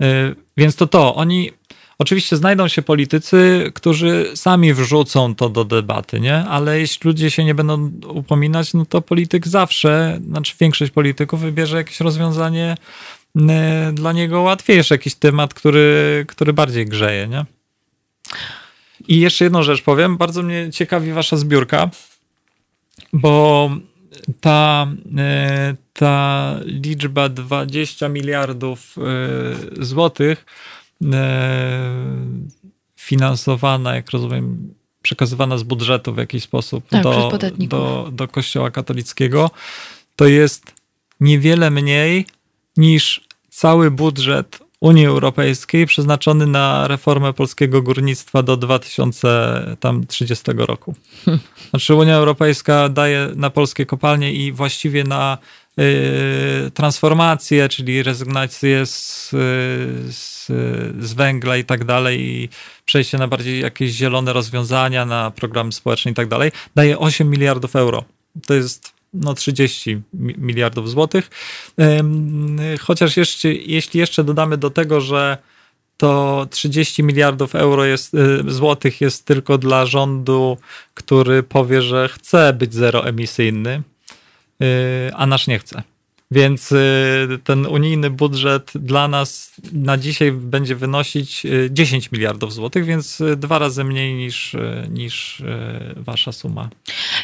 Yy, 0.00 0.36
więc 0.56 0.76
to 0.76 0.86
to, 0.86 1.14
oni 1.14 1.52
Oczywiście 1.98 2.36
znajdą 2.36 2.68
się 2.68 2.82
politycy, 2.82 3.70
którzy 3.74 4.30
sami 4.34 4.74
wrzucą 4.74 5.34
to 5.34 5.48
do 5.48 5.64
debaty, 5.64 6.20
nie? 6.20 6.36
Ale 6.36 6.80
jeśli 6.80 7.08
ludzie 7.08 7.30
się 7.30 7.44
nie 7.44 7.54
będą 7.54 7.90
upominać, 8.08 8.74
no 8.74 8.86
to 8.86 9.02
polityk 9.02 9.48
zawsze, 9.48 10.20
znaczy 10.28 10.54
większość 10.60 10.92
polityków 10.92 11.40
wybierze 11.40 11.76
jakieś 11.76 12.00
rozwiązanie 12.00 12.74
e, 13.36 13.92
dla 13.94 14.12
niego 14.12 14.42
łatwiejsze, 14.42 14.94
jakiś 14.94 15.14
temat, 15.14 15.54
który, 15.54 16.24
który 16.28 16.52
bardziej 16.52 16.86
grzeje, 16.86 17.28
nie? 17.28 17.44
I 19.08 19.20
jeszcze 19.20 19.44
jedną 19.44 19.62
rzecz 19.62 19.82
powiem. 19.82 20.16
Bardzo 20.16 20.42
mnie 20.42 20.70
ciekawi 20.72 21.12
wasza 21.12 21.36
zbiórka, 21.36 21.90
bo 23.12 23.70
ta, 24.40 24.86
e, 25.18 25.76
ta 25.92 26.54
liczba 26.64 27.28
20 27.28 28.08
miliardów 28.08 28.96
e, 28.98 29.84
złotych 29.84 30.44
E, 31.12 31.92
finansowana, 32.96 33.94
jak 33.94 34.10
rozumiem, 34.10 34.74
przekazywana 35.02 35.58
z 35.58 35.62
budżetu 35.62 36.14
w 36.14 36.18
jakiś 36.18 36.42
sposób 36.42 36.88
tak, 36.88 37.02
do, 37.02 37.38
do, 37.58 38.08
do 38.12 38.28
Kościoła 38.28 38.70
katolickiego, 38.70 39.50
to 40.16 40.26
jest 40.26 40.74
niewiele 41.20 41.70
mniej 41.70 42.26
niż 42.76 43.20
cały 43.50 43.90
budżet 43.90 44.58
Unii 44.80 45.06
Europejskiej 45.06 45.86
przeznaczony 45.86 46.46
na 46.46 46.88
reformę 46.88 47.32
polskiego 47.32 47.82
górnictwa 47.82 48.42
do 48.42 48.56
2030 48.56 50.44
roku. 50.56 50.94
Znaczy 51.70 51.94
Unia 51.94 52.16
Europejska 52.16 52.88
daje 52.88 53.28
na 53.36 53.50
polskie 53.50 53.86
kopalnie 53.86 54.32
i 54.32 54.52
właściwie 54.52 55.04
na 55.04 55.38
y, 55.78 56.70
transformację, 56.70 57.68
czyli 57.68 58.02
rezygnację 58.02 58.86
z, 58.86 59.28
z, 60.10 60.46
z 61.00 61.12
węgla 61.12 61.56
i 61.56 61.64
tak 61.64 61.84
dalej 61.84 62.20
i 62.20 62.48
przejście 62.84 63.18
na 63.18 63.28
bardziej 63.28 63.60
jakieś 63.60 63.90
zielone 63.90 64.32
rozwiązania, 64.32 65.06
na 65.06 65.30
program 65.30 65.72
społeczny 65.72 66.10
i 66.10 66.14
tak 66.14 66.28
dalej, 66.28 66.52
daje 66.74 66.98
8 66.98 67.30
miliardów 67.30 67.76
euro. 67.76 68.04
To 68.46 68.54
jest 68.54 68.97
no 69.14 69.34
30 69.34 70.02
miliardów 70.12 70.90
złotych. 70.90 71.30
Chociaż 72.80 73.16
jeszcze, 73.16 73.52
jeśli 73.52 74.00
jeszcze 74.00 74.24
dodamy 74.24 74.56
do 74.56 74.70
tego, 74.70 75.00
że 75.00 75.38
to 75.98 76.46
30 76.50 77.02
miliardów 77.02 77.54
euro 77.54 77.84
jest, 77.84 78.14
y, 78.14 78.18
złotych 78.46 79.00
jest 79.00 79.24
tylko 79.24 79.58
dla 79.58 79.86
rządu, 79.86 80.58
który 80.94 81.42
powie, 81.42 81.82
że 81.82 82.08
chce 82.08 82.52
być 82.52 82.74
zeroemisyjny, 82.74 83.82
y, 84.62 85.14
a 85.14 85.26
nasz 85.26 85.46
nie 85.46 85.58
chce. 85.58 85.82
Więc 86.30 86.72
y, 86.72 87.38
ten 87.44 87.66
unijny 87.66 88.10
budżet 88.10 88.72
dla 88.74 89.08
nas 89.08 89.52
na 89.72 89.98
dzisiaj 89.98 90.32
będzie 90.32 90.76
wynosić 90.76 91.46
10 91.70 92.06
y, 92.06 92.08
miliardów 92.12 92.54
złotych, 92.54 92.84
więc 92.84 93.20
y, 93.20 93.36
dwa 93.36 93.58
razy 93.58 93.84
mniej 93.84 94.14
niż, 94.14 94.56
niż 94.90 95.42
wasza 95.96 96.32
suma. 96.32 96.68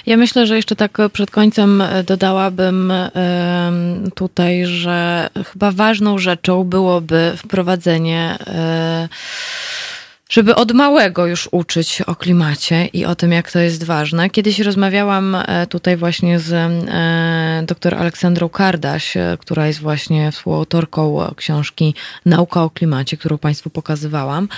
Ja 0.07 0.17
myślę, 0.17 0.47
że 0.47 0.57
jeszcze 0.57 0.77
tak 0.77 0.99
przed 1.13 1.31
końcem 1.31 1.83
dodałabym 2.07 2.93
tutaj, 4.15 4.67
że 4.67 5.29
chyba 5.53 5.71
ważną 5.71 6.19
rzeczą 6.19 6.65
byłoby 6.65 7.33
wprowadzenie 7.37 8.39
żeby 10.35 10.55
od 10.55 10.73
małego 10.73 11.27
już 11.27 11.49
uczyć 11.53 12.03
o 12.03 12.17
klimacie 12.17 12.87
i 12.87 13.05
o 13.05 13.15
tym, 13.15 13.33
jak 13.33 13.53
to 13.53 13.59
jest 13.59 13.85
ważne. 13.85 14.31
Kiedyś 14.31 14.61
rozmawiałam 14.61 15.35
e, 15.35 15.67
tutaj 15.67 15.97
właśnie 15.97 16.41
z 16.41 16.53
e, 16.53 17.67
dr 17.67 17.95
Aleksandrą 17.95 18.49
Kardaś, 18.49 19.17
e, 19.17 19.37
która 19.41 19.67
jest 19.67 19.81
właśnie 19.81 20.33
współautorką 20.33 21.35
książki 21.37 21.95
Nauka 22.27 22.63
o 22.63 22.71
klimacie, 22.71 23.17
którą 23.17 23.39
Państwu 23.39 23.71
pokazywałam 23.71 24.49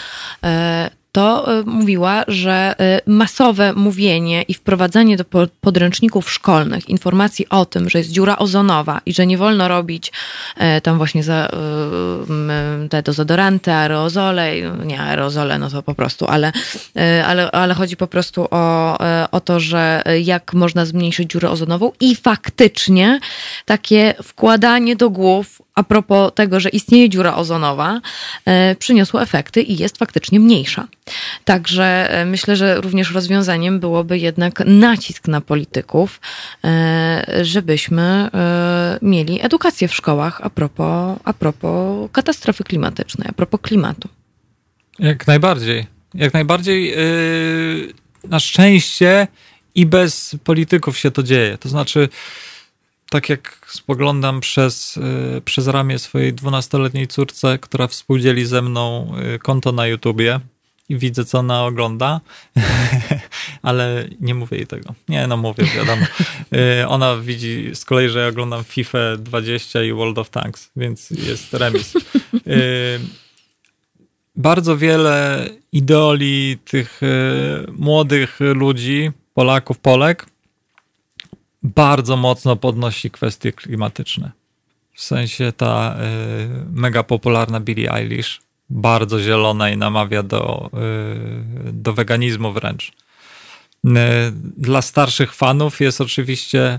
to 1.17 1.59
e, 1.61 1.63
mówiła, 1.67 2.25
że 2.29 2.75
e, 2.79 3.01
masowe 3.07 3.73
mówienie 3.73 4.43
i 4.43 4.55
wprowadzanie 4.55 5.17
do 5.17 5.25
podręczników 5.61 6.31
szkolnych 6.31 6.89
informacji 6.89 7.49
o 7.49 7.65
tym, 7.65 7.91
że 7.91 7.99
jest 7.99 8.11
dziura 8.11 8.39
ozonowa 8.39 9.01
i 9.07 9.13
że 9.15 9.27
nie 9.27 9.39
wolno 9.39 9.69
robić 9.69 10.13
e, 10.57 10.81
tam 10.81 10.97
właśnie 10.97 11.23
za, 11.23 11.49
te 12.91 13.03
dezodoranty, 13.03 13.73
aerozole, 13.73 14.55
nie 14.85 15.01
aerozole, 15.01 15.59
no 15.59 15.71
to 15.71 15.83
po 15.83 15.95
prostu, 15.95 16.27
ale, 16.27 16.53
ale, 17.27 17.51
ale 17.51 17.75
chodzi 17.75 17.97
po 17.97 18.07
prostu 18.07 18.49
o, 18.51 18.99
o 19.31 19.41
to, 19.41 19.61
że 19.61 20.03
jak 20.23 20.55
można 20.55 20.87
zmniejszyć 20.87 21.31
dziurę 21.31 21.51
ozonową 21.51 21.93
i 22.01 22.17
faktycznie 22.17 23.21
takie 23.65 24.15
wkładanie 24.23 24.97
do 24.97 25.11
głów 25.11 25.66
a 25.77 25.83
propos 25.83 26.33
tego, 26.35 26.61
że 26.61 26.69
istnieje 26.69 27.09
dziura 27.09 27.37
ozonowa, 27.37 28.01
e, 28.45 28.75
przyniosło 28.75 29.23
efekty 29.23 29.63
i 29.63 29.77
jest 29.77 29.99
faktycznie 29.99 30.41
mniejsza. 30.41 30.89
Także 31.45 32.11
e, 32.11 32.25
myślę, 32.25 32.57
że 32.57 32.81
również 32.81 33.11
rozwiązaniem 33.13 33.81
byłoby 33.81 34.19
jednak 34.19 34.63
nacisk 34.67 35.29
na 35.29 35.41
polityków, 35.41 36.21
e, 36.65 37.27
żebyśmy 37.43 38.31
mieli 39.03 39.45
edukację 39.45 39.89
w 39.89 39.95
szkołach 39.95 40.41
a 40.43 40.51
propos, 40.51 41.19
a 41.25 41.33
propos 41.33 42.11
katastrofy 42.13 42.65
klimatycznej, 42.65 43.29
a 43.31 43.33
propos 43.33 43.61
klimatu. 43.61 44.09
Jak 44.99 45.27
najbardziej. 45.27 45.87
Jak 46.15 46.35
najbardziej. 46.35 46.95
Na 48.29 48.41
szczęście 48.41 49.27
i 49.75 49.87
bez 49.87 50.37
polityków 50.45 50.99
się 50.99 51.11
to 51.11 51.23
dzieje. 51.23 51.59
To 51.59 51.69
znaczy, 51.69 52.09
tak 53.17 53.29
jak 53.29 53.67
spoglądam 53.67 54.41
przez, 54.41 54.97
y, 54.97 55.43
przez 55.45 55.67
ramię 55.67 55.99
swojej 55.99 56.33
dwunastoletniej 56.33 57.07
córce, 57.07 57.59
która 57.59 57.87
współdzieli 57.87 58.47
ze 58.47 58.63
mną 58.63 59.13
y, 59.35 59.39
konto 59.39 59.73
na 59.73 59.87
YouTubie 59.87 60.41
i 60.89 60.97
widzę, 60.97 61.25
co 61.25 61.39
ona 61.39 61.65
ogląda, 61.65 62.21
ale 63.63 64.09
nie 64.21 64.35
mówię 64.35 64.57
jej 64.57 64.67
tego. 64.67 64.95
Nie, 65.09 65.27
no 65.27 65.37
mówię, 65.37 65.65
wiadomo. 65.77 66.07
Y, 66.83 66.89
ona 66.89 67.17
widzi 67.17 67.71
z 67.75 67.85
kolei, 67.85 68.09
że 68.09 68.21
ja 68.21 68.29
oglądam 68.29 68.65
FIFA 68.65 68.99
20 69.19 69.83
i 69.83 69.93
World 69.93 70.19
of 70.19 70.31
Tanks, 70.31 70.71
więc 70.77 71.11
jest 71.11 71.55
remis. 71.55 71.95
Bardzo 74.37 74.77
wiele 74.77 75.49
idoli 75.73 76.59
tych 76.65 77.01
młodych 77.79 78.39
ludzi, 78.41 79.11
Polaków, 79.35 79.79
Polek, 79.79 80.27
bardzo 81.75 82.17
mocno 82.17 82.57
podnosi 82.57 83.11
kwestie 83.11 83.53
klimatyczne. 83.53 84.31
W 84.95 85.03
sensie 85.03 85.53
ta 85.53 85.97
y, 85.97 86.73
mega 86.73 87.03
popularna 87.03 87.61
Billie 87.61 87.93
Eilish, 87.93 88.41
bardzo 88.71 89.21
zielona 89.21 89.71
i 89.71 89.77
namawia 89.77 90.23
do, 90.23 90.71
y, 91.69 91.73
do 91.73 91.93
weganizmu 91.93 92.53
wręcz. 92.53 92.89
Y, 92.89 93.91
dla 94.57 94.83
starszych 94.83 95.35
fanów 95.35 95.81
jest 95.81 96.01
oczywiście 96.01 96.79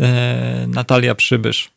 y, 0.00 0.04
Natalia 0.66 1.14
Przybysz. 1.14 1.70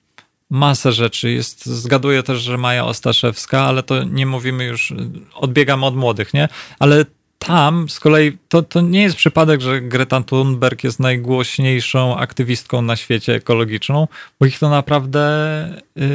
Masę 0.50 0.92
rzeczy 0.92 1.32
jest, 1.32 1.66
zgaduję 1.66 2.24
też, 2.24 2.42
że 2.42 2.58
Maja 2.58 2.86
Ostaszewska, 2.86 3.62
ale 3.62 3.84
to 3.84 4.04
nie 4.04 4.26
mówimy 4.26 4.64
już, 4.64 4.94
odbiegamy 5.34 5.86
od 5.86 5.96
młodych, 5.96 6.34
nie? 6.34 6.50
Ale 6.80 7.06
tam 7.46 7.90
z 7.90 8.00
kolei 8.00 8.38
to, 8.50 8.62
to 8.62 8.82
nie 8.82 9.02
jest 9.02 9.16
przypadek, 9.16 9.62
że 9.62 9.82
Greta 9.82 10.22
Thunberg 10.22 10.84
jest 10.84 11.00
najgłośniejszą 11.00 12.18
aktywistką 12.18 12.82
na 12.82 12.96
świecie 12.96 13.36
ekologiczną, 13.36 14.08
bo 14.40 14.46
ich 14.46 14.60
to 14.60 14.70
naprawdę 14.70 15.82
yy, 15.96 16.06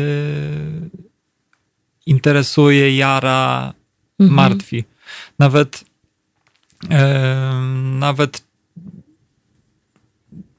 interesuje, 2.06 2.96
jara, 2.96 3.72
mhm. 4.20 4.36
martwi. 4.36 4.84
Nawet 5.38 5.84
yy, 6.82 6.88
nawet 7.98 8.45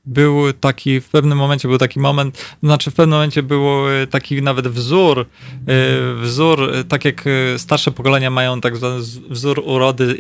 był 0.07 0.53
taki, 0.53 1.01
w 1.01 1.09
pewnym 1.09 1.37
momencie 1.37 1.67
był 1.67 1.77
taki 1.77 1.99
moment, 1.99 2.55
znaczy 2.63 2.91
w 2.91 2.93
pewnym 2.93 3.17
momencie 3.17 3.43
był 3.43 3.67
taki 4.09 4.41
nawet 4.41 4.67
wzór, 4.67 5.19
y, 5.19 5.25
wzór, 6.21 6.75
y, 6.75 6.83
tak 6.83 7.05
jak 7.05 7.25
starsze 7.57 7.91
pokolenia 7.91 8.29
mają 8.29 8.61
tak 8.61 8.77
zwany 8.77 8.99
wzór 9.29 9.61
urody 9.65 10.17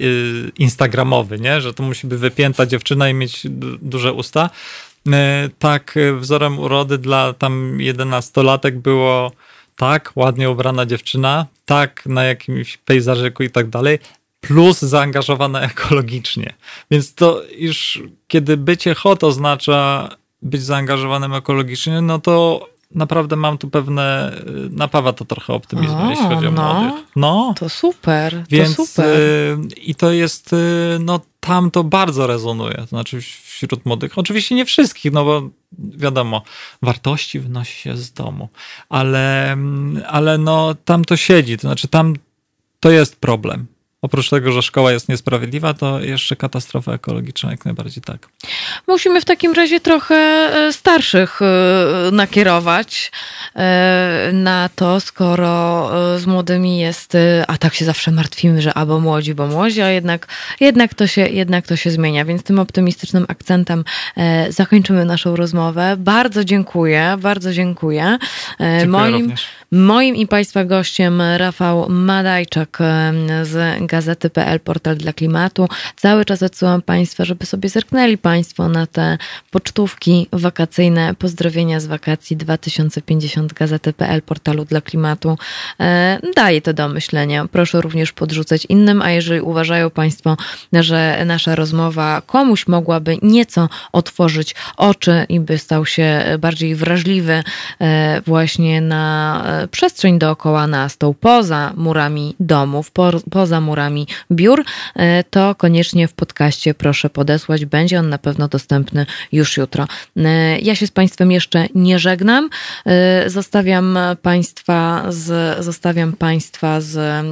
instagramowy, 0.59 1.39
nie? 1.39 1.61
że 1.61 1.73
to 1.73 1.83
musi 1.83 2.07
być 2.07 2.19
wypięta 2.19 2.65
dziewczyna 2.65 3.09
i 3.09 3.13
mieć 3.13 3.47
duże 3.81 4.13
usta. 4.13 4.49
Tak 5.59 5.95
wzorem 6.19 6.59
urody 6.59 6.97
dla 6.97 7.33
tam 7.33 7.81
jedenastolatek 7.81 8.79
było 8.79 9.31
tak, 9.77 10.11
ładnie 10.15 10.49
ubrana 10.49 10.85
dziewczyna, 10.85 11.45
tak, 11.65 12.05
na 12.05 12.23
jakimś 12.23 12.77
pejzażyku 12.77 13.43
i 13.43 13.49
tak 13.49 13.69
dalej, 13.69 13.99
plus 14.41 14.79
zaangażowane 14.79 15.61
ekologicznie. 15.61 16.53
Więc 16.91 17.13
to 17.13 17.41
już 17.57 18.03
kiedy 18.27 18.57
bycie 18.57 18.95
hot 18.95 19.23
oznacza 19.23 20.09
być 20.41 20.63
zaangażowanym 20.63 21.33
ekologicznie, 21.33 22.01
no 22.01 22.19
to 22.19 22.67
naprawdę 22.91 23.35
mam 23.35 23.57
tu 23.57 23.69
pewne, 23.69 24.31
napawa 24.69 25.13
to 25.13 25.25
trochę 25.25 25.53
optymizmu, 25.53 25.97
o, 25.97 26.09
jeśli 26.09 26.25
chodzi 26.25 26.47
o 26.47 26.51
no, 26.51 26.73
młodych. 26.73 27.05
No, 27.15 27.53
to 27.57 27.69
super, 27.69 28.43
Więc, 28.49 28.75
to 28.75 28.85
super. 28.85 29.19
Y, 29.19 29.57
I 29.77 29.95
to 29.95 30.11
jest, 30.11 30.53
y, 30.53 30.57
no 30.99 31.19
tam 31.39 31.71
to 31.71 31.83
bardzo 31.83 32.27
rezonuje, 32.27 32.75
to 32.75 32.85
znaczy 32.85 33.21
wśród 33.21 33.85
młodych. 33.85 34.17
Oczywiście 34.17 34.55
nie 34.55 34.65
wszystkich, 34.65 35.11
no 35.11 35.25
bo 35.25 35.49
wiadomo, 35.79 36.41
wartości 36.81 37.39
wynosi 37.39 37.81
się 37.81 37.97
z 37.97 38.13
domu, 38.13 38.49
ale, 38.89 39.57
ale 40.07 40.37
no 40.37 40.75
tam 40.85 41.05
to 41.05 41.17
siedzi, 41.17 41.57
to 41.57 41.61
znaczy 41.61 41.87
tam 41.87 42.13
to 42.79 42.91
jest 42.91 43.15
problem 43.15 43.67
oprócz 44.01 44.29
tego, 44.29 44.51
że 44.51 44.61
szkoła 44.61 44.91
jest 44.91 45.09
niesprawiedliwa, 45.09 45.73
to 45.73 45.99
jeszcze 45.99 46.35
katastrofa 46.35 46.93
ekologiczna 46.93 47.51
jak 47.51 47.65
najbardziej 47.65 48.03
tak. 48.03 48.27
Musimy 48.87 49.21
w 49.21 49.25
takim 49.25 49.53
razie 49.53 49.79
trochę 49.79 50.15
e, 50.15 50.73
starszych 50.73 51.39
e, 51.41 52.11
nakierować 52.11 53.11
e, 53.55 54.29
na 54.33 54.69
to, 54.75 54.99
skoro 54.99 55.57
z 56.19 56.25
młodymi 56.25 56.79
jest, 56.79 57.17
a 57.47 57.57
tak 57.57 57.73
się 57.73 57.85
zawsze 57.85 58.11
martwimy, 58.11 58.61
że 58.61 58.73
albo 58.73 58.99
młodzi, 58.99 59.35
bo 59.35 59.47
młodzi, 59.47 59.81
a 59.81 59.89
jednak, 59.89 60.27
jednak, 60.59 60.93
to, 60.93 61.07
się, 61.07 61.21
jednak 61.21 61.67
to 61.67 61.75
się 61.75 61.91
zmienia. 61.91 62.25
Więc 62.25 62.43
tym 62.43 62.59
optymistycznym 62.59 63.25
akcentem 63.27 63.83
zakończymy 64.49 65.05
naszą 65.05 65.35
rozmowę. 65.35 65.95
Bardzo 65.97 66.43
dziękuję, 66.45 67.17
bardzo 67.19 67.53
dziękuję. 67.53 68.17
dziękuję 68.59 68.87
moim, 68.87 69.13
również. 69.13 69.47
Moim 69.71 70.15
i 70.15 70.27
Państwa 70.27 70.65
gościem 70.65 71.21
Rafał 71.37 71.89
Madajczak 71.89 72.79
z 73.43 73.85
gazety.pl, 73.85 74.59
portal 74.59 74.97
dla 74.97 75.13
klimatu. 75.13 75.67
Cały 75.95 76.25
czas 76.25 76.43
odsyłam 76.43 76.81
Państwa, 76.81 77.25
żeby 77.25 77.45
sobie 77.45 77.69
zerknęli 77.69 78.17
Państwo 78.17 78.69
na 78.69 78.87
te 78.87 79.17
pocztówki 79.51 80.27
wakacyjne, 80.33 81.15
pozdrowienia 81.15 81.79
z 81.79 81.85
wakacji 81.85 82.37
2050 82.37 83.53
gazety.pl, 83.53 84.21
portalu 84.21 84.65
dla 84.65 84.81
klimatu. 84.81 85.37
E, 85.79 86.19
daje 86.35 86.61
to 86.61 86.73
do 86.73 86.89
myślenia. 86.89 87.45
Proszę 87.51 87.81
również 87.81 88.11
podrzucać 88.11 88.65
innym, 88.69 89.01
a 89.01 89.11
jeżeli 89.11 89.41
uważają 89.41 89.89
Państwo, 89.89 90.37
że 90.73 91.23
nasza 91.25 91.55
rozmowa 91.55 92.21
komuś 92.25 92.67
mogłaby 92.67 93.17
nieco 93.21 93.69
otworzyć 93.91 94.55
oczy 94.77 95.25
i 95.29 95.39
by 95.39 95.57
stał 95.57 95.85
się 95.85 96.25
bardziej 96.39 96.75
wrażliwy 96.75 97.43
e, 97.81 98.21
właśnie 98.25 98.81
na 98.81 99.56
przestrzeń 99.71 100.19
dookoła 100.19 100.67
nas, 100.67 100.97
tą 100.97 101.13
poza 101.13 101.73
murami 101.75 102.35
domów, 102.39 102.91
po, 102.91 103.11
poza 103.31 103.61
murami 103.61 104.07
biur, 104.31 104.63
e, 104.95 105.23
to 105.23 105.55
koniecznie 105.55 106.07
w 106.07 106.13
podcaście 106.13 106.73
proszę 106.73 107.09
podesłać. 107.09 107.65
Będzie 107.65 107.99
on 107.99 108.09
na 108.09 108.17
pewno 108.17 108.47
dostępny 108.47 109.05
już 109.31 109.57
jutro. 109.57 109.87
E, 110.17 110.59
ja 110.59 110.75
się 110.75 110.87
z 110.87 110.91
Państwem 110.91 111.31
jeszcze 111.31 111.67
nie 111.75 111.99
żegnam. 111.99 112.49
E, 112.85 113.29
zostawiam 113.29 113.99
Państwa 114.21 115.03
z, 115.09 115.65
zostawiam 115.65 116.13
Państwa 116.13 116.81
z 116.81 117.25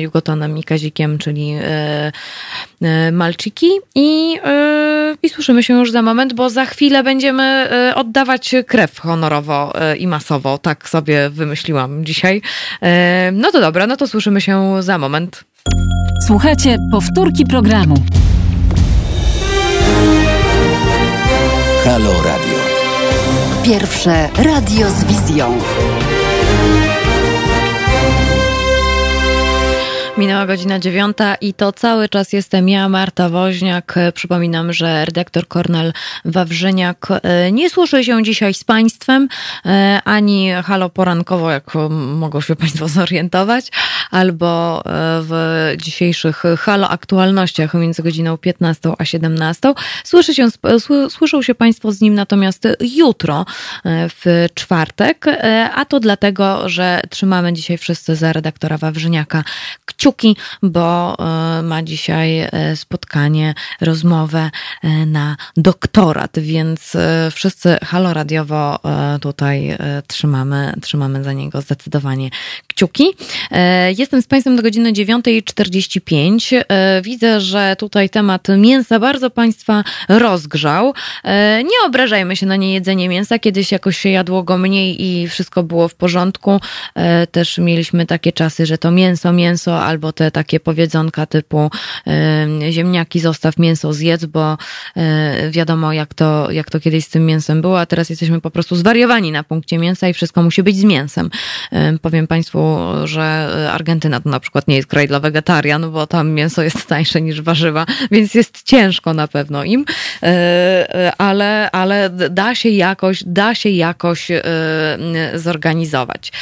Jugotonem 0.00 0.58
i 0.58 0.64
Kazikiem, 0.64 1.18
czyli 1.18 1.54
Malczyki 3.12 3.70
i, 3.94 4.38
i 5.22 5.28
słyszymy 5.28 5.62
się 5.62 5.74
już 5.74 5.90
za 5.90 6.02
moment, 6.02 6.32
bo 6.32 6.50
za 6.50 6.64
chwilę 6.64 7.02
będziemy 7.02 7.68
oddawać 7.94 8.54
krew 8.66 8.98
honorowo 8.98 9.72
i 9.98 10.06
masowo. 10.06 10.58
Tak 10.58 10.88
sobie 10.88 11.30
wymyśliłam 11.30 12.04
dzisiaj. 12.04 12.42
No 13.32 13.50
to 13.50 13.60
dobra, 13.60 13.86
no 13.86 13.96
to 13.96 14.06
słyszymy 14.06 14.40
się 14.40 14.82
za 14.82 14.98
moment. 14.98 15.44
Słuchajcie 16.26 16.78
powtórki 16.92 17.44
programu. 17.46 17.94
Halo 21.84 22.12
Radio. 22.12 22.58
Pierwsze 23.64 24.28
radio 24.36 24.90
z 24.90 25.04
wizją. 25.04 25.58
Minęła 30.18 30.46
godzina 30.46 30.78
dziewiąta 30.78 31.34
i 31.34 31.54
to 31.54 31.72
cały 31.72 32.08
czas 32.08 32.32
jestem 32.32 32.68
ja, 32.68 32.88
Marta 32.88 33.28
Woźniak. 33.28 33.94
Przypominam, 34.14 34.72
że 34.72 35.04
redaktor 35.04 35.48
Kornel 35.48 35.92
Wawrzyniak 36.24 37.08
e, 37.10 37.52
nie 37.52 37.70
słyszy 37.70 38.04
się 38.04 38.22
dzisiaj 38.22 38.54
z 38.54 38.64
Państwem, 38.64 39.28
e, 39.66 40.00
ani 40.04 40.50
halo 40.64 40.90
porankowo, 40.90 41.50
jak 41.50 41.74
mogą 41.90 42.40
się 42.40 42.56
Państwo 42.56 42.88
zorientować, 42.88 43.66
albo 44.10 44.80
e, 44.80 44.82
w 45.22 45.72
dzisiejszych 45.76 46.42
halo 46.58 46.88
aktualnościach 46.88 47.74
między 47.74 48.02
godziną 48.02 48.36
15 48.36 48.92
a 48.98 49.04
17. 49.04 49.74
Słyszy 50.04 50.34
się, 50.34 50.48
słyszą 51.10 51.42
się 51.42 51.54
Państwo 51.54 51.92
z 51.92 52.00
nim 52.00 52.14
natomiast 52.14 52.68
jutro, 52.80 53.46
w 53.84 54.46
czwartek, 54.54 55.26
a 55.74 55.84
to 55.84 56.00
dlatego, 56.00 56.68
że 56.68 57.00
trzymamy 57.10 57.52
dzisiaj 57.52 57.78
wszyscy 57.78 58.16
za 58.16 58.32
redaktora 58.32 58.78
Wawrzyniaka 58.78 59.44
kciuki, 60.02 60.36
bo 60.62 61.16
e, 61.18 61.62
ma 61.62 61.82
dzisiaj 61.82 62.40
e, 62.40 62.76
spotkanie, 62.76 63.54
rozmowę 63.80 64.50
e, 64.82 65.06
na 65.06 65.36
doktorat, 65.56 66.38
więc 66.38 66.96
wszyscy 67.32 67.76
halo 67.82 68.14
radiowo 68.14 68.78
tutaj 69.20 69.78
trzymamy, 70.06 70.74
trzymamy 70.82 71.24
za 71.24 71.32
niego 71.32 71.60
zdecydowanie 71.60 72.30
kciuki. 72.72 73.04
Jestem 73.98 74.22
z 74.22 74.26
Państwem 74.26 74.56
do 74.56 74.62
godziny 74.62 74.92
9.45. 74.92 76.64
Widzę, 77.02 77.40
że 77.40 77.76
tutaj 77.78 78.10
temat 78.10 78.48
mięsa 78.58 78.98
bardzo 78.98 79.30
Państwa 79.30 79.84
rozgrzał. 80.08 80.94
Nie 81.64 81.86
obrażajmy 81.86 82.36
się 82.36 82.46
na 82.46 82.56
niejedzenie 82.56 83.08
mięsa. 83.08 83.38
Kiedyś 83.38 83.72
jakoś 83.72 83.98
się 83.98 84.08
jadło 84.08 84.42
go 84.42 84.58
mniej 84.58 85.04
i 85.04 85.28
wszystko 85.28 85.62
było 85.62 85.88
w 85.88 85.94
porządku. 85.94 86.60
Też 87.32 87.58
mieliśmy 87.58 88.06
takie 88.06 88.32
czasy, 88.32 88.66
że 88.66 88.78
to 88.78 88.90
mięso, 88.90 89.32
mięso, 89.32 89.82
albo 89.82 90.12
te 90.12 90.30
takie 90.30 90.60
powiedzonka 90.60 91.26
typu 91.26 91.70
ziemniaki 92.70 93.20
zostaw, 93.20 93.58
mięso 93.58 93.92
zjedz, 93.92 94.24
bo 94.24 94.58
e, 94.96 95.50
wiadomo 95.50 95.92
jak 95.92 96.14
to, 96.14 96.50
jak 96.50 96.70
to 96.70 96.80
kiedyś 96.80 97.04
z 97.04 97.08
tym 97.08 97.26
mięsem 97.26 97.60
było, 97.60 97.80
a 97.80 97.86
teraz 97.86 98.10
jesteśmy 98.10 98.40
po 98.40 98.50
prostu 98.50 98.76
zwariowani 98.76 99.32
na 99.32 99.44
punkcie 99.44 99.78
mięsa 99.78 100.08
i 100.08 100.14
wszystko 100.14 100.42
musi 100.42 100.62
być 100.62 100.76
z 100.76 100.84
mięsem. 100.84 101.30
Powiem 102.02 102.26
Państwu, 102.26 102.61
że 103.04 103.48
Argentyna 103.72 104.20
to 104.20 104.28
na 104.28 104.40
przykład 104.40 104.68
nie 104.68 104.76
jest 104.76 104.88
kraj 104.88 105.08
dla 105.08 105.20
wegetarian, 105.20 105.90
bo 105.90 106.06
tam 106.06 106.30
mięso 106.30 106.62
jest 106.62 106.86
tańsze 106.86 107.20
niż 107.20 107.40
warzywa, 107.40 107.86
więc 108.10 108.34
jest 108.34 108.62
ciężko 108.62 109.14
na 109.14 109.28
pewno 109.28 109.64
im, 109.64 109.84
e, 110.22 110.26
e, 110.26 111.12
ale, 111.18 111.70
ale 111.70 112.10
da 112.10 112.54
się 112.54 112.68
jakoś, 112.68 113.24
da 113.26 113.54
się 113.54 113.68
jakoś 113.68 114.28
zorganizować. 115.34 116.32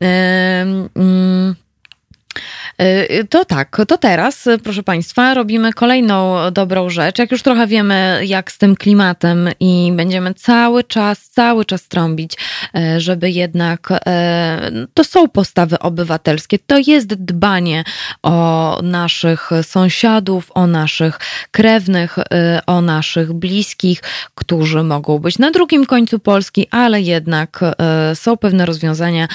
Mm, 0.00 1.54
To 3.30 3.44
tak, 3.44 3.76
to 3.88 3.98
teraz, 3.98 4.48
proszę 4.64 4.82
Państwa, 4.82 5.34
robimy 5.34 5.72
kolejną 5.72 6.36
dobrą 6.52 6.90
rzecz. 6.90 7.18
Jak 7.18 7.32
już 7.32 7.42
trochę 7.42 7.66
wiemy, 7.66 8.20
jak 8.24 8.52
z 8.52 8.58
tym 8.58 8.76
klimatem 8.76 9.48
i 9.60 9.92
będziemy 9.96 10.34
cały 10.34 10.84
czas, 10.84 11.28
cały 11.28 11.64
czas 11.64 11.88
trąbić, 11.88 12.32
żeby 12.98 13.30
jednak 13.30 13.88
to 14.94 15.04
są 15.04 15.28
postawy 15.28 15.78
obywatelskie, 15.78 16.58
to 16.66 16.78
jest 16.86 17.14
dbanie 17.14 17.84
o 18.22 18.80
naszych 18.82 19.50
sąsiadów, 19.62 20.50
o 20.54 20.66
naszych 20.66 21.18
krewnych, 21.50 22.16
o 22.66 22.80
naszych 22.80 23.32
bliskich, 23.32 24.02
którzy 24.34 24.82
mogą 24.82 25.18
być 25.18 25.38
na 25.38 25.50
drugim 25.50 25.86
końcu 25.86 26.18
Polski, 26.18 26.68
ale 26.70 27.00
jednak 27.00 27.60
są 28.14 28.36
pewne 28.36 28.66
rozwiązania. 28.66 29.28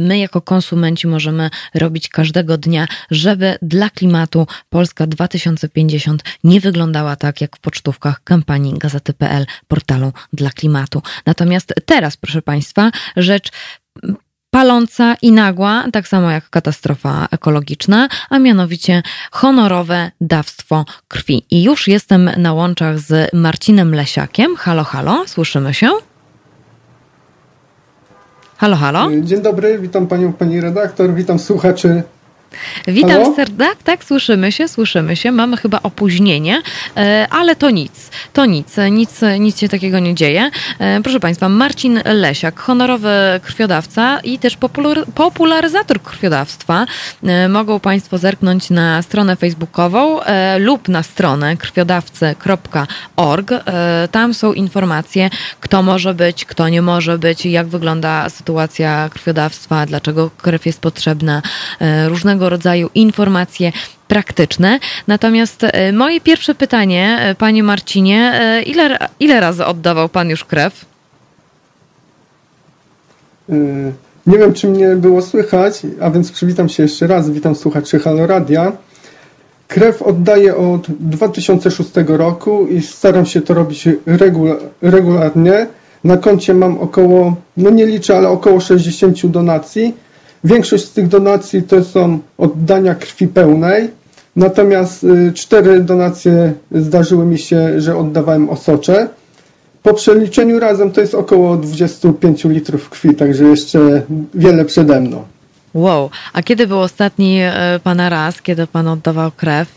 My, 0.00 0.18
jako 0.18 0.40
konsumenci, 0.40 1.06
możemy 1.06 1.50
robić 1.74 2.08
każdego 2.08 2.45
dnia, 2.46 2.86
żeby 3.10 3.58
dla 3.62 3.90
klimatu 3.90 4.46
Polska 4.70 5.06
2050 5.06 6.22
nie 6.44 6.60
wyglądała 6.60 7.16
tak, 7.16 7.40
jak 7.40 7.56
w 7.56 7.60
pocztówkach 7.60 8.24
kampanii 8.24 8.78
Gazety.pl, 8.78 9.46
portalu 9.68 10.12
dla 10.32 10.50
klimatu. 10.50 11.02
Natomiast 11.26 11.74
teraz, 11.86 12.16
proszę 12.16 12.42
Państwa, 12.42 12.90
rzecz 13.16 13.50
paląca 14.50 15.16
i 15.22 15.32
nagła, 15.32 15.84
tak 15.92 16.08
samo 16.08 16.30
jak 16.30 16.50
katastrofa 16.50 17.28
ekologiczna, 17.30 18.08
a 18.30 18.38
mianowicie 18.38 19.02
honorowe 19.30 20.10
dawstwo 20.20 20.84
krwi. 21.08 21.46
I 21.50 21.62
już 21.62 21.88
jestem 21.88 22.30
na 22.36 22.52
łączach 22.52 22.98
z 22.98 23.34
Marcinem 23.34 23.94
Lesiakiem. 23.94 24.56
Halo, 24.56 24.84
halo, 24.84 25.24
słyszymy 25.26 25.74
się? 25.74 25.90
Halo, 28.56 28.76
halo. 28.76 29.10
Dzień 29.22 29.42
dobry, 29.42 29.78
witam 29.78 30.06
panią, 30.06 30.32
pani 30.32 30.60
redaktor, 30.60 31.14
witam 31.14 31.38
słuchaczy 31.38 32.02
Witam 32.86 33.34
serdecznie. 33.36 33.66
Tak, 33.66 33.82
tak, 33.82 34.04
słyszymy 34.04 34.52
się, 34.52 34.68
słyszymy 34.68 35.16
się. 35.16 35.32
Mamy 35.32 35.56
chyba 35.56 35.80
opóźnienie, 35.82 36.62
e, 36.96 37.26
ale 37.30 37.56
to 37.56 37.70
nic. 37.70 38.10
To 38.32 38.46
nic, 38.46 38.76
nic, 38.90 39.20
nic 39.40 39.60
się 39.60 39.68
takiego 39.68 39.98
nie 39.98 40.14
dzieje. 40.14 40.50
E, 40.78 41.00
proszę 41.02 41.20
Państwa, 41.20 41.48
Marcin 41.48 42.00
Lesiak, 42.04 42.60
honorowy 42.60 43.10
krwiodawca 43.42 44.20
i 44.20 44.38
też 44.38 44.58
popularyzator 45.14 46.02
krwiodawstwa. 46.02 46.86
E, 47.22 47.48
mogą 47.48 47.80
Państwo 47.80 48.18
zerknąć 48.18 48.70
na 48.70 49.02
stronę 49.02 49.36
facebookową 49.36 50.20
lub 50.58 50.88
na 50.88 51.02
stronę 51.02 51.56
krwiodawcy.org. 51.56 53.50
Tam 54.10 54.34
są 54.34 54.52
informacje, 54.52 55.30
kto 55.60 55.82
może 55.82 56.14
być, 56.14 56.44
kto 56.44 56.68
nie 56.68 56.82
może 56.82 57.18
być, 57.18 57.46
jak 57.46 57.66
wygląda 57.66 58.30
sytuacja 58.30 59.08
krwiodawstwa, 59.12 59.86
dlaczego 59.86 60.30
krew 60.38 60.66
jest 60.66 60.80
potrzebna, 60.80 61.42
różnego 62.06 62.45
różnego 62.48 62.66
rodzaju 62.66 62.90
informacje 62.94 63.72
praktyczne. 64.08 64.78
Natomiast 65.06 65.64
e, 65.64 65.92
moje 65.92 66.20
pierwsze 66.20 66.54
pytanie, 66.54 67.18
e, 67.20 67.34
panie 67.34 67.62
Marcinie, 67.62 68.32
e, 68.34 68.62
ile, 68.62 68.98
ile 69.20 69.40
razy 69.40 69.64
oddawał 69.64 70.08
pan 70.08 70.30
już 70.30 70.44
krew? 70.44 70.84
Nie 74.26 74.38
wiem, 74.38 74.54
czy 74.54 74.68
mnie 74.68 74.96
było 74.96 75.22
słychać, 75.22 75.82
a 76.00 76.10
więc 76.10 76.32
przywitam 76.32 76.68
się 76.68 76.82
jeszcze 76.82 77.06
raz. 77.06 77.30
Witam 77.30 77.54
słuchaczy 77.54 77.98
Halo 77.98 78.26
Radia. 78.26 78.72
Krew 79.68 80.02
oddaję 80.02 80.56
od 80.56 80.86
2006 80.90 81.90
roku 82.06 82.66
i 82.66 82.82
staram 82.82 83.26
się 83.26 83.40
to 83.40 83.54
robić 83.54 83.88
regularnie. 84.82 85.66
Na 86.04 86.16
koncie 86.16 86.54
mam 86.54 86.78
około, 86.78 87.36
no 87.56 87.70
nie 87.70 87.86
liczę, 87.86 88.16
ale 88.16 88.28
około 88.28 88.60
60 88.60 89.26
donacji 89.26 89.94
Większość 90.44 90.84
z 90.84 90.92
tych 90.92 91.08
donacji 91.08 91.62
to 91.62 91.84
są 91.84 92.18
oddania 92.38 92.94
krwi 92.94 93.28
pełnej, 93.28 93.90
natomiast 94.36 95.04
y, 95.04 95.32
cztery 95.34 95.80
donacje 95.80 96.52
zdarzyły 96.72 97.24
mi 97.24 97.38
się, 97.38 97.80
że 97.80 97.96
oddawałem 97.96 98.50
osocze. 98.50 99.08
Po 99.82 99.94
przeliczeniu 99.94 100.60
razem 100.60 100.90
to 100.90 101.00
jest 101.00 101.14
około 101.14 101.56
25 101.56 102.44
litrów 102.44 102.90
krwi, 102.90 103.14
także 103.14 103.44
jeszcze 103.44 104.02
wiele 104.34 104.64
przede 104.64 105.00
mną. 105.00 105.24
Wow, 105.74 106.10
a 106.32 106.42
kiedy 106.42 106.66
był 106.66 106.80
ostatni 106.80 107.42
y, 107.42 107.80
Pana 107.80 108.08
raz, 108.08 108.42
kiedy 108.42 108.66
Pan 108.66 108.88
oddawał 108.88 109.30
krew? 109.30 109.68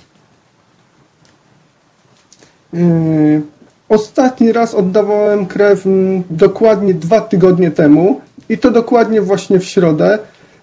Yy, 2.74 3.42
ostatni 3.90 4.52
raz 4.52 4.76
oddawałem 4.76 5.46
krew 5.46 5.86
mm, 5.86 6.24
dokładnie 6.30 6.94
dwa 6.94 7.22
tygodnie 7.22 7.72
temu 7.72 8.22
i 8.50 8.58
to 8.58 8.72
dokładnie 8.72 9.22
właśnie 9.22 9.60
w 9.60 9.66
środę. 9.66 10.20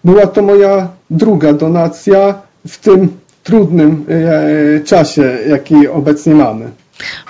Była 0.07 0.27
to 0.27 0.43
moja 0.43 0.89
druga 1.11 1.53
donacja 1.53 2.35
w 2.69 2.79
tym 2.79 3.19
trudnym 3.43 4.07
e, 4.09 4.81
czasie, 4.85 5.39
jaki 5.49 5.89
obecnie 5.89 6.35
mamy. 6.35 6.71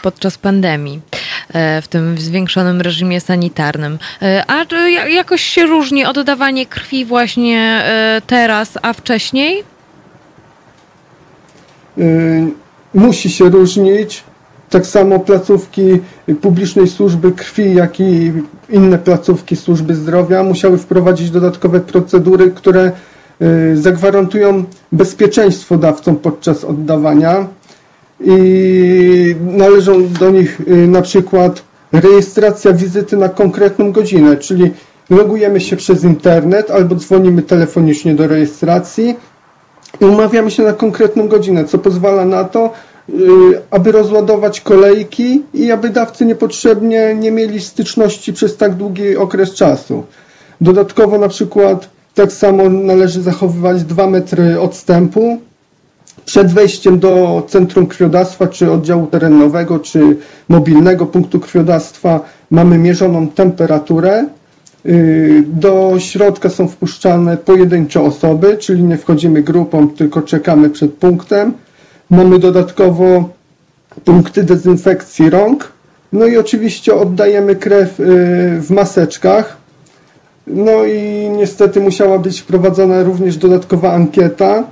Podczas 0.02 0.38
pandemii, 0.38 1.00
e, 1.52 1.82
w 1.82 1.88
tym 1.88 2.18
zwiększonym 2.18 2.80
reżimie 2.80 3.20
sanitarnym. 3.20 3.98
E, 4.22 4.44
a 4.48 4.64
jakoś 5.08 5.42
się 5.42 5.66
różni 5.66 6.04
oddawanie 6.04 6.66
krwi 6.66 7.04
właśnie 7.04 7.82
teraz, 8.26 8.78
a 8.82 8.92
wcześniej? 8.92 9.64
Musi 12.94 13.30
się 13.30 13.44
różnić. 13.44 14.24
Tak 14.70 14.86
samo 14.86 15.18
placówki 15.18 16.00
publicznej 16.40 16.88
służby 16.88 17.32
krwi, 17.32 17.74
jak 17.74 18.00
i 18.00 18.32
inne 18.70 18.98
placówki 18.98 19.56
służby 19.56 19.94
zdrowia 19.94 20.42
musiały 20.42 20.78
wprowadzić 20.78 21.30
dodatkowe 21.30 21.80
procedury, 21.80 22.50
które 22.50 22.92
y, 23.42 23.76
zagwarantują 23.76 24.64
bezpieczeństwo 24.92 25.76
dawcom 25.76 26.16
podczas 26.16 26.64
oddawania 26.64 27.46
i 28.20 29.36
należą 29.40 30.08
do 30.08 30.30
nich 30.30 30.60
y, 30.60 30.86
na 30.86 31.02
przykład 31.02 31.62
rejestracja 31.92 32.72
wizyty 32.72 33.16
na 33.16 33.28
konkretną 33.28 33.92
godzinę, 33.92 34.36
czyli 34.36 34.70
logujemy 35.10 35.60
się 35.60 35.76
przez 35.76 36.04
internet 36.04 36.70
albo 36.70 36.94
dzwonimy 36.94 37.42
telefonicznie 37.42 38.14
do 38.14 38.26
rejestracji 38.26 39.16
i 40.00 40.04
umawiamy 40.04 40.50
się 40.50 40.62
na 40.62 40.72
konkretną 40.72 41.28
godzinę, 41.28 41.64
co 41.64 41.78
pozwala 41.78 42.24
na 42.24 42.44
to, 42.44 42.72
aby 43.70 43.92
rozładować 43.92 44.60
kolejki 44.60 45.42
i 45.54 45.72
aby 45.72 45.88
dawcy 45.90 46.26
niepotrzebnie 46.26 47.14
nie 47.14 47.30
mieli 47.30 47.60
styczności 47.60 48.32
przez 48.32 48.56
tak 48.56 48.74
długi 48.74 49.16
okres 49.16 49.54
czasu. 49.54 50.02
Dodatkowo 50.60 51.18
na 51.18 51.28
przykład 51.28 51.88
tak 52.14 52.32
samo 52.32 52.68
należy 52.68 53.22
zachowywać 53.22 53.84
2 53.84 54.06
metry 54.06 54.60
odstępu 54.60 55.38
przed 56.24 56.52
wejściem 56.52 56.98
do 56.98 57.42
centrum 57.48 57.86
krwiodawstwa, 57.86 58.46
czy 58.46 58.72
oddziału 58.72 59.06
terenowego, 59.06 59.78
czy 59.78 60.16
mobilnego 60.48 61.06
punktu 61.06 61.40
krwiodawstwa 61.40 62.20
mamy 62.50 62.78
mierzoną 62.78 63.28
temperaturę. 63.28 64.26
Y, 64.86 65.44
do 65.46 65.94
środka 65.98 66.50
są 66.50 66.68
wpuszczane 66.68 67.36
pojedyncze 67.36 68.00
osoby, 68.00 68.56
czyli 68.56 68.82
nie 68.82 68.96
wchodzimy 68.96 69.42
grupą, 69.42 69.88
tylko 69.88 70.22
czekamy 70.22 70.70
przed 70.70 70.92
punktem. 70.92 71.52
Mamy 72.10 72.38
dodatkowo 72.38 73.28
punkty 74.04 74.42
dezynfekcji 74.42 75.30
rąk. 75.30 75.72
No 76.12 76.26
i 76.26 76.36
oczywiście 76.38 76.94
oddajemy 76.94 77.56
krew 77.56 78.00
y, 78.00 78.04
w 78.60 78.70
maseczkach. 78.70 79.56
No 80.46 80.84
i 80.84 81.28
niestety 81.36 81.80
musiała 81.80 82.18
być 82.18 82.40
wprowadzona 82.40 83.02
również 83.02 83.36
dodatkowa 83.36 83.92
ankieta 83.92 84.64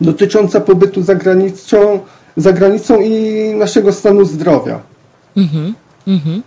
dotycząca 0.00 0.60
pobytu 0.60 1.02
za 1.02 1.14
granicą, 1.14 1.98
za 2.36 2.52
granicą 2.52 3.00
i 3.00 3.54
naszego 3.58 3.92
stanu 3.92 4.24
zdrowia. 4.24 4.80
Mhm. 5.36 5.74
Mhm. 6.06 6.42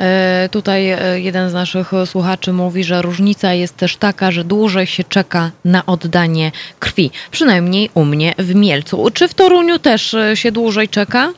E, 0.00 0.48
tutaj 0.52 0.90
e, 0.90 1.20
jeden 1.20 1.50
z 1.50 1.52
naszych 1.52 1.90
słuchaczy 2.04 2.52
mówi, 2.52 2.84
że 2.84 3.02
różnica 3.02 3.52
jest 3.52 3.76
też 3.76 3.96
taka, 3.96 4.30
że 4.30 4.44
dłużej 4.44 4.86
się 4.86 5.04
czeka 5.04 5.50
na 5.64 5.86
oddanie 5.86 6.52
krwi. 6.78 7.10
Przynajmniej 7.30 7.90
u 7.94 8.04
mnie 8.04 8.34
w 8.38 8.54
Mielcu. 8.54 9.10
Czy 9.14 9.28
w 9.28 9.34
Toruniu 9.34 9.78
też 9.78 10.14
e, 10.14 10.36
się 10.36 10.52
dłużej 10.52 10.88
czeka? 10.88 11.32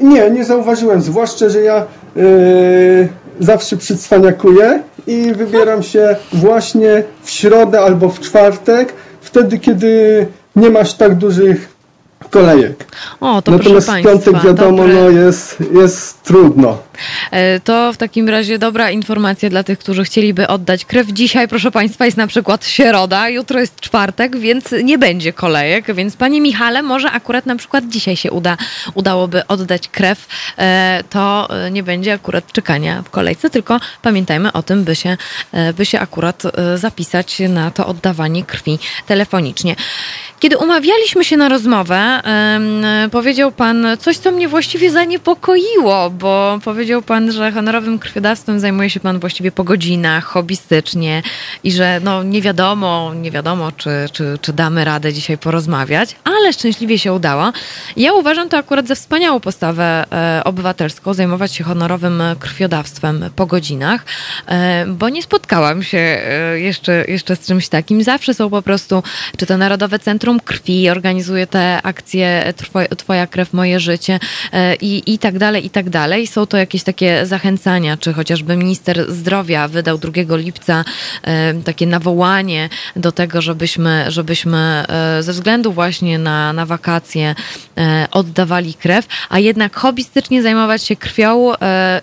Nie, 0.00 0.30
nie 0.30 0.44
zauważyłem. 0.44 1.02
Zwłaszcza, 1.02 1.48
że 1.48 1.60
ja 1.60 1.86
yy, 2.16 3.08
zawsze 3.40 3.76
przycwaniakuję 3.76 4.82
i 5.06 5.32
wybieram 5.32 5.82
się 5.82 6.16
właśnie 6.32 7.02
w 7.22 7.30
środę 7.30 7.80
albo 7.80 8.08
w 8.08 8.20
czwartek, 8.20 8.94
wtedy 9.20 9.58
kiedy 9.58 10.26
nie 10.56 10.70
masz 10.70 10.94
tak 10.94 11.14
dużych 11.14 11.71
kolejek. 12.32 12.84
O, 13.20 13.42
to 13.42 13.50
Natomiast 13.50 13.90
w 13.90 14.02
piątek 14.02 14.42
wiadomo, 14.44 14.86
no 14.86 15.10
jest, 15.10 15.56
jest 15.72 16.22
trudno. 16.22 16.78
E, 17.30 17.60
to 17.60 17.92
w 17.92 17.96
takim 17.96 18.28
razie 18.28 18.58
dobra 18.58 18.90
informacja 18.90 19.50
dla 19.50 19.64
tych, 19.64 19.78
którzy 19.78 20.04
chcieliby 20.04 20.48
oddać 20.48 20.84
krew. 20.84 21.06
Dzisiaj, 21.08 21.48
proszę 21.48 21.70
Państwa, 21.70 22.04
jest 22.04 22.16
na 22.16 22.26
przykład 22.26 22.66
środa, 22.66 23.28
jutro 23.28 23.60
jest 23.60 23.80
czwartek, 23.80 24.36
więc 24.36 24.64
nie 24.84 24.98
będzie 24.98 25.32
kolejek. 25.32 25.94
Więc 25.94 26.16
Panie 26.16 26.40
Michale, 26.40 26.82
może 26.82 27.10
akurat 27.10 27.46
na 27.46 27.56
przykład 27.56 27.84
dzisiaj 27.88 28.16
się 28.16 28.30
uda, 28.30 28.56
udałoby 28.94 29.46
oddać 29.46 29.88
krew. 29.88 30.26
E, 30.58 31.04
to 31.10 31.48
e, 31.50 31.70
nie 31.70 31.82
będzie 31.82 32.12
akurat 32.12 32.52
czekania 32.52 33.02
w 33.02 33.10
kolejce, 33.10 33.50
tylko 33.50 33.80
pamiętajmy 34.02 34.52
o 34.52 34.62
tym, 34.62 34.84
by 34.84 34.96
się, 34.96 35.16
by 35.76 35.86
się 35.86 36.00
akurat 36.00 36.42
zapisać 36.76 37.38
na 37.48 37.70
to 37.70 37.86
oddawanie 37.86 38.44
krwi 38.44 38.78
telefonicznie. 39.06 39.76
Kiedy 40.40 40.58
umawialiśmy 40.58 41.24
się 41.24 41.36
na 41.36 41.48
rozmowę, 41.48 42.22
powiedział 43.12 43.52
Pan 43.52 43.86
coś, 43.98 44.18
co 44.18 44.30
mnie 44.30 44.48
właściwie 44.48 44.90
zaniepokoiło, 44.90 46.10
bo 46.10 46.58
powiedział 46.64 46.81
Pan, 47.06 47.32
że 47.32 47.52
honorowym 47.52 47.98
krwiodawstwem 47.98 48.60
zajmuje 48.60 48.90
się 48.90 49.00
Pan 49.00 49.18
właściwie 49.18 49.52
po 49.52 49.64
godzinach, 49.64 50.24
hobbystycznie 50.24 51.22
i 51.64 51.72
że 51.72 52.00
no 52.04 52.22
nie 52.22 52.42
wiadomo, 52.42 53.12
nie 53.14 53.30
wiadomo, 53.30 53.72
czy, 53.72 53.90
czy, 54.12 54.38
czy 54.40 54.52
damy 54.52 54.84
radę 54.84 55.12
dzisiaj 55.12 55.38
porozmawiać, 55.38 56.16
ale 56.24 56.52
szczęśliwie 56.52 56.98
się 56.98 57.12
udało. 57.12 57.52
Ja 57.96 58.12
uważam 58.12 58.48
to 58.48 58.56
akurat 58.56 58.88
za 58.88 58.94
wspaniałą 58.94 59.40
postawę 59.40 60.04
e, 60.12 60.44
obywatelską, 60.44 61.14
zajmować 61.14 61.54
się 61.54 61.64
honorowym 61.64 62.22
krwiodawstwem 62.38 63.24
po 63.36 63.46
godzinach, 63.46 64.04
e, 64.46 64.86
bo 64.86 65.08
nie 65.08 65.22
spotkałam 65.22 65.82
się 65.82 65.98
e, 65.98 66.60
jeszcze, 66.60 67.04
jeszcze 67.08 67.36
z 67.36 67.46
czymś 67.46 67.68
takim. 67.68 68.02
Zawsze 68.02 68.34
są 68.34 68.50
po 68.50 68.62
prostu, 68.62 69.02
czy 69.36 69.46
to 69.46 69.56
Narodowe 69.56 69.98
Centrum 69.98 70.40
Krwi 70.40 70.90
organizuje 70.90 71.46
te 71.46 71.82
akcje 71.82 72.52
Twoja 72.96 73.26
krew, 73.26 73.52
moje 73.52 73.80
życie 73.80 74.18
i, 74.80 75.02
i 75.06 75.18
tak 75.18 75.38
dalej, 75.38 75.66
i 75.66 75.70
tak 75.70 75.90
dalej. 75.90 76.26
Są 76.26 76.46
to 76.46 76.58
jakieś 76.72 76.84
takie 76.84 77.26
zachęcania, 77.26 77.96
czy 77.96 78.12
chociażby 78.12 78.56
minister 78.56 79.12
zdrowia 79.12 79.68
wydał 79.68 79.98
2 79.98 80.36
lipca 80.36 80.84
takie 81.64 81.86
nawołanie 81.86 82.68
do 82.96 83.12
tego, 83.12 83.42
żebyśmy, 83.42 84.04
żebyśmy 84.08 84.84
ze 85.20 85.32
względu 85.32 85.72
właśnie 85.72 86.18
na, 86.18 86.52
na 86.52 86.66
wakacje 86.66 87.34
oddawali 88.10 88.74
krew, 88.74 89.06
a 89.28 89.38
jednak 89.38 89.76
hobbystycznie 89.76 90.42
zajmować 90.42 90.84
się 90.84 90.96
krwią 90.96 91.52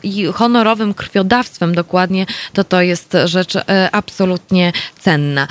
i 0.03 0.25
honorowym 0.25 0.93
krwiodawstwem 0.93 1.75
dokładnie, 1.75 2.25
to 2.53 2.63
to 2.63 2.81
jest 2.81 3.17
rzecz 3.25 3.53
absolutnie 3.91 4.73
cenna. 4.99 5.47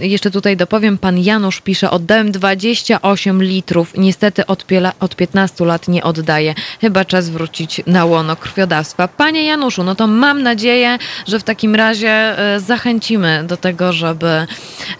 Jeszcze 0.00 0.30
tutaj 0.30 0.56
dopowiem, 0.56 0.98
pan 0.98 1.18
Janusz 1.18 1.60
pisze, 1.60 1.90
oddałem 1.90 2.32
28 2.32 3.42
litrów, 3.42 3.92
niestety 3.96 4.46
od, 4.46 4.64
od 5.00 5.16
15 5.16 5.64
lat 5.64 5.88
nie 5.88 6.04
oddaję. 6.04 6.54
Chyba 6.80 7.04
czas 7.04 7.28
wrócić 7.28 7.82
na 7.86 8.04
łono 8.04 8.36
krwiodawstwa. 8.52 9.08
Panie 9.08 9.44
Januszu, 9.44 9.82
no 9.84 9.94
to 9.94 10.06
mam 10.06 10.42
nadzieję, 10.42 10.98
że 11.26 11.38
w 11.38 11.42
takim 11.42 11.74
razie 11.74 12.10
e, 12.10 12.60
zachęcimy 12.60 13.44
do 13.46 13.56
tego, 13.56 13.92
żeby, 13.92 14.46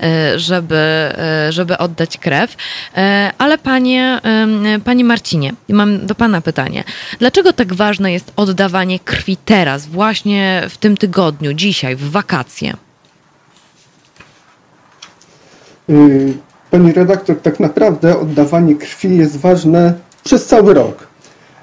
e, 0.01 0.39
żeby, 0.39 0.77
e, 0.77 1.53
żeby 1.53 1.79
oddać 1.79 2.19
krew. 2.19 2.57
Ale 3.39 3.59
panie, 3.59 4.21
panie 4.85 5.05
Marcinie, 5.05 5.53
mam 5.69 6.07
do 6.07 6.15
pana 6.15 6.41
pytanie. 6.41 6.85
Dlaczego 7.19 7.53
tak 7.53 7.75
ważne 7.75 8.13
jest 8.13 8.33
oddawanie 8.37 8.99
krwi 8.99 9.37
teraz, 9.37 9.87
właśnie 9.87 10.63
w 10.69 10.77
tym 10.79 10.97
tygodniu, 10.97 11.53
dzisiaj, 11.53 11.97
w 11.97 12.11
wakacje? 12.11 12.75
Y, 15.91 16.35
pani 16.71 16.93
redaktor, 16.93 17.41
tak 17.41 17.61
naprawdę 17.61 18.19
oddawanie 18.19 18.75
krwi 18.75 19.17
jest 19.17 19.37
ważne 19.41 19.95
przez 20.25 20.47
cały 20.47 20.75
rok. 20.75 21.12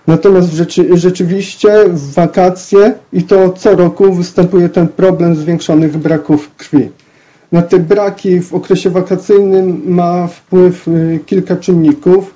Natomiast 0.10 0.53
rzeczy, 0.53 0.88
rzeczywiście 0.94 1.69
w 1.88 2.14
wakacje 2.14 2.94
i 3.14 3.23
to 3.23 3.49
co 3.49 3.76
roku 3.76 4.14
występuje 4.14 4.69
ten 4.69 4.88
problem 4.88 5.36
zwiększonych 5.36 5.98
braków 5.98 6.56
krwi. 6.57 6.90
Na 7.52 7.61
te 7.61 7.80
braki 7.80 8.41
w 8.41 8.53
okresie 8.53 8.90
wakacyjnym 8.90 9.81
ma 9.86 10.27
wpływ 10.27 10.88
y, 10.88 11.19
kilka 11.26 11.56
czynników. 11.56 12.34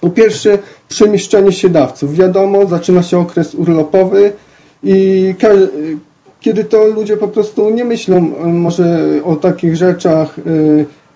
Po 0.00 0.10
pierwsze, 0.10 0.58
przemieszczanie 0.88 1.52
się 1.52 1.68
dawców. 1.68 2.14
Wiadomo, 2.14 2.66
zaczyna 2.66 3.02
się 3.02 3.18
okres 3.18 3.54
urlopowy 3.54 4.32
i 4.82 5.34
kiedy 6.40 6.64
to 6.64 6.86
ludzie 6.86 7.16
po 7.16 7.28
prostu 7.28 7.70
nie 7.70 7.84
myślą 7.84 8.16
y, 8.16 8.46
może 8.46 9.00
o 9.24 9.36
takich 9.36 9.76
rzeczach 9.76 10.36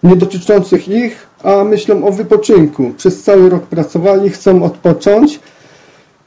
nie 0.02 0.16
dotyczących 0.16 0.88
ich, 0.88 1.26
a 1.42 1.64
myślą 1.64 2.06
o 2.06 2.12
wypoczynku. 2.12 2.92
Przez 2.96 3.22
cały 3.22 3.51
rok 3.51 3.62
pracowali, 3.62 4.30
chcą 4.30 4.62
odpocząć 4.62 5.40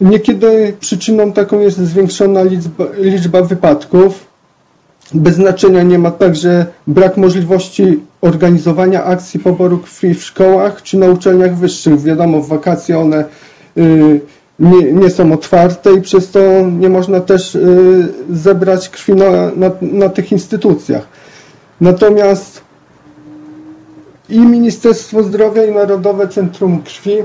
Niekiedy 0.02 0.74
przyczyną 0.80 1.32
taką 1.32 1.60
jest 1.60 1.78
zwiększona 1.78 2.44
liczba, 2.44 2.86
liczba 2.98 3.42
wypadków. 3.42 4.28
Bez 5.14 5.36
znaczenia 5.36 5.84
nie 5.84 6.00
ma 6.00 6.12
także 6.12 6.66
brak 6.88 7.18
możliwości 7.18 8.00
organizowania 8.22 9.04
akcji 9.04 9.40
poboru 9.40 9.78
krwi 9.78 10.14
w 10.14 10.24
szkołach 10.24 10.84
czy 10.84 10.98
na 10.98 11.06
uczelniach 11.08 11.58
wyższych. 11.58 12.02
Wiadomo, 12.02 12.42
w 12.42 12.48
wakacje 12.48 13.00
one 13.00 13.26
y, 13.78 14.22
nie, 14.60 14.92
nie, 14.92 15.10
są 15.10 15.34
otwarte 15.34 15.94
i 15.94 16.02
przez 16.02 16.32
to 16.32 16.40
nie 16.80 16.90
można 16.90 17.20
też 17.20 17.56
y, 17.56 18.08
zebrać 18.30 18.90
krwi 18.90 19.14
na, 19.14 19.52
na, 19.56 19.72
na 19.82 20.10
tych 20.10 20.32
instytucjach. 20.32 21.08
Natomiast 21.82 22.62
i 24.30 24.40
Ministerstwo 24.40 25.24
Zdrowia 25.24 25.66
i 25.66 25.72
Narodowe 25.72 26.28
Centrum 26.28 26.84
Krwi 26.84 27.18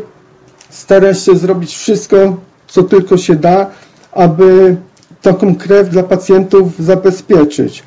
stara 0.70 1.15
się 1.15 1.36
zrobić 1.36 1.74
wszystko, 1.74 2.36
co 2.73 2.82
tylko 2.82 3.16
się 3.16 3.35
da, 3.36 3.66
aby 4.12 4.77
taką 5.23 5.57
krew 5.57 5.89
dla 5.89 6.03
pacjentów 6.03 6.66
zabezpieczyć. 6.78 7.82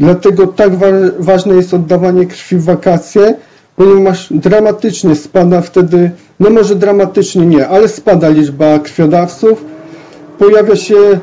Dlatego 0.00 0.46
tak 0.46 0.74
wa 0.74 0.86
ważne 1.18 1.54
jest 1.54 1.74
oddawanie 1.74 2.26
krwi 2.26 2.56
w 2.56 2.64
wakacje, 2.64 3.34
ponieważ 3.76 4.28
dramatycznie 4.30 5.16
spada 5.16 5.60
wtedy, 5.60 6.10
no 6.40 6.50
może 6.50 6.74
dramatycznie 6.74 7.46
nie, 7.46 7.68
ale 7.68 7.88
spada 7.88 8.28
liczba 8.28 8.78
krwiodawców. 8.78 9.64
Pojawia 10.38 10.76
się 10.76 10.96
y, 10.96 11.18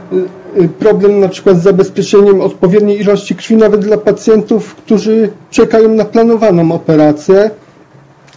y, 0.61 0.69
problem 0.69 1.19
na 1.19 1.29
przykład 1.29 1.57
z 1.59 1.63
zabezpieczeniem 1.63 2.41
odpowiedniej 2.41 2.99
ilości 2.99 3.35
krwi 3.35 3.55
nawet 3.57 3.81
dla 3.81 3.97
pacjentów, 3.97 4.75
którzy 4.75 5.29
czekają 5.49 5.89
na 5.89 6.05
planowaną 6.05 6.71
operację. 6.71 7.51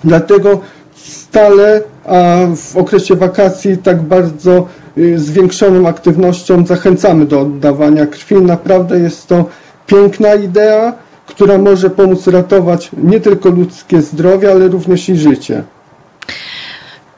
Dlatego 0.04 0.60
stale, 0.94 1.82
a 2.06 2.36
w 2.56 2.76
okresie 2.76 3.16
wakacji 3.16 3.78
tak 3.78 4.02
bardzo 4.02 4.66
y, 4.98 5.18
zwiększoną 5.18 5.88
aktywnością 5.88 6.66
zachęcamy 6.66 7.26
do 7.26 7.40
oddawania 7.40 8.06
krwi. 8.06 8.34
Naprawdę 8.34 8.98
jest 8.98 9.26
to 9.26 9.44
piękna 9.86 10.34
idea, 10.34 10.92
która 11.26 11.58
może 11.58 11.90
pomóc 11.90 12.26
ratować 12.26 12.90
nie 13.02 13.20
tylko 13.20 13.48
ludzkie 13.48 14.02
zdrowie, 14.02 14.50
ale 14.50 14.68
również 14.68 15.08
i 15.08 15.16
życie. 15.16 15.62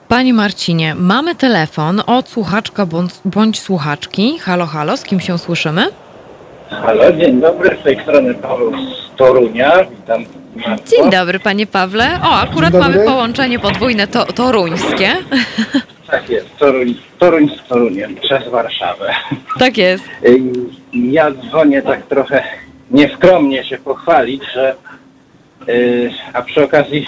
Panie 0.08 0.34
Marcinie, 0.34 0.94
mamy 0.94 1.34
telefon 1.34 2.02
od 2.06 2.28
słuchaczka 2.28 2.86
bądź, 2.86 3.12
bądź 3.24 3.60
słuchaczki. 3.60 4.38
Halo, 4.38 4.66
halo, 4.66 4.96
z 4.96 5.02
kim 5.02 5.20
się 5.20 5.38
słyszymy? 5.38 5.82
Halo, 6.70 7.12
dzień 7.12 7.40
dobry, 7.40 7.76
z 7.80 7.84
tej 7.84 8.02
strony 8.02 8.34
Paweł 8.34 8.72
z 8.72 9.16
Torunia. 9.16 9.72
Witam 9.90 10.24
Dzień 10.86 11.10
dobry, 11.10 11.40
panie 11.40 11.66
Pawle. 11.66 12.20
O, 12.22 12.30
akurat 12.34 12.74
mamy 12.74 13.04
połączenie 13.04 13.58
podwójne 13.58 14.06
to, 14.06 14.24
toruńskie. 14.24 15.08
Tak 16.06 16.30
jest, 16.30 16.56
Toruń, 16.58 16.94
Toruń 17.18 17.48
z 17.48 17.68
Toruniem 17.68 18.16
przez 18.16 18.48
Warszawę. 18.48 19.14
Tak 19.58 19.78
jest. 19.78 20.04
Ja 20.92 21.30
dzwonię 21.30 21.82
tak 21.82 22.06
trochę 22.06 22.44
nieskromnie 22.90 23.64
się 23.64 23.78
pochwalić, 23.78 24.42
że 24.54 24.76
yy, 25.66 26.10
a 26.32 26.42
przy 26.42 26.64
okazji 26.64 27.06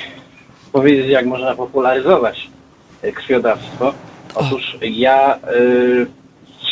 powiedzieć, 0.72 1.06
jak 1.08 1.26
można 1.26 1.54
popularyzować 1.54 2.50
krwiodawstwo. 3.14 3.92
Otóż 4.34 4.78
ja 4.82 5.38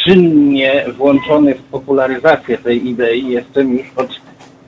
czynnie 0.05 0.85
włączony 0.97 1.55
w 1.55 1.63
popularyzację 1.63 2.59
tej 2.59 2.89
idei 2.89 3.29
jestem 3.29 3.79
już 3.79 3.87
od 3.97 4.11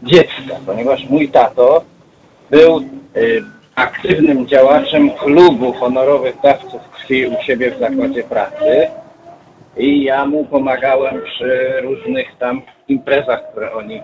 dziecka, 0.02 0.56
ponieważ 0.66 1.04
mój 1.10 1.28
tato 1.28 1.84
był 2.50 2.80
y, 3.16 3.42
aktywnym 3.74 4.46
działaczem 4.46 5.10
klubu 5.10 5.72
honorowych 5.72 6.34
dawców 6.42 6.88
krwi 6.88 7.26
u 7.26 7.42
siebie 7.42 7.70
w 7.70 7.78
zakładzie 7.78 8.22
pracy 8.22 8.88
i 9.76 10.04
ja 10.04 10.26
mu 10.26 10.44
pomagałem 10.44 11.22
przy 11.24 11.80
różnych 11.82 12.36
tam 12.38 12.62
imprezach, 12.88 13.50
które 13.50 13.72
oni 13.72 14.02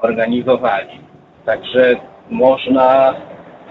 organizowali. 0.00 1.00
Także 1.46 1.96
można 2.30 3.14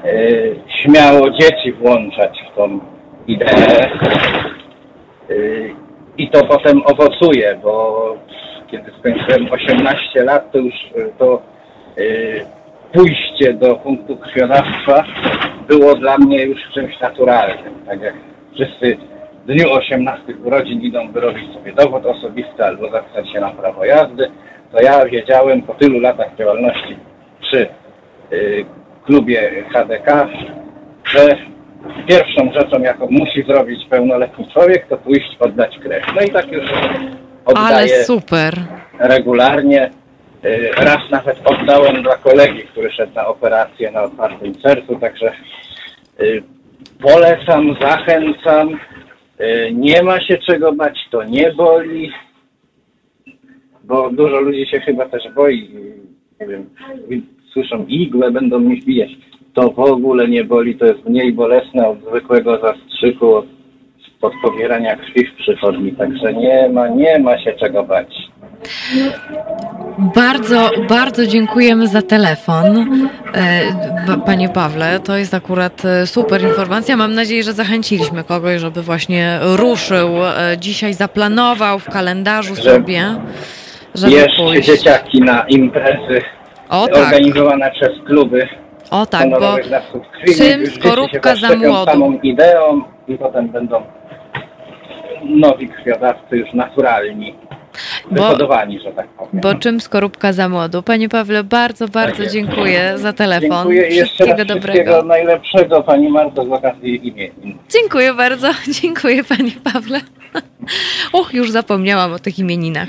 y, 0.06 0.56
śmiało 0.68 1.30
dzieci 1.30 1.74
włączać 1.74 2.40
w 2.52 2.56
tą 2.56 2.80
ideę 3.28 3.92
y, 5.30 5.76
i 6.18 6.30
to 6.30 6.44
potem 6.46 6.82
owocuje, 6.86 7.60
bo 7.64 8.16
kiedy 8.72 8.92
skończyłem 9.00 9.52
18 9.52 10.24
lat, 10.24 10.52
to 10.52 10.58
już 10.58 10.74
to 11.18 11.42
y, 11.98 12.46
pójście 12.94 13.54
do 13.54 13.76
punktu 13.76 14.18
krwiodawstwa 14.18 15.04
było 15.68 15.96
dla 15.96 16.18
mnie 16.18 16.44
już 16.44 16.60
czymś 16.74 17.00
naturalnym. 17.00 17.86
Tak 17.86 18.02
jak 18.02 18.14
wszyscy 18.54 18.98
w 19.44 19.46
dniu 19.46 19.72
18 19.72 20.24
urodzin 20.44 20.82
idą 20.82 21.12
wyrobić 21.12 21.54
sobie 21.54 21.74
dowód 21.74 22.06
osobisty 22.06 22.66
albo 22.66 22.92
zapisać 22.92 23.32
się 23.32 23.40
na 23.40 23.50
prawo 23.50 23.86
jazdy, 23.86 24.32
to 24.72 24.82
ja 24.82 25.06
wiedziałem 25.06 25.62
po 25.62 25.74
tylu 25.74 26.00
latach 26.00 26.36
działalności 26.38 26.98
przy 27.42 27.68
y, 28.34 28.66
klubie 29.06 29.64
HDK, 29.74 30.28
że 31.06 31.38
pierwszą 32.08 32.52
rzeczą, 32.54 32.82
jaką 32.82 33.08
musi 33.10 33.44
zrobić 33.44 33.86
pełnoletni 33.90 34.48
człowiek, 34.54 34.88
to 34.88 34.98
pójść 34.98 35.38
oddać 35.40 35.80
krew. 35.80 36.04
No 36.16 36.22
i 36.22 36.30
tak 36.30 36.52
już 36.52 36.72
Ale 36.72 37.46
oddaję 37.46 38.04
super. 38.04 38.54
regularnie. 39.00 39.90
Y, 40.46 40.72
Raz 40.78 41.10
nawet 41.12 41.42
oddałem 41.46 42.04
dla 42.04 42.16
kolegi, 42.18 42.62
który 42.64 42.92
szedł 42.92 43.14
na 43.16 43.28
operację 43.28 43.92
na 43.92 44.02
otwartym 44.04 44.56
sercu, 44.56 44.96
także 44.96 45.32
y, 46.22 46.44
polecam, 47.02 47.76
zachęcam. 47.82 48.70
Y, 49.42 49.72
Nie 49.74 50.04
ma 50.04 50.22
się 50.22 50.38
czego 50.38 50.72
bać, 50.74 51.00
to 51.12 51.24
nie 51.24 51.52
boli, 51.52 52.12
bo 53.84 54.10
dużo 54.10 54.40
ludzi 54.42 54.66
się 54.68 54.80
chyba 54.80 55.06
też 55.10 55.24
boi. 55.36 55.70
Nie 56.40 56.48
wiem, 56.48 56.70
słyszą 57.54 57.86
igłę, 57.88 58.32
będą 58.32 58.60
mi 58.60 58.82
wbijać. 58.82 59.10
To 59.54 59.72
w 59.72 59.80
ogóle 59.80 60.28
nie 60.28 60.44
boli, 60.44 60.76
to 60.76 60.86
jest 60.86 61.06
mniej 61.06 61.34
bolesne 61.34 61.88
od 61.88 61.98
zwykłego 62.10 62.60
zastrzyku, 62.62 63.36
od, 63.36 63.46
od 64.22 64.34
pobierania 64.44 64.96
krwi 64.96 65.26
w 65.26 65.36
przychodni, 65.36 65.92
także 65.92 66.34
nie 66.34 66.70
ma, 66.70 66.88
nie 66.88 67.20
ma 67.20 67.40
się 67.40 67.54
czego 67.54 67.84
bać. 67.84 68.08
Bardzo, 70.16 70.70
bardzo 70.90 71.28
dziękujemy 71.28 71.88
za 71.88 72.02
telefon. 72.02 72.66
E, 73.36 74.18
Panie 74.26 74.50
Pawle, 74.50 75.00
to 75.00 75.18
jest 75.18 75.34
akurat 75.34 75.86
e, 75.86 76.08
super 76.08 76.42
informacja. 76.42 76.98
Mam 76.98 77.14
nadzieję, 77.16 77.44
że 77.44 77.54
zachęciliśmy 77.54 78.24
kogoś, 78.24 78.62
żeby 78.62 78.82
właśnie 78.82 79.40
ruszył 79.42 80.08
e, 80.26 80.58
dzisiaj, 80.58 80.94
zaplanował 80.94 81.80
w 81.80 81.86
kalendarzu 81.90 82.56
Że- 82.56 82.62
sobie, 82.62 83.04
żeby 83.96 84.12
Jeszcze 84.14 84.44
pójść. 84.44 84.68
dzieciaki 84.68 85.22
na 85.22 85.46
imprezy 85.48 86.22
O 86.70 86.88
tak, 86.88 86.98
organizowane 86.98 87.72
przez 87.72 87.90
kluby 88.06 88.48
o 88.92 89.06
tak, 89.06 89.30
bo 89.30 89.56
czym 90.38 90.68
skorupka 90.68 91.36
za 91.36 91.56
młodu. 91.56 91.92
samą 91.92 92.20
ideą 92.24 92.82
i 93.08 93.18
potem 93.18 93.48
będą 93.50 93.82
nowi 95.26 95.70
krwiodawcy 95.70 96.38
już 96.38 96.54
naturalni, 96.54 97.36
Bo- 98.12 98.16
wyhodowani, 98.16 98.80
że 98.80 98.92
tak 98.92 99.08
powiem. 99.08 99.42
Bo 99.42 99.56
czym 99.56 99.82
skorupka 99.82 100.34
za 100.34 100.50
młodu? 100.50 100.84
Panie 100.84 101.10
Pawle, 101.10 101.44
bardzo, 101.44 101.88
bardzo 101.88 102.24
jest. 102.24 102.34
dziękuję 102.36 102.94
za 102.96 103.14
telefon. 103.14 103.50
Dziękuję 103.50 103.88
i 103.90 103.96
jeszcze 103.96 104.26
raz 104.26 104.34
Wszystkiego 104.38 104.54
wszystkiego 104.62 104.92
dobrego. 104.92 105.08
najlepszego 105.08 105.84
Pani 105.84 106.10
Marto 106.10 106.46
z 106.46 106.52
okazji 106.52 107.08
imienin. 107.08 107.58
Dziękuję 107.70 108.14
bardzo, 108.14 108.48
dziękuję 108.82 109.24
Panie 109.24 109.52
Pawle. 109.74 110.00
Och, 111.14 111.34
już 111.34 111.52
zapomniałam 111.52 112.14
o 112.14 112.20
tych 112.20 112.40
imieninach. 112.40 112.88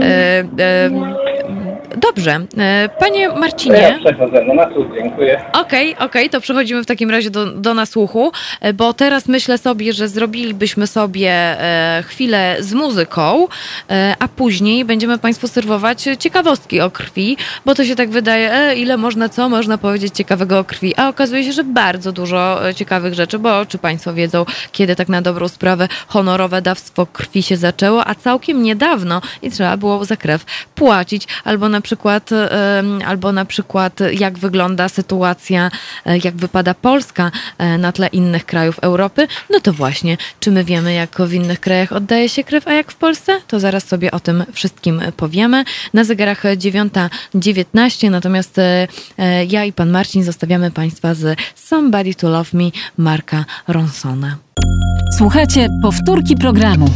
E, 0.00 0.44
e, 0.58 0.90
dobrze, 1.96 2.40
e, 2.58 2.88
Panie 2.98 3.26
To 3.28 3.34
Ja 3.34 3.40
Marcinie. 3.40 3.98
przechodzę 4.04 4.44
no 4.44 4.54
na 4.54 4.66
cud, 4.74 4.86
dziękuję. 4.94 5.40
Okej, 5.52 5.96
okej, 5.98 6.30
to 6.30 6.40
przechodzimy 6.40 6.82
w 6.82 6.86
takim 6.86 7.10
razie 7.10 7.30
do, 7.30 7.46
do 7.46 7.74
nasłuchu, 7.74 8.32
e, 8.60 8.72
bo 8.72 8.92
teraz 8.92 9.28
myślę 9.28 9.58
sobie, 9.58 9.92
że 9.92 10.08
zrobilibyśmy 10.08 10.86
sobie 10.86 11.30
e, 11.30 12.02
chwilę 12.06 12.56
z 12.60 12.74
muzyką, 12.74 13.48
a 14.18 14.28
później 14.28 14.84
będziemy 14.84 15.18
Państwu 15.18 15.48
serwować 15.48 16.08
ciekawostki 16.18 16.80
o 16.80 16.90
krwi, 16.90 17.36
bo 17.66 17.74
to 17.74 17.84
się 17.84 17.96
tak 17.96 18.10
wydaje, 18.10 18.52
e, 18.52 18.76
ile 18.76 18.96
można, 18.96 19.28
co 19.28 19.48
można 19.48 19.78
powiedzieć 19.78 20.14
ciekawego 20.14 20.58
o 20.58 20.64
krwi, 20.64 20.94
a 20.96 21.08
okazuje 21.08 21.44
się, 21.44 21.52
że 21.52 21.64
bardzo 21.64 22.12
dużo 22.12 22.60
ciekawych 22.76 23.14
rzeczy, 23.14 23.38
bo 23.38 23.66
czy 23.66 23.78
Państwo 23.78 24.14
wiedzą, 24.14 24.44
kiedy 24.72 24.96
tak 24.96 25.08
na 25.08 25.22
dobrą 25.22 25.48
sprawę 25.48 25.88
honorowe 26.08 26.62
dawstwo 26.62 27.06
krwi 27.06 27.42
się 27.42 27.56
zaczęło, 27.56 28.08
a 28.08 28.14
całkiem 28.14 28.62
niedawno 28.62 29.20
i 29.42 29.50
trzeba 29.50 29.76
było 29.76 30.04
za 30.04 30.16
krew 30.16 30.44
płacić, 30.74 31.28
albo 31.44 31.67
na 31.68 31.80
przykład, 31.80 32.30
em, 32.32 33.00
albo 33.06 33.32
na 33.32 33.44
przykład 33.44 34.00
jak 34.12 34.38
wygląda 34.38 34.88
sytuacja, 34.88 35.70
e, 36.06 36.18
jak 36.18 36.36
wypada 36.36 36.74
Polska 36.74 37.30
e, 37.58 37.78
na 37.78 37.92
tle 37.92 38.06
innych 38.06 38.46
krajów 38.46 38.78
Europy, 38.78 39.26
no 39.50 39.60
to 39.60 39.72
właśnie, 39.72 40.16
czy 40.40 40.50
my 40.50 40.64
wiemy, 40.64 40.92
jak 40.92 41.20
w 41.20 41.32
innych 41.32 41.60
krajach 41.60 41.92
oddaje 41.92 42.28
się 42.28 42.44
krew, 42.44 42.68
a 42.68 42.72
jak 42.72 42.92
w 42.92 42.96
Polsce? 42.96 43.40
To 43.46 43.60
zaraz 43.60 43.88
sobie 43.88 44.10
o 44.10 44.20
tym 44.20 44.44
wszystkim 44.52 45.02
powiemy. 45.16 45.64
Na 45.94 46.04
zegarach 46.04 46.42
9.19, 46.44 48.10
natomiast 48.10 48.58
e, 48.58 48.88
e, 49.18 49.44
ja 49.44 49.64
i 49.64 49.72
pan 49.72 49.90
Marcin 49.90 50.24
zostawiamy 50.24 50.70
Państwa 50.70 51.14
z 51.14 51.38
Somebody 51.54 52.14
to 52.14 52.28
Love 52.28 52.50
Me 52.52 52.70
Marka 52.98 53.44
Ronsona. 53.68 54.36
Słuchajcie 55.18 55.68
powtórki 55.82 56.36
programu. 56.36 56.88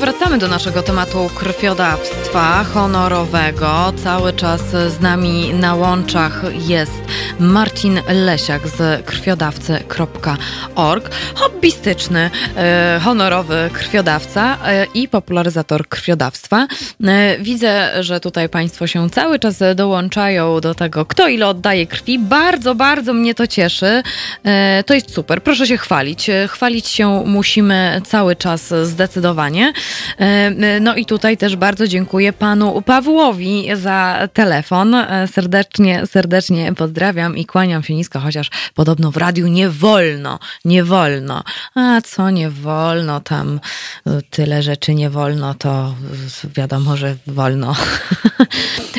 Wracamy 0.00 0.38
do 0.38 0.48
naszego 0.48 0.82
tematu 0.82 1.30
krwiodawstwa 1.34 2.64
honorowego. 2.64 3.92
Cały 4.04 4.32
czas 4.32 4.60
z 4.70 5.00
nami 5.00 5.54
na 5.54 5.74
łączach 5.74 6.42
jest 6.68 6.92
Marcin 7.40 8.00
Lesiak 8.08 8.68
z 8.68 9.06
krwiodawcy.org. 9.06 11.10
Hobbystyczny, 11.34 12.30
e, 12.56 13.00
honorowy 13.04 13.70
krwiodawca 13.72 14.58
e, 14.66 14.86
i 14.94 15.08
popularyzator 15.08 15.88
krwiodawstwa. 15.88 16.66
E, 17.04 17.38
widzę, 17.38 18.04
że 18.04 18.20
tutaj 18.20 18.48
Państwo 18.48 18.86
się 18.86 19.10
cały 19.10 19.38
czas 19.38 19.58
dołączają 19.74 20.60
do 20.60 20.74
tego, 20.74 21.04
kto 21.04 21.28
ile 21.28 21.48
oddaje 21.48 21.86
krwi. 21.86 22.18
Bardzo, 22.18 22.74
bardzo 22.74 23.14
mnie 23.14 23.34
to 23.34 23.46
cieszy. 23.46 24.02
To 24.86 24.94
jest 24.94 25.14
super. 25.14 25.42
Proszę 25.42 25.66
się 25.66 25.76
chwalić. 25.76 26.30
Chwalić 26.48 26.88
się 26.88 27.22
musimy 27.26 28.02
cały 28.04 28.36
czas 28.36 28.74
zdecydowanie. 28.82 29.72
E, 30.18 30.80
No 30.80 30.94
i 30.96 31.06
tutaj 31.06 31.36
też 31.36 31.56
bardzo 31.56 31.88
dziękuję 31.88 32.32
panu 32.32 32.82
Pawłowi 32.82 33.68
za 33.74 34.28
telefon. 34.32 34.94
E, 34.94 35.28
Serdecznie, 35.32 36.06
serdecznie 36.06 36.72
pozdrawiam 36.74 37.36
i 37.36 37.46
kłaniam 37.46 37.82
się 37.82 37.94
nisko, 37.94 38.20
chociaż 38.20 38.50
podobno 38.74 39.10
w 39.10 39.16
radiu 39.16 39.46
nie 39.46 39.68
wolno, 39.70 40.38
nie 40.64 40.84
wolno. 40.84 41.42
A 41.74 42.00
co 42.00 42.30
nie 42.30 42.50
wolno, 42.50 43.20
tam 43.20 43.60
e, 44.06 44.22
tyle 44.30 44.62
rzeczy 44.62 44.94
nie 44.94 45.10
wolno, 45.10 45.54
to 45.54 45.94
e, 46.44 46.48
wiadomo, 46.56 46.96
że 46.96 47.16
wolno. 47.26 47.74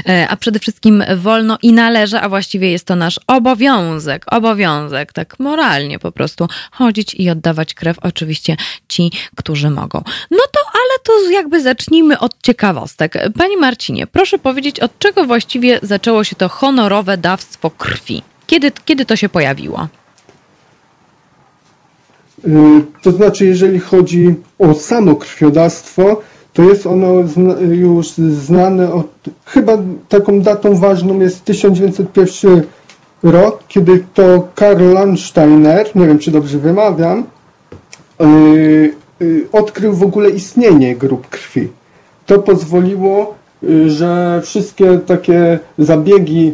E, 0.09 0.27
A 0.29 0.35
przede 0.35 0.59
wszystkim 0.59 1.03
wolno 1.17 1.57
i 1.61 1.73
należy, 1.73 2.19
a 2.19 2.29
właściwie 2.29 2.71
jest 2.71 2.85
to 2.85 2.95
nasz 2.95 3.19
obowiązek, 3.27 4.25
obowiązek, 4.27 5.13
tak 5.13 5.39
moralnie 5.39 5.99
po 5.99 6.11
prostu 6.11 6.47
chodzić 6.71 7.13
i 7.13 7.29
oddawać 7.29 7.73
krew, 7.73 7.97
oczywiście 8.01 8.57
ci, 8.87 9.11
którzy 9.35 9.69
mogą. 9.69 10.03
No 10.31 10.37
to, 10.51 10.59
ale 10.81 10.99
to 11.03 11.31
jakby 11.31 11.61
zacznijmy 11.61 12.19
od 12.19 12.41
ciekawostek. 12.41 13.13
Panie 13.37 13.57
Marcinie, 13.57 14.07
proszę 14.07 14.37
powiedzieć, 14.39 14.79
od 14.79 14.99
czego 14.99 15.25
właściwie 15.25 15.79
zaczęło 15.83 16.23
się 16.23 16.35
to 16.35 16.49
honorowe 16.49 17.17
dawstwo 17.17 17.69
krwi? 17.69 18.23
Kiedy, 18.47 18.71
kiedy 18.85 19.05
to 19.05 19.15
się 19.15 19.29
pojawiło? 19.29 19.87
Y, 22.47 22.81
To 23.03 23.11
znaczy, 23.11 23.45
jeżeli 23.45 23.79
chodzi 23.79 24.35
o 24.59 24.73
samo 24.73 25.15
krwiodawstwo, 25.15 26.21
to 26.53 26.63
jest 26.63 26.87
ono 26.87 27.13
już 27.61 28.07
znane 28.17 28.93
od, 28.93 29.07
chyba 29.45 29.77
taką 30.09 30.41
datą 30.41 30.75
ważną 30.75 31.19
jest 31.19 31.45
1901 31.45 32.61
rok, 33.23 33.63
kiedy 33.67 34.03
to 34.13 34.47
Karl 34.55 34.93
Landsteiner, 34.93 35.95
nie 35.95 36.07
wiem 36.07 36.19
czy 36.19 36.31
dobrze 36.31 36.57
wymawiam, 36.57 37.23
y, 38.21 38.93
odkrył 39.51 39.93
w 39.93 40.03
ogóle 40.03 40.29
istnienie 40.29 40.95
grup 40.95 41.29
krwi. 41.29 41.67
To 42.25 42.39
pozwoliło, 42.39 43.35
y, 43.63 43.89
że 43.89 44.41
wszystkie 44.43 44.97
takie 44.97 45.59
zabiegi 45.77 46.53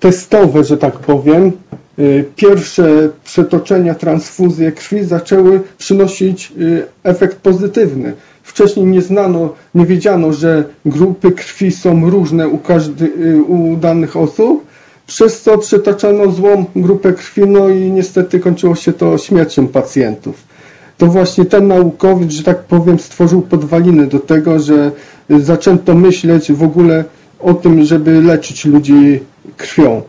testowe, 0.00 0.64
że 0.64 0.76
tak 0.76 0.98
powiem, 0.98 1.52
y, 1.98 2.24
pierwsze 2.36 3.08
przetoczenia, 3.24 3.94
transfuzje 3.94 4.72
krwi 4.72 5.04
zaczęły 5.04 5.60
przynosić 5.78 6.52
y, 6.58 6.86
efekt 7.02 7.36
pozytywny. 7.36 8.12
Wcześniej 8.42 8.86
nie 8.86 9.02
znano, 9.02 9.54
nie 9.74 9.86
wiedziano, 9.86 10.32
że 10.32 10.64
grupy 10.86 11.32
krwi 11.32 11.72
są 11.72 12.10
różne 12.10 12.48
u, 12.48 12.58
każdy, 12.58 13.04
y, 13.04 13.42
u 13.42 13.76
danych 13.76 14.16
osób, 14.16 14.64
przez 15.06 15.42
co 15.42 15.58
przetoczano 15.58 16.30
złą 16.30 16.64
grupę 16.76 17.12
krwi, 17.12 17.42
no 17.46 17.68
i 17.68 17.90
niestety 17.90 18.40
kończyło 18.40 18.74
się 18.74 18.92
to 18.92 19.18
śmiercią 19.18 19.68
pacjentów. 19.68 20.53
To 20.98 21.06
właśnie 21.06 21.44
ten 21.44 21.68
naukowiec, 21.68 22.32
że 22.32 22.42
tak 22.42 22.58
powiem, 22.58 22.98
stworzył 22.98 23.42
podwaliny 23.42 24.06
do 24.06 24.18
tego, 24.18 24.58
że 24.58 24.92
y, 25.30 25.40
zaczęto 25.40 25.94
myśleć 25.94 26.52
w 26.52 26.62
ogóle 26.62 27.04
o 27.40 27.54
tym, 27.54 27.84
żeby 27.84 28.22
leczyć 28.22 28.64
ludzi 28.64 29.20
krwią. 29.56 30.02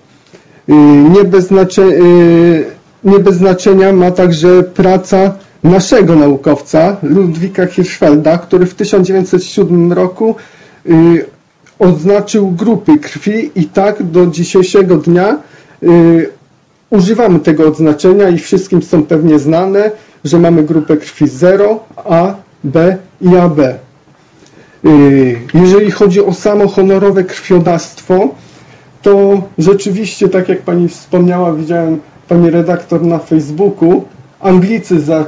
Nie 1.14 1.24
bez, 1.24 1.48
znaczenia, 1.48 1.98
nie 3.04 3.20
bez 3.20 3.36
znaczenia 3.36 3.94
ma 3.94 4.12
także 4.12 4.64
praca 4.64 5.36
naszego 5.64 6.16
naukowca 6.16 6.98
Ludwika 7.04 7.66
Hirschfelda, 7.66 8.38
który 8.38 8.66
w 8.66 8.74
1907 8.74 9.94
roku 9.94 10.36
oznaczył 11.80 12.52
grupy 12.52 12.98
krwi 12.98 13.52
i 13.56 13.66
tak 13.66 14.04
do 14.04 14.28
dzisiejszego 14.28 14.98
dnia 14.98 15.38
używamy 16.90 17.40
tego 17.40 17.68
odznaczenia 17.68 18.30
i 18.30 18.38
wszystkim 18.38 18.82
są 18.82 19.04
pewnie 19.04 19.40
znane, 19.40 19.92
że 20.26 20.40
mamy 20.40 20.64
grupę 20.64 20.98
krwi 20.98 21.28
0, 21.28 21.80
A, 21.96 22.36
B 22.64 22.98
i 23.22 23.36
AB. 23.36 23.60
Y, 23.60 25.40
jeżeli 25.54 25.92
chodzi 25.92 26.26
o 26.26 26.34
samo 26.34 26.68
honorowe 26.68 27.24
krwiodawstwo, 27.24 28.30
to 29.02 29.42
rzeczywiście, 29.58 30.30
tak 30.30 30.50
jak 30.50 30.62
Pani 30.62 30.88
wspomniała, 30.90 31.54
widziałem 31.54 32.00
Pani 32.28 32.50
redaktor 32.50 33.02
na 33.02 33.20
Facebooku, 33.20 34.04
Anglicy 34.40 35.00
za, 35.00 35.22
y, 35.22 35.26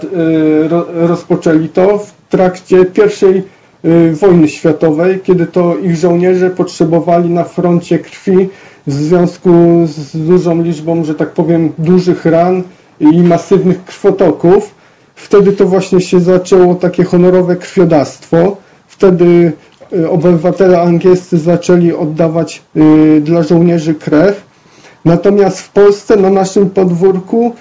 rozpoczęli 1.07 1.69
to 1.69 1.97
w 1.97 2.13
trakcie 2.29 2.85
pierwszej 2.85 3.43
y, 3.85 4.13
wojny 4.13 4.49
światowej, 4.49 5.19
kiedy 5.23 5.45
to 5.45 5.77
ich 5.77 5.95
żołnierze 5.95 6.49
potrzebowali 6.49 7.29
na 7.29 7.43
froncie 7.43 7.99
krwi 7.99 8.49
w 8.87 8.93
związku 8.93 9.49
z 9.85 10.27
dużą 10.27 10.61
liczbą, 10.61 11.03
że 11.03 11.15
tak 11.15 11.29
powiem, 11.29 11.71
dużych 11.77 12.25
ran 12.25 12.63
i 12.99 13.21
masywnych 13.21 13.85
krwotoków. 13.85 14.76
Wtedy 15.17 15.53
to 15.53 15.65
właśnie 15.65 16.01
się 16.01 16.19
zaczęło 16.19 16.75
takie 16.75 17.03
honorowe 17.03 17.55
krwiodawstwo. 17.55 18.57
Wtedy 18.87 19.51
y, 19.93 20.09
obywatele 20.09 20.81
angielscy 20.81 21.37
zaczęli 21.37 21.93
oddawać 21.93 22.61
y, 22.77 23.21
dla 23.21 23.43
żołnierzy 23.43 23.95
krew. 23.95 24.43
Natomiast 25.05 25.59
w 25.59 25.69
Polsce, 25.69 26.15
na 26.15 26.29
naszym 26.29 26.69
podwórku, 26.69 27.55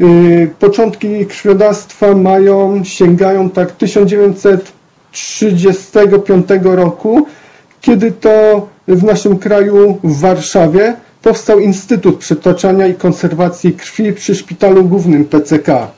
y, 0.00 0.50
początki 0.58 1.26
krwiodawstwa 1.26 2.14
mają, 2.14 2.84
sięgają 2.84 3.50
tak 3.50 3.72
1935 3.72 6.48
roku, 6.62 7.26
kiedy 7.80 8.12
to 8.12 8.66
w 8.88 9.04
naszym 9.04 9.38
kraju, 9.38 9.98
w 10.04 10.20
Warszawie, 10.20 10.96
powstał 11.22 11.58
Instytut 11.58 12.16
Przytoczania 12.16 12.86
i 12.86 12.94
Konserwacji 12.94 13.72
Krwi 13.72 14.12
przy 14.12 14.34
Szpitalu 14.34 14.84
Głównym 14.84 15.24
PCK. 15.24 15.97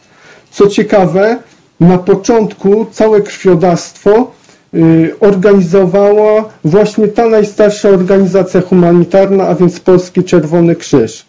Co 0.51 0.67
ciekawe, 0.67 1.37
na 1.81 1.99
początku 1.99 2.87
całe 2.91 3.21
krwiodawstwo 3.21 4.31
y, 4.75 5.15
organizowała 5.21 6.49
właśnie 6.65 7.09
ta 7.09 7.29
najstarsza 7.29 7.89
organizacja 7.89 8.61
humanitarna, 8.61 9.45
a 9.47 9.55
więc 9.55 9.81
Polski 9.81 10.25
Czerwony 10.25 10.77
Krzyż. 10.77 11.27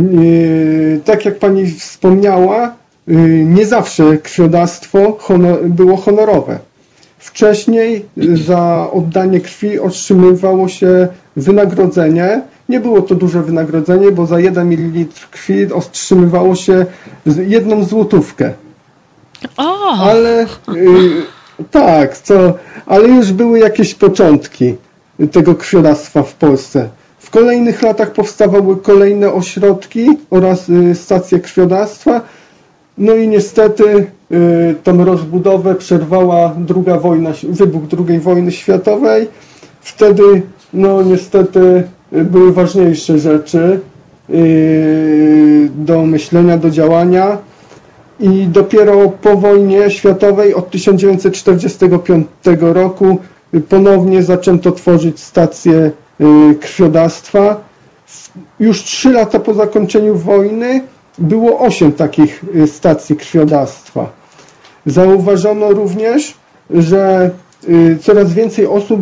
Y, 0.00 1.00
tak 1.04 1.24
jak 1.24 1.38
pani 1.38 1.66
wspomniała, 1.66 2.74
y, 3.08 3.12
nie 3.46 3.66
zawsze 3.66 4.18
krwiodawstwo 4.18 5.18
było 5.64 5.96
honorowe. 5.96 6.58
Wcześniej 7.18 8.04
za 8.46 8.88
oddanie 8.92 9.40
krwi 9.40 9.78
otrzymywało 9.78 10.68
się 10.68 11.08
wynagrodzenie. 11.36 12.42
Nie 12.70 12.80
było 12.80 13.02
to 13.02 13.14
duże 13.14 13.42
wynagrodzenie, 13.42 14.12
bo 14.12 14.26
za 14.26 14.40
1 14.40 14.68
ml 14.68 15.04
krwi 15.30 15.72
otrzymywało 15.72 16.54
się 16.54 16.86
jedną 17.46 17.84
złotówkę. 17.84 18.52
O! 19.56 19.92
Ale 19.92 20.42
y, 20.44 20.46
tak, 21.70 22.18
co, 22.18 22.54
ale 22.86 23.08
już 23.08 23.32
były 23.32 23.58
jakieś 23.58 23.94
początki 23.94 24.76
tego 25.32 25.54
krwiodawstwa 25.54 26.22
w 26.22 26.34
Polsce. 26.34 26.88
W 27.18 27.30
kolejnych 27.30 27.82
latach 27.82 28.12
powstawały 28.12 28.76
kolejne 28.76 29.32
ośrodki 29.32 30.08
oraz 30.30 30.68
y, 30.68 30.94
stacje 30.94 31.40
krwiodawstwa. 31.40 32.20
No 32.98 33.14
i 33.14 33.28
niestety 33.28 34.06
Y, 34.32 34.74
tą 34.84 35.04
rozbudowę 35.04 35.74
przerwała 35.74 36.54
druga 36.58 36.98
wojna, 36.98 37.30
wybuch 37.42 37.82
II 38.08 38.20
wojny 38.20 38.52
światowej. 38.52 39.28
Wtedy, 39.80 40.42
no 40.72 41.02
niestety, 41.02 41.82
były 42.12 42.52
ważniejsze 42.52 43.18
rzeczy 43.18 43.80
y, 44.30 45.70
do 45.74 46.02
myślenia, 46.02 46.58
do 46.58 46.70
działania. 46.70 47.38
I 48.20 48.46
dopiero 48.46 49.08
po 49.22 49.36
wojnie 49.36 49.90
światowej 49.90 50.54
od 50.54 50.70
1945 50.70 52.26
roku 52.60 53.18
ponownie 53.68 54.22
zaczęto 54.22 54.72
tworzyć 54.72 55.20
stacje 55.20 55.90
y, 56.20 56.54
krwiodawstwa. 56.60 57.56
Już 58.60 58.82
trzy 58.82 59.10
lata 59.10 59.40
po 59.40 59.54
zakończeniu 59.54 60.14
wojny 60.14 60.82
było 61.18 61.58
osiem 61.58 61.92
takich 61.92 62.44
stacji 62.66 63.16
krwiodawstwa. 63.16 64.06
Zauważono 64.86 65.70
również, 65.70 66.34
że 66.70 67.30
y, 67.46 67.49
coraz 68.00 68.32
więcej 68.32 68.66
osób 68.66 69.00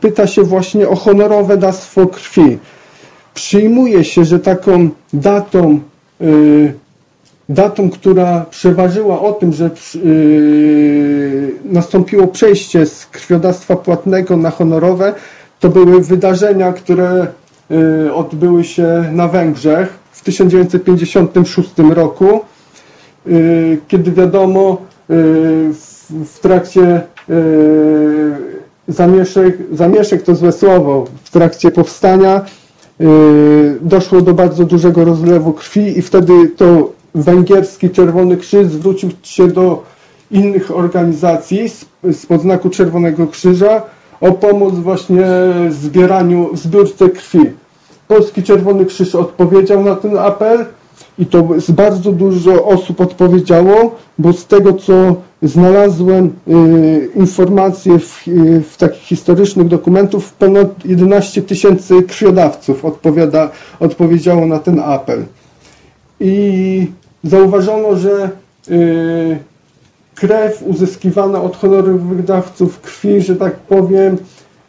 pyta 0.00 0.26
się 0.26 0.42
właśnie 0.42 0.88
o 0.88 0.96
honorowe 0.96 1.56
dawstwo 1.56 2.06
krwi. 2.06 2.58
Przyjmuje 3.34 4.04
się, 4.04 4.24
że 4.24 4.38
taką 4.38 4.88
datą, 5.12 5.80
y, 6.20 6.72
datą, 7.48 7.90
która 7.90 8.46
przeważyła 8.50 9.20
o 9.20 9.32
tym, 9.32 9.52
że 9.52 9.70
y, 9.96 11.52
nastąpiło 11.64 12.26
przejście 12.26 12.86
z 12.86 13.06
krwiodawstwa 13.06 13.76
płatnego 13.76 14.36
na 14.36 14.50
honorowe, 14.50 15.14
to 15.60 15.68
były 15.68 16.00
wydarzenia, 16.00 16.72
które 16.72 17.26
odbyły 18.14 18.64
się 18.64 19.04
na 19.12 19.28
Węgrzech 19.28 19.98
w 20.12 20.22
1956 20.24 21.70
roku, 21.78 22.40
kiedy 23.88 24.12
wiadomo, 24.12 24.78
w 26.10 26.38
trakcie 26.42 26.96
y, 26.96 27.00
zamieszek, 28.88 29.58
zamieszek 29.72 30.22
to 30.22 30.34
złe 30.34 30.52
słowo, 30.52 31.04
w 31.24 31.30
trakcie 31.30 31.70
powstania 31.70 32.44
y, 33.00 33.04
doszło 33.80 34.20
do 34.20 34.34
bardzo 34.34 34.64
dużego 34.64 35.04
rozlewu 35.04 35.52
krwi 35.52 35.98
i 35.98 36.02
wtedy 36.02 36.48
to 36.56 36.92
węgierski 37.14 37.90
Czerwony 37.90 38.36
Krzyż 38.36 38.66
zwrócił 38.66 39.10
się 39.22 39.48
do 39.48 39.82
innych 40.30 40.76
organizacji 40.76 41.68
z 42.12 42.26
podznaku 42.26 42.70
Czerwonego 42.70 43.26
Krzyża 43.26 43.82
o 44.20 44.32
pomoc 44.32 44.74
właśnie 44.74 45.24
w 45.68 45.72
zbieraniu, 45.72 46.50
w 46.52 46.58
zbiórce 46.58 47.08
krwi. 47.08 47.38
Polski 48.08 48.42
Czerwony 48.42 48.84
Krzyż 48.84 49.14
odpowiedział 49.14 49.84
na 49.84 49.96
ten 49.96 50.18
apel 50.18 50.66
i 51.18 51.26
to 51.26 51.48
bardzo 51.68 52.12
dużo 52.12 52.64
osób 52.64 53.00
odpowiedziało, 53.00 53.96
bo 54.18 54.32
z 54.32 54.46
tego 54.46 54.72
co 54.72 55.16
znalazłem 55.42 56.32
y, 56.48 57.10
informacje 57.14 57.98
w, 57.98 58.28
y, 58.28 58.62
w, 58.70 58.76
takich 58.76 59.02
historycznych 59.02 59.68
dokumentów, 59.68 60.32
ponad 60.32 60.84
11 60.84 61.42
tysięcy 61.42 62.02
krwiodawców 62.02 62.84
odpowiada, 62.84 63.50
odpowiedziało 63.80 64.46
na 64.46 64.58
ten 64.58 64.80
apel. 64.80 65.24
I 66.20 66.86
zauważono, 67.24 67.96
że 67.96 68.30
y, 68.70 69.38
krew 70.14 70.62
uzyskiwana 70.66 71.42
od 71.42 71.56
honorowych 71.56 72.24
dawców 72.24 72.80
krwi, 72.80 73.20
że 73.20 73.36
tak 73.36 73.54
powiem, 73.54 74.16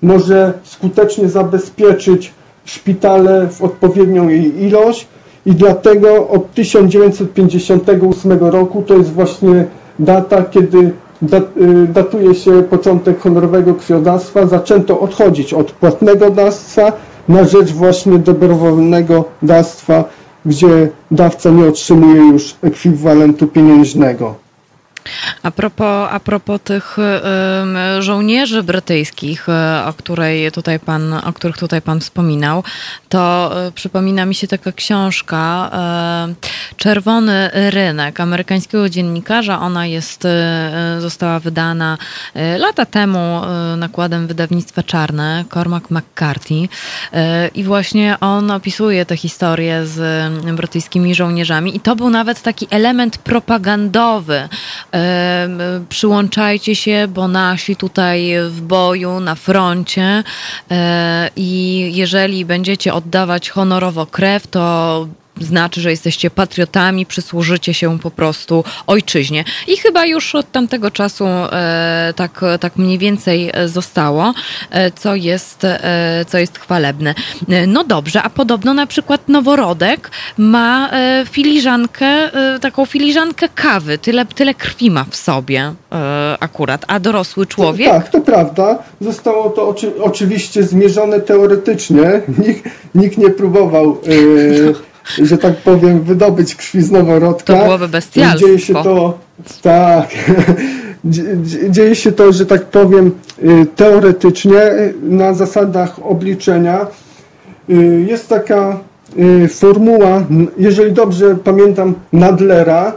może 0.01 0.53
skutecznie 0.63 1.29
zabezpieczyć 1.29 2.33
szpitale 2.65 3.47
w 3.47 3.61
odpowiednią 3.61 4.29
jej 4.29 4.63
ilość, 4.63 5.07
i 5.45 5.51
dlatego 5.51 6.27
od 6.27 6.53
1958 6.53 8.31
roku 8.39 8.81
to 8.87 8.97
jest 8.97 9.13
właśnie 9.13 9.65
data, 9.99 10.43
kiedy 10.43 10.77
y, 10.77 11.87
datuje 11.87 12.35
się 12.35 12.63
początek 12.63 13.19
honorowego 13.19 13.73
krwiodawstwa. 13.73 14.47
Zaczęto 14.47 14.99
odchodzić 14.99 15.53
od 15.53 15.71
płatnego 15.71 16.29
dawstwa 16.29 16.91
na 17.27 17.43
rzecz 17.43 17.71
właśnie 17.71 18.19
dobrowolnego 18.19 19.25
dawstwa, 19.41 20.03
gdzie 20.45 20.89
dawca 21.11 21.49
nie 21.49 21.65
otrzymuje 21.65 22.21
już 22.21 22.55
ekwiwalentu 22.61 23.47
pieniężnego. 23.47 24.42
A 25.43 25.51
propos, 25.51 26.09
a 26.11 26.19
propos 26.19 26.61
tych 26.63 26.97
żołnierzy 27.99 28.63
brytyjskich, 28.63 29.49
e, 29.49 29.85
o, 29.85 29.93
której 29.93 30.51
tutaj 30.51 30.79
pan, 30.79 31.13
o 31.13 31.33
których 31.33 31.57
tutaj 31.57 31.81
pan 31.81 31.99
wspominał, 31.99 32.63
to 33.09 33.51
e, 33.67 33.71
przypomina 33.71 34.25
mi 34.25 34.35
się 34.35 34.47
taka 34.47 34.71
książka 34.71 35.69
e, 35.73 36.33
Czerwony 36.77 37.49
Rynek 37.53 38.19
amerykańskiego 38.19 38.89
dziennikarza. 38.89 39.59
Ona 39.59 39.85
jest, 39.85 40.27
została 40.99 41.39
wydana 41.39 41.97
lata 42.57 42.85
temu 42.85 43.41
nakładem 43.77 44.27
wydawnictwa 44.27 44.83
Czarne, 44.83 45.45
Cormac 45.53 45.83
McCarthy. 45.89 46.67
I 47.55 47.63
właśnie 47.63 48.17
on 48.19 48.51
opisuje 48.51 49.05
tę 49.05 49.17
historię 49.17 49.85
z 49.85 49.99
brytyjskimi 50.55 51.15
żołnierzami. 51.15 51.75
I 51.75 51.79
to 51.79 51.95
był 51.95 52.09
nawet 52.09 52.41
taki 52.41 52.67
element 52.69 53.17
propagandowy 53.17 54.49
Przyłączajcie 55.89 56.75
się, 56.75 57.07
bo 57.07 57.27
nasi 57.27 57.75
tutaj 57.75 58.33
w 58.49 58.61
boju, 58.61 59.19
na 59.19 59.35
froncie 59.35 60.23
i 61.35 61.91
jeżeli 61.93 62.45
będziecie 62.45 62.93
oddawać 62.93 63.49
honorowo 63.49 64.05
krew, 64.05 64.47
to 64.47 65.07
znaczy, 65.41 65.81
że 65.81 65.89
jesteście 65.91 66.29
patriotami, 66.29 67.05
przysłużycie 67.05 67.73
się 67.73 67.99
po 67.99 68.11
prostu 68.11 68.63
ojczyźnie. 68.87 69.43
I 69.67 69.77
chyba 69.77 70.05
już 70.05 70.35
od 70.35 70.51
tamtego 70.51 70.91
czasu 70.91 71.25
e, 71.25 72.13
tak, 72.15 72.41
tak 72.59 72.77
mniej 72.77 72.97
więcej 72.97 73.51
zostało, 73.65 74.33
e, 74.71 74.91
co, 74.91 75.15
jest, 75.15 75.63
e, 75.63 76.25
co 76.27 76.37
jest 76.37 76.59
chwalebne. 76.59 77.15
E, 77.49 77.67
no 77.67 77.83
dobrze, 77.83 78.23
a 78.23 78.29
podobno 78.29 78.73
na 78.73 78.87
przykład 78.87 79.29
noworodek 79.29 80.11
ma 80.37 80.89
e, 80.91 81.25
filiżankę, 81.31 82.05
e, 82.05 82.59
taką 82.59 82.85
filiżankę 82.85 83.49
kawy, 83.55 83.97
tyle, 83.97 84.25
tyle 84.25 84.53
krwi 84.53 84.91
ma 84.91 85.05
w 85.09 85.15
sobie 85.15 85.73
akurat, 86.39 86.85
a 86.87 86.99
dorosły 86.99 87.45
człowiek? 87.45 87.89
Tak, 87.89 88.09
to 88.09 88.21
prawda. 88.21 88.83
Zostało 89.01 89.49
to 89.49 89.67
oczy, 89.69 89.91
oczywiście 90.01 90.63
zmierzone 90.63 91.19
teoretycznie. 91.19 92.21
Nikt, 92.47 92.69
nikt 92.95 93.17
nie 93.17 93.29
próbował 93.29 93.97
że 95.05 95.37
tak 95.37 95.55
powiem, 95.57 96.01
wydobyć 96.01 96.55
krwi 96.55 96.81
z 96.81 96.91
noworodka. 96.91 97.53
To 97.53 97.63
byłoby 97.63 97.87
bestialstwo. 97.87 98.47
Dzieje 98.47 98.59
się 98.59 98.73
to, 98.73 99.19
tak, 99.61 100.09
dzieje 101.69 101.95
się 101.95 102.11
to, 102.11 102.33
że 102.33 102.45
tak 102.45 102.65
powiem, 102.65 103.11
y, 103.43 103.65
teoretycznie 103.75 104.61
na 105.03 105.33
zasadach 105.33 106.05
obliczenia. 106.05 106.87
Y, 107.69 108.05
jest 108.07 108.29
taka 108.29 108.79
y, 109.43 109.47
formuła, 109.47 110.23
jeżeli 110.57 110.91
dobrze 110.91 111.35
pamiętam, 111.43 111.95
Nadlera, 112.13 112.93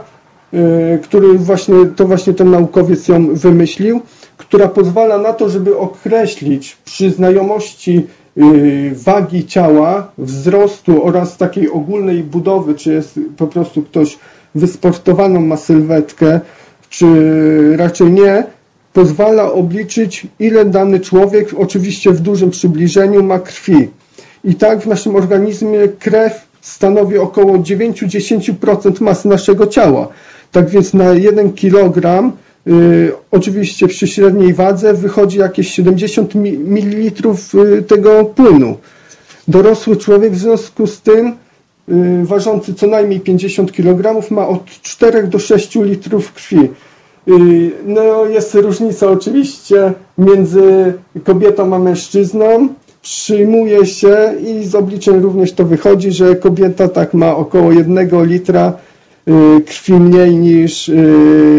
który 1.03 1.33
właśnie, 1.37 1.75
to 1.95 2.07
właśnie 2.07 2.33
ten 2.33 2.51
naukowiec 2.51 3.07
ją 3.07 3.35
wymyślił, 3.35 4.01
która 4.37 4.67
pozwala 4.67 5.17
na 5.17 5.33
to, 5.33 5.49
żeby 5.49 5.77
określić 5.77 6.77
przy 6.85 7.11
znajomości 7.11 7.97
Y, 7.97 8.26
wagi 8.93 9.45
ciała, 9.45 10.11
wzrostu 10.17 11.05
oraz 11.05 11.37
takiej 11.37 11.69
ogólnej 11.69 12.23
budowy, 12.23 12.75
czy 12.75 12.93
jest 12.93 13.19
po 13.37 13.47
prostu 13.47 13.81
ktoś 13.81 14.17
wysportowaną 14.55 15.39
ma 15.41 15.57
sylwetkę, 15.57 16.39
czy 16.89 17.07
raczej 17.77 18.11
nie, 18.11 18.43
pozwala 18.93 19.51
obliczyć, 19.51 20.27
ile 20.39 20.65
dany 20.65 20.99
człowiek, 20.99 21.49
oczywiście 21.57 22.11
w 22.11 22.19
dużym 22.19 22.49
przybliżeniu, 22.49 23.23
ma 23.23 23.39
krwi. 23.39 23.87
I 24.43 24.55
tak 24.55 24.79
w 24.79 24.87
naszym 24.87 25.15
organizmie 25.15 25.87
krew 25.99 26.47
stanowi 26.61 27.17
około 27.17 27.57
9-10% 27.57 29.01
masy 29.01 29.27
naszego 29.27 29.67
ciała. 29.67 30.07
Tak 30.51 30.69
więc 30.69 30.93
na 30.93 31.13
1 31.13 31.53
kg 31.53 32.01
Y, 32.01 32.31
oczywiście 33.31 33.87
przy 33.87 34.07
średniej 34.07 34.53
wadze 34.53 34.93
wychodzi 34.93 35.39
jakieś 35.39 35.71
70 35.71 36.35
ml 36.35 37.11
y, 37.77 37.81
tego 37.81 38.25
płynu. 38.25 38.77
Dorosły 39.47 39.97
człowiek 39.97 40.33
w 40.33 40.37
związku 40.37 40.87
z 40.87 41.01
tym, 41.01 41.27
y, 41.27 42.25
ważący 42.25 42.73
co 42.73 42.87
najmniej 42.87 43.19
50 43.19 43.71
kg, 43.71 44.31
ma 44.31 44.47
od 44.47 44.65
4 44.65 45.27
do 45.27 45.39
6 45.39 45.75
litrów 45.75 46.33
krwi. 46.33 46.69
No, 47.85 48.25
jest 48.25 48.55
różnica 48.55 49.07
oczywiście 49.07 49.93
między 50.17 50.93
kobietą 51.23 51.75
a 51.75 51.79
mężczyzną. 51.79 52.67
Przyjmuje 53.01 53.85
się 53.85 54.33
i 54.47 54.65
z 54.65 54.75
obliczeń 54.75 55.19
również 55.19 55.53
to 55.53 55.65
wychodzi, 55.65 56.11
że 56.11 56.35
kobieta 56.35 56.87
tak 56.87 57.13
ma 57.13 57.35
około 57.35 57.71
1 57.71 58.25
litra 58.25 58.73
krwi 59.65 59.93
mniej 59.93 60.35
niż 60.35 60.91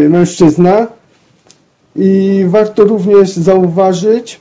mężczyzna. 0.09 0.87
I 1.95 2.45
warto 2.47 2.83
również 2.83 3.33
zauważyć, 3.33 4.39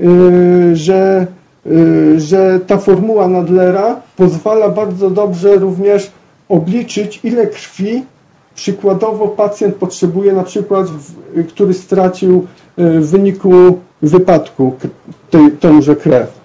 y, 0.00 0.76
że, 0.76 1.26
y, 1.66 2.20
że 2.20 2.60
ta 2.66 2.78
formuła 2.78 3.28
Nadlera 3.28 4.00
pozwala 4.16 4.68
bardzo 4.68 5.10
dobrze 5.10 5.56
również 5.56 6.10
obliczyć, 6.48 7.20
ile 7.24 7.46
krwi 7.46 8.02
przykładowo 8.54 9.28
pacjent 9.28 9.74
potrzebuje, 9.74 10.32
na 10.32 10.42
przykład, 10.42 10.86
który 11.48 11.74
stracił 11.74 12.46
y, 12.78 13.00
w 13.00 13.10
wyniku 13.10 13.78
wypadku 14.02 14.76
tej, 15.30 15.50
tęże 15.50 15.96
krew. 15.96 16.40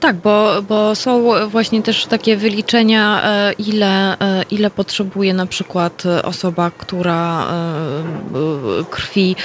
Tak, 0.00 0.16
bo, 0.16 0.62
bo 0.62 0.94
są 0.94 1.30
właśnie 1.48 1.82
też 1.82 2.06
takie 2.06 2.36
wyliczenia, 2.36 3.22
e, 3.24 3.52
ile, 3.52 4.18
e, 4.20 4.42
ile 4.50 4.70
potrzebuje 4.70 5.34
na 5.34 5.46
przykład 5.46 6.02
osoba, 6.22 6.70
która 6.78 7.46
e, 7.46 8.84
krwi, 8.90 9.36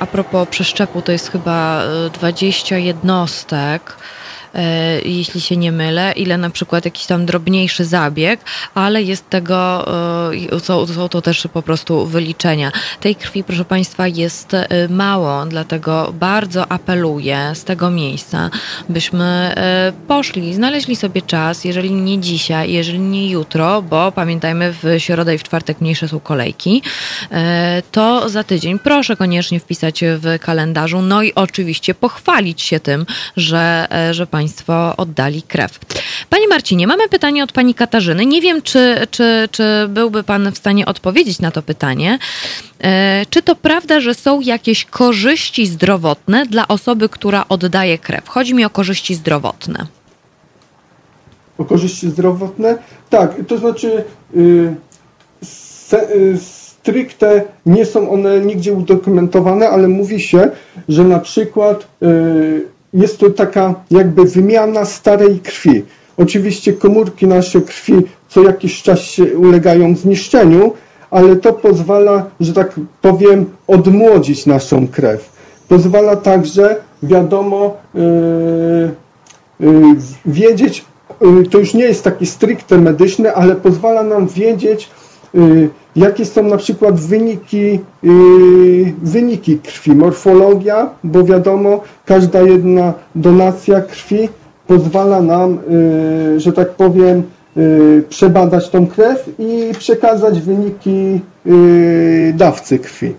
a 0.00 0.06
propos 0.06 0.48
przeszczepu, 0.48 1.02
to 1.02 1.12
jest 1.12 1.30
chyba 1.30 1.82
20 2.12 2.78
jednostek. 2.78 3.96
E, 3.98 4.23
jeśli 5.04 5.40
się 5.40 5.56
nie 5.56 5.72
mylę, 5.72 6.12
ile 6.16 6.38
na 6.38 6.50
przykład 6.50 6.84
jakiś 6.84 7.06
tam 7.06 7.26
drobniejszy 7.26 7.84
zabieg, 7.84 8.40
ale 8.74 9.02
jest 9.02 9.30
tego, 9.30 9.86
e, 10.52 10.60
są, 10.60 10.86
są 10.86 11.08
to 11.08 11.22
też 11.22 11.48
po 11.52 11.62
prostu 11.62 12.06
wyliczenia. 12.06 12.72
Tej 13.00 13.16
krwi, 13.16 13.44
proszę 13.44 13.64
Państwa, 13.64 14.08
jest 14.08 14.54
e, 14.54 14.88
mało, 14.88 15.46
dlatego 15.46 16.12
bardzo 16.18 16.72
apeluję 16.72 17.52
z 17.54 17.64
tego 17.64 17.90
miejsca, 17.90 18.50
byśmy 18.88 19.54
poszli, 20.08 20.54
znaleźli 20.54 20.96
sobie 20.96 21.22
czas, 21.22 21.64
jeżeli 21.64 21.92
nie 21.92 22.20
dzisiaj, 22.20 22.72
jeżeli 22.72 22.98
nie 22.98 23.30
jutro, 23.30 23.82
bo 23.82 24.12
pamiętajmy, 24.12 24.72
w 24.82 24.84
środę 24.98 25.34
i 25.34 25.38
w 25.38 25.42
czwartek 25.42 25.80
mniejsze 25.80 26.08
są 26.08 26.20
kolejki, 26.20 26.82
to 27.92 28.28
za 28.28 28.44
tydzień 28.44 28.78
proszę 28.78 29.16
koniecznie 29.16 29.60
wpisać 29.60 30.00
w 30.04 30.38
kalendarzu, 30.40 31.02
no 31.02 31.22
i 31.22 31.34
oczywiście 31.34 31.94
pochwalić 31.94 32.62
się 32.62 32.80
tym, 32.80 33.06
że, 33.36 33.88
że 34.10 34.26
Państwo 34.26 34.43
Państwo 34.44 34.96
oddali 34.96 35.42
krew. 35.42 35.78
Panie 36.30 36.48
Marcinie, 36.48 36.86
mamy 36.86 37.08
pytanie 37.08 37.44
od 37.44 37.52
Pani 37.52 37.74
Katarzyny. 37.74 38.26
Nie 38.26 38.40
wiem, 38.40 38.62
czy, 38.62 38.96
czy, 39.10 39.48
czy 39.50 39.64
byłby 39.88 40.22
Pan 40.22 40.52
w 40.52 40.58
stanie 40.58 40.86
odpowiedzieć 40.86 41.40
na 41.40 41.50
to 41.50 41.62
pytanie. 41.62 42.18
E, 42.80 43.26
czy 43.30 43.42
to 43.42 43.56
prawda, 43.56 44.00
że 44.00 44.14
są 44.14 44.40
jakieś 44.40 44.84
korzyści 44.84 45.66
zdrowotne 45.66 46.46
dla 46.46 46.68
osoby, 46.68 47.08
która 47.08 47.44
oddaje 47.48 47.98
krew? 47.98 48.28
Chodzi 48.28 48.54
mi 48.54 48.64
o 48.64 48.70
korzyści 48.70 49.14
zdrowotne. 49.14 49.86
O 51.58 51.64
korzyści 51.64 52.10
zdrowotne? 52.10 52.78
Tak, 53.10 53.34
to 53.48 53.58
znaczy 53.58 54.04
yy, 54.34 54.74
stricte 56.36 57.44
nie 57.66 57.84
są 57.86 58.10
one 58.10 58.40
nigdzie 58.40 58.72
udokumentowane, 58.72 59.68
ale 59.68 59.88
mówi 59.88 60.20
się, 60.20 60.50
że 60.88 61.04
na 61.04 61.18
przykład 61.20 61.86
yy, 62.00 62.73
jest 62.94 63.18
to 63.18 63.30
taka 63.30 63.74
jakby 63.90 64.24
wymiana 64.24 64.84
starej 64.84 65.38
krwi. 65.38 65.84
Oczywiście 66.16 66.72
komórki 66.72 67.26
naszej 67.26 67.62
krwi 67.62 67.94
co 68.34 68.42
jakiś 68.42 68.82
czas 68.82 69.00
się 69.00 69.24
ulegają 69.38 69.96
zniszczeniu, 69.96 70.72
ale 71.10 71.36
to 71.36 71.52
pozwala, 71.52 72.26
że 72.40 72.52
tak 72.52 72.72
powiem, 73.02 73.46
odmłodzić 73.66 74.46
naszą 74.46 74.88
krew. 74.88 75.32
Pozwala 75.68 76.16
także, 76.16 76.76
wiadomo, 77.02 77.76
yy, 77.94 78.90
yy, 79.60 79.96
wiedzieć, 80.26 80.84
yy, 81.20 81.44
to 81.50 81.58
już 81.58 81.74
nie 81.74 81.84
jest 81.84 82.04
taki 82.04 82.26
stricte 82.26 82.78
medyczny, 82.78 83.34
ale 83.34 83.56
pozwala 83.56 84.02
nam 84.02 84.28
wiedzieć, 84.28 84.90
Jakie 85.96 86.24
są 86.24 86.42
na 86.42 86.56
przykład 86.56 87.00
wyniki, 87.00 87.80
yy, 88.02 88.92
wyniki 89.02 89.58
krwi, 89.58 89.94
morfologia, 89.94 90.90
bo 91.04 91.24
wiadomo, 91.24 91.80
każda 92.04 92.42
jedna 92.42 92.92
donacja 93.14 93.80
krwi 93.80 94.28
pozwala 94.66 95.22
nam, 95.22 95.58
yy, 96.30 96.40
że 96.40 96.52
tak 96.52 96.70
powiem, 96.70 97.22
przebadać 98.08 98.68
tą 98.68 98.86
krew 98.86 99.30
i 99.38 99.72
przekazać 99.78 100.40
wyniki 100.40 101.20
dawcy 102.34 102.78
krwi. 102.78 103.14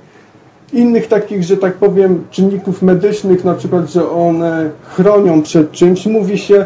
Innych 0.73 1.07
takich, 1.07 1.43
że 1.43 1.57
tak 1.57 1.73
powiem, 1.73 2.23
czynników 2.31 2.81
medycznych, 2.81 3.43
na 3.43 3.53
przykład, 3.53 3.89
że 3.89 4.09
one 4.09 4.69
chronią 4.83 5.41
przed 5.41 5.71
czymś, 5.71 6.05
mówi 6.05 6.37
się, 6.37 6.65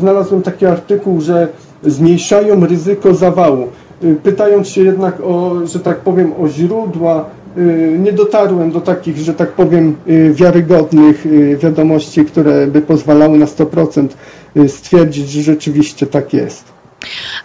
znalazłem 0.00 0.42
taki 0.42 0.66
artykuł, 0.66 1.20
że 1.20 1.48
zmniejszają 1.84 2.66
ryzyko 2.66 3.14
zawału. 3.14 3.68
Y, 4.04 4.16
pytając 4.22 4.68
się 4.68 4.82
jednak 4.84 5.20
o, 5.20 5.66
że 5.66 5.80
tak 5.80 5.98
powiem, 5.98 6.32
o 6.40 6.48
źródła, 6.48 7.24
y, 7.58 7.98
nie 7.98 8.12
dotarłem 8.12 8.70
do 8.70 8.80
takich, 8.80 9.16
że 9.16 9.34
tak 9.34 9.52
powiem, 9.52 9.96
y, 10.08 10.32
wiarygodnych 10.34 11.26
wiadomości, 11.58 12.24
które 12.24 12.66
by 12.66 12.82
pozwalały 12.82 13.38
na 13.38 13.46
100% 13.46 14.08
stwierdzić, 14.68 15.30
że 15.30 15.42
rzeczywiście 15.42 16.06
tak 16.06 16.32
jest. 16.32 16.71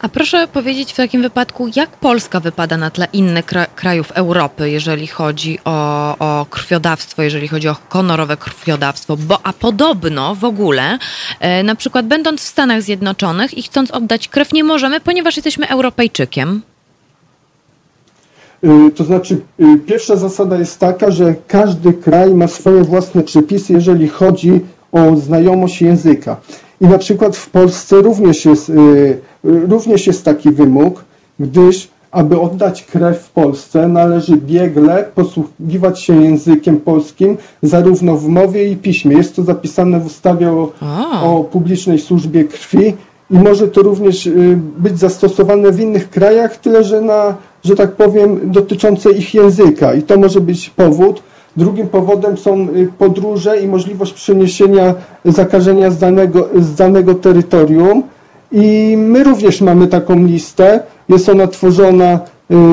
A 0.02 0.10
proszę 0.10 0.48
powiedzieć 0.48 0.94
w 0.94 0.96
takim 0.96 1.22
wypadku, 1.22 1.70
jak 1.76 1.90
Polska 1.90 2.40
wypada 2.40 2.78
na 2.78 2.90
tle 2.90 3.08
innych 3.14 3.46
krajów 3.76 4.12
Europy, 4.12 4.70
jeżeli 4.70 5.08
chodzi 5.08 5.60
o, 5.66 6.16
o 6.20 6.46
krwiodawstwo, 6.50 7.22
jeżeli 7.22 7.48
chodzi 7.48 7.70
o 7.70 7.76
honorowe 7.90 8.38
krwiodawstwo, 8.38 9.18
bo 9.18 9.40
a 9.44 9.54
podobno 9.54 10.36
w 10.36 10.44
ogóle, 10.44 10.98
e, 11.40 11.64
na 11.64 11.76
przykład 11.76 12.08
będąc 12.08 12.42
w 12.42 12.48
Stanach 12.48 12.82
Zjednoczonych 12.82 13.58
i 13.58 13.64
chcąc 13.64 13.92
oddać 13.92 14.28
krew, 14.28 14.54
nie 14.54 14.64
możemy, 14.64 15.00
ponieważ 15.00 15.36
jesteśmy 15.36 15.68
Europejczykiem. 15.70 16.62
Y, 18.64 18.92
to 18.92 19.04
znaczy, 19.04 19.42
y, 19.60 19.80
pierwsza 19.86 20.16
zasada 20.16 20.58
jest 20.58 20.80
taka, 20.80 21.12
że 21.12 21.36
każdy 21.48 21.94
kraj 21.94 22.34
ma 22.34 22.48
swoje 22.48 22.84
własne 22.84 23.24
przepisy, 23.24 23.74
jeżeli 23.74 24.08
chodzi 24.08 24.60
o 24.92 25.16
znajomość 25.16 25.82
języka. 25.82 26.38
I 26.82 26.88
na 26.88 26.98
przykład 26.98 27.36
w 27.36 27.50
Polsce 27.50 28.02
również 28.02 28.46
jest, 28.46 28.70
y, 28.70 29.22
również 29.44 30.08
jest 30.08 30.26
taki 30.26 30.52
wymóg, 30.52 31.06
gdyż 31.40 31.90
aby 32.12 32.40
oddać 32.40 32.84
krew 32.84 33.20
w 33.20 33.30
Polsce, 33.30 33.88
należy 33.88 34.38
biegle 34.38 35.06
posługiwać 35.16 36.02
się 36.02 36.22
językiem 36.24 36.78
polskim 36.80 37.38
zarówno 37.62 38.18
w 38.18 38.28
mowie 38.28 38.72
i 38.72 38.76
piśmie. 38.76 39.16
Jest 39.18 39.36
to 39.36 39.44
zapisane 39.44 40.00
w 40.00 40.06
ustawie 40.06 40.52
o, 40.52 40.72
o 41.24 41.44
publicznej 41.44 42.00
służbie 42.00 42.44
krwi 42.44 42.94
i 43.32 43.40
może 43.40 43.68
to 43.68 43.82
również 43.82 44.30
być 44.78 45.00
zastosowane 45.00 45.72
w 45.72 45.80
innych 45.80 46.10
krajach, 46.10 46.58
tyle 46.58 46.84
że 46.84 47.02
na 47.02 47.36
że 47.64 47.76
tak 47.76 47.92
powiem, 47.92 48.52
dotyczące 48.52 49.12
ich 49.12 49.34
języka 49.34 49.94
i 49.94 50.02
to 50.02 50.18
może 50.18 50.42
być 50.42 50.70
powód. 50.70 51.24
Drugim 51.58 51.88
powodem 51.88 52.38
są 52.38 52.68
y, 52.70 52.88
podróże 52.98 53.60
i 53.60 53.68
możliwość 53.68 54.14
przeniesienia 54.14 54.94
zakażenia 55.26 55.92
z 55.92 55.98
danego, 55.98 56.50
z 56.56 56.76
danego 56.76 57.16
terytorium. 57.16 58.04
I 58.52 58.96
my 58.98 59.24
również 59.24 59.62
mamy 59.62 59.88
taką 59.88 60.26
listę. 60.26 60.80
Jest 61.10 61.30
ona 61.30 61.48
tworzona 61.48 62.20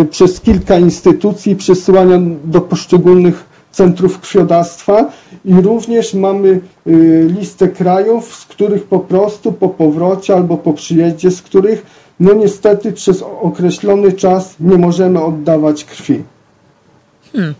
y, 0.02 0.04
przez 0.04 0.40
kilka 0.40 0.78
instytucji, 0.78 1.56
przesyłania 1.56 2.20
do 2.44 2.60
poszczególnych 2.60 3.44
centrów 3.70 4.20
krwiodawstwa 4.20 5.10
i 5.44 5.54
również 5.54 6.14
mamy 6.14 6.60
y, 6.86 7.28
listę 7.38 7.68
krajów, 7.68 8.34
z 8.34 8.44
których 8.44 8.84
po 8.84 8.98
prostu 8.98 9.52
po 9.52 9.68
powrocie 9.68 10.34
albo 10.34 10.56
po 10.56 10.72
przyjeździe, 10.72 11.30
z 11.30 11.42
których 11.42 11.86
no 12.20 12.34
niestety 12.34 12.92
przez 12.92 13.24
określony 13.42 14.12
czas 14.12 14.54
nie 14.60 14.78
możemy 14.78 15.24
oddawać 15.24 15.84
krwi. 15.84 16.22
Hmm. 17.32 17.54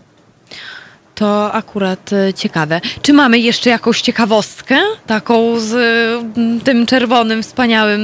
To 1.15 1.53
akurat 1.53 2.13
e, 2.13 2.33
ciekawe. 2.33 2.81
Czy 3.01 3.13
mamy 3.13 3.39
jeszcze 3.39 3.69
jakąś 3.69 4.01
ciekawostkę, 4.01 4.75
taką 5.07 5.59
z 5.59 5.73
mm, 6.37 6.59
tym 6.61 6.85
czerwonym, 6.85 7.43
wspaniałym, 7.43 8.01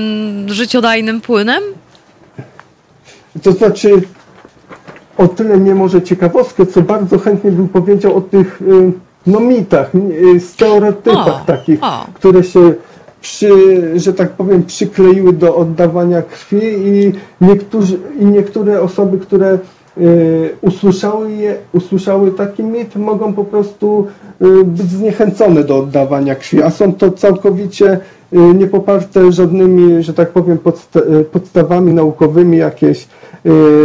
życiodajnym 0.47 1.21
płynem? 1.21 1.63
To 3.43 3.51
znaczy, 3.51 4.01
o 5.17 5.27
tyle 5.27 5.57
nie 5.57 5.75
może 5.75 6.01
ciekawostkę, 6.01 6.65
co 6.65 6.81
bardzo 6.81 7.19
chętnie 7.19 7.51
bym 7.51 7.69
powiedział 7.69 8.17
o 8.17 8.21
tych 8.21 8.61
y, 8.61 8.91
no, 9.27 9.39
mitach, 9.39 9.91
stereotypach 10.39 11.41
o, 11.41 11.45
takich, 11.45 11.83
o. 11.83 12.07
które 12.13 12.43
się 12.43 12.73
przy, 13.21 13.49
że 13.99 14.13
tak 14.13 14.31
powiem, 14.31 14.63
przykleiły 14.63 15.33
do 15.33 15.55
oddawania 15.55 16.21
krwi 16.21 16.59
i, 16.63 17.13
niektórzy, 17.41 17.99
i 18.19 18.25
niektóre 18.25 18.81
osoby, 18.81 19.17
które 19.17 19.59
usłyszały, 20.61 21.32
je, 21.32 21.56
usłyszały 21.73 22.32
taki 22.32 22.64
mit, 22.64 22.95
mogą 22.95 23.34
po 23.34 23.45
prostu 23.45 24.07
y, 24.41 24.64
być 24.64 24.91
zniechęcone 24.91 25.64
do 25.64 25.78
oddawania 25.78 26.36
krwi, 26.36 26.64
a 26.64 26.69
są 26.69 26.94
to 26.94 27.11
całkowicie 27.11 27.99
y, 28.34 28.38
niepoparte 28.38 29.32
żadnymi, 29.32 30.03
że 30.03 30.14
tak 30.14 30.30
powiem, 30.30 30.57
podsta 30.57 30.99
podstawami 31.32 31.94
naukowymi, 31.94 32.57
jakieś, 32.57 33.07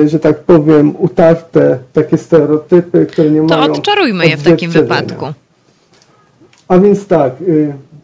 że 0.07 0.19
tak 0.19 0.39
powiem, 0.39 0.95
utarte 0.99 1.79
takie 1.93 2.19
stereotypy, 2.19 3.07
które 3.07 3.31
nie 3.31 3.41
to 3.41 3.57
mają. 3.57 3.67
To 3.67 3.73
odczarujmy 3.73 4.29
je 4.29 4.37
w 4.37 4.43
takim 4.43 4.71
wypadku. 4.71 5.27
A 6.69 6.79
więc 6.79 7.07
tak, 7.07 7.33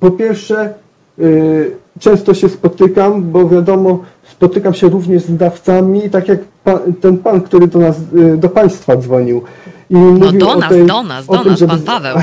po 0.01 0.11
pierwsze, 0.11 0.75
Y, 1.19 1.71
często 2.01 2.35
się 2.35 2.49
spotykam, 2.49 3.23
bo 3.23 3.49
wiadomo, 3.49 3.99
spotykam 4.31 4.75
się 4.75 4.89
również 4.89 5.23
z 5.23 5.37
dawcami, 5.37 6.11
tak 6.11 6.29
jak 6.29 6.39
pan, 6.65 6.79
ten 7.01 7.19
pan, 7.19 7.41
który 7.41 7.67
do 7.67 7.79
nas, 7.79 7.97
y, 8.17 8.37
do 8.37 8.49
Państwa 8.49 8.97
dzwonił. 8.97 9.43
I 9.91 9.97
no 9.97 10.33
do 10.33 10.57
nas, 10.57 10.69
tej, 10.69 10.87
do 10.87 11.03
nas, 11.03 11.27
do 11.27 11.39
tym, 11.39 11.51
nas, 11.51 11.59
żeby, 11.59 11.73
pan 11.73 11.83
Paweł. 11.83 12.17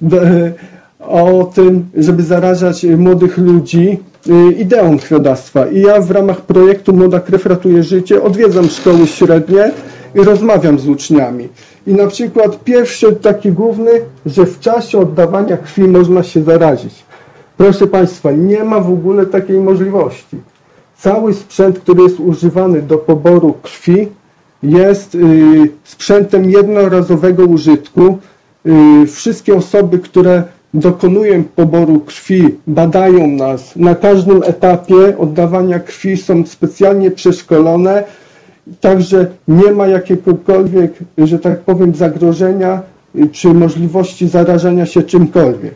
o 1.00 1.50
tym, 1.54 1.88
żeby 1.96 2.22
zarażać 2.22 2.84
młodych 2.84 3.38
ludzi 3.38 3.98
y, 4.28 4.52
ideą 4.52 4.98
krwiodawstwa. 4.98 5.66
I 5.66 5.80
ja 5.80 6.00
w 6.00 6.10
ramach 6.10 6.40
projektu 6.40 6.92
Młoda 6.92 7.20
Krew 7.20 7.46
Ratuje 7.46 7.82
Życie 7.82 8.22
odwiedzam 8.22 8.68
szkoły 8.68 9.06
średnie 9.06 9.70
i 10.14 10.18
rozmawiam 10.18 10.78
z 10.78 10.88
uczniami. 10.88 11.48
I 11.86 11.94
na 11.94 12.06
przykład 12.06 12.64
pierwszy 12.64 13.12
taki 13.12 13.52
główny, 13.52 13.90
że 14.26 14.46
w 14.46 14.60
czasie 14.60 14.98
oddawania 14.98 15.56
krwi 15.56 15.82
można 15.82 16.22
się 16.22 16.42
zarazić. 16.42 16.94
Proszę 17.56 17.86
Państwa, 17.86 18.32
nie 18.32 18.64
ma 18.64 18.80
w 18.80 18.92
ogóle 18.92 19.26
takiej 19.26 19.60
możliwości. 19.60 20.36
Cały 21.00 21.34
sprzęt, 21.34 21.78
który 21.78 22.02
jest 22.02 22.20
używany 22.20 22.82
do 22.82 22.98
poboru 22.98 23.54
krwi, 23.62 24.08
jest 24.62 25.14
y, 25.14 25.18
sprzętem 25.84 26.50
jednorazowego 26.50 27.44
użytku. 27.44 28.18
Y, 29.02 29.06
wszystkie 29.06 29.54
osoby, 29.54 29.98
które 29.98 30.42
dokonują 30.74 31.44
poboru 31.44 32.00
krwi, 32.00 32.48
badają 32.66 33.26
nas. 33.26 33.76
Na 33.76 33.94
każdym 33.94 34.42
etapie 34.42 35.18
oddawania 35.18 35.78
krwi 35.78 36.16
są 36.16 36.46
specjalnie 36.46 37.10
przeszkolone, 37.10 38.04
także 38.80 39.26
nie 39.48 39.72
ma 39.72 39.86
jakiegokolwiek, 39.86 40.92
że 41.18 41.38
tak 41.38 41.60
powiem, 41.60 41.94
zagrożenia 41.94 42.82
y, 43.14 43.28
czy 43.28 43.54
możliwości 43.54 44.28
zarażenia 44.28 44.86
się 44.86 45.02
czymkolwiek. 45.02 45.74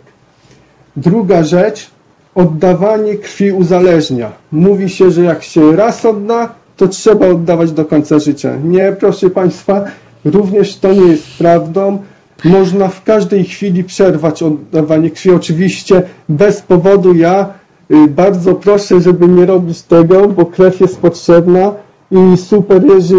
Druga 0.97 1.43
rzecz, 1.43 1.94
oddawanie 2.35 3.15
krwi 3.15 3.53
uzależnia. 3.53 4.33
Mówi 4.53 4.89
się, 4.89 5.11
że 5.11 5.23
jak 5.23 5.43
się 5.43 5.77
raz 5.77 6.05
odda, 6.05 6.55
to 6.77 6.89
trzeba 6.89 7.27
oddawać 7.27 7.73
do 7.73 7.85
końca 7.85 8.19
życia. 8.19 8.57
Nie, 8.65 8.97
proszę 9.01 9.31
Państwa, 9.31 9.85
również 10.25 10.77
to 10.77 10.93
nie 10.93 11.07
jest 11.07 11.39
prawdą. 11.39 11.99
Można 12.45 12.89
w 12.89 13.03
każdej 13.03 13.45
chwili 13.45 13.85
przerwać 13.85 14.43
oddawanie 14.43 15.11
krwi. 15.11 15.31
Oczywiście 15.31 16.03
bez 16.29 16.63
powodu 16.63 17.15
ja 17.15 17.47
y, 17.91 18.09
bardzo 18.09 18.55
proszę, 18.55 19.01
żeby 19.01 19.29
nie 19.29 19.47
robić 19.47 19.83
tego, 19.83 20.29
bo 20.29 20.47
krew 20.47 20.81
jest 20.81 20.99
potrzebna 21.01 21.75
i 22.11 22.37
super 22.37 22.85
jest, 22.85 23.09
że 23.09 23.17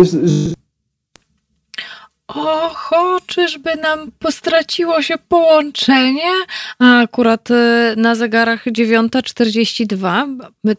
Oho, 2.28 3.18
czyżby 3.28 3.76
nam 3.76 4.12
postraciło 4.20 5.02
się 5.02 5.16
połączenie? 5.30 6.32
A 6.80 7.00
akurat 7.00 7.52
y, 7.52 7.54
na 7.98 8.16
zegarach 8.16 8.66
9.42. 8.66 10.26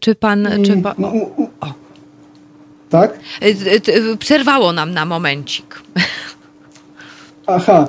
Czy 0.01 0.15
pan. 0.15 0.49
Czy 0.65 0.77
pa... 0.77 0.95
No, 0.99 1.09
o. 1.61 1.73
Tak? 2.91 3.19
Y, 3.43 3.91
y, 4.13 4.17
przerwało 4.17 4.73
nam 4.73 4.95
na 4.95 5.05
momencik. 5.05 5.83
Aha. 7.47 7.89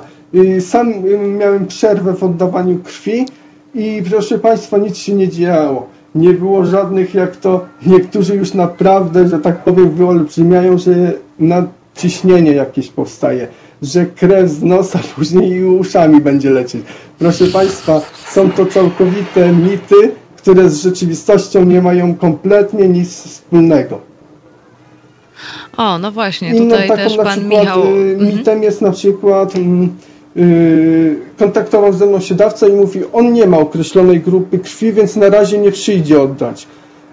Sam 0.60 0.92
miałem 1.38 1.66
przerwę 1.66 2.12
w 2.14 2.22
oddawaniu 2.24 2.78
krwi 2.78 3.26
i 3.74 4.02
proszę 4.10 4.38
Państwa, 4.38 4.78
nic 4.78 4.96
się 4.96 5.14
nie 5.14 5.28
działo. 5.28 5.88
Nie 6.14 6.32
było 6.32 6.64
żadnych, 6.64 7.14
jak 7.14 7.36
to 7.36 7.66
niektórzy 7.86 8.34
już 8.34 8.54
naprawdę, 8.54 9.28
że 9.28 9.38
tak 9.38 9.64
powiem, 9.64 9.90
wyolbrzymiają, 9.90 10.78
że 10.78 11.12
na 11.38 11.66
ciśnienie 11.98 12.52
jakieś 12.52 12.88
powstaje, 12.88 13.48
że 13.82 14.06
krew 14.06 14.50
z 14.50 14.62
nosa 14.62 14.98
później 15.16 15.50
i 15.50 15.64
uszami 15.64 16.20
będzie 16.20 16.50
lecieć. 16.50 16.82
Proszę 17.18 17.46
Państwa, 17.46 18.00
są 18.28 18.50
to 18.50 18.66
całkowite 18.66 19.52
mity, 19.52 20.10
które 20.36 20.70
z 20.70 20.82
rzeczywistością 20.82 21.64
nie 21.64 21.82
mają 21.82 22.14
kompletnie 22.14 22.88
nic 22.88 23.08
wspólnego. 23.08 24.00
O, 25.76 25.98
no 25.98 26.12
właśnie, 26.12 26.54
tutaj 26.54 26.88
też 26.88 27.16
pan 27.16 27.26
przykład, 27.26 27.44
Michał... 27.44 27.82
Y, 27.84 27.86
mhm. 27.86 28.36
Mitem 28.36 28.62
jest 28.62 28.80
na 28.80 28.90
przykład... 28.90 29.54
Yy, 30.36 31.20
kontaktował 31.38 31.92
ze 31.92 32.06
mną 32.06 32.20
się 32.20 32.34
dawca 32.34 32.68
i 32.68 32.72
mówi, 32.72 33.00
on 33.12 33.32
nie 33.32 33.46
ma 33.46 33.58
określonej 33.58 34.20
grupy 34.20 34.58
krwi, 34.58 34.92
więc 34.92 35.16
na 35.16 35.28
razie 35.28 35.58
nie 35.58 35.72
przyjdzie 35.72 36.22
oddać 36.22 36.66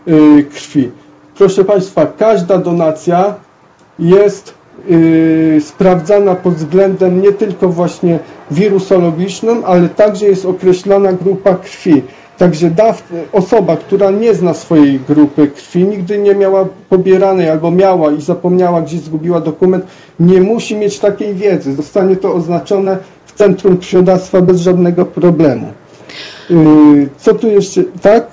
yy, 0.08 0.44
krwi. 0.44 0.92
Proszę 1.38 1.66
Państwa, 1.66 2.06
każda 2.06 2.58
donacja 2.58 3.36
jest 4.00 4.54
sprawdzana 5.60 6.36
pod 6.36 6.54
względem 6.54 7.22
nie 7.22 7.32
tylko 7.32 7.70
właśnie 7.70 8.20
wirusologicznym, 8.52 9.64
ale 9.66 9.90
także 9.90 10.26
jest 10.26 10.46
określona 10.46 11.14
grupa 11.14 11.56
krwi. 11.56 12.04
Także 12.38 12.72
osoba, 13.32 13.78
która 13.78 14.12
nie 14.12 14.34
zna 14.34 14.54
swojej 14.54 15.00
grupy 15.00 15.48
krwi, 15.48 15.84
nigdy 15.84 16.18
nie 16.18 16.36
miała 16.36 16.66
pobieranej 16.90 17.50
albo 17.50 17.72
miała 17.72 18.12
i 18.12 18.22
zapomniała, 18.22 18.82
gdzie 18.82 18.98
zgubiła 18.98 19.42
dokument, 19.42 19.86
nie 20.20 20.42
musi 20.42 20.76
mieć 20.76 21.00
takiej 21.00 21.34
wiedzy. 21.34 21.76
Zostanie 21.76 22.16
to 22.16 22.34
oznaczone 22.34 22.98
w 23.26 23.34
centrum 23.34 23.78
krwiodawstwa 23.78 24.42
bez 24.42 24.62
żadnego 24.62 25.06
problemu. 25.06 25.68
Yy, 26.50 27.10
co 27.18 27.34
tu 27.34 27.48
jeszcze? 27.48 27.84
Tak? 28.02 28.28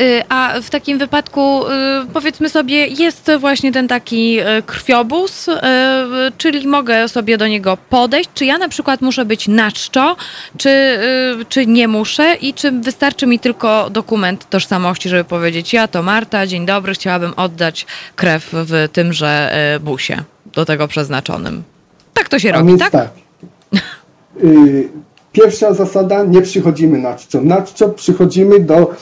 Y, 0.00 0.22
a 0.28 0.54
w 0.62 0.70
takim 0.70 0.98
wypadku, 0.98 1.66
y, 1.66 1.70
powiedzmy 2.12 2.48
sobie, 2.48 2.86
jest 2.86 3.30
właśnie 3.40 3.72
ten 3.72 3.88
taki 3.88 4.40
y, 4.40 4.44
krwiobóz, 4.66 5.46
czyli 6.38 6.68
mogę 6.68 7.08
sobie 7.08 7.38
do 7.38 7.48
niego 7.48 7.78
podejść. 7.90 8.30
Czy 8.34 8.44
ja 8.44 8.58
na 8.58 8.68
przykład 8.68 9.00
muszę 9.00 9.24
być 9.24 9.48
na 9.48 9.72
czczo, 9.72 10.16
czy, 10.56 10.98
czy 11.48 11.66
nie 11.66 11.88
muszę 11.88 12.34
i 12.40 12.54
czy 12.54 12.72
wystarczy 12.72 13.26
mi 13.26 13.38
tylko 13.38 13.90
dokument 13.90 14.50
tożsamości, 14.50 15.08
żeby 15.08 15.24
powiedzieć, 15.24 15.72
ja 15.72 15.88
to 15.88 16.02
Marta, 16.02 16.46
dzień 16.46 16.66
dobry, 16.66 16.94
chciałabym 16.94 17.32
oddać 17.36 17.86
krew 18.16 18.48
w 18.52 18.88
tymże 18.92 19.52
busie. 19.80 20.22
do 20.54 20.64
tego 20.64 20.88
przeznaczonym. 20.88 21.62
Tak 22.14 22.28
to 22.28 22.38
się 22.38 22.54
A 22.54 22.58
robi, 22.58 22.78
tak? 22.78 22.90
tak. 22.90 23.08
Pierwsza 25.32 25.74
zasada, 25.74 26.24
nie 26.24 26.42
przychodzimy 26.42 26.98
na 26.98 27.14
czczo. 27.14 27.40
Na 27.40 27.62
czczo 27.62 27.88
przychodzimy 27.88 28.60
do 28.60 28.94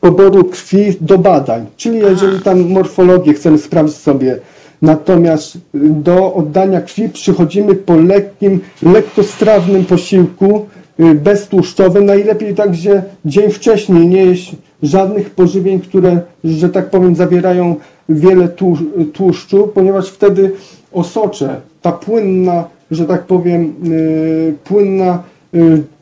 poboru 0.00 0.44
krwi 0.44 0.96
do 1.00 1.18
badań. 1.18 1.66
Czyli 1.76 1.98
jeżeli 1.98 2.40
tam 2.40 2.60
morfologię 2.68 3.34
chcemy 3.34 3.58
sprawdzić 3.58 3.96
sobie, 3.96 4.38
natomiast 4.82 5.56
y, 5.56 5.60
do 5.74 6.34
oddania 6.34 6.80
krwi 6.80 7.08
przychodzimy 7.08 7.74
po 7.74 7.96
lekkim, 7.96 8.60
lekkostrawnym 8.82 9.84
posiłku, 9.84 10.66
y, 11.00 11.14
beztłuszczowym. 11.14 12.04
Najlepiej 12.06 12.54
także 12.54 13.02
dzień 13.24 13.50
wcześniej 13.50 14.08
nie 14.08 14.24
jeść 14.24 14.56
żadnych 14.82 15.30
pożywień, 15.30 15.80
które, 15.80 16.20
że 16.44 16.68
tak 16.68 16.90
powiem, 16.90 17.14
zawierają 17.14 17.76
wiele 18.08 18.48
tłu- 18.48 19.10
tłuszczu, 19.12 19.70
ponieważ 19.74 20.08
wtedy 20.10 20.52
osocze, 20.92 21.60
ta 21.82 21.92
płynna, 21.92 22.64
że 22.90 23.04
tak 23.06 23.22
powiem, 23.22 23.74
y, 23.86 24.54
płynna 24.64 25.22
y, 25.54 25.58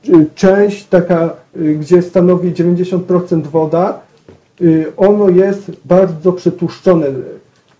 y, 0.08 0.26
część, 0.34 0.84
taka, 0.84 1.24
y, 1.24 1.30
gdzie 1.58 2.02
stanowi 2.02 2.52
90% 2.52 3.46
woda, 3.46 4.00
y, 4.60 4.86
ono 4.96 5.28
jest 5.28 5.70
bardzo 5.84 6.32
przetłuszczone 6.32 7.06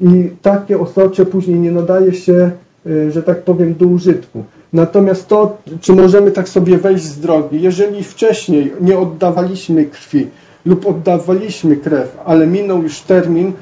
i 0.01 0.31
takie 0.43 0.81
osocze 0.81 1.27
później 1.27 1.61
nie 1.61 1.73
nadaje 1.73 2.13
się, 2.13 2.51
y, 2.87 3.13
że 3.13 3.23
tak 3.23 3.43
powiem, 3.43 3.75
do 3.75 3.87
użytku. 3.87 4.45
Natomiast 4.73 5.29
to, 5.29 5.57
czy 5.81 5.93
możemy 5.93 6.31
tak 6.31 6.49
sobie 6.49 6.79
wejść 6.79 7.05
z 7.05 7.21
drogi, 7.21 7.63
jeżeli 7.63 8.05
wcześniej 8.05 8.73
nie 8.81 8.99
oddawaliśmy 8.99 9.85
krwi 9.85 10.27
lub 10.67 10.87
oddawaliśmy 10.87 11.77
krew, 11.77 12.17
ale 12.25 12.47
minął 12.47 12.83
już 12.83 13.01
termin 13.01 13.53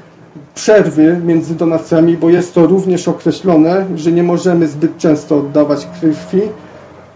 przerwy 0.55 1.21
między 1.25 1.55
donacjami, 1.55 2.17
bo 2.17 2.29
jest 2.29 2.53
to 2.53 2.67
również 2.67 3.07
określone, 3.07 3.85
że 3.95 4.11
nie 4.11 4.23
możemy 4.23 4.67
zbyt 4.67 4.97
często 4.97 5.37
oddawać 5.37 5.87
krwi, 5.99 6.41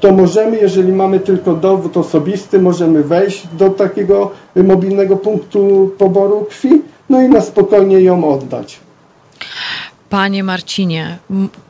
to 0.01 0.11
możemy, 0.11 0.57
jeżeli 0.57 0.93
mamy 0.93 1.19
tylko 1.19 1.53
dowód 1.53 1.97
osobisty, 1.97 2.59
możemy 2.59 3.03
wejść 3.03 3.47
do 3.53 3.69
takiego 3.69 4.31
mobilnego 4.55 5.17
punktu 5.17 5.91
poboru 5.97 6.45
krwi, 6.49 6.81
no 7.09 7.21
i 7.21 7.29
na 7.29 7.41
spokojnie 7.41 8.01
ją 8.01 8.33
oddać. 8.33 8.79
Panie 10.11 10.43
Marcinie, 10.43 11.17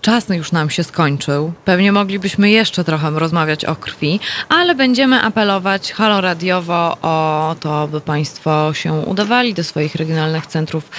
czas 0.01 0.30
już 0.30 0.51
nam 0.51 0.69
się 0.69 0.84
skończył. 0.84 1.53
Pewnie 1.65 1.91
moglibyśmy 1.91 2.49
jeszcze 2.49 2.84
trochę 2.84 3.09
rozmawiać 3.09 3.65
o 3.65 3.76
krwi, 3.76 4.19
ale 4.49 4.76
będziemy 4.76 5.22
apelować 5.22 5.93
haloradiowo 5.93 6.97
o 7.01 7.55
to, 7.59 7.88
by 7.88 8.01
Państwo 8.01 8.73
się 8.73 8.93
udawali 8.93 9.53
do 9.53 9.63
swoich 9.63 9.95
regionalnych 9.95 10.47
centrów 10.47 10.89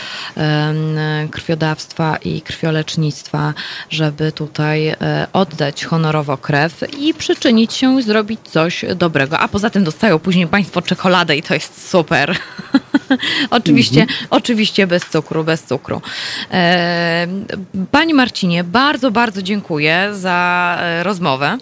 krwiodawstwa 1.31 2.17
i 2.17 2.43
krwiolecznictwa, 2.43 3.55
żeby 3.91 4.33
tutaj 4.33 4.89
e, 4.89 4.97
oddać 5.33 5.85
honorowo 5.85 6.37
krew 6.37 6.95
i 6.99 7.15
przyczynić 7.15 7.73
się 7.73 8.01
i 8.01 8.03
zrobić 8.03 8.41
coś 8.45 8.85
dobrego. 8.97 9.39
A 9.39 9.49
poza 9.49 9.71
tym 9.71 9.85
dostają 9.85 10.19
później 10.19 10.47
Państwo 10.47 10.83
czekoladę 10.83 11.37
i 11.37 11.43
to 11.43 11.55
jest 11.55 11.91
super. 11.91 12.37
oczywiście, 13.51 14.07
oczywiście 14.31 14.87
bez 14.87 15.03
cukru, 15.11 15.45
bez 15.45 15.63
cukru. 15.63 16.03
E, 17.33 17.87
Pani 17.91 18.15
Marcinie, 18.15 18.65
bardzo, 18.65 19.11
bardzo 19.11 19.43
dziękuję 19.43 20.09
za 20.13 20.79
e, 20.81 21.03
rozmowę. 21.03 21.59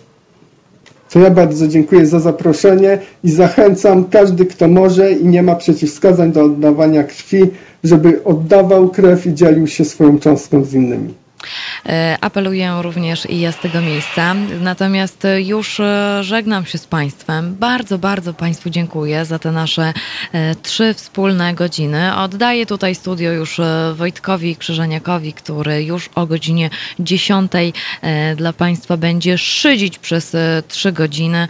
To 1.10 1.18
ja 1.18 1.30
bardzo 1.30 1.68
dziękuję 1.68 2.06
za 2.06 2.20
zaproszenie 2.20 2.98
i 3.24 3.30
zachęcam 3.30 4.04
każdy, 4.04 4.46
kto 4.46 4.68
może 4.68 5.12
i 5.12 5.26
nie 5.26 5.42
ma 5.42 5.54
przeciwwskazań 5.54 6.32
do 6.32 6.44
oddawania 6.44 7.04
krwi, 7.04 7.42
żeby 7.84 8.24
oddawał 8.24 8.88
krew 8.88 9.26
i 9.26 9.34
dzielił 9.34 9.66
się 9.66 9.84
swoją 9.84 10.18
cząstką 10.18 10.64
z 10.64 10.74
innymi. 10.74 11.14
E, 11.86 12.18
Apeluję 12.20 12.76
również 12.80 13.30
i 13.30 13.40
ja 13.40 13.52
z 13.52 13.58
tego 13.58 13.80
miejsca. 13.80 14.34
Natomiast 14.60 15.24
e, 15.24 15.42
już 15.42 15.80
e, 15.80 16.18
żegnam 16.24 16.66
się 16.66 16.78
z 16.78 16.86
Państwem. 16.86 17.54
Bardzo, 17.54 17.98
bardzo 17.98 18.34
Państwu 18.34 18.70
dziękuję 18.70 19.24
za 19.24 19.38
te 19.38 19.52
nasze 19.52 19.92
trzy 20.62 20.94
wspólne 20.94 21.54
godziny. 21.54 22.16
Oddaję 22.16 22.66
tutaj 22.66 22.94
studio 22.94 23.32
już 23.32 23.60
Wojtkowi 23.94 24.56
Krzyżaniakowi, 24.56 25.32
który 25.32 25.84
już 25.84 26.10
o 26.14 26.26
godzinie 26.26 26.70
10 26.98 27.52
e, 28.02 28.36
dla 28.36 28.52
Państwa 28.52 28.96
będzie 28.96 29.38
szydzić 29.38 29.98
przez 29.98 30.36
trzy 30.68 30.92
godziny. 30.92 31.48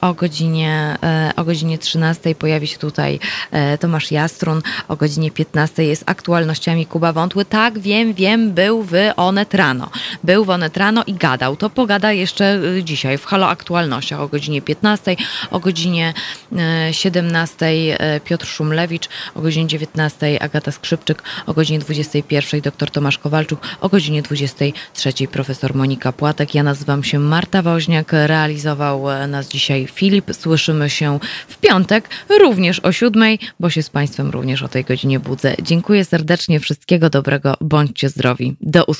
O 0.00 0.14
godzinie, 0.14 0.98
o 1.36 1.44
godzinie 1.44 1.78
13 1.78 2.34
pojawi 2.34 2.66
się 2.66 2.78
tutaj 2.78 3.18
Tomasz 3.80 4.10
Jastrun. 4.10 4.62
O 4.88 4.96
godzinie 4.96 5.30
15 5.30 5.84
jest 5.84 6.04
aktualnościami 6.06 6.86
Kuba 6.86 7.12
Wątły. 7.12 7.44
Tak, 7.44 7.78
wiem, 7.78 8.14
wiem, 8.14 8.52
był 8.52 8.82
w 9.04 9.18
Onet 9.18 9.54
rano. 9.54 9.90
Był 10.24 10.44
w 10.44 10.50
Onet 10.50 10.76
rano 10.76 11.04
i 11.06 11.14
gadał. 11.14 11.56
To 11.56 11.70
pogada 11.70 12.12
jeszcze 12.12 12.60
y, 12.78 12.84
dzisiaj 12.84 13.18
w 13.18 13.24
Halo 13.26 13.48
Aktualnościach 13.48 14.20
o 14.20 14.28
godzinie 14.28 14.62
15, 14.62 15.16
o 15.50 15.60
godzinie 15.60 16.14
e, 16.58 16.94
17 16.94 17.66
e, 17.66 18.20
Piotr 18.20 18.46
Szumlewicz, 18.46 19.08
o 19.34 19.40
godzinie 19.40 19.66
19 19.66 20.42
Agata 20.42 20.72
Skrzypczyk, 20.72 21.22
o 21.46 21.54
godzinie 21.54 21.78
21 21.78 22.60
dr 22.60 22.90
Tomasz 22.90 23.18
Kowalczuk, 23.18 23.60
o 23.80 23.88
godzinie 23.88 24.22
23 24.22 25.12
profesor 25.32 25.74
Monika 25.74 26.12
Płatek. 26.12 26.54
Ja 26.54 26.62
nazywam 26.62 27.04
się 27.04 27.18
Marta 27.18 27.62
Woźniak, 27.62 28.12
realizował 28.12 29.10
e, 29.10 29.26
nas 29.26 29.48
dzisiaj 29.48 29.86
Filip. 29.86 30.30
Słyszymy 30.32 30.90
się 30.90 31.18
w 31.48 31.58
piątek, 31.58 32.08
również 32.40 32.80
o 32.80 32.92
siódmej, 32.92 33.38
bo 33.60 33.70
się 33.70 33.82
z 33.82 33.90
Państwem 33.90 34.30
również 34.30 34.62
o 34.62 34.68
tej 34.68 34.84
godzinie 34.84 35.20
budzę. 35.20 35.54
Dziękuję 35.62 36.04
serdecznie, 36.04 36.60
wszystkiego 36.60 37.10
dobrego, 37.10 37.56
bądźcie 37.60 38.08
zdrowi. 38.08 38.56
Do 38.60 38.84
usłyszenia. 38.84 38.93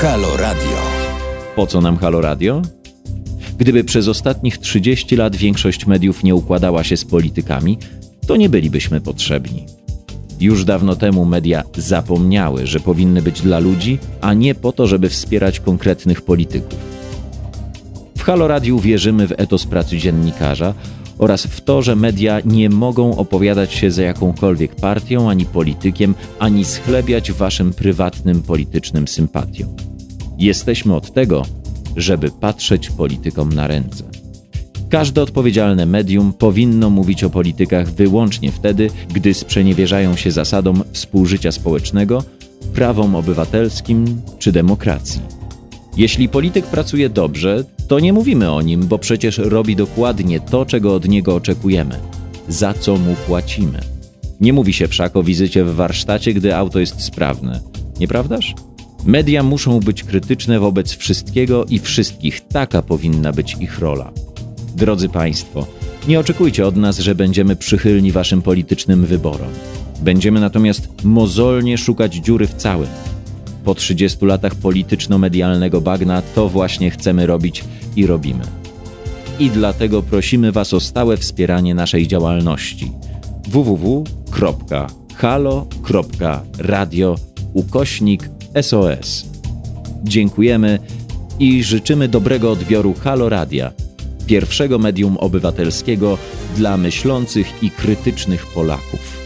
Halo 0.00 0.36
Radio. 0.36 0.76
Po 1.56 1.66
co 1.66 1.80
nam 1.80 1.96
Halo 1.96 2.20
Radio? 2.20 2.62
Gdyby 3.58 3.84
przez 3.84 4.08
ostatnich 4.08 4.58
30 4.58 5.16
lat 5.16 5.36
większość 5.36 5.86
mediów 5.86 6.24
nie 6.24 6.34
układała 6.34 6.84
się 6.84 6.96
z 6.96 7.04
politykami, 7.04 7.78
to 8.26 8.36
nie 8.36 8.48
bylibyśmy 8.48 9.00
potrzebni. 9.00 9.66
Już 10.40 10.64
dawno 10.64 10.96
temu 10.96 11.24
media 11.24 11.62
zapomniały, 11.76 12.66
że 12.66 12.80
powinny 12.80 13.22
być 13.22 13.40
dla 13.40 13.58
ludzi, 13.58 13.98
a 14.20 14.34
nie 14.34 14.54
po 14.54 14.72
to, 14.72 14.86
żeby 14.86 15.08
wspierać 15.08 15.60
konkretnych 15.60 16.22
polityków. 16.22 16.78
W 18.18 18.22
Halo 18.22 18.48
Radiu 18.48 18.78
wierzymy 18.78 19.26
w 19.26 19.32
etos 19.36 19.66
pracy 19.66 19.98
dziennikarza 19.98 20.74
oraz 21.22 21.46
w 21.46 21.60
to, 21.60 21.82
że 21.82 21.96
media 21.96 22.40
nie 22.44 22.70
mogą 22.70 23.16
opowiadać 23.16 23.72
się 23.72 23.90
za 23.90 24.02
jakąkolwiek 24.02 24.74
partią 24.74 25.30
ani 25.30 25.46
politykiem, 25.46 26.14
ani 26.38 26.64
schlebiać 26.64 27.32
waszym 27.32 27.72
prywatnym 27.72 28.42
politycznym 28.42 29.08
sympatiom. 29.08 29.68
Jesteśmy 30.38 30.94
od 30.94 31.12
tego, 31.12 31.42
żeby 31.96 32.30
patrzeć 32.30 32.90
politykom 32.90 33.52
na 33.52 33.66
ręce. 33.66 34.04
Każde 34.88 35.22
odpowiedzialne 35.22 35.86
medium 35.86 36.32
powinno 36.32 36.90
mówić 36.90 37.24
o 37.24 37.30
politykach 37.30 37.90
wyłącznie 37.90 38.52
wtedy, 38.52 38.90
gdy 39.14 39.34
sprzeniewierzają 39.34 40.16
się 40.16 40.30
zasadom 40.30 40.84
współżycia 40.92 41.52
społecznego, 41.52 42.24
prawom 42.74 43.14
obywatelskim 43.14 44.20
czy 44.38 44.52
demokracji. 44.52 45.41
Jeśli 45.96 46.28
polityk 46.28 46.66
pracuje 46.66 47.08
dobrze, 47.08 47.64
to 47.88 48.00
nie 48.00 48.12
mówimy 48.12 48.52
o 48.52 48.62
nim, 48.62 48.86
bo 48.86 48.98
przecież 48.98 49.38
robi 49.38 49.76
dokładnie 49.76 50.40
to, 50.40 50.66
czego 50.66 50.94
od 50.94 51.08
niego 51.08 51.34
oczekujemy, 51.34 51.98
za 52.48 52.74
co 52.74 52.96
mu 52.96 53.14
płacimy. 53.26 53.80
Nie 54.40 54.52
mówi 54.52 54.72
się 54.72 54.88
wszak 54.88 55.16
o 55.16 55.22
wizycie 55.22 55.64
w 55.64 55.74
warsztacie, 55.74 56.34
gdy 56.34 56.56
auto 56.56 56.78
jest 56.78 57.00
sprawne, 57.00 57.60
nieprawdaż? 58.00 58.54
Media 59.04 59.42
muszą 59.42 59.80
być 59.80 60.04
krytyczne 60.04 60.60
wobec 60.60 60.92
wszystkiego 60.92 61.64
i 61.64 61.78
wszystkich, 61.78 62.40
taka 62.40 62.82
powinna 62.82 63.32
być 63.32 63.56
ich 63.60 63.78
rola. 63.78 64.12
Drodzy 64.76 65.08
Państwo, 65.08 65.66
nie 66.08 66.20
oczekujcie 66.20 66.66
od 66.66 66.76
nas, 66.76 66.98
że 66.98 67.14
będziemy 67.14 67.56
przychylni 67.56 68.12
Waszym 68.12 68.42
politycznym 68.42 69.06
wyborom. 69.06 69.50
Będziemy 70.00 70.40
natomiast 70.40 70.88
mozolnie 71.04 71.78
szukać 71.78 72.14
dziury 72.14 72.46
w 72.46 72.54
całym. 72.54 72.88
Po 73.64 73.74
30 73.74 74.26
latach 74.26 74.54
polityczno-medialnego 74.54 75.80
bagna 75.80 76.22
to 76.34 76.48
właśnie 76.48 76.90
chcemy 76.90 77.26
robić 77.26 77.64
i 77.96 78.06
robimy. 78.06 78.44
I 79.38 79.50
dlatego 79.50 80.02
prosimy 80.02 80.52
Was 80.52 80.74
o 80.74 80.80
stałe 80.80 81.16
wspieranie 81.16 81.74
naszej 81.74 82.06
działalności 82.06 82.92
www.halo.radio 83.48 83.96
ukośnik 87.52 88.30
SOS. 88.62 89.26
Dziękujemy 90.04 90.78
i 91.38 91.62
życzymy 91.62 92.08
dobrego 92.08 92.50
odbioru 92.50 92.94
Halo 92.94 93.28
Radia, 93.28 93.72
pierwszego 94.26 94.78
medium 94.78 95.16
obywatelskiego 95.16 96.18
dla 96.56 96.76
myślących 96.76 97.62
i 97.62 97.70
krytycznych 97.70 98.46
Polaków. 98.46 99.21